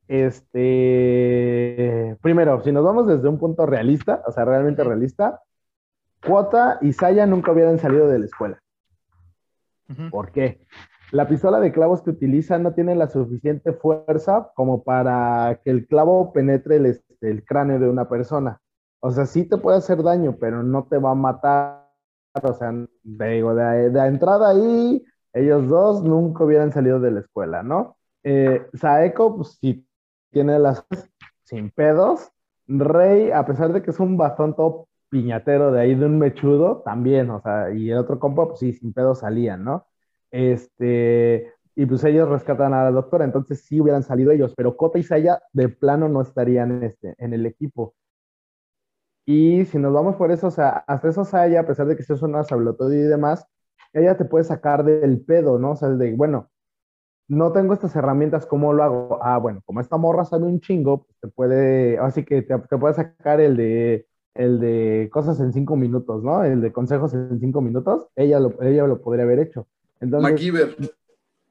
Este, 0.09 1.77
primero, 2.23 2.61
si 2.63 2.71
nos 2.71 2.83
vamos 2.83 3.05
desde 3.05 3.29
un 3.29 3.37
punto 3.37 3.67
realista, 3.67 4.23
o 4.25 4.31
sea, 4.31 4.43
realmente 4.43 4.83
realista, 4.83 5.43
Cuota 6.25 6.79
y 6.81 6.93
Saya 6.93 7.27
nunca 7.27 7.51
hubieran 7.51 7.77
salido 7.77 8.07
de 8.07 8.17
la 8.17 8.25
escuela. 8.25 8.59
¿Por 10.09 10.31
qué? 10.31 10.65
La 11.11 11.27
pistola 11.27 11.59
de 11.59 11.71
clavos 11.71 12.01
que 12.01 12.09
utiliza 12.09 12.57
no 12.57 12.73
tiene 12.73 12.95
la 12.95 13.07
suficiente 13.07 13.71
fuerza 13.71 14.51
como 14.55 14.83
para 14.83 15.61
que 15.63 15.69
el 15.69 15.85
clavo 15.85 16.33
penetre 16.33 16.77
el, 16.77 16.87
este, 16.87 17.45
cráneo 17.45 17.79
de 17.79 17.87
una 17.89 18.09
persona. 18.09 18.59
O 19.01 19.11
sea, 19.11 19.27
sí 19.27 19.45
te 19.45 19.57
puede 19.57 19.77
hacer 19.77 20.01
daño, 20.01 20.37
pero 20.39 20.63
no 20.63 20.87
te 20.89 20.97
va 20.97 21.11
a 21.11 21.15
matar. 21.15 21.87
O 22.41 22.53
sea, 22.53 22.73
digo, 23.03 23.53
de, 23.53 23.91
de 23.91 24.07
entrada 24.07 24.49
ahí, 24.49 25.03
ellos 25.33 25.67
dos 25.67 26.03
nunca 26.03 26.43
hubieran 26.43 26.71
salido 26.71 26.99
de 26.99 27.11
la 27.11 27.19
escuela, 27.19 27.61
¿no? 27.61 27.97
Eh, 28.23 28.65
Saeko, 28.73 29.35
pues 29.37 29.59
sí 29.61 29.85
tiene 30.31 30.59
las 30.59 30.85
sin 31.43 31.71
pedos. 31.71 32.31
Rey, 32.67 33.31
a 33.31 33.45
pesar 33.45 33.73
de 33.73 33.81
que 33.81 33.91
es 33.91 33.99
un 33.99 34.17
bastón 34.17 34.55
todo 34.55 34.87
piñatero 35.09 35.71
de 35.71 35.81
ahí 35.81 35.95
de 35.95 36.05
un 36.05 36.19
mechudo, 36.19 36.81
también, 36.85 37.29
o 37.31 37.41
sea, 37.41 37.71
y 37.71 37.89
el 37.89 37.97
otro 37.97 38.19
compa, 38.19 38.47
pues 38.47 38.59
sí, 38.59 38.73
sin 38.73 38.93
pedos 38.93 39.19
salían, 39.19 39.63
¿no? 39.63 39.87
Este, 40.31 41.51
y 41.75 41.85
pues 41.85 42.03
ellos 42.03 42.29
rescatan 42.29 42.73
a 42.73 42.83
la 42.83 42.91
doctora, 42.91 43.25
entonces 43.25 43.61
sí 43.61 43.81
hubieran 43.81 44.03
salido 44.03 44.31
ellos, 44.31 44.53
pero 44.55 44.77
Kota 44.77 44.99
y 44.99 45.03
Saya 45.03 45.41
de 45.53 45.69
plano 45.69 46.09
no 46.09 46.21
estarían 46.21 46.83
este, 46.83 47.15
en 47.17 47.33
el 47.33 47.45
equipo. 47.45 47.95
Y 49.25 49.65
si 49.65 49.77
nos 49.77 49.93
vamos 49.93 50.15
por 50.15 50.31
eso, 50.31 50.47
o 50.47 50.51
sea, 50.51 50.69
hasta 50.87 51.09
eso 51.09 51.23
Saya, 51.25 51.61
a 51.61 51.65
pesar 51.65 51.87
de 51.87 51.95
que 51.95 52.03
seas 52.03 52.21
una 52.21 52.43
sablotodo 52.43 52.93
y 52.93 52.97
demás, 52.97 53.47
ella 53.93 54.17
te 54.17 54.25
puede 54.25 54.43
sacar 54.43 54.83
del 54.83 55.21
pedo, 55.21 55.57
¿no? 55.59 55.71
O 55.71 55.75
sea, 55.75 55.89
de, 55.89 56.15
bueno, 56.15 56.49
no 57.29 57.51
tengo 57.51 57.73
estas 57.73 57.95
herramientas, 57.95 58.47
¿cómo 58.47 58.73
lo 58.73 58.83
hago? 58.83 59.19
Ah, 59.21 59.37
bueno, 59.37 59.61
como 59.65 59.79
esta 59.79 59.97
morra 59.97 60.25
sabe 60.25 60.45
un 60.45 60.59
chingo, 60.59 61.03
pues 61.03 61.17
te 61.21 61.27
puede, 61.27 61.99
así 61.99 62.25
que 62.25 62.41
te, 62.41 62.57
puede 62.57 62.95
sacar 62.95 63.39
el 63.39 63.55
de, 63.55 64.07
el 64.33 64.59
de 64.59 65.09
cosas 65.13 65.39
en 65.39 65.53
cinco 65.53 65.75
minutos, 65.75 66.23
¿no? 66.23 66.43
El 66.43 66.59
de 66.59 66.73
consejos 66.73 67.13
en 67.13 67.39
cinco 67.39 67.61
minutos, 67.61 68.07
ella 68.15 68.39
lo, 68.39 68.59
ella 68.63 68.87
lo 68.87 68.99
podría 68.99 69.25
haber 69.25 69.39
hecho. 69.39 69.67
Entonces, 70.01 70.31
MacGyver. 70.31 70.75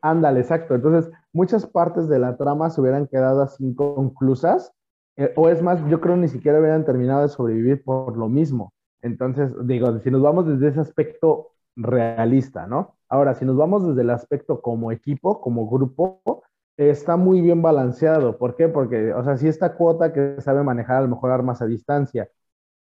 Ándale, 0.01 0.41
exacto. 0.41 0.75
Entonces, 0.75 1.13
muchas 1.33 1.65
partes 1.65 2.09
de 2.09 2.19
la 2.19 2.37
trama 2.37 2.71
se 2.71 2.81
hubieran 2.81 3.07
quedado 3.07 3.43
así 3.43 3.65
inconclusas, 3.65 4.73
eh, 5.17 5.33
o 5.37 5.49
es 5.49 5.63
más, 5.63 5.81
yo 5.89 6.01
creo 6.01 6.17
ni 6.17 6.29
siquiera 6.29 6.59
hubieran 6.59 6.85
terminado 6.85 7.23
de 7.23 7.29
sobrevivir 7.29 7.85
por 7.85 8.17
lo 8.17 8.29
mismo. 8.29 8.73
Entonces, 9.01 9.51
digo, 9.65 9.97
si 10.01 10.11
nos 10.11 10.23
vamos 10.23 10.47
desde 10.49 10.69
ese 10.69 10.81
aspecto 10.81 11.53
realista, 11.77 12.67
¿no? 12.67 12.98
Ahora, 13.09 13.35
si 13.35 13.45
nos 13.45 13.57
vamos 13.57 13.87
desde 13.87 14.03
el 14.03 14.11
aspecto 14.11 14.61
como 14.61 14.93
equipo, 14.93 15.41
como 15.41 15.69
grupo, 15.69 16.43
está 16.77 17.17
muy 17.17 17.41
bien 17.41 17.63
balanceado. 17.63 18.39
¿Por 18.39 18.55
qué? 18.57 18.69
Porque, 18.69 19.13
o 19.13 19.25
sea, 19.25 19.37
si 19.37 19.49
esta 19.49 19.75
cuota 19.75 20.13
que 20.13 20.41
sabe 20.41 20.63
manejar 20.63 20.99
a 20.99 21.01
lo 21.03 21.09
mejor 21.09 21.31
armas 21.31 21.63
a 21.63 21.67
distancia. 21.67 22.29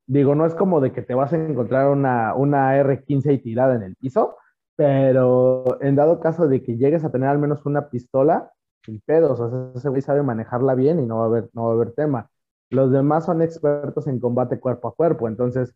Digo, 0.06 0.34
no 0.34 0.46
es 0.46 0.54
como 0.54 0.80
de 0.80 0.92
que 0.92 1.02
te 1.02 1.14
vas 1.14 1.32
a 1.32 1.36
encontrar 1.36 1.88
una, 1.90 2.34
una 2.34 2.76
R15 2.76 3.34
y 3.34 3.38
tirada 3.38 3.74
en 3.76 3.82
el 3.82 3.96
piso, 3.96 4.36
pero 4.76 5.80
en 5.82 5.96
dado 5.96 6.20
caso 6.20 6.48
de 6.48 6.62
que 6.62 6.76
llegues 6.76 7.04
a 7.04 7.10
tener 7.10 7.28
al 7.28 7.38
menos 7.38 7.66
una 7.66 7.88
pistola, 7.90 8.52
sin 8.84 9.00
pedos, 9.00 9.40
o 9.40 9.50
sea, 9.50 9.72
ese 9.74 9.88
güey 9.88 10.02
sabe 10.02 10.22
manejarla 10.22 10.74
bien 10.74 11.00
y 11.00 11.06
no 11.06 11.18
va 11.18 11.24
a 11.24 11.26
haber, 11.26 11.50
no 11.54 11.64
va 11.64 11.70
a 11.72 11.74
haber 11.74 11.92
tema. 11.92 12.30
Los 12.70 12.92
demás 12.92 13.24
son 13.24 13.42
expertos 13.42 14.06
en 14.06 14.20
combate 14.20 14.60
cuerpo 14.60 14.88
a 14.88 14.94
cuerpo, 14.94 15.28
entonces 15.28 15.74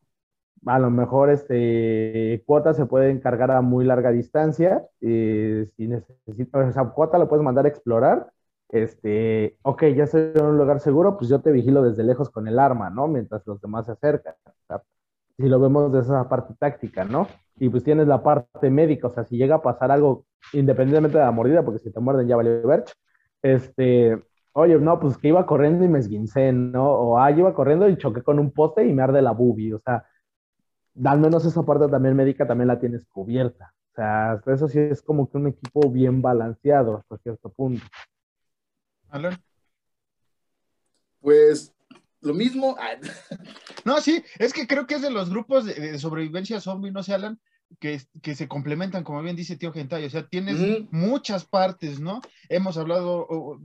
a 0.66 0.78
lo 0.78 0.90
mejor 0.90 1.30
este, 1.30 2.42
cuota 2.46 2.74
se 2.74 2.86
puede 2.86 3.10
encargar 3.10 3.50
a 3.50 3.60
muy 3.60 3.84
larga 3.84 4.10
distancia. 4.10 4.86
Y 5.00 5.64
si 5.76 5.88
necesitas, 5.88 6.68
o 6.68 6.72
sea, 6.72 6.84
cuota 6.90 7.18
lo 7.18 7.28
puedes 7.28 7.44
mandar 7.44 7.64
a 7.66 7.68
explorar. 7.68 8.30
Este, 8.68 9.58
ok, 9.62 9.84
ya 9.96 10.04
estoy 10.04 10.32
en 10.34 10.44
un 10.44 10.58
lugar 10.58 10.80
seguro, 10.80 11.16
pues 11.18 11.28
yo 11.28 11.40
te 11.40 11.50
vigilo 11.50 11.82
desde 11.82 12.04
lejos 12.04 12.30
con 12.30 12.46
el 12.46 12.58
arma, 12.58 12.88
¿no? 12.90 13.08
Mientras 13.08 13.44
los 13.46 13.60
demás 13.60 13.86
se 13.86 13.92
acercan. 13.92 14.34
si 15.38 15.48
lo 15.48 15.58
vemos 15.60 15.92
de 15.92 16.00
esa 16.00 16.28
parte 16.28 16.54
táctica, 16.58 17.04
¿no? 17.04 17.26
Y 17.56 17.68
pues 17.68 17.82
tienes 17.84 18.06
la 18.06 18.22
parte 18.22 18.70
médica, 18.70 19.08
o 19.08 19.10
sea, 19.10 19.24
si 19.24 19.36
llega 19.36 19.56
a 19.56 19.62
pasar 19.62 19.90
algo, 19.90 20.24
independientemente 20.52 21.18
de 21.18 21.24
la 21.24 21.30
mordida, 21.32 21.62
porque 21.64 21.80
si 21.80 21.90
te 21.92 22.00
muerden 22.00 22.28
ya 22.28 22.36
vale 22.36 22.60
ver, 22.60 22.84
este, 23.42 24.22
oye, 24.52 24.78
no, 24.78 25.00
pues 25.00 25.18
que 25.18 25.28
iba 25.28 25.46
corriendo 25.46 25.84
y 25.84 25.88
me 25.88 25.98
esguincé, 25.98 26.52
¿no? 26.52 26.90
O, 26.90 27.18
ah, 27.18 27.30
iba 27.30 27.54
corriendo 27.54 27.88
y 27.88 27.96
choqué 27.96 28.22
con 28.22 28.38
un 28.38 28.52
poste 28.52 28.86
y 28.86 28.92
me 28.92 29.02
arde 29.02 29.22
la 29.22 29.32
boobie, 29.32 29.74
o 29.74 29.80
sea, 29.80 30.04
al 31.04 31.20
menos 31.20 31.44
esa 31.44 31.62
parte 31.62 31.88
también 31.88 32.16
médica 32.16 32.46
también 32.46 32.68
la 32.68 32.80
tienes 32.80 33.04
cubierta. 33.06 33.74
O 33.92 33.94
sea, 33.94 34.40
eso 34.46 34.68
sí 34.68 34.78
es 34.78 35.02
como 35.02 35.28
que 35.28 35.36
un 35.36 35.48
equipo 35.48 35.90
bien 35.90 36.22
balanceado 36.22 36.98
hasta 36.98 37.18
cierto 37.18 37.50
punto. 37.50 37.84
Alan. 39.08 39.36
Pues 41.20 41.72
lo 42.20 42.34
mismo. 42.34 42.76
no, 43.84 44.00
sí, 44.00 44.22
es 44.38 44.52
que 44.52 44.66
creo 44.66 44.86
que 44.86 44.94
es 44.94 45.02
de 45.02 45.10
los 45.10 45.30
grupos 45.30 45.64
de, 45.64 45.98
sobrevivencia 45.98 46.60
zombie, 46.60 46.92
no 46.92 47.02
sé, 47.02 47.14
Alan, 47.14 47.40
que, 47.78 48.00
que, 48.22 48.34
se 48.34 48.48
complementan, 48.48 49.04
como 49.04 49.22
bien 49.22 49.36
dice 49.36 49.56
Tío 49.56 49.72
Gentay. 49.72 50.04
O 50.04 50.10
sea, 50.10 50.26
tienes 50.26 50.84
muchas 50.90 51.44
partes, 51.44 52.00
¿no? 52.00 52.20
Hemos 52.48 52.76
hablado 52.76 53.58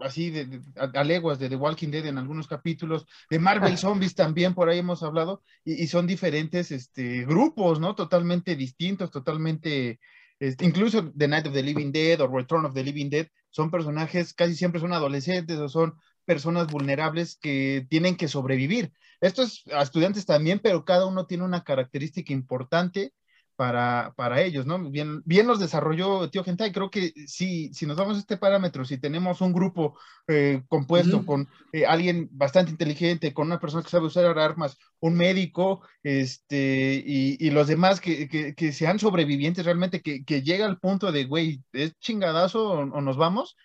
así 0.00 0.30
de, 0.30 0.60
a, 0.76 1.04
leguas 1.04 1.38
de 1.38 1.48
The 1.48 1.56
Walking 1.56 1.88
Dead 1.88 2.06
en 2.06 2.18
algunos 2.18 2.46
capítulos, 2.46 3.06
de 3.30 3.38
Marvel 3.38 3.78
Zombies 3.78 4.14
también 4.14 4.54
por 4.54 4.68
ahí 4.68 4.78
hemos 4.78 5.02
hablado, 5.02 5.42
y, 5.64 5.86
son 5.86 6.06
diferentes 6.06 6.70
este, 6.70 7.24
grupos, 7.24 7.80
¿no? 7.80 7.94
Totalmente 7.94 8.56
distintos, 8.56 9.10
totalmente, 9.10 10.00
este, 10.38 10.64
incluso 10.64 11.12
The 11.16 11.28
Night 11.28 11.46
of 11.46 11.54
the 11.54 11.62
Living 11.62 11.92
Dead 11.92 12.20
o 12.20 12.28
Return 12.28 12.64
of 12.64 12.74
the 12.74 12.82
Living 12.82 13.10
Dead, 13.10 13.28
son 13.50 13.70
personajes, 13.70 14.34
casi 14.34 14.54
siempre 14.54 14.80
son 14.80 14.92
adolescentes 14.92 15.58
o 15.58 15.68
son 15.68 15.94
personas 16.24 16.66
vulnerables 16.66 17.36
que 17.36 17.86
tienen 17.88 18.16
que 18.16 18.28
sobrevivir. 18.28 18.92
Esto 19.20 19.42
es 19.42 19.62
a 19.72 19.82
estudiantes 19.82 20.26
también, 20.26 20.58
pero 20.58 20.84
cada 20.84 21.06
uno 21.06 21.26
tiene 21.26 21.44
una 21.44 21.64
característica 21.64 22.32
importante 22.32 23.12
para, 23.56 24.12
para 24.16 24.42
ellos, 24.42 24.66
¿no? 24.66 24.90
Bien, 24.90 25.22
bien 25.24 25.46
los 25.46 25.60
desarrolló 25.60 26.28
Tío 26.30 26.44
Gentai. 26.44 26.72
Creo 26.72 26.90
que 26.90 27.12
sí, 27.26 27.72
si 27.72 27.86
nos 27.86 27.96
damos 27.96 28.18
este 28.18 28.36
parámetro, 28.36 28.84
si 28.84 28.98
tenemos 28.98 29.40
un 29.40 29.52
grupo 29.52 29.98
eh, 30.28 30.62
compuesto 30.68 31.24
con 31.24 31.48
eh, 31.72 31.86
alguien 31.86 32.28
bastante 32.32 32.70
inteligente, 32.70 33.32
con 33.32 33.46
una 33.46 33.60
persona 33.60 33.82
que 33.82 33.90
sabe 33.90 34.06
usar 34.06 34.38
armas, 34.38 34.76
un 35.00 35.14
médico, 35.14 35.82
este, 36.02 37.02
y, 37.04 37.50
los 37.50 37.68
demás 37.68 38.00
que, 38.00 38.28
que, 38.56 38.72
sean 38.72 38.98
sobrevivientes 38.98 39.64
realmente, 39.64 40.02
que, 40.02 40.24
que 40.24 40.42
llega 40.42 40.66
al 40.66 40.78
punto 40.78 41.12
de, 41.12 41.24
güey, 41.24 41.62
¿es 41.72 41.96
chingadazo 41.98 42.70
o 42.70 43.00
nos 43.00 43.16
vamos? 43.16 43.56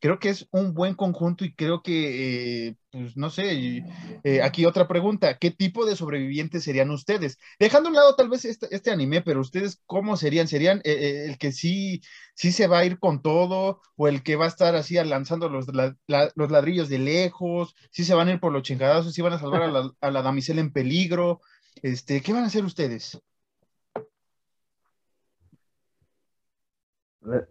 Creo 0.00 0.18
que 0.18 0.30
es 0.30 0.48
un 0.50 0.74
buen 0.74 0.94
conjunto 0.94 1.44
y 1.44 1.54
creo 1.54 1.82
que, 1.82 2.68
eh, 2.68 2.76
pues 2.90 3.16
no 3.16 3.30
sé, 3.30 3.84
eh, 4.24 4.42
aquí 4.42 4.64
otra 4.66 4.88
pregunta, 4.88 5.38
¿qué 5.38 5.50
tipo 5.50 5.86
de 5.86 5.96
sobrevivientes 5.96 6.64
serían 6.64 6.90
ustedes? 6.90 7.38
Dejando 7.58 7.88
a 7.88 7.90
un 7.90 7.96
lado 7.96 8.16
tal 8.16 8.28
vez 8.28 8.44
este, 8.44 8.74
este 8.74 8.90
anime, 8.90 9.22
pero 9.22 9.40
ustedes, 9.40 9.82
¿cómo 9.86 10.16
serían? 10.16 10.48
¿Serían 10.48 10.80
eh, 10.84 11.26
el 11.28 11.38
que 11.38 11.52
sí, 11.52 12.02
sí 12.34 12.52
se 12.52 12.66
va 12.66 12.78
a 12.78 12.84
ir 12.84 12.98
con 12.98 13.22
todo 13.22 13.80
o 13.96 14.08
el 14.08 14.22
que 14.22 14.36
va 14.36 14.46
a 14.46 14.48
estar 14.48 14.74
así 14.74 14.94
lanzando 14.94 15.48
los, 15.48 15.66
los 15.68 16.50
ladrillos 16.50 16.88
de 16.88 16.98
lejos? 16.98 17.74
¿Sí 17.90 18.04
se 18.04 18.14
van 18.14 18.28
a 18.28 18.32
ir 18.32 18.40
por 18.40 18.52
los 18.52 18.62
chingadazos? 18.62 19.14
¿Sí 19.14 19.22
van 19.22 19.34
a 19.34 19.38
salvar 19.38 19.62
a 19.62 19.68
la, 19.68 19.90
a 20.00 20.10
la 20.10 20.22
damisela 20.22 20.60
en 20.60 20.72
peligro? 20.72 21.40
Este, 21.82 22.22
¿Qué 22.22 22.32
van 22.32 22.44
a 22.44 22.46
hacer 22.46 22.64
ustedes? 22.64 23.18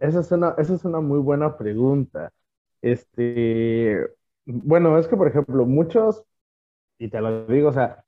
Esa 0.00 0.20
es 0.20 0.32
una, 0.32 0.54
esa 0.58 0.74
es 0.74 0.84
una 0.84 1.00
muy 1.00 1.18
buena 1.18 1.56
pregunta. 1.56 2.32
Este, 2.82 3.98
bueno, 4.44 4.98
es 4.98 5.08
que, 5.08 5.16
por 5.16 5.28
ejemplo, 5.28 5.66
muchos, 5.66 6.24
y 6.98 7.10
te 7.10 7.20
lo 7.20 7.46
digo, 7.46 7.70
o 7.70 7.72
sea, 7.72 8.04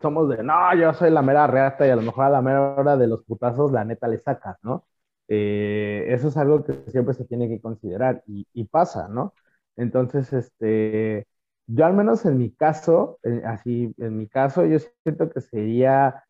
somos 0.00 0.28
de, 0.30 0.42
no, 0.42 0.74
yo 0.76 0.94
soy 0.94 1.10
la 1.10 1.22
mera 1.22 1.46
reata 1.46 1.86
y 1.86 1.90
a 1.90 1.96
lo 1.96 2.02
mejor 2.02 2.26
a 2.26 2.30
la 2.30 2.42
mera 2.42 2.74
hora 2.76 2.96
de 2.96 3.06
los 3.08 3.24
putazos, 3.24 3.72
la 3.72 3.84
neta 3.84 4.08
le 4.08 4.18
sacas, 4.18 4.58
¿no? 4.62 4.86
Eh, 5.28 6.06
eso 6.08 6.28
es 6.28 6.36
algo 6.36 6.64
que 6.64 6.74
siempre 6.90 7.14
se 7.14 7.24
tiene 7.24 7.48
que 7.48 7.60
considerar 7.60 8.22
y, 8.26 8.64
pasa, 8.66 9.08
¿no? 9.08 9.34
Entonces, 9.76 10.32
este, 10.32 11.26
yo 11.66 11.84
al 11.86 11.94
menos 11.94 12.24
en 12.24 12.38
mi 12.38 12.52
caso, 12.52 13.18
así, 13.44 13.94
en 13.98 14.18
mi 14.18 14.28
caso, 14.28 14.64
yo 14.64 14.78
siento 15.02 15.30
que 15.30 15.40
sería 15.40 16.24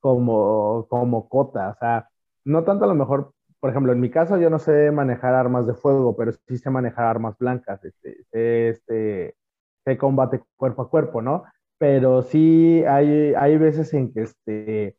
como, 0.00 0.86
como 0.88 1.28
cota, 1.28 1.70
o 1.70 1.74
sea, 1.78 2.08
no 2.44 2.64
tanto 2.64 2.84
a 2.84 2.88
lo 2.88 2.94
mejor 2.94 3.34
por 3.60 3.70
ejemplo, 3.70 3.92
en 3.92 4.00
mi 4.00 4.10
caso 4.10 4.38
yo 4.38 4.50
no 4.50 4.58
sé 4.58 4.90
manejar 4.90 5.34
armas 5.34 5.66
de 5.66 5.74
fuego, 5.74 6.16
pero 6.16 6.32
sí 6.32 6.58
sé 6.58 6.70
manejar 6.70 7.06
armas 7.06 7.36
blancas, 7.38 7.84
este, 7.84 8.24
este, 8.70 9.36
sé 9.84 9.98
combate 9.98 10.42
cuerpo 10.56 10.82
a 10.82 10.90
cuerpo, 10.90 11.22
¿no? 11.22 11.44
Pero 11.78 12.22
sí 12.22 12.82
hay, 12.86 13.34
hay 13.34 13.58
veces 13.58 13.92
en 13.94 14.12
que 14.12 14.22
este, 14.22 14.96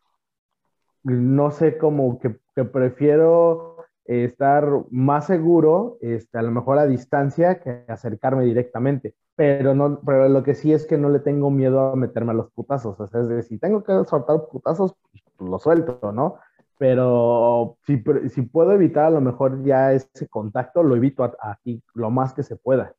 no 1.03 1.51
sé, 1.51 1.78
como 1.78 2.20
que, 2.20 2.32
prefiero 2.66 3.78
estar 4.05 4.68
más 4.91 5.26
seguro, 5.28 5.97
este, 6.01 6.38
a 6.38 6.42
lo 6.42 6.51
mejor 6.51 6.78
a 6.79 6.88
distancia, 6.88 7.59
que 7.59 7.83
acercarme 7.88 8.43
directamente. 8.46 9.16
Pero, 9.36 9.74
no, 9.74 10.01
pero 10.05 10.29
lo 10.29 10.43
que 10.43 10.54
sí 10.54 10.74
es 10.74 10.86
que 10.86 10.97
no 10.97 11.09
le 11.09 11.20
tengo 11.20 11.50
miedo 11.50 11.92
a 11.92 11.96
meterme 11.96 12.32
a 12.32 12.36
los 12.36 12.51
putazos. 12.51 13.00
Es 13.00 13.28
decir, 13.28 13.43
si 13.43 13.58
tengo 13.58 13.83
que 13.83 13.93
soltar 14.05 14.47
putazos, 14.51 14.96
pues 15.12 15.50
lo 15.50 15.58
suelto, 15.59 16.12
¿no? 16.12 16.38
Pero 16.82 17.78
si, 17.86 18.03
si 18.33 18.41
puedo 18.41 18.71
evitar 18.71 19.05
a 19.05 19.09
lo 19.12 19.21
mejor 19.21 19.63
ya 19.63 19.93
ese 19.93 20.28
contacto, 20.28 20.82
lo 20.82 20.95
evito 20.95 21.32
aquí 21.39 21.83
lo 21.93 22.09
más 22.09 22.33
que 22.33 22.41
se 22.41 22.55
pueda. 22.55 22.95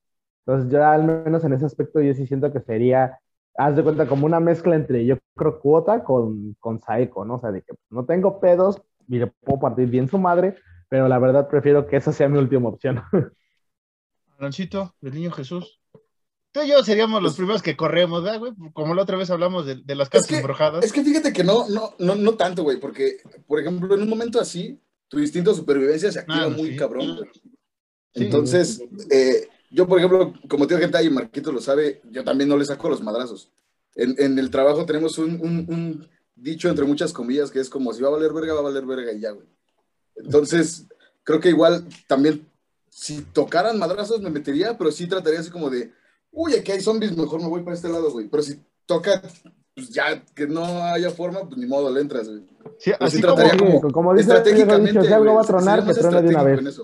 Entonces, 0.47 0.71
ya 0.71 0.93
al 0.93 1.03
menos 1.03 1.43
en 1.43 1.53
ese 1.53 1.65
aspecto, 1.67 2.01
yo 2.01 2.15
sí 2.15 2.29
siento 2.29 2.53
que 2.53 2.61
sería, 2.61 3.19
haz 3.57 3.75
de 3.75 3.83
cuenta, 3.83 4.07
como 4.07 4.25
una 4.25 4.39
mezcla 4.39 4.77
entre 4.77 5.05
yo 5.05 5.17
creo 5.35 5.59
cuota 5.59 6.05
con, 6.05 6.55
con 6.61 6.79
Saeco, 6.79 7.25
¿no? 7.25 7.35
O 7.35 7.41
sea, 7.41 7.51
de 7.51 7.63
que 7.63 7.75
no 7.91 8.05
tengo 8.05 8.39
pedos 8.39 8.81
y 9.09 9.19
le 9.19 9.27
puedo 9.27 9.59
partir 9.59 9.89
bien 9.89 10.09
su 10.09 10.17
madre, 10.17 10.55
pero 10.89 11.09
la 11.09 11.19
verdad 11.19 11.49
prefiero 11.49 11.89
que 11.89 11.97
esa 11.97 12.13
sea 12.13 12.29
mi 12.29 12.39
última 12.39 12.69
opción. 12.69 13.03
Alancito, 14.39 14.95
el 15.03 15.13
niño 15.13 15.33
Jesús. 15.33 15.82
Tú 16.53 16.61
y 16.63 16.69
yo 16.69 16.85
seríamos 16.85 17.23
los 17.23 17.33
pues 17.33 17.39
primeros 17.39 17.63
que 17.63 17.77
corremos, 17.77 18.23
¿verdad, 18.23 18.39
güey? 18.39 18.53
Como 18.75 18.95
la 18.95 19.03
otra 19.03 19.17
vez 19.17 19.31
hablamos 19.31 19.65
de, 19.65 19.95
las 19.95 20.11
casas 20.11 20.31
es 20.31 20.37
embrujadas. 20.37 20.85
Es 20.85 20.93
que 20.93 21.03
fíjate 21.03 21.33
que 21.33 21.43
no, 21.43 21.67
no, 21.71 21.95
no, 21.99 22.15
no 22.15 22.35
tanto, 22.35 22.63
güey, 22.63 22.79
porque, 22.79 23.17
por 23.47 23.59
ejemplo, 23.59 23.95
en 23.95 24.03
un 24.03 24.09
momento 24.09 24.39
así, 24.39 24.79
tu 25.09 25.19
instinto 25.19 25.51
de 25.51 25.57
supervivencia 25.57 26.13
se 26.13 26.19
activa 26.19 26.45
ah, 26.45 26.49
muy 26.51 26.77
cabrón, 26.77 27.17
güey. 27.17 27.31
Entonces, 28.15 28.83
eh, 29.11 29.49
yo, 29.71 29.89
por 29.89 29.99
ejemplo, 29.99 30.35
como 30.47 30.67
tío 30.67 30.77
gente 30.77 31.03
y 31.03 31.09
Marquito 31.09 31.51
lo 31.51 31.61
sabe, 31.63 32.03
yo 32.11 32.23
también 32.23 32.51
no 32.51 32.59
le 32.59 32.67
saco 32.67 32.91
los 32.91 33.03
madrazos. 33.03 33.51
En, 33.95 34.15
en 34.19 34.39
el 34.39 34.51
trabajo 34.51 34.85
tenemos 34.85 35.17
un, 35.17 35.41
un, 35.41 35.67
un, 35.69 36.09
dicho 36.35 36.69
entre 36.69 36.85
muchas 36.85 37.15
comillas 37.15 37.51
que 37.51 37.61
es 37.61 37.71
como 37.71 37.93
si 37.95 38.03
va 38.03 38.09
a 38.09 38.13
valer 38.13 38.33
verga, 38.33 38.53
va 38.53 38.61
a 38.61 38.65
valer 38.65 38.85
verga 38.85 39.13
y 39.13 39.21
ya, 39.21 39.31
güey. 39.31 39.47
Entonces, 40.17 40.87
creo 41.25 41.41
que 41.41 41.49
igual 41.49 41.87
también, 42.07 42.47
si 42.91 43.23
tocaran 43.23 43.79
madrazos 43.79 44.21
me 44.21 44.29
metería, 44.29 44.77
pero 44.77 44.93
sí 44.93 45.07
trataría 45.07 45.41
así 45.41 45.51
como 45.51 45.71
de 45.71 45.93
uy, 46.33 46.55
aquí 46.55 46.73
hay 46.73 46.81
zombies, 46.81 47.17
mejor 47.17 47.41
me 47.41 47.49
voy 47.49 47.63
para 47.63 47.77
este 47.77 47.89
lado, 47.89 48.11
güey. 48.11 48.29
Pero 48.29 48.43
si 48.43 48.61
toca, 48.87 49.23
pues 49.75 49.91
ya 49.91 50.25
que 50.35 50.47
no 50.47 50.65
haya 50.65 51.11
forma, 51.11 51.41
pues 51.41 51.57
ni 51.59 51.67
modo, 51.67 51.93
le 51.93 52.01
entras, 52.01 52.29
güey. 52.29 52.43
Sí, 52.79 52.93
así 52.99 53.23
como, 53.23 53.93
como, 53.93 54.15
dice, 54.15 54.33
estratégicamente, 54.33 55.03
si 55.03 55.13
algo 55.13 55.35
va 55.35 55.43
a 55.43 55.45
tronar, 55.45 55.87
que 55.87 55.95
truene 55.95 56.23
de 56.23 56.29
una 56.29 56.43
vez. 56.43 56.81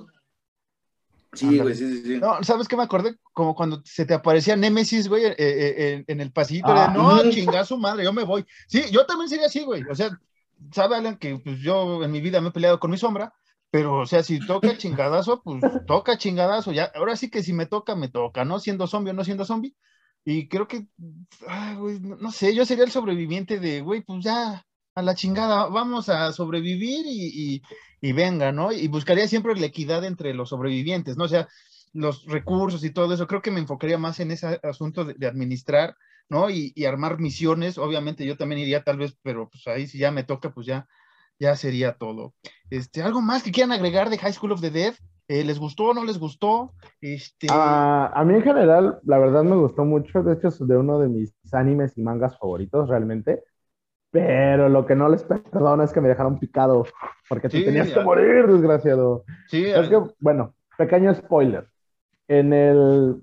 Sí, 1.34 1.58
güey, 1.58 1.74
sí, 1.74 1.96
sí, 1.96 2.02
sí. 2.02 2.18
No, 2.18 2.42
¿sabes 2.42 2.66
qué 2.66 2.76
me 2.76 2.82
acordé? 2.82 3.16
Como 3.32 3.54
cuando 3.54 3.82
se 3.84 4.06
te 4.06 4.14
aparecía 4.14 4.56
Némesis, 4.56 5.08
güey, 5.08 5.24
eh, 5.26 5.34
eh, 5.38 6.04
en 6.06 6.20
el 6.20 6.32
pasito. 6.32 6.68
Ah. 6.68 6.92
no, 6.94 7.30
chingazo 7.30 7.76
madre, 7.76 8.04
yo 8.04 8.12
me 8.12 8.24
voy. 8.24 8.44
Sí, 8.66 8.84
yo 8.90 9.04
también 9.06 9.28
sería 9.28 9.46
así, 9.46 9.62
güey. 9.62 9.82
O 9.90 9.94
sea, 9.94 10.18
sabe 10.72 10.96
Alan 10.96 11.18
que 11.18 11.38
pues, 11.38 11.58
yo 11.58 12.02
en 12.02 12.10
mi 12.10 12.20
vida 12.20 12.40
me 12.40 12.48
he 12.48 12.52
peleado 12.52 12.80
con 12.80 12.90
mi 12.90 12.96
sombra, 12.96 13.32
pero, 13.70 13.98
o 13.98 14.06
sea, 14.06 14.22
si 14.22 14.38
toca 14.46 14.76
chingadazo, 14.78 15.42
pues 15.42 15.62
toca 15.86 16.18
chingadazo. 16.18 16.72
Ya, 16.72 16.90
ahora 16.94 17.16
sí 17.16 17.30
que 17.30 17.42
si 17.42 17.52
me 17.52 17.66
toca, 17.66 17.94
me 17.96 18.08
toca, 18.08 18.44
¿no? 18.44 18.58
Siendo 18.60 18.86
zombie 18.86 19.10
o 19.10 19.14
no 19.14 19.24
siendo 19.24 19.44
zombie. 19.44 19.74
Y 20.24 20.48
creo 20.48 20.68
que, 20.68 20.86
no, 22.00 22.32
sé, 22.32 22.54
yo 22.54 22.66
sería 22.66 22.84
el 22.84 22.90
sobreviviente 22.90 23.60
de, 23.60 23.80
güey, 23.80 24.02
pues 24.02 24.24
ya, 24.24 24.66
a 24.94 25.02
la 25.02 25.14
chingada, 25.14 25.68
vamos 25.68 26.08
a 26.08 26.32
sobrevivir 26.32 27.06
y, 27.06 27.62
y, 28.00 28.12
venga, 28.12 28.52
¿no? 28.52 28.72
Y 28.72 28.88
buscaría 28.88 29.28
siempre 29.28 29.54
la 29.56 29.66
equidad 29.66 30.04
entre 30.04 30.34
los 30.34 30.50
sobrevivientes, 30.50 31.16
¿no? 31.16 31.24
O 31.24 31.28
sea, 31.28 31.48
los 31.92 32.26
recursos 32.26 32.84
y 32.84 32.90
todo 32.90 33.14
eso. 33.14 33.26
Creo 33.26 33.42
que 33.42 33.50
me 33.50 33.60
enfocaría 33.60 33.98
más 33.98 34.20
en 34.20 34.30
ese 34.30 34.60
asunto 34.62 35.04
de, 35.04 35.26
administrar, 35.26 35.96
¿no? 36.28 36.50
Y, 36.50 36.72
armar 36.84 37.18
misiones. 37.18 37.78
Obviamente 37.78 38.26
yo 38.26 38.36
también 38.36 38.60
iría 38.60 38.84
tal 38.84 38.98
vez, 38.98 39.16
pero 39.22 39.48
pues 39.48 39.66
ahí 39.66 39.86
si 39.86 39.98
ya 39.98 40.10
me 40.10 40.24
toca, 40.24 40.52
pues 40.52 40.66
ya, 40.66 40.86
ya 41.38 41.56
sería 41.56 41.94
todo. 41.94 42.34
Este, 42.70 43.02
¿Algo 43.02 43.20
más 43.20 43.42
que 43.42 43.52
quieran 43.52 43.72
agregar 43.72 44.10
de 44.10 44.18
High 44.18 44.32
School 44.32 44.52
of 44.52 44.60
the 44.60 44.70
Dead? 44.70 44.94
Eh, 45.28 45.44
¿Les 45.44 45.58
gustó 45.58 45.90
o 45.90 45.94
no 45.94 46.04
les 46.04 46.18
gustó? 46.18 46.72
Este... 47.00 47.48
Ah, 47.50 48.10
a 48.14 48.24
mí 48.24 48.34
en 48.34 48.42
general, 48.42 48.98
la 49.04 49.18
verdad 49.18 49.44
me 49.44 49.56
gustó 49.56 49.84
mucho. 49.84 50.22
De 50.22 50.34
hecho, 50.34 50.48
es 50.48 50.66
de 50.66 50.76
uno 50.76 50.98
de 50.98 51.08
mis 51.08 51.34
animes 51.52 51.96
y 51.98 52.02
mangas 52.02 52.38
favoritos 52.38 52.88
realmente. 52.88 53.44
Pero 54.10 54.70
lo 54.70 54.86
que 54.86 54.94
no 54.94 55.08
les 55.10 55.22
perdono 55.22 55.82
es 55.82 55.92
que 55.92 56.00
me 56.00 56.08
dejaron 56.08 56.38
picado, 56.38 56.86
porque 57.28 57.50
te 57.50 57.62
tenías 57.62 57.90
que 57.90 58.00
morir, 58.00 58.46
desgraciado. 58.46 59.24
Sí, 59.48 59.66
es 59.66 59.88
que, 59.90 60.00
bueno, 60.18 60.54
pequeño 60.78 61.14
spoiler. 61.14 61.68
En 62.26 62.54
el, 62.54 63.16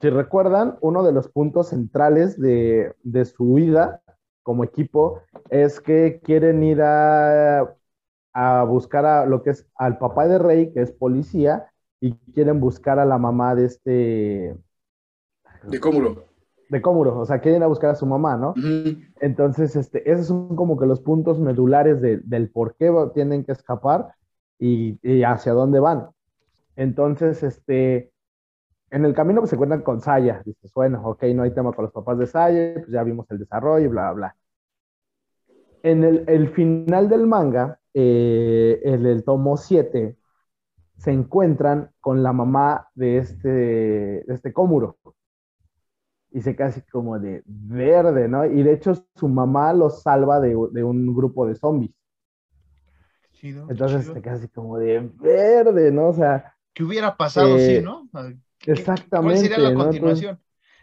si 0.00 0.10
recuerdan, 0.10 0.76
uno 0.82 1.02
de 1.02 1.12
los 1.12 1.28
puntos 1.28 1.70
centrales 1.70 2.38
de, 2.38 2.94
de 3.02 3.24
su 3.24 3.54
vida 3.54 4.02
como 4.46 4.62
equipo 4.62 5.22
es 5.50 5.80
que 5.80 6.20
quieren 6.22 6.62
ir 6.62 6.80
a, 6.80 7.74
a 8.32 8.62
buscar 8.62 9.04
a 9.04 9.26
lo 9.26 9.42
que 9.42 9.50
es 9.50 9.66
al 9.74 9.98
papá 9.98 10.28
de 10.28 10.38
Rey, 10.38 10.72
que 10.72 10.82
es 10.82 10.92
policía, 10.92 11.72
y 12.00 12.12
quieren 12.32 12.60
buscar 12.60 13.00
a 13.00 13.04
la 13.04 13.18
mamá 13.18 13.56
de 13.56 13.64
este... 13.64 14.56
De 15.64 15.80
Cómulo 15.80 16.26
de 16.68 16.82
Cómuro, 16.82 17.18
o 17.18 17.24
sea, 17.26 17.38
quieren 17.40 17.60
ir 17.60 17.64
a 17.64 17.68
buscar 17.68 17.90
a 17.90 17.94
su 17.94 18.06
mamá, 18.06 18.36
¿no? 18.36 18.54
Entonces, 19.20 19.76
este, 19.76 20.10
esos 20.10 20.26
son 20.26 20.56
como 20.56 20.76
que 20.76 20.86
los 20.86 21.00
puntos 21.00 21.38
medulares 21.38 22.00
del 22.00 22.50
por 22.50 22.74
qué 22.74 22.92
tienen 23.14 23.44
que 23.44 23.52
escapar 23.52 24.14
y, 24.58 24.98
hacia 25.22 25.52
dónde 25.52 25.78
van. 25.78 26.08
Entonces, 26.74 27.44
este, 27.44 28.10
en 28.90 29.04
el 29.04 29.14
camino 29.14 29.40
pues, 29.40 29.50
se 29.50 29.56
encuentran 29.56 29.82
con 29.82 30.00
Saya, 30.00 30.42
dices, 30.44 30.72
bueno, 30.74 31.02
ok, 31.04 31.24
no 31.34 31.42
hay 31.42 31.52
tema 31.52 31.72
con 31.72 31.84
los 31.84 31.92
papás 31.92 32.18
de 32.18 32.26
Saya, 32.26 32.74
pues 32.74 32.88
ya 32.88 33.02
vimos 33.02 33.30
el 33.30 33.38
desarrollo 33.38 33.84
y 33.84 33.88
bla, 33.88 34.12
bla, 34.12 34.12
bla. 34.12 34.36
En 35.82 36.02
el, 36.02 36.48
final 36.50 37.08
del 37.08 37.26
manga, 37.26 37.78
eh, 37.94 38.80
en 38.82 39.06
el 39.06 39.22
tomo 39.24 39.56
7, 39.56 40.16
se 40.96 41.10
encuentran 41.12 41.90
con 42.00 42.22
la 42.22 42.32
mamá 42.32 42.88
de 42.94 43.18
este, 43.18 43.48
de 43.48 44.24
este 44.34 44.52
Cómuro 44.52 44.96
y 46.36 46.40
se 46.42 46.56
casi 46.56 46.82
como 46.82 47.18
de 47.18 47.42
verde, 47.46 48.28
¿no? 48.28 48.44
Y 48.44 48.62
de 48.62 48.72
hecho 48.72 48.94
su 49.14 49.28
mamá 49.28 49.72
lo 49.72 49.90
salva 49.90 50.40
de, 50.40 50.54
un 50.56 51.14
grupo 51.14 51.46
de 51.46 51.54
zombies. 51.54 51.94
Entonces 53.42 54.06
se 54.06 54.20
casi 54.20 54.48
como 54.48 54.78
de 54.78 55.10
verde, 55.14 55.92
¿no? 55.92 56.08
O 56.08 56.12
sea... 56.12 56.54
¿Qué 56.74 56.84
hubiera 56.84 57.16
pasado, 57.16 57.58
sí, 57.58 57.80
no? 57.82 58.08
Exactamente. 58.64 59.40
¿Cuál 59.40 59.48
sería 59.48 59.58
la 59.58 59.74
continuación? 59.74 60.40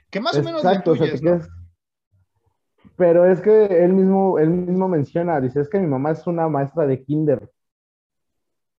que 0.10 0.22
más 0.22 0.38
o 0.38 0.44
menos 0.44 0.64
exacto, 0.64 0.92
o 0.92 0.96
sea, 0.96 1.42
Pero 2.96 3.26
es 3.26 3.42
que 3.42 3.84
él 3.84 3.94
mismo, 3.94 4.38
él 4.38 4.50
mismo 4.50 4.88
menciona, 4.88 5.42
dice, 5.42 5.60
es 5.60 5.70
que 5.70 5.80
mi 5.80 5.88
mamá 5.88 6.12
es 6.12 6.28
una 6.28 6.48
maestra 6.48 6.86
de 6.86 7.04
kinder. 7.04 7.50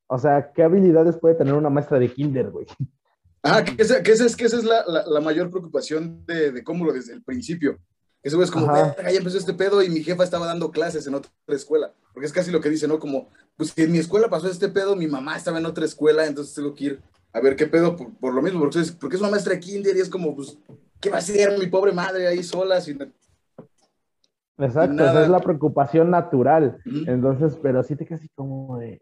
O 0.07 0.17
sea, 0.19 0.53
¿qué 0.53 0.63
habilidades 0.63 1.19
puede 1.19 1.35
tener 1.35 1.55
una 1.55 1.71
maestra 1.71 1.99
de 1.99 2.13
kinder, 2.13 2.51
güey? 2.51 2.67
Ah, 3.47 3.63
que 3.63 3.75
esa, 3.83 4.03
que 4.03 4.11
es, 4.11 4.37
que 4.37 4.47
esa 4.47 4.57
es 4.57 4.65
la, 4.65 4.83
la, 5.07 5.21
mayor 5.21 5.51
preocupación 5.51 6.25
de, 6.25 6.51
de 6.51 6.65
Cómulo 6.65 6.95
desde 6.95 7.13
el 7.13 7.23
principio. 7.23 7.79
Eso 8.23 8.43
es 8.43 8.51
como, 8.51 8.75
ya 8.75 9.11
empezó 9.11 9.37
este 9.37 9.53
pedo 9.53 9.83
y 9.83 9.91
mi 9.91 10.03
jefa 10.03 10.25
estaba 10.25 10.47
dando 10.47 10.71
clases 10.71 11.07
en 11.07 11.15
otra 11.15 11.31
escuela. 11.49 11.93
Porque 12.15 12.25
es 12.25 12.33
casi 12.33 12.51
lo 12.51 12.63
que 12.63 12.71
dice, 12.71 12.89
¿no? 12.89 12.99
Como, 12.99 13.29
pues 13.55 13.75
si 13.77 13.83
en 13.83 13.93
mi 13.93 13.99
escuela 13.99 14.31
pasó 14.31 14.49
este 14.49 14.71
pedo, 14.71 14.97
mi 14.97 15.07
mamá 15.07 15.37
estaba 15.37 15.59
en 15.59 15.67
otra 15.67 15.85
escuela, 15.85 16.25
entonces 16.25 16.55
tengo 16.55 16.75
que 16.75 16.85
ir 16.85 17.03
a 17.35 17.41
ver 17.41 17.57
qué 17.57 17.67
pedo 17.67 17.97
por, 17.97 18.33
lo 18.33 18.41
mismo. 18.41 18.61
Porque 18.61 18.79
es, 18.79 18.93
porque 18.93 19.17
es 19.17 19.21
una 19.21 19.31
maestra 19.31 19.55
de 19.55 19.61
kinder 19.61 19.97
y 19.97 20.01
es 20.01 20.09
como, 20.09 20.35
pues, 20.35 20.57
¿qué 21.01 21.11
va 21.11 21.17
a 21.17 21.19
hacer 21.19 21.59
mi 21.59 21.67
pobre 21.67 21.93
madre 21.93 22.29
ahí 22.29 22.43
sola? 22.43 22.81
Sin... 22.81 22.99
Exacto, 24.57 25.05
esa 25.05 25.23
es 25.25 25.29
la 25.29 25.41
preocupación 25.41 26.11
natural. 26.11 26.79
Entonces, 27.07 27.59
pero 27.61 27.83
sí 27.83 27.97
te 27.97 28.07
casi 28.07 28.29
como 28.31 28.79
de, 28.79 29.01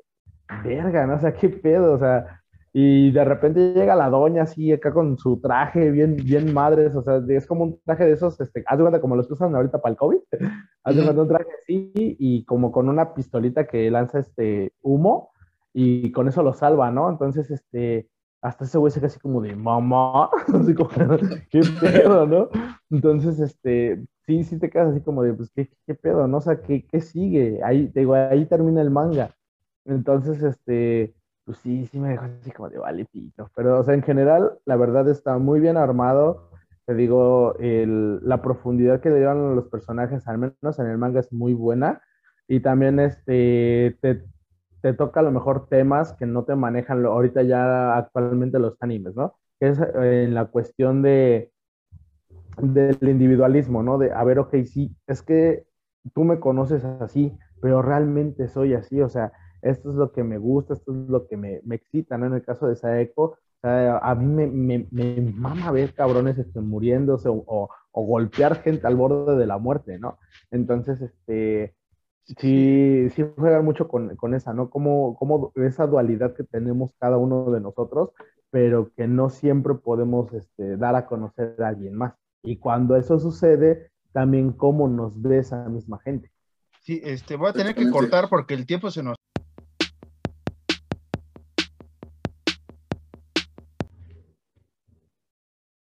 verga, 0.64 1.06
¿no? 1.06 1.16
O 1.16 1.20
sea, 1.20 1.34
¿qué 1.34 1.50
pedo? 1.50 1.92
O 1.92 1.98
sea, 1.98 2.42
y 2.72 3.10
de 3.10 3.22
repente 3.22 3.74
llega 3.74 3.94
la 3.94 4.08
doña 4.08 4.44
así 4.44 4.72
acá 4.72 4.94
con 4.94 5.18
su 5.18 5.38
traje 5.38 5.90
bien, 5.90 6.16
bien 6.16 6.54
madres, 6.54 6.94
o 6.94 7.02
sea, 7.02 7.22
es 7.28 7.46
como 7.46 7.64
un 7.64 7.80
traje 7.84 8.06
de 8.06 8.12
esos, 8.12 8.40
este, 8.40 8.64
haz 8.66 8.78
de 8.78 8.84
cuenta 8.84 9.00
como 9.02 9.14
los 9.14 9.26
que 9.26 9.34
usan 9.34 9.54
ahorita 9.54 9.82
para 9.82 9.92
el 9.92 9.98
COVID, 9.98 10.18
haz 10.84 10.96
de 10.96 11.02
cuenta 11.02 11.22
un 11.22 11.28
traje 11.28 11.50
así 11.62 11.92
y 11.94 12.44
como 12.46 12.72
con 12.72 12.88
una 12.88 13.12
pistolita 13.12 13.66
que 13.66 13.90
lanza 13.90 14.20
este 14.20 14.72
humo 14.80 15.32
y 15.74 16.12
con 16.12 16.28
eso 16.28 16.42
lo 16.42 16.54
salva, 16.54 16.90
¿no? 16.90 17.10
Entonces, 17.10 17.50
este, 17.50 18.08
hasta 18.42 18.64
ese 18.64 18.76
güey 18.76 18.90
se 18.90 19.04
así 19.06 19.20
como 19.20 19.40
de 19.40 19.54
mamá, 19.54 20.28
así 20.52 20.74
como, 20.74 20.90
qué 21.48 21.60
pedo, 21.80 22.26
¿no? 22.26 22.48
Entonces, 22.90 23.38
este, 23.38 24.04
sí, 24.26 24.42
sí 24.42 24.58
te 24.58 24.68
quedas 24.68 24.90
así 24.90 25.00
como 25.00 25.22
de, 25.22 25.32
pues, 25.32 25.50
¿qué, 25.52 25.70
qué 25.86 25.94
pedo, 25.94 26.26
no? 26.26 26.38
O 26.38 26.40
sea, 26.40 26.60
¿qué, 26.60 26.84
qué 26.86 27.00
sigue? 27.00 27.60
Ahí, 27.64 27.90
digo, 27.94 28.14
ahí 28.14 28.44
termina 28.46 28.82
el 28.82 28.90
manga. 28.90 29.30
Entonces, 29.84 30.42
este, 30.42 31.14
pues 31.44 31.58
sí, 31.58 31.86
sí 31.86 32.00
me 32.00 32.10
dejó 32.10 32.24
así 32.24 32.50
como 32.50 32.68
de 32.68 32.78
vale 32.78 33.04
pito. 33.04 33.48
Pero, 33.54 33.78
o 33.78 33.84
sea, 33.84 33.94
en 33.94 34.02
general, 34.02 34.58
la 34.64 34.76
verdad 34.76 35.08
está 35.08 35.38
muy 35.38 35.60
bien 35.60 35.76
armado. 35.76 36.50
Te 36.84 36.94
digo, 36.94 37.54
la 37.60 38.42
profundidad 38.42 39.00
que 39.00 39.10
le 39.10 39.18
dieron 39.18 39.52
a 39.52 39.54
los 39.54 39.68
personajes, 39.68 40.26
al 40.26 40.38
menos 40.38 40.78
en 40.80 40.86
el 40.86 40.98
manga, 40.98 41.20
es 41.20 41.32
muy 41.32 41.54
buena. 41.54 42.02
Y 42.48 42.58
también 42.58 42.98
este, 42.98 43.96
te, 44.00 44.24
te 44.82 44.92
toca 44.92 45.20
a 45.20 45.22
lo 45.22 45.30
mejor 45.30 45.68
temas 45.68 46.12
que 46.14 46.26
no 46.26 46.44
te 46.44 46.54
manejan 46.56 47.04
ahorita 47.04 47.42
ya 47.42 47.96
actualmente 47.96 48.58
los 48.58 48.76
animes, 48.80 49.14
¿no? 49.14 49.36
Es 49.60 49.78
eh, 49.80 50.24
en 50.24 50.34
la 50.34 50.46
cuestión 50.46 51.02
de 51.02 51.50
del 52.58 52.98
individualismo, 53.08 53.82
¿no? 53.82 53.96
De, 53.96 54.12
a 54.12 54.22
ver, 54.24 54.38
ok, 54.38 54.54
sí, 54.64 54.94
es 55.06 55.22
que 55.22 55.64
tú 56.14 56.24
me 56.24 56.38
conoces 56.38 56.84
así, 56.84 57.32
pero 57.60 57.80
realmente 57.80 58.48
soy 58.48 58.74
así, 58.74 59.00
o 59.00 59.08
sea, 59.08 59.32
esto 59.62 59.90
es 59.90 59.96
lo 59.96 60.12
que 60.12 60.24
me 60.24 60.36
gusta, 60.36 60.74
esto 60.74 60.92
es 60.92 61.08
lo 61.08 61.26
que 61.26 61.36
me, 61.36 61.60
me 61.64 61.76
excita, 61.76 62.18
¿no? 62.18 62.26
En 62.26 62.34
el 62.34 62.44
caso 62.44 62.66
de 62.66 62.76
Saeko, 62.76 63.38
a 63.62 64.14
mí 64.16 64.26
me, 64.26 64.46
me, 64.48 64.88
me, 64.90 65.20
mama 65.32 65.70
ver 65.70 65.94
cabrones 65.94 66.36
este, 66.36 66.60
muriéndose 66.60 67.28
o, 67.28 67.44
o, 67.46 68.06
golpear 68.06 68.56
gente 68.56 68.86
al 68.88 68.96
borde 68.96 69.36
de 69.36 69.46
la 69.46 69.58
muerte, 69.58 70.00
¿no? 70.00 70.18
Entonces, 70.50 71.00
este, 71.00 71.76
sí, 72.24 73.08
sí 73.10 73.24
juegan 73.36 73.64
mucho 73.64 73.88
con, 73.88 74.16
con 74.16 74.34
esa, 74.34 74.52
¿no? 74.52 74.70
Como, 74.70 75.16
como 75.16 75.52
esa 75.56 75.86
dualidad 75.86 76.34
que 76.34 76.44
tenemos 76.44 76.92
cada 76.98 77.18
uno 77.18 77.50
de 77.50 77.60
nosotros, 77.60 78.10
pero 78.50 78.90
que 78.94 79.06
no 79.06 79.30
siempre 79.30 79.74
podemos 79.74 80.32
este, 80.32 80.76
dar 80.76 80.94
a 80.96 81.06
conocer 81.06 81.56
a 81.62 81.68
alguien 81.68 81.94
más. 81.94 82.14
Y 82.42 82.56
cuando 82.56 82.96
eso 82.96 83.18
sucede, 83.18 83.90
también 84.12 84.52
cómo 84.52 84.88
nos 84.88 85.20
ve 85.20 85.38
esa 85.38 85.68
misma 85.68 85.98
gente. 86.00 86.30
Sí, 86.80 87.00
este, 87.04 87.36
voy 87.36 87.50
a 87.50 87.52
tener 87.52 87.74
que 87.74 87.88
cortar 87.90 88.28
porque 88.28 88.54
el 88.54 88.66
tiempo 88.66 88.90
se 88.90 89.02
nos 89.02 89.16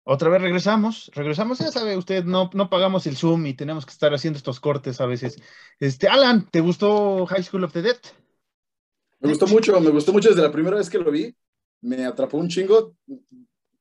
Otra 0.06 0.28
vez 0.28 0.42
regresamos, 0.42 1.10
regresamos, 1.14 1.58
ya 1.58 1.72
sabe 1.72 1.96
usted, 1.96 2.24
no, 2.24 2.50
no 2.52 2.68
pagamos 2.68 3.06
el 3.06 3.16
Zoom 3.16 3.46
y 3.46 3.54
tenemos 3.54 3.86
que 3.86 3.92
estar 3.92 4.12
haciendo 4.12 4.36
estos 4.36 4.60
cortes 4.60 5.00
a 5.00 5.06
veces. 5.06 5.38
Este, 5.80 6.08
Alan, 6.08 6.46
¿te 6.50 6.60
gustó 6.60 7.24
High 7.24 7.42
School 7.42 7.64
of 7.64 7.72
the 7.72 7.80
Dead? 7.80 7.96
Me 9.20 9.30
gustó 9.30 9.46
mucho, 9.46 9.80
me 9.80 9.88
gustó 9.88 10.12
mucho 10.12 10.28
desde 10.28 10.42
la 10.42 10.52
primera 10.52 10.76
vez 10.76 10.90
que 10.90 10.98
lo 10.98 11.10
vi. 11.10 11.34
Me 11.80 12.04
atrapó 12.04 12.36
un 12.36 12.48
chingo. 12.48 12.94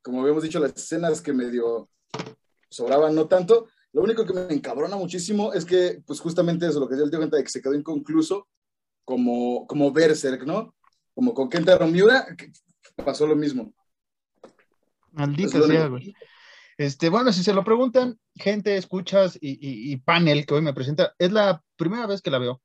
Como 0.01 0.21
habíamos 0.21 0.43
dicho, 0.43 0.59
las 0.59 0.73
escenas 0.73 1.21
que 1.21 1.33
medio 1.33 1.89
sobraban 2.69 3.13
no 3.13 3.27
tanto. 3.27 3.67
Lo 3.91 4.01
único 4.01 4.25
que 4.25 4.33
me 4.33 4.53
encabrona 4.53 4.95
muchísimo 4.95 5.51
es 5.51 5.65
que, 5.65 6.01
pues 6.07 6.21
justamente 6.21 6.65
eso, 6.65 6.79
lo 6.79 6.87
que 6.87 6.95
ya 6.95 7.03
el 7.03 7.09
tío 7.09 7.19
cuenta 7.19 7.35
de 7.35 7.43
que 7.43 7.49
se 7.49 7.61
quedó 7.61 7.73
inconcluso, 7.73 8.47
como, 9.03 9.67
como 9.67 9.91
Berserk, 9.91 10.45
¿no? 10.45 10.73
Como 11.13 11.33
con 11.33 11.49
Kenta 11.49 11.77
Romiura, 11.77 12.25
pasó 13.03 13.27
lo 13.27 13.35
mismo. 13.35 13.73
Maldita 15.13 15.61
sea, 15.61 15.87
güey. 15.87 16.13
Este, 16.77 17.09
bueno, 17.09 17.31
si 17.31 17.43
se 17.43 17.53
lo 17.53 17.63
preguntan, 17.63 18.19
gente, 18.35 18.77
escuchas 18.77 19.37
y, 19.39 19.95
panel 19.97 20.45
que 20.45 20.55
hoy 20.55 20.61
me 20.61 20.73
presenta, 20.73 21.13
es 21.19 21.31
la 21.31 21.63
primera 21.75 22.07
vez 22.07 22.21
que 22.21 22.31
la 22.31 22.39
veo. 22.39 22.61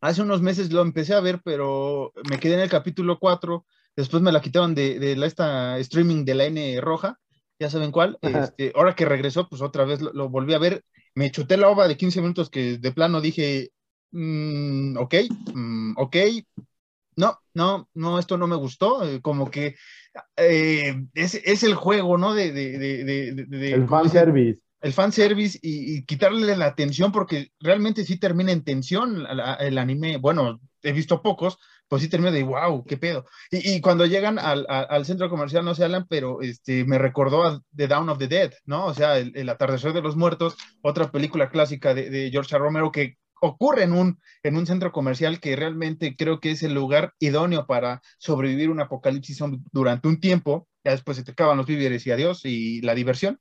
Hace 0.00 0.22
unos 0.22 0.40
meses 0.42 0.72
lo 0.72 0.82
empecé 0.82 1.14
a 1.14 1.20
ver, 1.20 1.40
pero 1.44 2.12
me 2.30 2.38
quedé 2.38 2.54
en 2.54 2.60
el 2.60 2.70
capítulo 2.70 3.18
4. 3.18 3.66
Después 3.96 4.22
me 4.22 4.32
la 4.32 4.40
quitaron 4.40 4.74
de, 4.74 5.14
la, 5.16 5.26
esta 5.26 5.78
streaming 5.78 6.24
de 6.24 6.34
la 6.34 6.44
N 6.44 6.80
roja, 6.80 7.18
ya 7.58 7.70
saben 7.70 7.92
cuál. 7.92 8.18
Este, 8.22 8.72
ahora 8.74 8.94
que 8.94 9.04
regresó, 9.04 9.48
pues 9.48 9.62
otra 9.62 9.84
vez 9.84 10.00
lo, 10.00 10.28
volví 10.28 10.54
a 10.54 10.58
ver. 10.58 10.84
Me 11.14 11.30
chuté 11.30 11.56
la 11.56 11.68
ova 11.68 11.88
de 11.88 11.96
15 11.96 12.20
minutos 12.20 12.50
que 12.50 12.78
de 12.78 12.92
plano 12.92 13.20
dije, 13.20 13.70
mm, 14.10 14.98
ok, 14.98 15.14
mm, 15.54 15.94
ok, 15.96 16.16
no, 17.16 17.38
no, 17.54 17.88
no, 17.94 18.18
esto 18.18 18.36
no 18.36 18.46
me 18.46 18.56
gustó. 18.56 19.02
Eh, 19.08 19.20
como 19.22 19.50
que 19.50 19.76
eh, 20.36 21.04
es, 21.14 21.62
el 21.62 21.74
juego, 21.74 22.18
¿no? 22.18 22.34
De, 22.34 22.52
de, 22.52 22.78
de, 22.78 23.72
el 23.72 23.86
fanservice. 23.88 24.60
El 24.80 24.92
fanservice 24.92 25.58
y, 25.62 25.96
y 25.96 26.04
quitarle 26.04 26.56
la 26.56 26.66
atención 26.66 27.10
porque 27.10 27.50
realmente 27.60 28.04
sí 28.04 28.18
termina 28.18 28.52
en 28.52 28.62
tensión 28.62 29.26
el 29.58 29.78
anime. 29.78 30.18
Bueno, 30.18 30.60
he 30.82 30.92
visto 30.92 31.22
pocos, 31.22 31.58
pues 31.88 32.02
sí 32.02 32.08
termino 32.08 32.32
de, 32.32 32.42
wow, 32.42 32.84
qué 32.84 32.96
pedo. 32.96 33.24
Y, 33.50 33.80
cuando 33.80 34.06
llegan 34.06 34.38
al, 34.38 34.66
al, 34.68 35.04
centro 35.04 35.28
comercial 35.28 35.64
no 35.64 35.74
se 35.74 35.84
hablan, 35.84 36.06
pero 36.08 36.40
este, 36.42 36.84
me 36.84 36.98
recordó 36.98 37.44
a 37.44 37.62
The 37.74 37.88
Down 37.88 38.08
of 38.08 38.18
the 38.18 38.28
Dead, 38.28 38.52
¿no? 38.64 38.86
O 38.86 38.94
sea, 38.94 39.18
el, 39.18 39.48
atardecer 39.48 39.92
de 39.92 40.02
los 40.02 40.16
muertos, 40.16 40.56
otra 40.82 41.10
película 41.10 41.50
clásica 41.50 41.94
de, 41.94 42.10
de 42.10 42.30
George 42.30 42.56
Romero 42.58 42.92
que 42.92 43.16
ocurre 43.40 43.84
en 43.84 43.92
un, 43.92 44.20
en 44.42 44.56
un 44.56 44.66
centro 44.66 44.92
comercial 44.92 45.40
que 45.40 45.56
realmente 45.56 46.16
creo 46.16 46.40
que 46.40 46.52
es 46.52 46.62
el 46.62 46.74
lugar 46.74 47.14
idóneo 47.18 47.66
para 47.66 48.02
sobrevivir 48.18 48.70
un 48.70 48.80
apocalipsis 48.80 49.38
durante 49.72 50.08
un 50.08 50.20
tiempo. 50.20 50.68
Ya 50.84 50.92
después 50.92 51.16
se 51.16 51.24
te 51.24 51.32
acaban 51.32 51.56
los 51.56 51.66
víveres 51.66 52.06
y 52.06 52.10
adiós 52.10 52.44
y 52.44 52.80
la 52.82 52.94
diversión. 52.94 53.40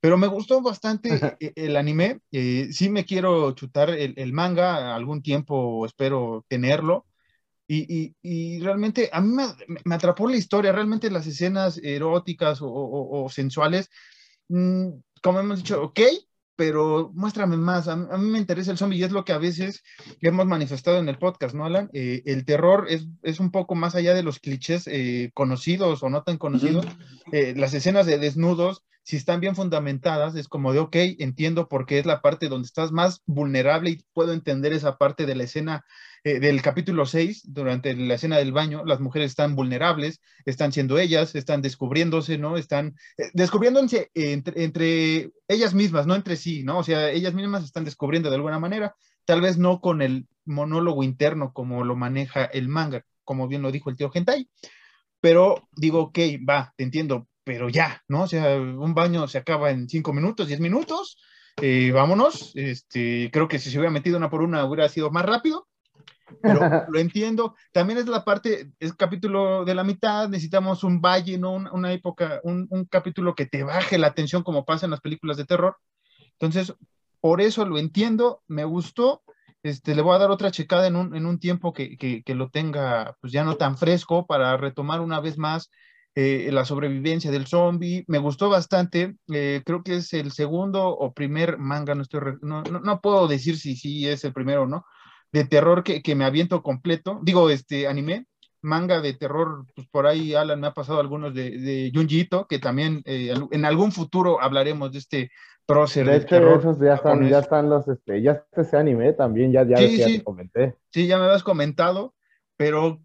Pero 0.00 0.18
me 0.18 0.26
gustó 0.26 0.60
bastante 0.62 1.10
e, 1.40 1.52
el 1.54 1.76
anime. 1.76 2.20
Eh, 2.32 2.68
sí 2.72 2.90
me 2.90 3.04
quiero 3.04 3.52
chutar 3.52 3.90
el, 3.90 4.32
manga, 4.32 4.94
algún 4.94 5.22
tiempo 5.22 5.86
espero 5.86 6.44
tenerlo. 6.48 7.06
Y, 7.68 8.14
y, 8.20 8.60
realmente 8.60 9.08
a 9.12 9.22
mí 9.22 9.34
me, 9.84 9.94
atrapó 9.94 10.28
la 10.28 10.36
historia, 10.36 10.72
realmente 10.72 11.10
las 11.10 11.26
escenas 11.26 11.78
eróticas 11.78 12.58
o, 12.60 13.26
sensuales, 13.30 13.88
mm, 14.48 14.88
como 15.22 15.40
hemos 15.40 15.58
dicho, 15.58 15.82
ok, 15.82 16.00
pero 16.56 17.10
muéstrame 17.14 17.56
más. 17.56 17.88
A, 17.88 17.96
mí 17.96 18.30
me 18.30 18.38
interesa 18.38 18.70
el 18.70 18.78
zombie 18.78 18.98
y 18.98 19.04
es 19.04 19.12
lo 19.12 19.24
que 19.24 19.32
a 19.32 19.38
veces 19.38 19.82
hemos 20.20 20.46
manifestado 20.46 20.98
en 20.98 21.08
el 21.08 21.18
podcast, 21.18 21.54
¿no, 21.54 21.64
Alan? 21.64 21.90
Eh, 21.92 22.22
el 22.26 22.44
terror 22.44 22.86
es, 22.88 23.06
es, 23.22 23.40
un 23.40 23.50
poco 23.50 23.74
más 23.74 23.94
allá 23.94 24.14
de 24.14 24.22
los 24.22 24.38
clichés 24.38 24.86
eh, 24.86 25.30
conocidos 25.34 26.02
o 26.02 26.10
no 26.10 26.22
tan 26.22 26.38
conocidos. 26.38 26.86
Eh, 27.32 27.54
las 27.56 27.74
escenas 27.74 28.06
de 28.06 28.18
desnudos, 28.18 28.82
si 29.04 29.16
están 29.16 29.40
bien 29.40 29.56
fundamentadas, 29.56 30.34
es 30.36 30.48
como 30.48 30.72
de, 30.72 30.78
ok, 30.78 30.96
entiendo 31.18 31.68
por 31.68 31.86
qué 31.86 31.98
es 31.98 32.06
la 32.06 32.22
parte 32.22 32.48
donde 32.48 32.66
estás 32.66 32.92
más 32.92 33.22
vulnerable 33.26 33.90
y 33.90 34.04
puedo 34.12 34.32
entender 34.32 34.72
esa 34.72 34.96
parte 34.96 35.26
de 35.26 35.34
la 35.34 35.44
escena 35.44 35.84
eh, 36.24 36.38
del 36.38 36.62
capítulo 36.62 37.04
6, 37.04 37.52
durante 37.52 37.96
la 37.96 38.14
escena 38.14 38.36
del 38.38 38.52
baño, 38.52 38.84
las 38.84 39.00
mujeres 39.00 39.32
están 39.32 39.56
vulnerables, 39.56 40.20
están 40.44 40.72
siendo 40.72 40.98
ellas, 40.98 41.34
están 41.34 41.62
descubriéndose, 41.62 42.38
¿no? 42.38 42.56
Están 42.56 42.94
eh, 43.18 43.30
descubriéndose 43.34 44.10
entre, 44.14 45.32
ellas 45.48 45.74
mismas, 45.74 46.06
no 46.06 46.14
entre 46.14 46.36
sí, 46.36 46.62
¿no? 46.62 46.78
O 46.78 46.84
sea, 46.84 47.10
ellas 47.10 47.34
mismas 47.34 47.64
están 47.64 47.84
descubriendo 47.84 48.30
de 48.30 48.36
alguna 48.36 48.60
manera, 48.60 48.94
tal 49.24 49.40
vez 49.40 49.58
no 49.58 49.80
con 49.80 50.00
el 50.00 50.28
monólogo 50.44 51.02
interno 51.02 51.52
como 51.52 51.82
lo 51.84 51.96
maneja 51.96 52.44
el 52.44 52.68
manga, 52.68 53.04
como 53.24 53.48
bien 53.48 53.62
lo 53.62 53.72
dijo 53.72 53.90
el 53.90 53.96
tío 53.96 54.10
Gentai, 54.10 54.48
pero 55.20 55.68
digo, 55.72 56.00
ok, 56.02 56.18
va, 56.48 56.72
te 56.76 56.84
entiendo, 56.84 57.28
pero 57.44 57.68
ya, 57.68 58.02
¿no? 58.08 58.22
O 58.22 58.26
sea, 58.26 58.56
un 58.56 58.94
baño 58.94 59.26
se 59.28 59.38
acaba 59.38 59.70
en 59.70 59.88
cinco 59.88 60.12
minutos, 60.12 60.46
diez 60.48 60.60
minutos, 60.60 61.18
eh, 61.60 61.90
vámonos. 61.92 62.52
Este, 62.54 63.30
creo 63.32 63.48
que 63.48 63.58
si 63.58 63.70
se 63.70 63.78
hubiera 63.78 63.92
metido 63.92 64.16
una 64.16 64.30
por 64.30 64.42
una 64.42 64.64
hubiera 64.64 64.88
sido 64.88 65.10
más 65.10 65.26
rápido, 65.26 65.68
pero 66.40 66.60
lo 66.88 66.98
entiendo. 66.98 67.54
También 67.72 67.98
es 67.98 68.06
la 68.06 68.24
parte, 68.24 68.70
es 68.78 68.92
capítulo 68.94 69.64
de 69.64 69.74
la 69.74 69.84
mitad, 69.84 70.28
necesitamos 70.28 70.84
un 70.84 71.00
valle, 71.00 71.38
¿no? 71.38 71.52
Una, 71.52 71.92
época, 71.92 72.40
un, 72.44 72.68
capítulo 72.90 73.34
que 73.34 73.46
te 73.46 73.64
baje 73.64 73.98
la 73.98 74.08
atención 74.08 74.42
como 74.42 74.64
pasa 74.64 74.86
en 74.86 74.90
las 74.90 75.00
películas 75.00 75.36
de 75.36 75.44
terror. 75.44 75.76
Entonces, 76.32 76.74
por 77.20 77.40
eso 77.40 77.64
lo 77.64 77.78
entiendo, 77.78 78.42
me 78.46 78.64
gustó. 78.64 79.22
Este, 79.62 79.94
le 79.94 80.02
voy 80.02 80.16
a 80.16 80.18
dar 80.18 80.30
otra 80.32 80.50
checada 80.50 80.88
en 80.88 80.96
un, 80.96 81.14
en 81.14 81.24
un 81.24 81.38
tiempo 81.38 81.72
que, 81.72 81.96
que, 81.96 82.34
lo 82.34 82.50
tenga 82.50 83.16
pues 83.20 83.32
ya 83.32 83.44
no 83.44 83.56
tan 83.56 83.78
fresco 83.78 84.26
para 84.26 84.56
retomar 84.56 85.00
una 85.00 85.20
vez 85.20 85.38
más 85.38 85.70
eh, 86.14 86.50
la 86.52 86.64
sobrevivencia 86.64 87.30
del 87.30 87.46
zombie. 87.46 88.04
Me 88.06 88.18
gustó 88.18 88.50
bastante. 88.50 89.16
Eh, 89.32 89.62
creo 89.64 89.82
que 89.82 89.96
es 89.96 90.12
el 90.12 90.32
segundo 90.32 90.88
o 90.88 91.12
primer 91.12 91.58
manga, 91.58 91.94
no, 91.94 92.02
estoy, 92.02 92.20
no, 92.42 92.62
no, 92.62 92.80
no, 92.80 93.00
puedo 93.00 93.28
decir 93.28 93.58
si 93.58 93.76
sí 93.76 94.06
es 94.08 94.24
el 94.24 94.32
primero 94.32 94.62
o 94.62 94.66
no, 94.66 94.84
de 95.32 95.44
terror 95.44 95.82
que, 95.82 96.02
que, 96.02 96.14
me 96.14 96.24
aviento 96.24 96.62
completo. 96.62 97.18
Digo, 97.22 97.48
este 97.48 97.88
anime, 97.88 98.26
manga 98.60 99.00
de 99.00 99.14
terror, 99.14 99.66
pues 99.74 99.88
por 99.88 100.06
ahí 100.06 100.34
Alan 100.34 100.60
me 100.60 100.68
ha 100.68 100.74
pasado 100.74 101.00
algunos 101.00 101.34
de, 101.34 101.58
de 101.58 101.90
Junjiito, 101.94 102.46
que 102.46 102.58
también 102.58 103.02
eh, 103.04 103.34
en 103.50 103.64
algún 103.64 103.92
futuro 103.92 104.40
hablaremos 104.40 104.92
de 104.92 104.98
este 104.98 105.30
prócer. 105.66 106.06
De 106.06 106.16
hecho, 106.16 106.56
esos 106.56 106.78
ya 106.78 106.94
están, 106.94 107.28
ya 107.28 107.38
están 107.40 107.68
los, 107.68 107.88
este, 107.88 108.22
ya 108.22 108.32
está 108.32 108.60
ese 108.62 108.76
anime 108.76 109.12
también, 109.14 109.52
ya, 109.52 109.64
ya, 109.64 109.76
te 109.76 110.22
comenté. 110.22 110.76
Sí, 110.90 111.06
ya 111.06 111.18
me 111.18 111.24
habías 111.24 111.42
comentado, 111.42 112.14
pero 112.56 113.00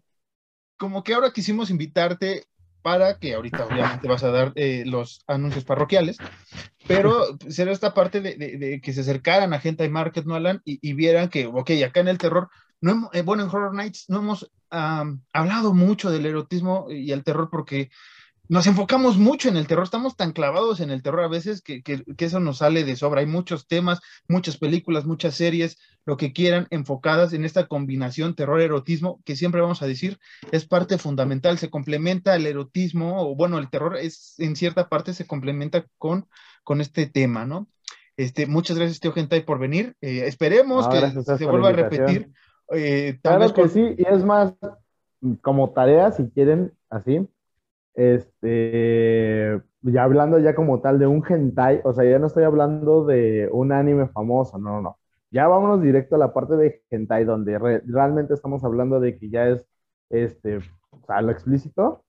como 0.76 1.02
que 1.02 1.14
ahora 1.14 1.32
quisimos 1.32 1.70
invitarte 1.70 2.44
para 2.88 3.18
que 3.18 3.34
ahorita 3.34 3.66
obviamente 3.66 4.08
vas 4.08 4.22
a 4.24 4.30
dar 4.30 4.52
eh, 4.54 4.82
los 4.86 5.22
anuncios 5.26 5.62
parroquiales, 5.62 6.16
pero 6.86 7.36
será 7.46 7.70
esta 7.70 7.92
parte 7.92 8.22
de, 8.22 8.80
que 8.82 8.92
se 8.94 9.02
acercaran 9.02 9.52
a 9.52 9.60
gente 9.60 9.82
de 9.82 9.90
Market 9.90 10.24
Nolan 10.24 10.62
y, 10.64 10.78
y, 10.80 10.94
vieran 10.94 11.28
que, 11.28 11.46
ok, 11.46 11.70
acá 11.86 12.00
en 12.00 12.08
el 12.08 12.16
terror, 12.16 12.48
no 12.80 13.10
eh, 13.12 13.20
bueno, 13.20 13.42
en 13.42 13.50
Horror 13.50 13.74
Nights 13.74 14.06
no 14.08 14.20
hemos 14.20 14.50
hablado 14.70 15.74
mucho 15.74 16.10
del 16.10 16.24
erotismo 16.24 16.86
y 16.90 17.12
el 17.12 17.24
terror 17.24 17.50
porque 17.50 17.90
nos 18.48 18.66
enfocamos 18.66 19.18
mucho 19.18 19.48
en 19.48 19.56
el 19.56 19.66
terror, 19.66 19.84
estamos 19.84 20.16
tan 20.16 20.32
clavados 20.32 20.80
en 20.80 20.90
el 20.90 21.02
terror 21.02 21.24
a 21.24 21.28
veces 21.28 21.60
que, 21.60 21.82
que, 21.82 22.02
eso 22.18 22.40
nos 22.40 22.58
sale 22.58 22.84
de 22.84 22.96
sobra. 22.96 23.20
Hay 23.20 23.26
muchos 23.26 23.66
temas, 23.66 24.00
muchas 24.26 24.56
películas, 24.56 25.04
muchas 25.04 25.34
series, 25.34 25.78
lo 26.06 26.16
que 26.16 26.32
quieran, 26.32 26.66
enfocadas 26.70 27.34
en 27.34 27.44
esta 27.44 27.66
combinación 27.66 28.34
terror-erotismo, 28.34 29.20
que 29.24 29.36
siempre 29.36 29.60
vamos 29.60 29.82
a 29.82 29.86
decir 29.86 30.18
es 30.50 30.66
parte 30.66 30.96
fundamental, 30.96 31.58
se 31.58 31.68
complementa 31.68 32.34
el 32.34 32.46
erotismo, 32.46 33.22
o 33.22 33.36
bueno, 33.36 33.58
el 33.58 33.68
terror 33.68 33.96
es 33.96 34.34
en 34.38 34.56
cierta 34.56 34.88
parte 34.88 35.12
se 35.12 35.26
complementa 35.26 35.84
con, 35.98 36.26
con 36.64 36.80
este 36.80 37.06
tema, 37.06 37.44
¿no? 37.44 37.68
Este, 38.16 38.46
muchas 38.46 38.78
gracias, 38.78 38.98
tío 38.98 39.12
Gentai, 39.12 39.44
por 39.44 39.58
venir. 39.58 39.94
Eh, 40.00 40.24
esperemos 40.26 40.88
que 40.88 41.22
se 41.22 41.44
vuelva 41.44 41.68
a 41.68 41.72
repetir. 41.72 42.30
Eh, 42.72 43.18
claro 43.22 43.52
que 43.52 43.68
sí, 43.68 43.94
y 43.96 44.04
es 44.06 44.24
más, 44.24 44.54
como 45.42 45.70
tarea, 45.70 46.10
si 46.10 46.28
quieren, 46.30 46.72
así, 46.90 47.26
este, 47.94 49.60
ya 49.82 50.02
hablando 50.02 50.38
ya 50.38 50.54
como 50.54 50.80
tal 50.80 50.98
de 50.98 51.06
un 51.06 51.24
hentai, 51.28 51.80
o 51.84 51.92
sea, 51.92 52.04
ya 52.04 52.18
no 52.18 52.26
estoy 52.26 52.44
hablando 52.44 53.04
de 53.04 53.48
un 53.52 53.72
anime 53.72 54.08
famoso, 54.08 54.58
no, 54.58 54.72
no, 54.76 54.82
no. 54.82 54.98
Ya 55.30 55.46
vámonos 55.46 55.82
directo 55.82 56.16
a 56.16 56.18
la 56.18 56.32
parte 56.32 56.56
de 56.56 56.82
hentai, 56.90 57.24
donde 57.24 57.58
realmente 57.58 58.34
estamos 58.34 58.64
hablando 58.64 58.98
de 59.00 59.18
que 59.18 59.28
ya 59.28 59.48
es, 59.48 59.66
este, 60.10 60.58
o 60.58 61.06
sea, 61.06 61.20
lo 61.20 61.32
explícito. 61.32 62.04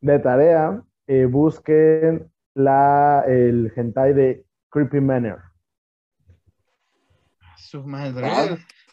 De 0.00 0.18
tarea, 0.18 0.82
eh, 1.06 1.24
busquen 1.24 2.30
la, 2.54 3.24
el 3.26 3.72
hentai 3.74 4.12
de 4.12 4.44
Creepy 4.70 5.00
Manor. 5.00 5.40
Su 7.56 7.82
madre. 7.84 8.28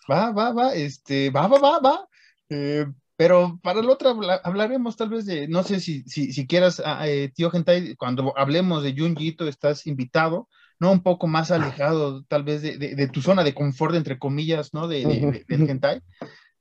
Va, 0.09 0.31
va, 0.31 0.53
va, 0.53 0.73
este, 0.73 1.29
va, 1.29 1.47
va, 1.47 1.59
va, 1.59 1.79
va. 1.79 2.07
Eh, 2.49 2.85
pero 3.17 3.59
para 3.63 3.79
el 3.79 3.89
otro 3.89 4.15
hablaremos 4.43 4.95
tal 4.95 5.09
vez 5.09 5.25
de, 5.25 5.47
no 5.47 5.63
sé 5.63 5.79
si, 5.79 6.03
si, 6.03 6.31
si 6.31 6.45
quieras, 6.45 6.81
ah, 6.85 7.07
eh, 7.07 7.31
tío 7.33 7.49
Gentai, 7.49 7.95
cuando 7.95 8.31
hablemos 8.37 8.83
de 8.83 8.95
Junjito 8.95 9.47
estás 9.47 9.87
invitado, 9.87 10.47
¿no? 10.79 10.91
Un 10.91 11.01
poco 11.01 11.25
más 11.25 11.49
alejado 11.49 12.23
tal 12.25 12.43
vez 12.43 12.61
de, 12.61 12.77
de, 12.77 13.07
tu 13.07 13.23
zona 13.23 13.43
de 13.43 13.55
confort, 13.55 13.95
entre 13.95 14.19
comillas, 14.19 14.71
¿no? 14.71 14.87
De, 14.87 15.03
de, 15.03 15.45
del 15.47 15.67
Gentai. 15.67 16.01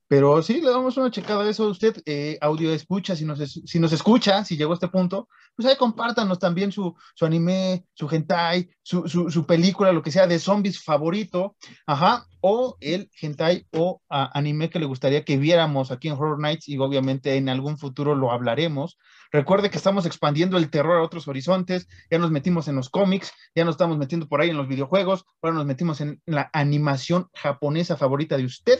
Pero 0.07 0.41
sí, 0.41 0.61
le 0.61 0.69
damos 0.69 0.95
una 0.95 1.11
checada 1.11 1.43
a 1.43 1.49
eso. 1.49 1.67
Usted, 1.67 2.01
eh, 2.05 2.37
audio 2.39 2.71
escucha, 2.71 3.15
si 3.15 3.25
nos, 3.25 3.39
si 3.39 3.79
nos 3.79 3.91
escucha, 3.91 4.45
si 4.45 4.55
llegó 4.55 4.71
a 4.71 4.75
este 4.75 4.87
punto, 4.87 5.27
pues 5.55 5.67
ahí 5.67 5.75
compártanos 5.75 6.39
también 6.39 6.71
su, 6.71 6.95
su 7.13 7.25
anime, 7.25 7.85
su 7.93 8.07
hentai, 8.09 8.69
su, 8.83 9.09
su, 9.09 9.45
película, 9.45 9.91
lo 9.91 10.03
que 10.03 10.11
sea 10.11 10.27
de 10.27 10.39
zombies 10.39 10.81
favorito, 10.81 11.57
ajá, 11.85 12.25
o 12.39 12.77
el 12.79 13.09
hentai 13.19 13.65
o 13.71 14.01
anime 14.07 14.69
que 14.69 14.79
le 14.79 14.85
gustaría 14.85 15.25
que 15.25 15.37
viéramos 15.37 15.91
aquí 15.91 16.07
en 16.07 16.13
Horror 16.13 16.39
Nights 16.39 16.69
y 16.69 16.77
obviamente 16.77 17.35
en 17.35 17.49
algún 17.49 17.77
futuro 17.77 18.15
lo 18.15 18.31
hablaremos. 18.31 18.97
Recuerde 19.31 19.69
que 19.69 19.77
estamos 19.77 20.05
expandiendo 20.05 20.57
el 20.57 20.69
terror 20.69 20.99
a 20.99 21.03
otros 21.03 21.27
horizontes, 21.27 21.87
ya 22.09 22.19
nos 22.19 22.31
metimos 22.31 22.69
en 22.69 22.75
los 22.75 22.89
cómics, 22.89 23.33
ya 23.55 23.65
nos 23.65 23.73
estamos 23.73 23.97
metiendo 23.97 24.29
por 24.29 24.39
ahí 24.39 24.51
en 24.51 24.57
los 24.57 24.69
videojuegos, 24.69 25.25
ahora 25.41 25.57
nos 25.57 25.65
metimos 25.65 25.99
en 25.99 26.21
la 26.25 26.49
animación 26.53 27.27
japonesa 27.33 27.97
favorita 27.97 28.37
de 28.37 28.45
usted 28.45 28.79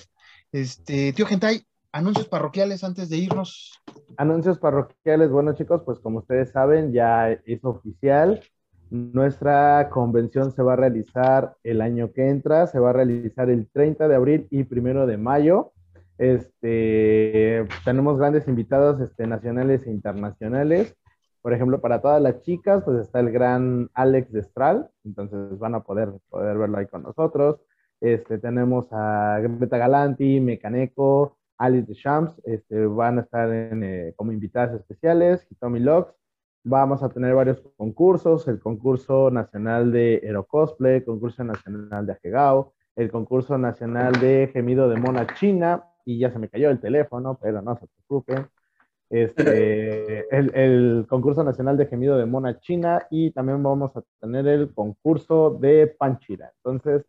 este, 0.52 1.14
tío 1.14 1.26
Gentai, 1.26 1.64
anuncios 1.91 2.28
parroquiales 2.28 2.84
antes 2.84 3.10
de 3.10 3.18
irnos. 3.18 3.82
Anuncios 4.18 4.60
parroquiales, 4.60 5.30
bueno 5.30 5.53
chicos, 5.53 5.82
pues 5.86 5.99
como 5.99 6.19
ustedes 6.19 6.52
saben, 6.52 6.94
ya 6.94 7.32
es 7.32 7.64
oficial. 7.64 8.41
Nuestra 8.90 9.90
convención 9.90 10.52
se 10.53 10.64
va 10.64 10.74
a 10.74 10.78
realizar 10.78 11.56
el 11.64 11.82
año 11.82 12.14
que 12.14 12.30
entra, 12.30 12.68
se 12.68 12.80
va 12.80 12.91
a 12.91 12.94
realizar 12.94 13.49
el 13.49 13.68
30 13.69 14.07
de 14.07 14.15
abril 14.15 14.48
y 14.49 14.64
primero 14.64 15.06
de 15.06 15.18
mayo. 15.18 15.74
Este, 16.18 17.68
tenemos 17.84 18.18
grandes 18.18 18.48
invitados 18.48 19.02
este, 19.02 19.28
nacionales 19.28 19.86
e 19.86 19.91
internacionales. 19.91 20.95
Por 21.41 21.53
ejemplo, 21.53 21.80
para 21.82 22.02
todas 22.02 22.22
las 22.22 22.41
chicas, 22.41 22.84
pues 22.84 22.99
está 22.99 23.19
el 23.19 23.32
gran 23.32 23.90
Alex 23.94 24.32
Destral, 24.32 24.90
entonces 25.03 25.57
van 25.60 25.76
a 25.76 25.82
poder, 25.82 26.11
poder 26.30 26.57
verlo 26.57 26.78
ahí 26.78 26.88
con 26.88 27.03
nosotros. 27.03 27.60
Este, 27.99 28.38
tenemos 28.38 28.88
a 28.91 29.40
Greta 29.40 29.78
Galanti, 29.78 30.40
Mecaneco, 30.40 31.38
Alice 31.57 31.88
de 31.88 31.95
Champs, 31.95 32.40
este, 32.45 32.86
van 32.86 33.19
a 33.19 33.22
estar 33.22 33.49
eh, 33.52 34.14
como 34.15 34.32
invitadas 34.32 34.76
especiales, 34.76 35.48
Tommy 35.60 35.80
Locks. 35.80 36.14
Vamos 36.64 37.02
a 37.02 37.10
tener 37.10 37.34
varios 37.34 37.61
concursos, 37.78 38.48
el 38.48 38.60
concurso 38.60 39.32
nacional 39.32 39.91
de 39.91 40.19
Hero 40.24 40.45
Cosplay, 40.45 41.03
concurso 41.03 41.44
nacional 41.44 42.06
de 42.06 42.14
Ajegao, 42.14 42.74
el 42.95 43.10
concurso 43.10 43.57
nacional 43.57 44.14
de 44.19 44.49
Gemido 44.53 44.90
de 44.90 44.99
Mona 44.99 45.28
China 45.36 45.86
y 46.06 46.19
ya 46.19 46.32
se 46.32 46.40
me 46.40 46.49
cayó 46.49 46.69
el 46.69 46.80
teléfono, 46.80 47.38
pero 47.41 47.61
no 47.61 47.78
se 47.78 47.88
preocupen. 47.88 48.48
Este, 49.10 50.19
el, 50.36 50.56
el, 50.56 51.06
concurso 51.07 51.44
nacional 51.44 51.78
de 51.78 51.86
gemido 51.86 52.18
de 52.18 52.26
Mona 52.26 52.60
China 52.60 53.07
y 53.10 53.32
también 53.32 53.64
vamos 53.64 53.95
a 53.95 54.03
tener 54.19 54.48
el 54.48 54.74
concurso 54.74 55.57
de 55.61 55.88
Panchira. 55.88 56.52
Entonces, 56.57 57.06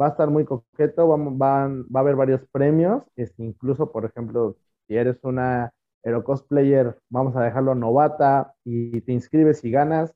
va 0.00 0.06
a 0.06 0.10
estar 0.10 0.30
muy 0.30 0.44
coqueto, 0.44 1.08
vamos, 1.08 1.36
van, 1.36 1.84
va 1.84 2.00
a 2.00 2.02
haber 2.02 2.16
varios 2.16 2.42
premios, 2.50 3.02
este, 3.16 3.44
incluso, 3.44 3.92
por 3.92 4.04
ejemplo, 4.04 4.56
si 4.86 4.96
eres 4.96 5.18
una 5.22 5.72
Hero 6.02 6.24
Cosplayer, 6.24 6.98
vamos 7.10 7.36
a 7.36 7.42
dejarlo 7.42 7.74
novata 7.74 8.54
y 8.64 9.00
te 9.02 9.12
inscribes 9.12 9.64
y 9.64 9.70
ganas. 9.70 10.14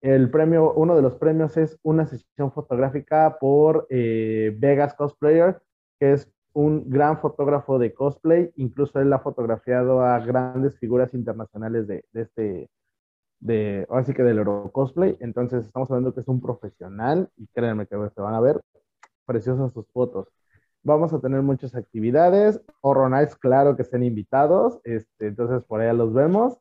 El 0.00 0.30
premio, 0.30 0.72
uno 0.74 0.96
de 0.96 1.02
los 1.02 1.14
premios 1.16 1.56
es 1.56 1.78
una 1.82 2.06
sesión 2.06 2.52
fotográfica 2.52 3.38
por 3.40 3.86
eh, 3.90 4.54
Vegas 4.58 4.94
Cosplayer, 4.94 5.60
que 5.98 6.12
es 6.12 6.30
un 6.52 6.88
gran 6.88 7.18
fotógrafo 7.20 7.78
de 7.78 7.92
cosplay, 7.92 8.50
incluso 8.56 8.98
él 8.98 9.12
ha 9.12 9.18
fotografiado 9.18 10.00
a 10.00 10.18
grandes 10.20 10.78
figuras 10.78 11.12
internacionales 11.12 11.86
de, 11.86 12.04
de 12.12 12.22
este, 12.22 12.70
de, 13.40 13.86
así 13.90 14.14
que 14.14 14.22
del 14.22 14.38
Euro 14.38 14.70
Cosplay, 14.72 15.16
entonces 15.20 15.66
estamos 15.66 15.90
hablando 15.90 16.14
que 16.14 16.20
es 16.20 16.28
un 16.28 16.40
profesional 16.40 17.28
y 17.36 17.46
créanme 17.48 17.86
que 17.86 17.96
se 18.14 18.20
van 18.22 18.34
a 18.34 18.40
ver 18.40 18.62
preciosas 19.26 19.72
sus 19.72 19.86
fotos. 19.88 20.28
Vamos 20.82 21.12
a 21.12 21.20
tener 21.20 21.42
muchas 21.42 21.74
actividades, 21.74 22.60
Horror 22.80 23.10
Nights, 23.10 23.34
claro 23.36 23.76
que 23.76 23.82
estén 23.82 24.04
invitados, 24.04 24.78
este, 24.84 25.26
entonces 25.26 25.64
por 25.64 25.80
allá 25.80 25.92
los 25.92 26.14
vemos. 26.14 26.58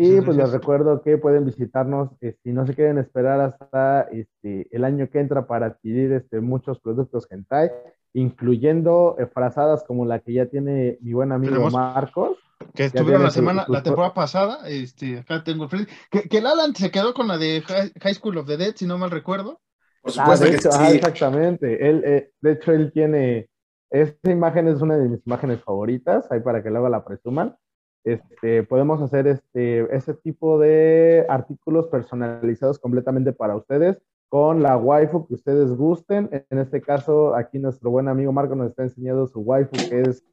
Y 0.00 0.20
pues 0.20 0.36
les 0.36 0.52
recuerdo 0.52 1.02
que 1.02 1.18
pueden 1.18 1.44
visitarnos 1.44 2.10
si 2.20 2.28
este, 2.28 2.52
no 2.52 2.64
se 2.64 2.74
quieren 2.74 2.98
esperar 2.98 3.40
hasta 3.40 4.02
este, 4.02 4.68
el 4.70 4.84
año 4.84 5.10
que 5.10 5.18
entra 5.18 5.48
para 5.48 5.66
adquirir 5.66 6.12
este, 6.12 6.40
muchos 6.40 6.78
productos 6.78 7.26
hentai 7.30 7.72
incluyendo 8.14 9.16
eh, 9.18 9.26
frazadas 9.26 9.84
como 9.84 10.04
la 10.06 10.20
que 10.20 10.32
ya 10.32 10.46
tiene 10.46 10.98
mi 11.00 11.12
buen 11.12 11.32
amigo 11.32 11.70
Marcos. 11.70 12.38
Que 12.74 12.84
estuvieron 12.84 13.22
la 13.22 13.30
semana, 13.30 13.64
la 13.68 13.82
temporada 13.82 14.14
pasada, 14.14 14.68
este, 14.68 15.18
acá 15.18 15.42
tengo 15.42 15.68
el 15.72 15.88
que, 16.10 16.28
que 16.28 16.38
el 16.38 16.46
Alan 16.46 16.74
se 16.74 16.90
quedó 16.90 17.14
con 17.14 17.28
la 17.28 17.38
de 17.38 17.62
High 17.62 18.14
School 18.14 18.38
of 18.38 18.46
the 18.46 18.56
Dead, 18.56 18.74
si 18.76 18.86
no 18.86 18.98
mal 18.98 19.10
recuerdo. 19.10 19.60
Por 20.02 20.12
ah, 20.12 20.36
supuesto 20.36 20.46
que 20.46 20.58
sí. 20.58 20.96
exactamente. 20.96 21.88
Él, 21.88 22.02
eh, 22.04 22.30
de 22.40 22.52
hecho, 22.52 22.72
él 22.72 22.92
tiene, 22.92 23.48
esta 23.90 24.30
imagen 24.30 24.68
es 24.68 24.80
una 24.80 24.96
de 24.96 25.08
mis 25.08 25.26
imágenes 25.26 25.62
favoritas, 25.62 26.30
ahí 26.30 26.40
para 26.40 26.62
que 26.62 26.70
luego 26.70 26.88
la 26.88 27.04
presuman. 27.04 27.56
Este, 28.04 28.62
podemos 28.62 29.02
hacer 29.02 29.26
este, 29.26 29.94
ese 29.94 30.14
tipo 30.14 30.58
de 30.58 31.26
artículos 31.28 31.88
personalizados 31.88 32.78
completamente 32.78 33.32
para 33.32 33.56
ustedes 33.56 33.98
con 34.28 34.62
la 34.62 34.76
waifu 34.76 35.26
que 35.26 35.34
ustedes 35.34 35.72
gusten. 35.72 36.30
En 36.50 36.58
este 36.58 36.80
caso, 36.80 37.34
aquí 37.34 37.58
nuestro 37.58 37.90
buen 37.90 38.08
amigo 38.08 38.32
Marco 38.32 38.54
nos 38.54 38.70
está 38.70 38.82
enseñando 38.82 39.26
su 39.26 39.40
waifu 39.40 39.72
que 39.88 40.02
es 40.02 40.24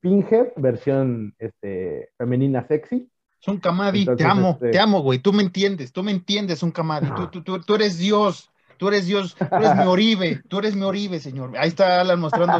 Pinhead, 0.00 0.52
versión 0.56 1.34
este, 1.38 2.10
femenina 2.16 2.66
sexy. 2.66 3.10
Es 3.40 3.48
un 3.48 3.58
Kamadi, 3.58 4.04
te 4.04 4.24
amo, 4.24 4.50
este 4.50 4.70
te 4.70 4.78
amo, 4.78 5.02
güey. 5.02 5.18
Tú 5.18 5.32
me 5.32 5.42
entiendes, 5.42 5.92
tú 5.92 6.02
me 6.02 6.10
entiendes, 6.10 6.62
un 6.62 6.70
Kamadi. 6.70 7.08
Tú, 7.30 7.42
tú, 7.42 7.60
tú, 7.60 7.74
eres 7.74 7.98
Dios, 7.98 8.50
tú 8.80 8.88
eres 8.88 9.06
Dios, 9.06 9.36
tú 9.36 9.56
eres 9.56 9.76
mi 9.76 9.84
Oribe, 9.86 10.42
tú 10.48 10.58
eres 10.58 10.74
mi 10.74 10.84
Oribe, 10.84 11.20
señor. 11.20 11.56
Ahí 11.56 11.68
está 11.68 12.00
Alan 12.00 12.18
mostrando 12.18 12.58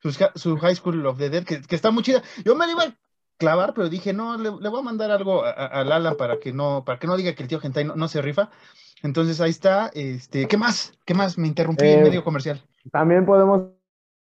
su, 0.00 0.28
su, 0.34 0.56
High 0.56 0.76
School 0.76 1.06
of 1.06 1.18
the 1.18 1.28
Dead, 1.28 1.44
que, 1.44 1.60
que, 1.60 1.76
está 1.76 1.90
muy 1.90 2.02
chida. 2.02 2.22
Yo 2.42 2.56
me 2.56 2.68
iba 2.70 2.84
a 2.84 2.96
clavar, 3.36 3.74
pero 3.74 3.90
dije, 3.90 4.14
no, 4.14 4.38
le, 4.38 4.48
voy 4.48 4.80
a 4.80 4.82
mandar 4.82 5.10
algo 5.10 5.44
al 5.44 5.92
Alan 5.92 6.16
para 6.16 6.38
que 6.38 6.54
no, 6.54 6.84
para 6.86 6.98
que 6.98 7.06
no 7.06 7.18
diga 7.18 7.34
que 7.34 7.42
el 7.42 7.50
tío 7.50 7.60
Gentai 7.60 7.84
no, 7.84 7.96
no 7.96 8.08
se 8.08 8.22
rifa. 8.22 8.50
Entonces 9.02 9.42
ahí 9.42 9.50
está. 9.50 9.90
Este, 9.92 10.48
¿Qué 10.48 10.56
más? 10.56 10.98
¿Qué 11.04 11.12
más? 11.12 11.36
Me 11.36 11.46
interrumpí 11.46 11.86
en 11.86 12.00
eh, 12.00 12.04
medio 12.04 12.24
comercial. 12.24 12.64
También 12.90 13.26
podemos, 13.26 13.68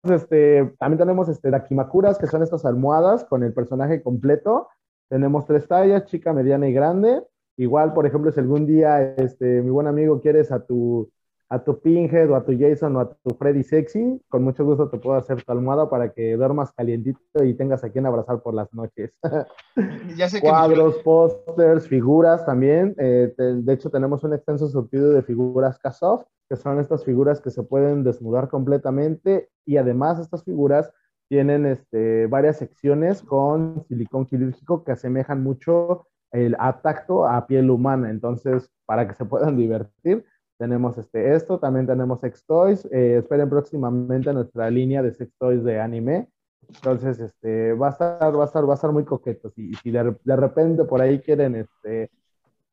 este, 0.05 0.75
también 0.79 0.99
tenemos 0.99 1.29
este, 1.29 1.51
Dakimakuras, 1.51 2.19
que 2.19 2.27
son 2.27 2.43
estas 2.43 2.65
almohadas 2.65 3.27
con 3.27 3.45
el 3.45 3.53
personaje 3.53 4.03
completo. 4.03 4.69
Tenemos 5.11 5.45
tres 5.45 5.69
tallas, 5.69 6.07
chica, 6.07 6.33
mediana 6.33 6.69
y 6.69 6.73
grande. 6.73 7.23
Igual, 7.59 7.93
por 7.93 8.07
ejemplo, 8.07 8.33
si 8.33 8.41
algún 8.41 8.67
día 8.67 9.15
este, 9.17 9.61
mi 9.63 9.71
buen 9.71 9.89
amigo 9.89 10.21
quieres 10.21 10.51
a 10.53 10.65
tu 10.65 11.11
a 11.51 11.59
tu 11.59 11.81
Pinhead 11.81 12.31
o 12.31 12.37
a 12.37 12.45
tu 12.45 12.53
Jason 12.59 12.95
o 12.97 13.01
a 13.01 13.09
tu 13.09 13.31
Freddy 13.37 13.63
Sexy, 13.63 14.21
con 14.29 14.45
mucho 14.45 14.65
gusto 14.65 14.89
te 14.91 14.99
puedo 14.99 15.17
hacer 15.17 15.43
tu 15.43 15.53
almohada 15.53 15.89
para 15.89 16.13
que 16.13 16.37
duermas 16.37 16.73
calientito 16.73 17.43
y 17.43 17.55
tengas 17.55 17.83
a 17.85 17.91
quien 17.91 18.07
abrazar 18.07 18.43
por 18.43 18.55
las 18.55 18.73
noches. 18.73 19.13
Ya 20.17 20.29
sé 20.29 20.41
Cuadros, 20.41 20.97
pósters, 21.05 21.87
figuras 21.87 22.45
también. 22.45 22.95
Eh, 22.99 23.33
de 23.37 23.73
hecho, 23.73 23.91
tenemos 23.91 24.25
un 24.25 24.35
extenso 24.35 24.67
surtido 24.69 25.13
de 25.13 25.23
figuras 25.23 25.79
Kasoft, 25.79 26.27
que 26.49 26.57
son 26.57 26.81
estas 26.81 27.05
figuras 27.05 27.41
que 27.41 27.51
se 27.51 27.63
pueden 27.63 28.03
desnudar 28.03 28.49
completamente 28.49 29.49
y 29.65 29.77
además 29.77 30.19
estas 30.19 30.43
figuras 30.43 30.93
tienen 31.29 31.67
este, 31.67 32.27
varias 32.27 32.57
secciones 32.57 33.23
con 33.23 33.85
silicón 33.87 34.27
quirúrgico 34.27 34.83
que 34.83 34.93
asemejan 34.93 35.43
mucho 35.43 36.07
el 36.33 36.57
a 36.59 36.81
tacto 36.81 37.27
a 37.27 37.47
piel 37.47 37.71
humana. 37.71 38.11
Entonces, 38.11 38.71
para 38.87 39.07
que 39.07 39.15
se 39.15 39.25
puedan 39.25 39.57
divertir, 39.57 40.25
tenemos 40.59 40.99
este, 40.99 41.35
esto, 41.35 41.59
también 41.59 41.87
tenemos 41.87 42.21
sex 42.21 42.45
toys. 42.45 42.85
Eh, 42.91 43.19
esperen 43.19 43.49
próximamente 43.49 44.33
nuestra 44.33 44.71
línea 44.71 45.03
de 45.03 45.15
sex 45.15 45.33
toys 45.39 45.65
de 45.65 45.81
anime. 45.81 46.29
Entonces, 46.69 47.19
este, 47.21 47.73
va 47.73 47.89
a 47.89 47.91
estar, 47.91 48.37
va 48.37 48.43
a 48.43 48.47
estar, 48.47 48.69
va 48.69 48.73
a 48.73 48.75
estar 48.75 48.93
muy 48.93 49.05
coqueto. 49.05 49.51
Si, 49.51 49.73
si 49.75 49.91
de, 49.91 50.37
repente 50.37 50.85
por 50.85 51.01
ahí 51.01 51.21
quieren 51.21 51.55
este, 51.55 52.11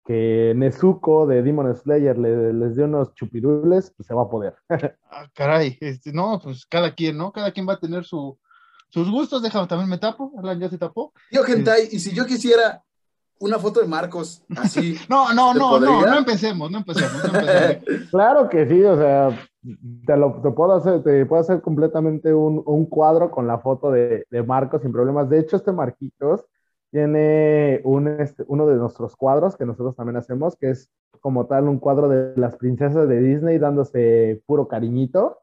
que 0.03 0.53
Nezuko 0.55 1.27
de 1.27 1.41
Demon 1.43 1.73
Slayer 1.75 2.17
les 2.17 2.75
dé 2.75 2.83
unos 2.83 3.13
chupirules, 3.13 3.93
pues 3.95 4.07
se 4.07 4.13
va 4.13 4.23
a 4.23 4.29
poder. 4.29 4.55
ah, 5.11 5.29
caray, 5.33 5.77
este, 5.79 6.11
no, 6.11 6.39
pues 6.43 6.65
cada 6.65 6.93
quien, 6.93 7.17
¿no? 7.17 7.31
Cada 7.31 7.51
quien 7.51 7.67
va 7.67 7.73
a 7.73 7.79
tener 7.79 8.03
su, 8.03 8.37
sus 8.89 9.09
gustos. 9.09 9.41
Déjame, 9.41 9.67
también 9.67 9.89
me 9.89 9.97
tapo. 9.97 10.33
Alan 10.37 10.59
ya 10.59 10.69
se 10.69 10.77
tapó. 10.77 11.13
Yo, 11.31 11.43
Gentai, 11.43 11.87
y 11.91 11.99
si 11.99 12.13
yo 12.13 12.25
quisiera 12.25 12.83
una 13.39 13.59
foto 13.59 13.81
de 13.81 13.87
Marcos, 13.87 14.43
así. 14.57 14.95
no, 15.09 15.33
no, 15.33 15.53
no, 15.53 15.79
no, 15.79 16.01
no 16.05 16.17
empecemos, 16.17 16.71
no 16.71 16.79
empecemos, 16.79 17.21
claro 18.11 18.49
que 18.49 18.67
sí, 18.67 18.83
o 18.83 18.97
sea, 18.97 19.37
te 20.05 20.17
lo 20.17 20.41
te 20.41 20.51
puedo 20.51 20.73
hacer, 20.73 21.03
te 21.03 21.25
puedo 21.25 21.41
hacer 21.41 21.61
completamente 21.61 22.33
un, 22.33 22.61
un 22.65 22.85
cuadro 22.85 23.31
con 23.31 23.47
la 23.47 23.59
foto 23.59 23.91
de, 23.91 24.25
de, 24.29 24.43
Marcos 24.43 24.81
sin 24.81 24.91
problemas. 24.91 25.29
De 25.29 25.39
hecho, 25.39 25.55
este 25.55 25.71
Marquitos 25.71 26.45
tiene 26.91 27.81
un, 27.83 28.07
este, 28.07 28.43
uno 28.47 28.67
de 28.67 28.75
nuestros 28.75 29.15
cuadros 29.15 29.57
que 29.57 29.65
nosotros 29.65 29.95
también 29.95 30.17
hacemos, 30.17 30.55
que 30.55 30.69
es 30.69 30.89
como 31.19 31.47
tal 31.47 31.67
un 31.67 31.79
cuadro 31.79 32.07
de 32.07 32.33
las 32.37 32.55
princesas 32.55 33.07
de 33.09 33.19
Disney 33.19 33.57
dándose 33.57 34.41
puro 34.45 34.67
cariñito. 34.67 35.39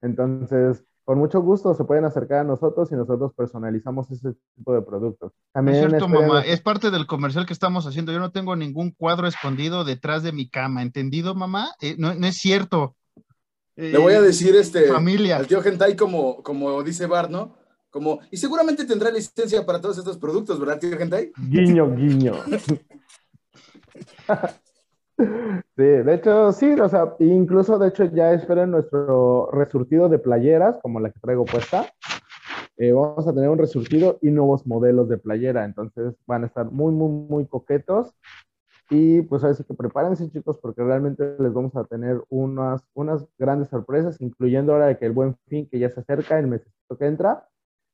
Entonces, 0.00 0.84
con 1.06 1.18
mucho 1.18 1.40
gusto 1.40 1.72
se 1.72 1.84
pueden 1.84 2.04
acercar 2.04 2.40
a 2.40 2.44
nosotros 2.44 2.90
y 2.90 2.96
nosotros 2.96 3.32
personalizamos 3.32 4.10
ese 4.10 4.34
tipo 4.56 4.74
de 4.74 4.82
productos. 4.82 5.32
También 5.52 5.76
es 5.76 5.88
cierto, 5.88 6.08
mamá, 6.08 6.40
es 6.40 6.60
parte 6.60 6.90
del 6.90 7.06
comercial 7.06 7.46
que 7.46 7.52
estamos 7.52 7.86
haciendo. 7.86 8.10
Yo 8.10 8.18
no 8.18 8.32
tengo 8.32 8.56
ningún 8.56 8.90
cuadro 8.90 9.28
escondido 9.28 9.84
detrás 9.84 10.24
de 10.24 10.32
mi 10.32 10.50
cama, 10.50 10.82
¿entendido, 10.82 11.36
mamá? 11.36 11.70
Eh, 11.80 11.94
no, 11.96 12.10
es 12.10 12.38
cierto. 12.38 12.96
Le 13.76 13.96
voy 13.98 14.14
a 14.14 14.20
decir 14.20 14.56
este 14.56 14.88
familia. 14.88 15.36
al 15.36 15.46
tío 15.46 15.62
Gentai 15.62 15.94
como, 15.94 16.42
como 16.42 16.82
dice 16.82 17.06
Bar, 17.06 17.30
¿no? 17.30 17.56
Como, 17.88 18.18
y 18.32 18.36
seguramente 18.36 18.84
tendrá 18.84 19.12
licencia 19.12 19.64
para 19.64 19.80
todos 19.80 19.98
estos 19.98 20.18
productos, 20.18 20.58
¿verdad, 20.58 20.80
tío 20.80 20.98
Gentai? 20.98 21.30
Guiño, 21.36 21.94
guiño. 21.94 22.34
Sí, 25.18 25.82
de 25.82 26.14
hecho, 26.14 26.52
sí, 26.52 26.72
o 26.80 26.88
sea, 26.88 27.14
incluso 27.18 27.78
de 27.78 27.88
hecho 27.88 28.04
ya 28.04 28.32
esperen 28.32 28.70
nuestro 28.70 29.50
resurtido 29.50 30.08
de 30.08 30.18
playeras, 30.18 30.78
como 30.82 31.00
la 31.00 31.10
que 31.10 31.20
traigo 31.20 31.44
puesta. 31.44 31.86
Eh, 32.78 32.92
vamos 32.92 33.26
a 33.26 33.32
tener 33.32 33.48
un 33.48 33.58
resurtido 33.58 34.18
y 34.20 34.30
nuevos 34.30 34.66
modelos 34.66 35.08
de 35.08 35.16
playera, 35.16 35.64
entonces 35.64 36.14
van 36.26 36.44
a 36.44 36.46
estar 36.46 36.70
muy, 36.70 36.92
muy, 36.92 37.08
muy 37.28 37.46
coquetos. 37.46 38.14
Y 38.88 39.22
pues 39.22 39.42
así 39.42 39.64
que 39.64 39.74
prepárense 39.74 40.30
chicos 40.30 40.58
porque 40.58 40.82
realmente 40.82 41.34
les 41.38 41.52
vamos 41.52 41.74
a 41.74 41.84
tener 41.84 42.22
unas, 42.28 42.82
unas 42.94 43.26
grandes 43.38 43.68
sorpresas, 43.68 44.20
incluyendo 44.20 44.72
ahora 44.72 44.86
de 44.86 44.98
que 44.98 45.06
el 45.06 45.12
buen 45.12 45.36
fin 45.48 45.68
que 45.68 45.78
ya 45.78 45.90
se 45.90 46.00
acerca, 46.00 46.38
el 46.38 46.46
mes 46.46 46.62
que 46.98 47.06
entra. 47.06 47.48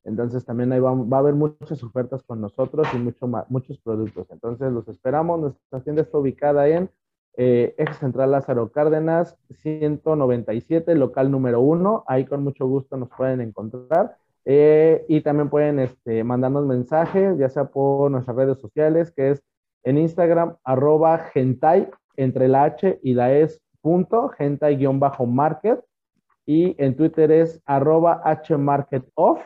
Entonces 0.04 0.44
también 0.44 0.72
ahí 0.72 0.80
va, 0.80 0.92
va, 0.92 1.16
a 1.18 1.20
haber 1.20 1.34
muchas 1.34 1.82
ofertas 1.82 2.22
con 2.24 2.40
nosotros 2.40 2.86
y 2.92 2.98
mucho 2.98 3.26
muchos 3.48 3.78
productos. 3.78 4.26
Entonces 4.30 4.70
los 4.72 4.86
esperamos. 4.88 5.40
Nuestra 5.40 5.80
tienda 5.80 6.02
está 6.02 6.18
ubicada 6.18 6.68
en 6.68 6.90
eh, 7.34 7.74
Eje 7.78 7.94
Central 7.94 8.30
Lázaro 8.30 8.70
Cárdenas, 8.70 9.38
197, 9.50 10.94
local 10.94 11.30
número 11.30 11.60
1. 11.60 12.04
Ahí 12.06 12.24
con 12.26 12.42
mucho 12.42 12.66
gusto 12.66 12.96
nos 12.96 13.08
pueden 13.10 13.40
encontrar. 13.40 14.16
Eh, 14.44 15.04
y 15.08 15.20
también 15.20 15.48
pueden 15.48 15.78
este, 15.78 16.24
mandarnos 16.24 16.66
mensajes, 16.66 17.38
ya 17.38 17.48
sea 17.48 17.66
por 17.66 18.10
nuestras 18.10 18.36
redes 18.36 18.58
sociales, 18.58 19.12
que 19.12 19.30
es 19.30 19.42
en 19.84 19.98
Instagram, 19.98 20.56
arroba 20.64 21.18
gentai, 21.32 21.88
entre 22.16 22.48
la 22.48 22.64
H 22.64 23.00
y 23.02 23.14
la 23.14 23.32
S, 23.32 23.60
punto, 23.80 24.28
gentai-market. 24.30 25.80
Y 26.44 26.74
en 26.82 26.96
Twitter 26.96 27.30
es 27.30 27.62
arroba 27.66 28.22
hmarketoff. 28.48 29.40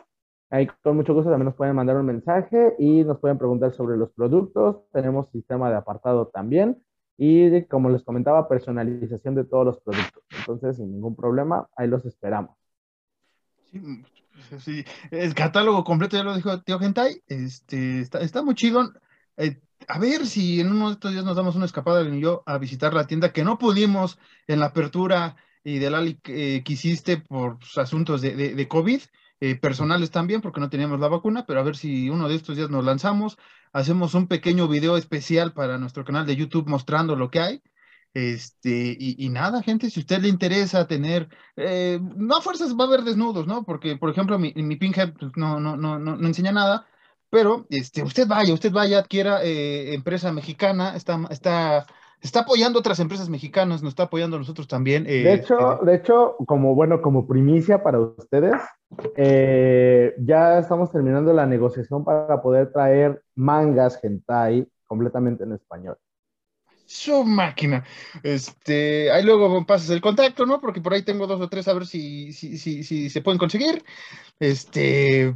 Ahí 0.49 0.67
con 0.81 0.95
mucho 0.95 1.13
gusto 1.13 1.29
también 1.29 1.45
nos 1.45 1.55
pueden 1.55 1.75
mandar 1.75 1.97
un 1.97 2.05
mensaje 2.05 2.75
y 2.79 3.03
nos 3.03 3.19
pueden 3.19 3.37
preguntar 3.37 3.71
sobre 3.71 3.97
los 3.97 4.11
productos. 4.11 4.81
Tenemos 4.91 5.29
sistema 5.29 5.69
de 5.69 5.75
apartado 5.75 6.27
también 6.27 6.81
y 7.17 7.63
como 7.65 7.89
les 7.89 8.03
comentaba, 8.03 8.47
personalización 8.47 9.35
de 9.35 9.43
todos 9.43 9.65
los 9.65 9.79
productos. 9.79 10.23
Entonces, 10.39 10.77
sin 10.77 10.91
ningún 10.91 11.15
problema, 11.15 11.67
ahí 11.75 11.87
los 11.87 12.05
esperamos. 12.05 12.55
Sí, 13.71 13.81
Sí, 14.59 14.85
el 15.11 15.33
catálogo 15.33 15.83
completo 15.83 16.17
ya 16.17 16.23
lo 16.23 16.35
dijo 16.35 16.61
Tío 16.61 16.79
Gentai, 16.79 17.21
este, 17.27 18.01
está, 18.01 18.19
está 18.19 18.43
muy 18.43 18.55
chido. 18.55 18.93
Eh, 19.35 19.59
a 19.87 19.99
ver 19.99 20.25
si 20.25 20.59
en 20.59 20.71
uno 20.71 20.87
de 20.87 20.93
estos 20.93 21.11
días 21.11 21.25
nos 21.25 21.35
damos 21.35 21.55
una 21.55 21.65
escapada 21.65 22.03
y 22.07 22.19
yo 22.19 22.43
a 22.45 22.57
visitar 22.57 22.93
la 22.93 23.07
tienda 23.07 23.33
que 23.33 23.43
no 23.43 23.57
pudimos 23.57 24.17
en 24.47 24.59
la 24.59 24.67
apertura 24.67 25.35
y 25.63 25.79
del 25.79 25.95
Ali 25.95 26.15
que 26.15 26.63
hiciste 26.65 27.17
por 27.17 27.59
asuntos 27.75 28.21
de, 28.21 28.35
de, 28.35 28.67
COVID, 28.67 29.01
eh, 29.39 29.55
personales 29.55 30.11
también, 30.11 30.41
porque 30.41 30.59
no 30.59 30.69
teníamos 30.69 30.99
la 30.99 31.07
vacuna, 31.07 31.45
pero 31.45 31.59
a 31.59 31.63
ver 31.63 31.77
si 31.77 32.09
uno 32.09 32.27
de 32.27 32.35
estos 32.35 32.57
días 32.57 32.69
nos 32.69 32.83
lanzamos, 32.83 33.37
hacemos 33.71 34.13
un 34.13 34.27
pequeño 34.27 34.67
video 34.67 34.97
especial 34.97 35.53
para 35.53 35.77
nuestro 35.77 36.03
canal 36.05 36.25
de 36.25 36.35
YouTube 36.35 36.67
mostrando 36.67 37.15
lo 37.15 37.29
que 37.29 37.39
hay. 37.39 37.63
Este, 38.13 38.97
y, 38.99 39.29
nada, 39.29 39.61
gente, 39.61 39.91
si 39.91 39.99
a 39.99 40.01
usted 40.01 40.21
le 40.21 40.27
interesa 40.27 40.87
tener, 40.87 41.29
eh, 41.55 41.99
no 42.01 42.37
a 42.37 42.41
fuerzas 42.41 42.73
va 42.75 42.85
a 42.85 42.87
haber 42.87 43.03
desnudos, 43.03 43.45
¿no? 43.45 43.63
Porque, 43.63 43.95
por 43.95 44.09
ejemplo, 44.09 44.39
mi, 44.39 44.53
mi 44.55 44.75
Pinhead 44.75 45.13
pues, 45.13 45.31
no, 45.35 45.59
no, 45.59 45.77
no, 45.77 45.99
no, 45.99 46.15
no 46.15 46.27
enseña 46.27 46.51
nada, 46.51 46.87
pero 47.29 47.67
este, 47.69 48.03
usted 48.03 48.27
vaya, 48.27 48.53
usted 48.53 48.71
vaya, 48.71 48.99
adquiera 48.99 49.43
eh, 49.43 49.93
empresa 49.93 50.31
mexicana, 50.31 50.95
está, 50.95 51.19
está, 51.29 51.85
está 52.21 52.41
apoyando 52.41 52.79
otras 52.79 52.99
empresas 52.99 53.29
mexicanas, 53.29 53.81
nos 53.81 53.91
está 53.91 54.03
apoyando 54.03 54.37
a 54.37 54.39
nosotros 54.39 54.67
también. 54.67 55.05
Eh, 55.07 55.23
de 55.23 55.33
hecho, 55.33 55.73
eh, 55.73 55.85
de 55.85 55.95
hecho, 55.95 56.35
como 56.45 56.75
bueno, 56.75 57.01
como 57.01 57.27
primicia 57.27 57.83
para 57.83 57.99
ustedes, 57.99 58.55
ya 60.19 60.59
estamos 60.59 60.91
terminando 60.91 61.33
la 61.33 61.45
negociación 61.45 62.03
para 62.03 62.41
poder 62.41 62.71
traer 62.71 63.21
mangas 63.35 63.99
hentai 64.03 64.67
completamente 64.85 65.43
en 65.43 65.53
español. 65.53 65.97
Su 66.87 67.25
máquina. 67.25 67.83
Este, 68.23 69.11
ahí 69.11 69.21
luego 69.21 69.65
pasas 69.65 69.89
el 69.89 69.99
contacto, 69.99 70.45
¿no? 70.45 70.61
Porque 70.61 70.79
por 70.79 70.93
ahí 70.93 71.03
tengo 71.03 71.27
dos 71.27 71.41
o 71.41 71.49
tres 71.49 71.67
a 71.67 71.73
ver 71.73 71.85
si, 71.85 72.31
si, 72.31 72.57
si, 72.57 72.81
si 72.83 73.09
se 73.09 73.21
pueden 73.21 73.37
conseguir. 73.37 73.83
Este, 74.39 75.35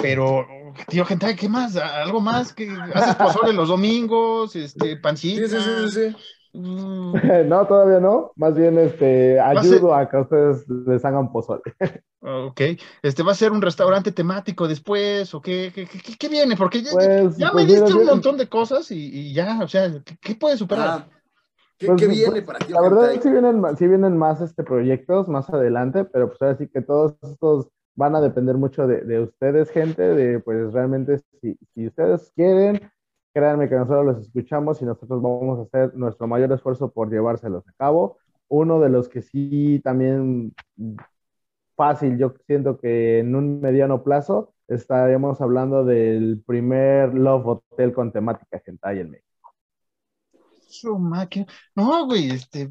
pero, 0.00 0.46
tío, 0.88 1.04
gente, 1.04 1.34
¿qué 1.36 1.48
más? 1.48 1.76
¿Algo 1.76 2.20
más? 2.20 2.52
que 2.52 2.70
¿Haces 2.94 3.16
pozole 3.16 3.52
los 3.52 3.68
domingos? 3.68 4.54
Este, 4.54 4.96
pancita. 4.96 5.48
Sí, 5.48 5.56
sí, 5.58 5.90
sí, 5.90 6.58
mm. 6.58 7.12
No, 7.48 7.66
todavía 7.66 8.00
no. 8.00 8.32
Más 8.36 8.54
bien, 8.54 8.78
este, 8.78 9.40
ayudo 9.40 9.94
a, 9.94 10.08
que 10.08 10.16
ustedes 10.16 10.68
les 10.68 11.04
hagan 11.04 11.32
pozole. 11.32 11.62
Ok. 12.20 12.60
Este, 13.00 13.22
¿va 13.22 13.30
a 13.30 13.36
ser 13.36 13.52
un 13.52 13.62
restaurante 13.62 14.10
temático 14.10 14.66
después? 14.66 15.32
¿O 15.34 15.40
qué, 15.40 15.70
qué, 15.72 15.86
qué, 15.86 16.28
viene? 16.28 16.56
Porque 16.56 16.82
ya, 16.82 16.90
pues, 16.90 17.38
me 17.38 17.50
pues, 17.52 17.66
diste 17.68 17.94
un 17.94 18.06
montón 18.06 18.36
de 18.36 18.48
cosas 18.48 18.90
y, 18.90 19.32
ya, 19.32 19.60
o 19.62 19.68
sea, 19.68 19.88
¿qué, 20.20 20.34
puede 20.34 20.56
superar? 20.56 20.88
Ah, 20.88 21.08
¿Qué, 21.78 21.86
pues, 21.86 22.08
viene 22.08 22.42
para 22.42 22.58
ti? 22.58 22.72
La 22.72 22.80
verdad, 22.80 23.12
sí 23.22 23.30
vienen, 23.30 23.62
sí 23.76 23.86
vienen 23.86 24.16
más 24.18 24.40
este, 24.40 24.64
proyectos 24.64 25.28
más 25.28 25.48
adelante, 25.48 26.04
pero 26.06 26.26
pues 26.28 26.42
ahora 26.42 26.58
sí 26.58 26.66
que 26.66 26.82
todos 26.82 27.14
estos 27.22 27.68
van 27.98 28.14
a 28.14 28.20
depender 28.20 28.56
mucho 28.56 28.86
de, 28.86 29.20
ustedes, 29.20 29.70
gente, 29.70 30.02
de 30.02 30.38
pues 30.38 30.72
realmente 30.72 31.18
si, 31.42 31.58
si, 31.74 31.88
ustedes 31.88 32.30
quieren, 32.36 32.80
créanme 33.34 33.68
que 33.68 33.74
nosotros 33.74 34.06
los 34.06 34.20
escuchamos 34.20 34.80
y 34.80 34.84
nosotros 34.84 35.20
vamos 35.20 35.58
a 35.58 35.62
hacer 35.62 35.96
nuestro 35.96 36.28
mayor 36.28 36.52
esfuerzo 36.52 36.92
por 36.92 37.10
llevárselos 37.10 37.66
a 37.66 37.72
cabo. 37.72 38.18
Uno 38.46 38.78
de 38.78 38.88
los 38.88 39.08
que 39.08 39.20
sí 39.20 39.80
también 39.82 40.54
fácil, 41.74 42.16
yo 42.18 42.34
siento 42.46 42.78
que 42.78 43.18
en 43.18 43.34
un 43.34 43.60
mediano 43.60 44.04
plazo 44.04 44.54
estaremos 44.68 45.40
hablando 45.40 45.84
del 45.84 46.40
primer 46.46 47.14
Love 47.14 47.46
Hotel 47.46 47.92
con 47.92 48.12
temática 48.12 48.62
hentai 48.64 49.00
en 49.00 49.10
México 49.10 49.27
su 50.68 50.98
máquina. 50.98 51.46
No, 51.74 52.06
güey, 52.06 52.30
este, 52.30 52.68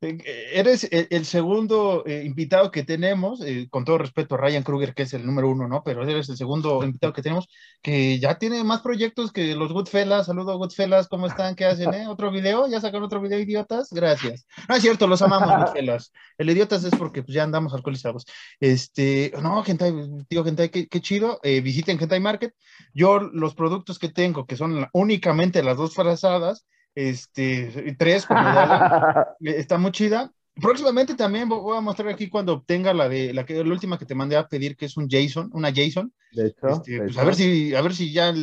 eh, 0.00 0.50
eres 0.52 0.88
el, 0.90 1.24
segundo 1.24 2.04
eh, 2.06 2.22
invitado 2.24 2.70
que 2.70 2.84
tenemos, 2.84 3.40
eh, 3.40 3.68
con 3.70 3.84
todo 3.84 3.98
respeto 3.98 4.34
a 4.34 4.38
Ryan 4.38 4.62
Kruger, 4.62 4.94
que 4.94 5.02
es 5.02 5.14
el 5.14 5.26
número 5.26 5.50
uno, 5.50 5.66
¿no? 5.68 5.82
Pero 5.84 6.02
eres 6.02 6.28
el 6.28 6.36
segundo 6.36 6.82
invitado 6.84 7.12
que 7.12 7.22
tenemos, 7.22 7.48
que 7.82 8.18
ya 8.18 8.38
tiene 8.38 8.62
más 8.64 8.80
proyectos 8.80 9.32
que 9.32 9.54
los 9.54 9.72
Goodfellas. 9.72 10.26
Saludos, 10.26 10.56
Goodfellas, 10.58 11.08
¿cómo 11.08 11.26
están? 11.26 11.54
¿Qué 11.54 11.64
hacen, 11.64 11.92
eh? 11.94 12.06
¿Otro 12.08 12.30
video? 12.30 12.68
¿Ya 12.68 12.80
sacaron 12.80 13.04
otro 13.04 13.20
video, 13.20 13.38
idiotas? 13.38 13.88
Gracias. 13.90 14.46
No 14.68 14.76
es 14.76 14.82
cierto, 14.82 15.06
los 15.06 15.22
amamos, 15.22 15.48
Goodfellas. 15.66 16.12
El 16.36 16.50
idiotas 16.50 16.84
es 16.84 16.94
porque 16.94 17.22
pues, 17.22 17.34
ya 17.34 17.42
andamos 17.42 17.74
alcoholizados. 17.74 18.24
Este, 18.60 19.32
no, 19.42 19.62
gente, 19.64 19.92
tío, 20.28 20.44
gente, 20.44 20.70
qué, 20.70 20.86
qué 20.88 21.00
chido. 21.00 21.40
visiten 21.42 21.98
Gentai 21.98 22.20
Market. 22.20 22.54
Yo, 22.94 23.20
los 23.20 23.54
productos 23.54 23.98
que 23.98 24.08
tengo, 24.08 24.46
que 24.46 24.56
son 24.56 24.88
únicamente 24.92 25.62
las 25.62 25.76
dos 25.76 25.94
frazadas, 25.94 26.66
este, 26.98 27.94
tres, 27.96 28.26
como 28.26 28.40
está 29.40 29.78
muy 29.78 29.92
chida. 29.92 30.32
Próximamente 30.60 31.14
también 31.14 31.48
voy 31.48 31.76
a 31.76 31.80
mostrar 31.80 32.08
aquí 32.08 32.28
cuando 32.28 32.54
obtenga 32.54 32.92
la 32.92 33.08
de 33.08 33.32
la, 33.32 33.46
que, 33.46 33.62
la 33.62 33.72
última 33.72 33.96
que 33.96 34.06
te 34.06 34.16
mandé 34.16 34.36
a 34.36 34.48
pedir, 34.48 34.76
que 34.76 34.86
es 34.86 34.96
un 34.96 35.08
Jason, 35.08 35.48
una 35.52 35.72
Jason. 35.72 36.12
De 36.32 36.48
hecho, 36.48 36.66
este, 36.66 36.98
pues 36.98 37.16
a 37.16 37.24
ver 37.24 37.36
si, 37.36 37.74
a 37.76 37.82
ver 37.82 37.94
si 37.94 38.12
ya 38.12 38.34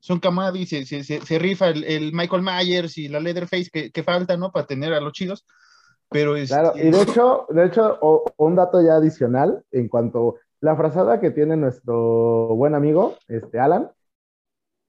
son 0.00 0.18
Kamadi 0.18 0.66
se, 0.66 0.84
se, 0.84 1.04
se, 1.04 1.38
rifa 1.38 1.68
el, 1.68 2.12
Michael 2.12 2.42
Myers 2.42 2.98
y 2.98 3.06
la 3.06 3.20
Leatherface 3.20 3.70
que, 3.72 3.92
que 3.92 4.02
falta, 4.02 4.36
¿no? 4.36 4.50
Para 4.50 4.66
tener 4.66 4.92
a 4.92 5.00
los 5.00 5.12
chidos. 5.12 5.46
Pero 6.10 6.34
es, 6.34 6.50
claro, 6.50 6.72
y 6.74 6.90
de 6.90 7.02
hecho, 7.02 7.46
de 7.50 7.66
hecho, 7.66 8.00
un 8.36 8.56
dato 8.56 8.82
ya 8.82 8.96
adicional 8.96 9.64
en 9.70 9.86
cuanto 9.86 10.38
la 10.60 10.74
frazada 10.74 11.20
que 11.20 11.30
tiene 11.30 11.56
nuestro 11.56 12.48
buen 12.56 12.74
amigo, 12.74 13.16
este 13.28 13.60
Alan, 13.60 13.92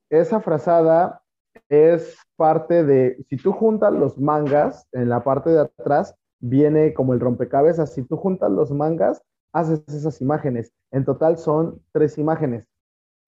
esa 0.09 0.41
frazada 0.41 1.22
es 1.69 2.17
parte 2.35 2.83
de, 2.83 3.17
si 3.29 3.37
tú 3.37 3.51
juntas 3.51 3.93
los 3.93 4.17
mangas, 4.17 4.87
en 4.91 5.09
la 5.09 5.23
parte 5.23 5.49
de 5.49 5.61
atrás 5.61 6.15
viene 6.39 6.93
como 6.93 7.13
el 7.13 7.19
rompecabezas, 7.19 7.93
si 7.93 8.03
tú 8.03 8.17
juntas 8.17 8.51
los 8.51 8.71
mangas, 8.71 9.21
haces 9.53 9.83
esas 9.87 10.21
imágenes. 10.21 10.73
En 10.91 11.05
total 11.05 11.37
son 11.37 11.81
tres 11.91 12.17
imágenes. 12.17 12.65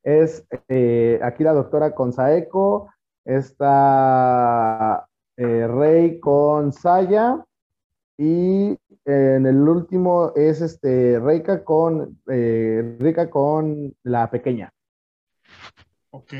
Es 0.03 0.45
eh, 0.67 1.19
aquí 1.23 1.43
la 1.43 1.53
doctora 1.53 1.95
con 1.95 2.13
Saeko, 2.13 2.89
está 3.23 5.07
eh, 5.37 5.67
Rey 5.67 6.19
con 6.19 6.71
Saya 6.71 7.43
y 8.17 8.77
en 9.05 9.45
el 9.45 9.67
último 9.67 10.31
es 10.35 10.61
este 10.61 11.19
Reika 11.19 11.63
con 11.63 12.19
eh, 12.27 13.27
con 13.29 13.93
la 14.03 14.29
pequeña. 14.29 14.71
Ok, 16.11 16.33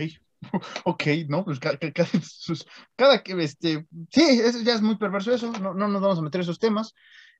ok, 0.85 1.03
¿no? 1.27 1.45
Pues 1.45 1.59
cada, 2.95 3.23
que, 3.23 3.43
este, 3.43 3.87
sí, 4.09 4.41
eso 4.43 4.59
ya 4.61 4.75
es 4.75 4.81
muy 4.81 4.97
perverso 4.97 5.33
eso, 5.33 5.51
no, 5.51 5.73
no 5.73 5.87
nos 5.87 6.01
vamos 6.01 6.19
a 6.19 6.21
meter 6.21 6.41
esos 6.41 6.59
temas. 6.59 6.93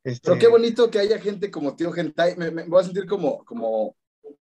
Este... 0.04 0.30
Pero 0.30 0.40
qué 0.40 0.48
bonito 0.48 0.90
que 0.92 1.00
haya 1.00 1.20
gente 1.20 1.50
como 1.50 1.76
tío 1.76 1.92
Gentai, 1.92 2.36
me, 2.36 2.50
voy 2.50 2.82
a 2.82 2.86
sentir 2.86 3.08
como, 3.08 3.44
como, 3.44 3.96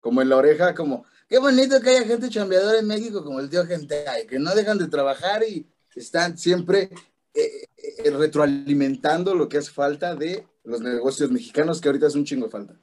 como 0.01 0.23
en 0.23 0.29
la 0.29 0.37
oreja, 0.37 0.75
como, 0.75 1.05
qué 1.29 1.39
bonito 1.39 1.81
que 1.81 1.91
haya 1.91 2.07
gente 2.07 2.31
chambeadora 2.31 2.79
en 2.79 2.87
México 2.87 3.23
como 3.23 3.41
el 3.41 3.51
tío 3.51 3.65
Gentai, 3.67 4.27
que 4.27 4.39
no 4.39 4.55
dejan 4.55 4.79
de 4.79 4.89
trabajar 4.89 5.43
y 5.43 5.67
están 5.95 6.39
siempre 6.39 6.91
eh, 7.35 7.67
eh, 7.77 8.11
retroalimentando 8.11 9.35
lo 9.35 9.49
que 9.49 9.59
hace 9.59 9.71
falta 9.71 10.15
de 10.15 10.47
los 10.65 10.81
negocios 10.81 11.31
mexicanos, 11.31 11.81
que 11.81 11.89
ahorita 11.89 12.07
es 12.07 12.15
un 12.15 12.25
chingo 12.25 12.47
de 12.47 12.53
falta. 12.53 12.75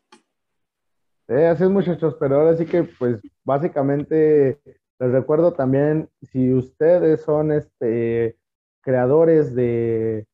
así 1.28 1.64
es, 1.64 1.70
muchachos, 1.70 2.16
pero 2.20 2.40
ahora 2.40 2.58
sí 2.58 2.66
que, 2.66 2.84
pues, 2.84 3.20
básicamente 3.44 4.60
les 5.00 5.12
recuerdo 5.12 5.54
también, 5.54 6.10
si 6.22 6.54
ustedes 6.54 7.22
son 7.22 7.52
este, 7.52 8.38
creadores 8.82 9.54
de, 9.54 10.26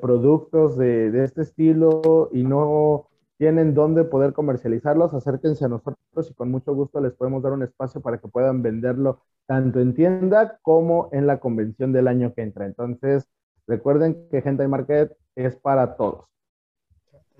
productos 0.00 0.76
de, 0.76 1.24
este 1.24 1.42
estilo 1.42 2.28
y 2.32 2.42
no 2.42 3.08
tienen 3.38 3.74
dónde 3.74 4.04
poder 4.04 4.34
comercializarlos, 4.34 5.14
acérquense 5.14 5.64
a 5.64 5.68
nosotros 5.68 6.30
y 6.30 6.34
con 6.34 6.50
mucho 6.50 6.74
gusto 6.74 7.00
les 7.00 7.12
podemos 7.14 7.42
dar 7.42 7.52
un 7.52 7.62
espacio 7.62 8.00
para 8.00 8.18
que 8.18 8.28
puedan 8.28 8.62
venderlo 8.62 9.22
tanto 9.46 9.80
en 9.80 9.94
tienda 9.94 10.58
como 10.62 11.08
en 11.12 11.26
la 11.26 11.40
convención 11.40 11.92
del 11.92 12.06
año 12.06 12.34
que 12.34 12.42
entra. 12.42 12.66
Entonces, 12.66 13.26
recuerden 13.66 14.28
que 14.30 14.42
Gentai 14.42 14.68
Market 14.68 15.16
es 15.34 15.56
para 15.56 15.96
todos. 15.96 16.26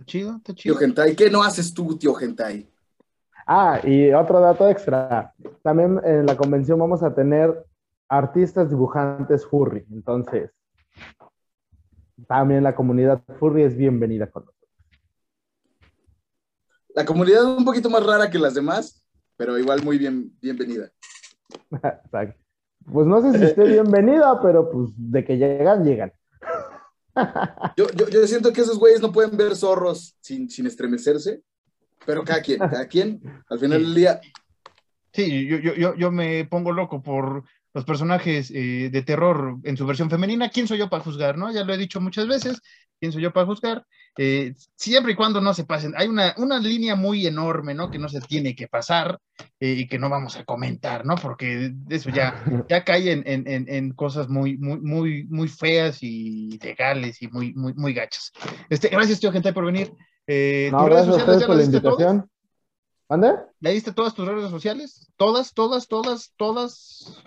Chido, 0.07 0.37
está 0.37 0.55
chido. 0.55 0.75
Tío 0.75 0.81
Gentai, 0.81 1.15
¿qué 1.15 1.31
no 1.31 1.43
haces 1.43 1.73
tú, 1.73 1.97
tío 1.97 2.15
Gentai? 2.15 2.72
Ah, 3.47 3.81
y 3.83 4.13
otro 4.13 4.41
dato 4.41 4.69
extra. 4.69 5.35
También 5.63 6.01
en 6.05 6.27
la 6.27 6.37
convención 6.37 6.79
vamos 6.79 7.03
a 7.03 7.15
tener 7.15 7.65
artistas 8.09 8.69
dibujantes 8.69 9.47
furry. 9.47 9.85
Entonces, 9.91 10.51
también 12.29 12.63
la 12.63 12.75
comunidad 12.75 13.23
furry 13.39 13.65
es 13.65 13.77
bienvenida 13.77 14.31
con 14.31 14.45
nosotros. 14.45 14.71
La 16.95 17.05
comunidad 17.05 17.41
es 17.41 17.59
un 17.59 17.65
poquito 17.65 17.89
más 17.89 18.05
rara 18.05 18.31
que 18.31 18.39
las 18.39 18.55
demás, 18.55 19.03
pero 19.37 19.59
igual 19.59 19.83
muy 19.83 19.99
bien, 19.99 20.37
bienvenida. 20.41 20.91
Exacto. 21.71 22.41
Pues 22.93 23.07
no 23.07 23.23
sé 23.23 23.39
si 23.39 23.45
esté 23.45 23.65
bienvenida, 23.69 24.41
pero 24.41 24.71
pues 24.71 24.91
de 24.97 25.25
que 25.25 25.39
llegan, 25.39 25.85
llegan. 25.85 26.13
Yo, 27.77 27.87
yo, 27.91 28.27
siento 28.27 28.53
que 28.53 28.63
esos 28.63 28.79
güeyes 28.79 29.03
no 29.03 29.13
pueden 29.13 29.37
ver 29.37 29.55
zorros 29.55 30.17
sin, 30.21 30.49
sin 30.49 30.67
estremecerse 30.67 31.43
pero 32.07 32.25
cada 32.25 32.43
quien, 32.43 32.59
cada 32.59 32.87
quien, 32.87 33.21
al 33.49 33.59
final 33.59 33.83
del 33.83 33.95
día. 33.95 34.21
Sí, 35.13 35.47
yo, 35.47 35.59
yo, 35.59 35.95
yo, 35.95 36.11
me 36.11 36.45
pongo 36.47 36.73
loco 36.73 37.03
por 37.03 37.45
los 37.75 37.85
personajes 37.85 38.51
eh, 38.51 38.89
de 38.91 39.03
terror 39.03 39.59
en 39.65 39.77
su 39.77 39.87
versión 39.87 40.09
femenina. 40.09 40.49
¿Quién 40.49 40.67
soy 40.67 40.79
yo 40.79 40.89
para 40.89 41.05
juzgar, 41.05 41.37
no? 41.37 41.53
Ya 41.53 41.65
lo 41.65 41.75
he 41.75 41.79
dicho 41.79 42.01
muchas 42.01 42.27
veces. 42.27 42.61
¿Quién 42.99 43.13
soy 43.13 43.23
yo 43.23 43.33
para 43.33 43.47
juzgar? 43.47 43.85
eh, 44.19 44.55
siempre 44.75 45.13
y 45.13 45.15
cuando 45.15 45.41
no 45.41 45.55
se 45.55 45.65
pasen. 45.65 45.95
Hay 45.97 46.09
una, 46.09 46.35
una 46.37 46.59
línea 46.59 46.95
muy 46.95 47.27
enorme, 47.27 47.75
¿no? 47.75 47.91
Que 47.91 47.99
no 47.99 48.09
se 48.09 48.21
tiene 48.21 48.55
que 48.55 48.69
pasar 48.69 49.19
eh, 49.59 49.75
y 49.79 49.87
que 49.87 49.99
no 49.99 50.11
vamos 50.11 50.37
a 50.37 50.45
comentar, 50.45 51.07
¿no? 51.07 51.15
Porque 51.17 51.73
eso 51.89 52.11
ya, 52.11 52.45
ya 52.69 52.85
cae 52.85 53.13
en, 53.13 53.23
en, 53.27 53.67
en, 53.69 53.93
cosas 53.93 54.29
muy, 54.29 54.59
muy, 54.59 54.81
muy, 54.81 55.25
muy 55.25 55.49
feas 55.49 56.03
y 56.03 56.59
legales 56.59 57.23
y 57.23 57.29
muy, 57.29 57.55
muy, 57.55 57.73
muy 57.75 57.95
gachas. 57.95 58.33
Este, 58.69 58.89
gracias, 58.89 59.21
tío, 59.21 59.33
gente, 59.33 59.53
por 59.53 59.65
venir. 59.65 59.93
Eh, 60.27 60.69
no, 60.73 60.85
gracias 60.85 61.17
a 61.17 61.19
ustedes 61.19 61.45
por 61.45 61.57
la 61.57 61.65
invitación. 61.65 62.29
¿Mande? 63.09 63.35
¿Leíste 63.61 63.93
todas 63.93 64.15
tus 64.15 64.27
redes 64.27 64.51
sociales? 64.51 65.11
¿Todas, 65.17 65.53
todas, 65.53 65.89
todas, 65.89 66.33
todas? 66.37 67.23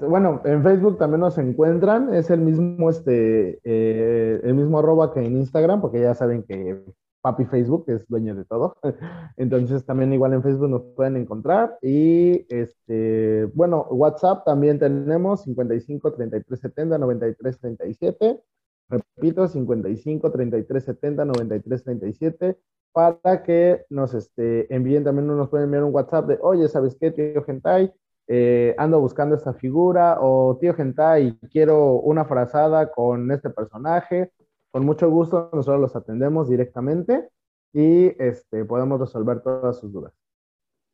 bueno, 0.00 0.40
en 0.44 0.62
Facebook 0.62 0.98
también 0.98 1.20
nos 1.20 1.36
encuentran, 1.38 2.14
es 2.14 2.30
el 2.30 2.40
mismo, 2.40 2.88
este, 2.88 3.58
eh, 3.64 4.40
el 4.42 4.54
mismo 4.54 4.78
arroba 4.78 5.12
que 5.12 5.20
en 5.20 5.36
Instagram, 5.36 5.80
porque 5.80 6.00
ya 6.00 6.14
saben 6.14 6.44
que 6.44 6.82
Papi 7.26 7.44
Facebook 7.46 7.86
es 7.88 8.06
dueño 8.06 8.36
de 8.36 8.44
todo. 8.44 8.76
Entonces 9.36 9.84
también 9.84 10.12
igual 10.12 10.32
en 10.32 10.44
Facebook 10.44 10.68
nos 10.68 10.82
pueden 10.94 11.16
encontrar. 11.16 11.76
Y 11.82 12.46
este, 12.54 13.46
bueno, 13.52 13.82
WhatsApp 13.90 14.44
también 14.44 14.78
tenemos 14.78 15.42
55 15.42 16.12
33 16.12 16.60
70 16.60 16.98
93 16.98 17.58
37. 17.58 18.40
Repito, 18.88 19.48
55 19.48 20.30
33 20.30 20.84
70 20.84 21.24
93 21.24 21.84
37 21.84 22.58
para 22.92 23.42
que 23.42 23.84
nos 23.90 24.14
este, 24.14 24.74
envíen 24.74 25.04
también, 25.04 25.26
nos 25.26 25.50
pueden 25.50 25.66
enviar 25.66 25.84
un 25.84 25.94
WhatsApp 25.94 26.28
de, 26.28 26.38
oye, 26.40 26.66
¿sabes 26.68 26.96
qué, 26.98 27.10
tío 27.10 27.44
Gentai? 27.44 27.92
Eh, 28.28 28.74
ando 28.78 29.00
buscando 29.00 29.36
esta 29.36 29.52
figura 29.52 30.16
o 30.20 30.56
tío 30.58 30.74
Gentai, 30.74 31.38
quiero 31.52 32.00
una 32.00 32.24
frazada 32.24 32.90
con 32.90 33.30
este 33.30 33.50
personaje. 33.50 34.32
Con 34.70 34.86
mucho 34.86 35.10
gusto 35.10 35.50
nosotros 35.52 35.80
los 35.80 35.96
atendemos 35.96 36.48
directamente 36.48 37.28
y 37.72 38.12
este, 38.22 38.64
podemos 38.64 38.98
resolver 38.98 39.42
todas 39.42 39.78
sus 39.78 39.92
dudas. 39.92 40.14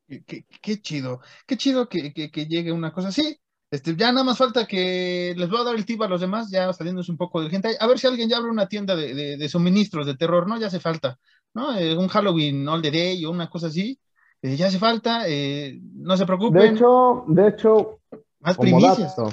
Qué, 0.07 0.81
chido, 0.81 1.21
qué 1.47 1.55
chido 1.55 1.87
que, 1.87 2.13
que, 2.13 2.45
llegue 2.45 2.73
una 2.73 2.91
cosa 2.91 3.07
así. 3.07 3.39
Este, 3.73 3.95
ya 3.95 4.11
nada 4.11 4.23
más 4.23 4.37
falta 4.37 4.67
que 4.67 5.33
les 5.35 5.49
voy 5.49 5.59
a 5.59 5.63
dar 5.63 5.73
el 5.73 5.83
tip 5.83 5.99
a 6.03 6.07
los 6.07 6.21
demás, 6.21 6.51
ya 6.51 6.71
saliéndose 6.73 7.11
un 7.11 7.17
poco 7.17 7.41
de 7.41 7.49
gente. 7.49 7.75
A 7.79 7.87
ver 7.87 7.97
si 7.97 8.05
alguien 8.05 8.29
ya 8.29 8.37
abre 8.37 8.51
una 8.51 8.67
tienda 8.67 8.95
de, 8.95 9.35
de, 9.35 9.49
suministros 9.49 10.05
de 10.05 10.15
terror, 10.15 10.47
¿no? 10.47 10.59
Ya 10.59 10.67
hace 10.67 10.79
falta, 10.79 11.17
¿no? 11.55 11.75
Eh, 11.75 11.97
un 11.97 12.07
Halloween 12.07 12.69
all 12.69 12.83
the 12.83 12.91
day 12.91 13.25
o 13.25 13.31
una 13.31 13.49
cosa 13.49 13.67
así 13.67 13.99
eh, 14.43 14.57
ya 14.57 14.67
hace 14.67 14.77
falta, 14.77 15.23
eh, 15.25 15.79
no 15.95 16.15
se 16.17 16.25
preocupen. 16.27 16.61
De 16.61 16.69
hecho, 16.69 17.23
de 17.27 17.47
hecho, 17.47 17.99
más 18.41 18.57
primicias. 18.57 19.15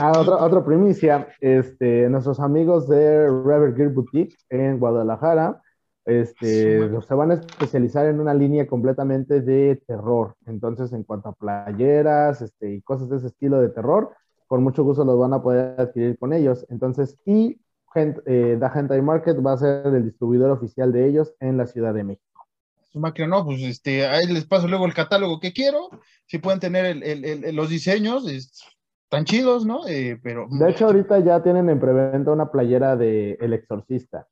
Ah, 0.00 0.12
otra, 0.16 0.36
otra, 0.36 0.64
primicia, 0.64 1.26
este, 1.40 2.08
nuestros 2.08 2.38
amigos 2.38 2.88
de 2.88 3.26
Rever 3.26 3.74
Gear 3.74 3.88
Boutique 3.88 4.36
en 4.48 4.78
Guadalajara, 4.78 5.60
este, 6.04 6.90
se 7.00 7.14
van 7.14 7.30
a 7.30 7.34
especializar 7.34 8.06
en 8.06 8.20
una 8.20 8.34
línea 8.34 8.66
completamente 8.66 9.40
de 9.40 9.82
terror. 9.86 10.36
Entonces, 10.46 10.92
en 10.92 11.04
cuanto 11.04 11.30
a 11.30 11.34
playeras 11.34 12.42
este, 12.42 12.74
y 12.74 12.82
cosas 12.82 13.08
de 13.08 13.18
ese 13.18 13.28
estilo 13.28 13.60
de 13.60 13.68
terror, 13.68 14.10
con 14.46 14.62
mucho 14.62 14.84
gusto 14.84 15.04
los 15.04 15.18
van 15.18 15.32
a 15.32 15.42
poder 15.42 15.80
adquirir 15.80 16.18
con 16.18 16.32
ellos. 16.32 16.66
Entonces, 16.68 17.18
y 17.24 17.60
eh, 17.94 18.56
The 18.58 18.66
Hentai 18.74 19.02
Market 19.02 19.36
va 19.44 19.52
a 19.52 19.58
ser 19.58 19.86
el 19.86 20.04
distribuidor 20.04 20.50
oficial 20.50 20.92
de 20.92 21.06
ellos 21.06 21.34
en 21.40 21.56
la 21.56 21.66
Ciudad 21.66 21.94
de 21.94 22.04
México 22.04 22.32
su 22.92 23.00
máquina, 23.00 23.26
no, 23.26 23.44
pues 23.44 23.62
este, 23.62 24.06
ahí 24.06 24.26
les 24.26 24.44
paso 24.44 24.68
luego 24.68 24.84
el 24.84 24.92
catálogo 24.92 25.40
que 25.40 25.52
quiero, 25.54 25.88
si 26.26 26.38
pueden 26.38 26.60
tener 26.60 26.84
el, 26.84 27.02
el, 27.02 27.56
los 27.56 27.70
diseños, 27.70 28.26
tan 29.08 29.24
chidos, 29.24 29.64
¿no? 29.64 29.86
Eh, 29.88 30.18
pero... 30.22 30.46
De 30.50 30.70
hecho, 30.70 30.86
ahorita 30.86 31.18
ya 31.20 31.42
tienen 31.42 31.70
en 31.70 31.80
preventa 31.80 32.30
una 32.30 32.50
playera 32.50 32.96
de 32.96 33.38
El 33.40 33.54
Exorcista. 33.54 34.26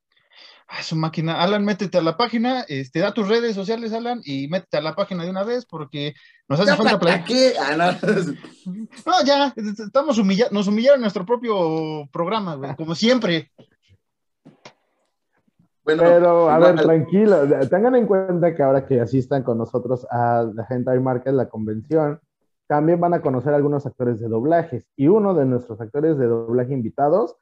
Ah, 0.72 0.84
su 0.84 0.94
máquina. 0.94 1.42
Alan, 1.42 1.64
métete 1.64 1.98
a 1.98 2.02
la 2.02 2.16
página, 2.16 2.64
este, 2.68 3.00
da 3.00 3.12
tus 3.12 3.28
redes 3.28 3.56
sociales, 3.56 3.92
Alan, 3.92 4.20
y 4.24 4.46
métete 4.46 4.76
a 4.76 4.80
la 4.80 4.94
página 4.94 5.24
de 5.24 5.30
una 5.30 5.42
vez 5.42 5.66
porque 5.66 6.14
nos 6.48 6.60
hace 6.60 6.76
falta 6.76 7.00
¿Para 7.00 7.24
qué? 7.24 7.54
Ah, 7.60 7.74
no. 7.76 7.86
no. 9.06 9.24
ya, 9.26 9.52
estamos 9.56 10.16
humillados, 10.18 10.52
nos 10.52 10.68
humillaron 10.68 10.98
en 10.98 11.02
nuestro 11.02 11.26
propio 11.26 12.08
programa, 12.12 12.54
güey, 12.54 12.76
como 12.76 12.94
siempre. 12.94 13.50
Pero, 15.82 16.48
a 16.48 16.58
ver, 16.60 16.76
tranquilo, 16.76 17.48
tengan 17.68 17.96
en 17.96 18.06
cuenta 18.06 18.54
que 18.54 18.62
ahora 18.62 18.86
que 18.86 19.00
asistan 19.00 19.42
con 19.42 19.58
nosotros 19.58 20.06
a 20.08 20.46
la 20.54 20.66
Hentai 20.70 21.00
Market, 21.00 21.34
la 21.34 21.48
convención, 21.48 22.20
también 22.68 23.00
van 23.00 23.14
a 23.14 23.22
conocer 23.22 23.52
algunos 23.54 23.86
actores 23.86 24.20
de 24.20 24.28
doblajes. 24.28 24.86
Y 24.94 25.08
uno 25.08 25.34
de 25.34 25.46
nuestros 25.46 25.80
actores 25.80 26.16
de 26.16 26.26
doblaje 26.26 26.72
invitados 26.72 27.34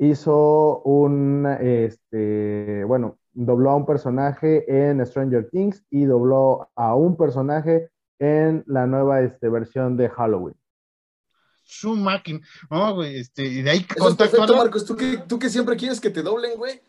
hizo 0.00 0.80
un, 0.80 1.46
este, 1.60 2.84
bueno, 2.84 3.18
dobló 3.32 3.70
a 3.70 3.76
un 3.76 3.86
personaje 3.86 4.64
en 4.66 5.04
Stranger 5.04 5.48
Things 5.50 5.84
y 5.90 6.06
dobló 6.06 6.70
a 6.74 6.94
un 6.94 7.16
personaje 7.16 7.90
en 8.18 8.64
la 8.66 8.86
nueva 8.86 9.20
este, 9.20 9.48
versión 9.50 9.96
de 9.96 10.08
Halloween. 10.08 10.56
Su 11.62 11.94
máquina. 11.94 12.40
No, 12.70 12.94
güey, 12.94 13.20
este, 13.20 13.44
y 13.44 13.62
de 13.62 13.70
ahí 13.70 13.84
contacto. 13.84 14.56
Marcos, 14.56 14.84
¿tú 14.86 14.96
que, 14.96 15.18
tú 15.28 15.38
que 15.38 15.50
siempre 15.50 15.76
quieres 15.76 16.00
que 16.00 16.10
te 16.10 16.22
doblen, 16.22 16.56
güey. 16.56 16.80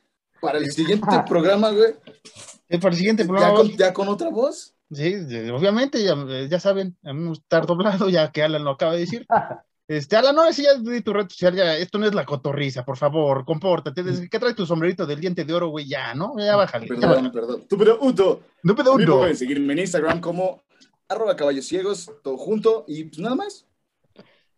Para 0.41 0.57
el 0.57 0.71
siguiente 0.71 1.05
programa, 1.27 1.69
güey. 1.69 1.93
para 2.79 2.89
el 2.89 2.95
siguiente 2.95 3.25
programa. 3.25 3.61
¿Ya 3.77 3.93
con, 3.93 4.07
otra 4.07 4.29
voz? 4.29 4.73
Sí, 4.89 5.15
obviamente, 5.53 6.03
ya, 6.03 6.15
ya, 6.49 6.59
saben, 6.59 6.97
a 7.03 7.13
mí 7.13 7.31
estar 7.31 7.65
doblado, 7.65 8.09
ya 8.09 8.31
que 8.31 8.41
Alan 8.41 8.63
lo 8.63 8.71
acaba 8.71 8.93
de 8.93 8.99
decir. 9.01 9.27
Este, 9.91 10.15
Alan, 10.15 10.33
no, 10.33 10.53
si 10.53 10.63
ya 10.63 10.75
di 10.75 11.01
tu 11.01 11.11
red 11.11 11.27
social, 11.27 11.53
ya, 11.53 11.75
esto 11.75 11.97
no 11.97 12.05
es 12.05 12.13
la 12.13 12.23
cotorriza, 12.23 12.85
por 12.85 12.95
favor, 12.95 13.43
compórtate. 13.43 14.03
Desde 14.03 14.29
que 14.29 14.39
trae 14.39 14.53
tu 14.53 14.65
sombrerito 14.65 15.05
del 15.05 15.19
diente 15.19 15.43
de 15.43 15.53
oro, 15.53 15.67
güey, 15.67 15.85
ya, 15.85 16.13
¿no? 16.13 16.33
Ya 16.39 16.55
bájale. 16.55 16.87
Perdón, 16.87 17.29
perdón. 17.33 17.65
Tú, 17.67 17.77
pero 17.77 17.97
Uto. 17.99 18.39
No, 18.63 18.73
pero 18.73 18.93
Uto. 18.93 19.17
Pueden 19.17 19.35
seguirme 19.35 19.73
en 19.73 19.79
Instagram 19.79 20.21
como 20.21 20.61
arroba 21.09 21.35
caballos 21.35 21.65
ciegos, 21.65 22.09
todo 22.23 22.37
junto, 22.37 22.85
y 22.87 23.03
pues 23.03 23.19
nada 23.19 23.35
más. 23.35 23.67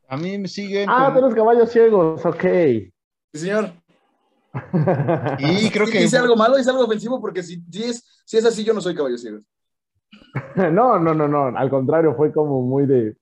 A 0.07 0.17
mí 0.17 0.37
me 0.37 0.47
siguen. 0.47 0.87
Ah, 0.87 1.11
como... 1.11 1.25
los 1.25 1.33
caballos 1.33 1.71
ciegos, 1.71 2.23
ok. 2.23 2.43
Sí, 2.43 3.39
señor. 3.39 3.73
Y 5.39 5.69
creo 5.71 5.87
que. 5.87 6.01
Dice 6.01 6.19
algo 6.19 6.35
malo, 6.35 6.57
dice 6.57 6.69
algo 6.69 6.85
ofensivo, 6.85 7.19
porque 7.19 7.41
si, 7.41 7.59
es, 7.73 8.21
si 8.23 8.37
es 8.37 8.45
así, 8.45 8.63
yo 8.63 8.75
no 8.75 8.81
soy 8.81 8.93
caballo 8.93 9.17
ciego. 9.17 9.39
No, 10.71 10.99
no, 10.99 11.15
no, 11.15 11.27
no. 11.27 11.57
Al 11.57 11.71
contrario, 11.71 12.13
fue 12.15 12.31
como 12.31 12.61
muy 12.61 12.85
de. 12.85 13.15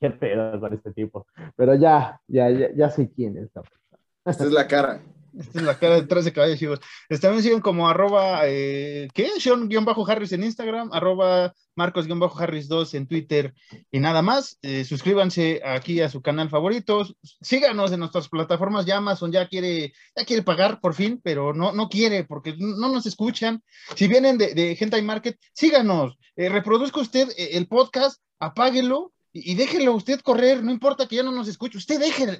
Qué 0.00 0.10
pedo 0.10 0.58
con 0.58 0.72
este 0.72 0.92
tipo. 0.92 1.26
Pero 1.56 1.74
ya, 1.74 2.20
ya, 2.26 2.50
ya, 2.50 2.68
ya 2.74 2.90
sé 2.90 3.10
quién 3.14 3.36
es 3.36 3.44
esta 3.44 3.62
persona. 3.62 3.98
Esta 4.24 4.44
es 4.44 4.52
la 4.52 4.66
cara. 4.66 5.02
Esta 5.38 5.58
es 5.58 5.64
la 5.64 5.78
cara 5.78 5.96
detrás 5.96 6.24
de 6.24 6.32
caballos 6.32 6.58
ciegos. 6.58 6.80
También 7.20 7.42
siguen 7.42 7.60
como 7.60 7.88
arroba, 7.88 8.40
eh, 8.46 9.08
¿qué? 9.14 9.28
Sean-Harris 9.38 10.32
en 10.32 10.44
Instagram, 10.44 10.90
arroba 10.92 11.54
Marcos-Harris2 11.76 12.94
en 12.94 13.06
Twitter 13.06 13.54
y 13.90 14.00
nada 14.00 14.22
más. 14.22 14.58
Eh, 14.62 14.84
suscríbanse 14.84 15.60
aquí 15.64 16.00
a 16.00 16.08
su 16.08 16.22
canal 16.22 16.48
favorito. 16.48 17.06
Síganos 17.22 17.92
en 17.92 18.00
nuestras 18.00 18.28
plataformas. 18.28 18.86
Ya 18.86 18.96
Amazon 18.96 19.30
ya 19.30 19.48
quiere, 19.48 19.92
ya 20.16 20.24
quiere 20.24 20.42
pagar 20.42 20.80
por 20.80 20.94
fin, 20.94 21.20
pero 21.22 21.54
no, 21.54 21.72
no 21.72 21.88
quiere 21.88 22.24
porque 22.24 22.54
no 22.58 22.88
nos 22.88 23.06
escuchan. 23.06 23.62
Si 23.94 24.08
vienen 24.08 24.38
de, 24.38 24.54
de 24.54 24.76
Hentai 24.80 25.02
Market, 25.02 25.38
síganos. 25.52 26.18
Eh, 26.36 26.48
reproduzca 26.48 27.00
usted 27.00 27.28
eh, 27.36 27.50
el 27.52 27.68
podcast, 27.68 28.20
apáguelo 28.38 29.12
y, 29.32 29.54
déjelo 29.54 29.94
usted 29.94 30.20
correr, 30.20 30.62
no 30.62 30.72
importa 30.72 31.06
que 31.06 31.16
ya 31.16 31.22
no 31.22 31.32
nos 31.32 31.48
escuche, 31.48 31.78
usted 31.78 32.00
déjele, 32.00 32.38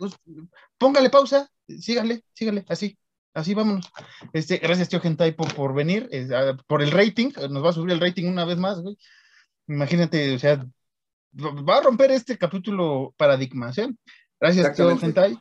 póngale 0.78 1.10
pausa, 1.10 1.48
sígale, 1.66 2.24
sígale, 2.34 2.64
así, 2.68 2.98
así 3.32 3.54
vámonos. 3.54 3.90
Este, 4.32 4.58
gracias, 4.58 4.88
tío 4.88 5.00
Gentai, 5.00 5.32
por, 5.32 5.54
por 5.54 5.74
venir, 5.74 6.08
ah, 6.34 6.56
por 6.66 6.82
el 6.82 6.90
rating, 6.90 7.30
nos 7.50 7.64
va 7.64 7.70
a 7.70 7.72
subir 7.72 7.92
el 7.92 8.00
rating 8.00 8.26
una 8.26 8.44
vez 8.44 8.58
más, 8.58 8.80
güey. 8.80 8.96
Imagínate, 9.68 10.34
o 10.34 10.38
sea, 10.38 10.66
va 11.38 11.78
a 11.78 11.82
romper 11.82 12.10
este 12.10 12.36
capítulo 12.36 13.14
paradigma, 13.16 13.72
¿sí? 13.72 13.82
Gracias, 14.40 14.74
tío 14.74 14.96
Gentai. 14.98 15.38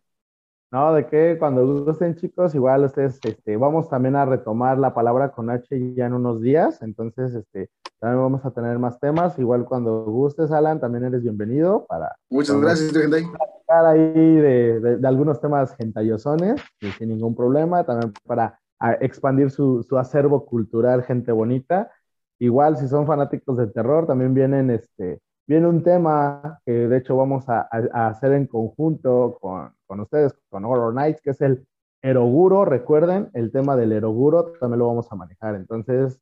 No, 0.71 0.93
de 0.93 1.07
que 1.07 1.35
cuando 1.39 1.83
gusten 1.83 2.15
chicos, 2.15 2.53
igual 2.53 2.83
ustedes, 2.83 3.19
este, 3.23 3.57
vamos 3.57 3.89
también 3.89 4.15
a 4.15 4.25
retomar 4.25 4.77
la 4.77 4.93
palabra 4.93 5.31
con 5.31 5.49
H 5.49 5.67
ya 5.95 6.05
en 6.05 6.13
unos 6.13 6.41
días, 6.41 6.83
entonces, 6.83 7.33
este, 7.33 7.71
también 7.99 8.21
vamos 8.21 8.45
a 8.45 8.51
tener 8.51 8.79
más 8.79 8.99
temas, 8.99 9.37
igual 9.37 9.65
cuando 9.65 10.05
gustes, 10.05 10.51
Alan, 10.51 10.79
también 10.79 11.03
eres 11.03 11.21
bienvenido 11.21 11.85
para... 11.85 12.15
Muchas 12.29 12.59
gracias, 12.59 12.91
Gentai. 12.91 13.25
ahí 13.67 14.35
de, 14.35 14.79
de, 14.79 15.07
algunos 15.07 15.41
temas 15.41 15.75
gentayosones, 15.75 16.61
sin 16.97 17.09
ningún 17.09 17.35
problema, 17.35 17.83
también 17.83 18.13
para 18.25 18.59
expandir 19.01 19.51
su, 19.51 19.83
su 19.83 19.97
acervo 19.97 20.45
cultural, 20.45 21.03
gente 21.03 21.31
bonita. 21.31 21.91
Igual, 22.39 22.77
si 22.77 22.87
son 22.87 23.05
fanáticos 23.05 23.57
del 23.57 23.73
terror, 23.73 24.07
también 24.07 24.33
vienen 24.33 24.69
este, 24.69 25.19
viene 25.45 25.67
un 25.67 25.83
tema 25.83 26.61
que 26.65 26.71
de 26.71 26.97
hecho 26.97 27.17
vamos 27.17 27.49
a, 27.49 27.67
hacer 28.07 28.31
en 28.31 28.47
conjunto 28.47 29.37
con, 29.41 29.73
con, 29.85 29.99
ustedes, 29.99 30.33
con 30.49 30.63
Horror 30.63 30.93
Nights, 30.93 31.21
que 31.21 31.31
es 31.31 31.41
el 31.41 31.67
Eroguro. 32.01 32.63
Recuerden, 32.63 33.29
el 33.33 33.51
tema 33.51 33.75
del 33.75 33.91
Eroguro 33.91 34.53
también 34.59 34.79
lo 34.79 34.87
vamos 34.87 35.11
a 35.11 35.15
manejar. 35.15 35.55
Entonces, 35.55 36.21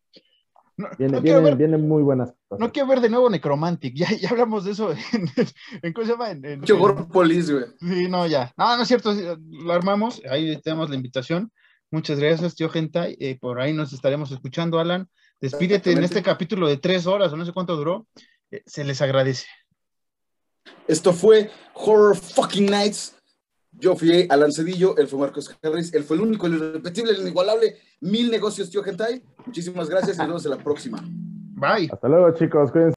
viene, 0.97 1.19
vienen, 1.55 1.87
muy 1.87 2.03
buenas 2.03 2.33
cosas. 2.47 2.59
No 2.59 2.71
quiero 2.71 2.87
ver 2.87 3.01
de 3.01 3.09
nuevo 3.09 3.29
Necromantic, 3.29 3.95
ya, 3.97 4.11
ya 4.11 4.29
hablamos 4.29 4.65
de 4.65 4.71
eso 4.71 4.91
en, 4.91 5.29
en 5.81 5.93
¿cómo 5.93 6.05
se 6.05 6.13
llama? 6.13 6.31
En, 6.31 6.61
güey. 6.61 7.65
Sí, 7.79 8.07
no, 8.07 8.27
ya. 8.27 8.53
No, 8.57 8.75
no 8.75 8.81
es 8.83 8.87
cierto, 8.87 9.13
lo 9.13 9.73
armamos, 9.73 10.21
ahí 10.29 10.59
tenemos 10.61 10.89
la 10.89 10.95
invitación. 10.95 11.51
Muchas 11.89 12.19
gracias, 12.19 12.55
tío 12.55 12.69
Gentai. 12.69 13.15
Eh, 13.19 13.37
por 13.39 13.61
ahí 13.61 13.73
nos 13.73 13.93
estaremos 13.93 14.31
escuchando, 14.31 14.79
Alan. 14.79 15.09
Despídete 15.39 15.91
en 15.91 16.03
este 16.03 16.21
capítulo 16.21 16.67
de 16.67 16.77
tres 16.77 17.07
horas 17.07 17.31
o 17.31 17.37
no 17.37 17.45
sé 17.45 17.53
cuánto 17.53 17.77
duró. 17.77 18.07
Eh, 18.51 18.61
se 18.65 18.83
les 18.83 19.01
agradece. 19.01 19.47
Esto 20.87 21.13
fue 21.13 21.49
Horror 21.73 22.17
Fucking 22.17 22.65
Nights. 22.65 23.16
Yo 23.79 23.95
fui 23.95 24.25
Alan 24.29 24.51
Cedillo, 24.51 24.97
él 24.97 25.07
fue 25.07 25.19
Marcos 25.19 25.55
Harris, 25.61 25.93
él 25.93 26.03
fue 26.03 26.17
el 26.17 26.23
único, 26.23 26.47
el 26.47 26.55
irrepetible, 26.55 27.11
el 27.11 27.21
inigualable. 27.21 27.75
Mil 28.01 28.31
negocios, 28.31 28.69
tío 28.71 28.81
Gentai. 28.81 29.21
Muchísimas 29.45 29.87
gracias 29.87 30.15
y 30.15 30.19
nos 30.19 30.27
vemos 30.27 30.45
en 30.45 30.51
la 30.51 30.57
próxima. 30.57 30.99
Bye. 31.55 31.89
Hasta 31.91 32.07
luego, 32.07 32.31
chicos. 32.33 32.71
Cuídense. 32.71 32.95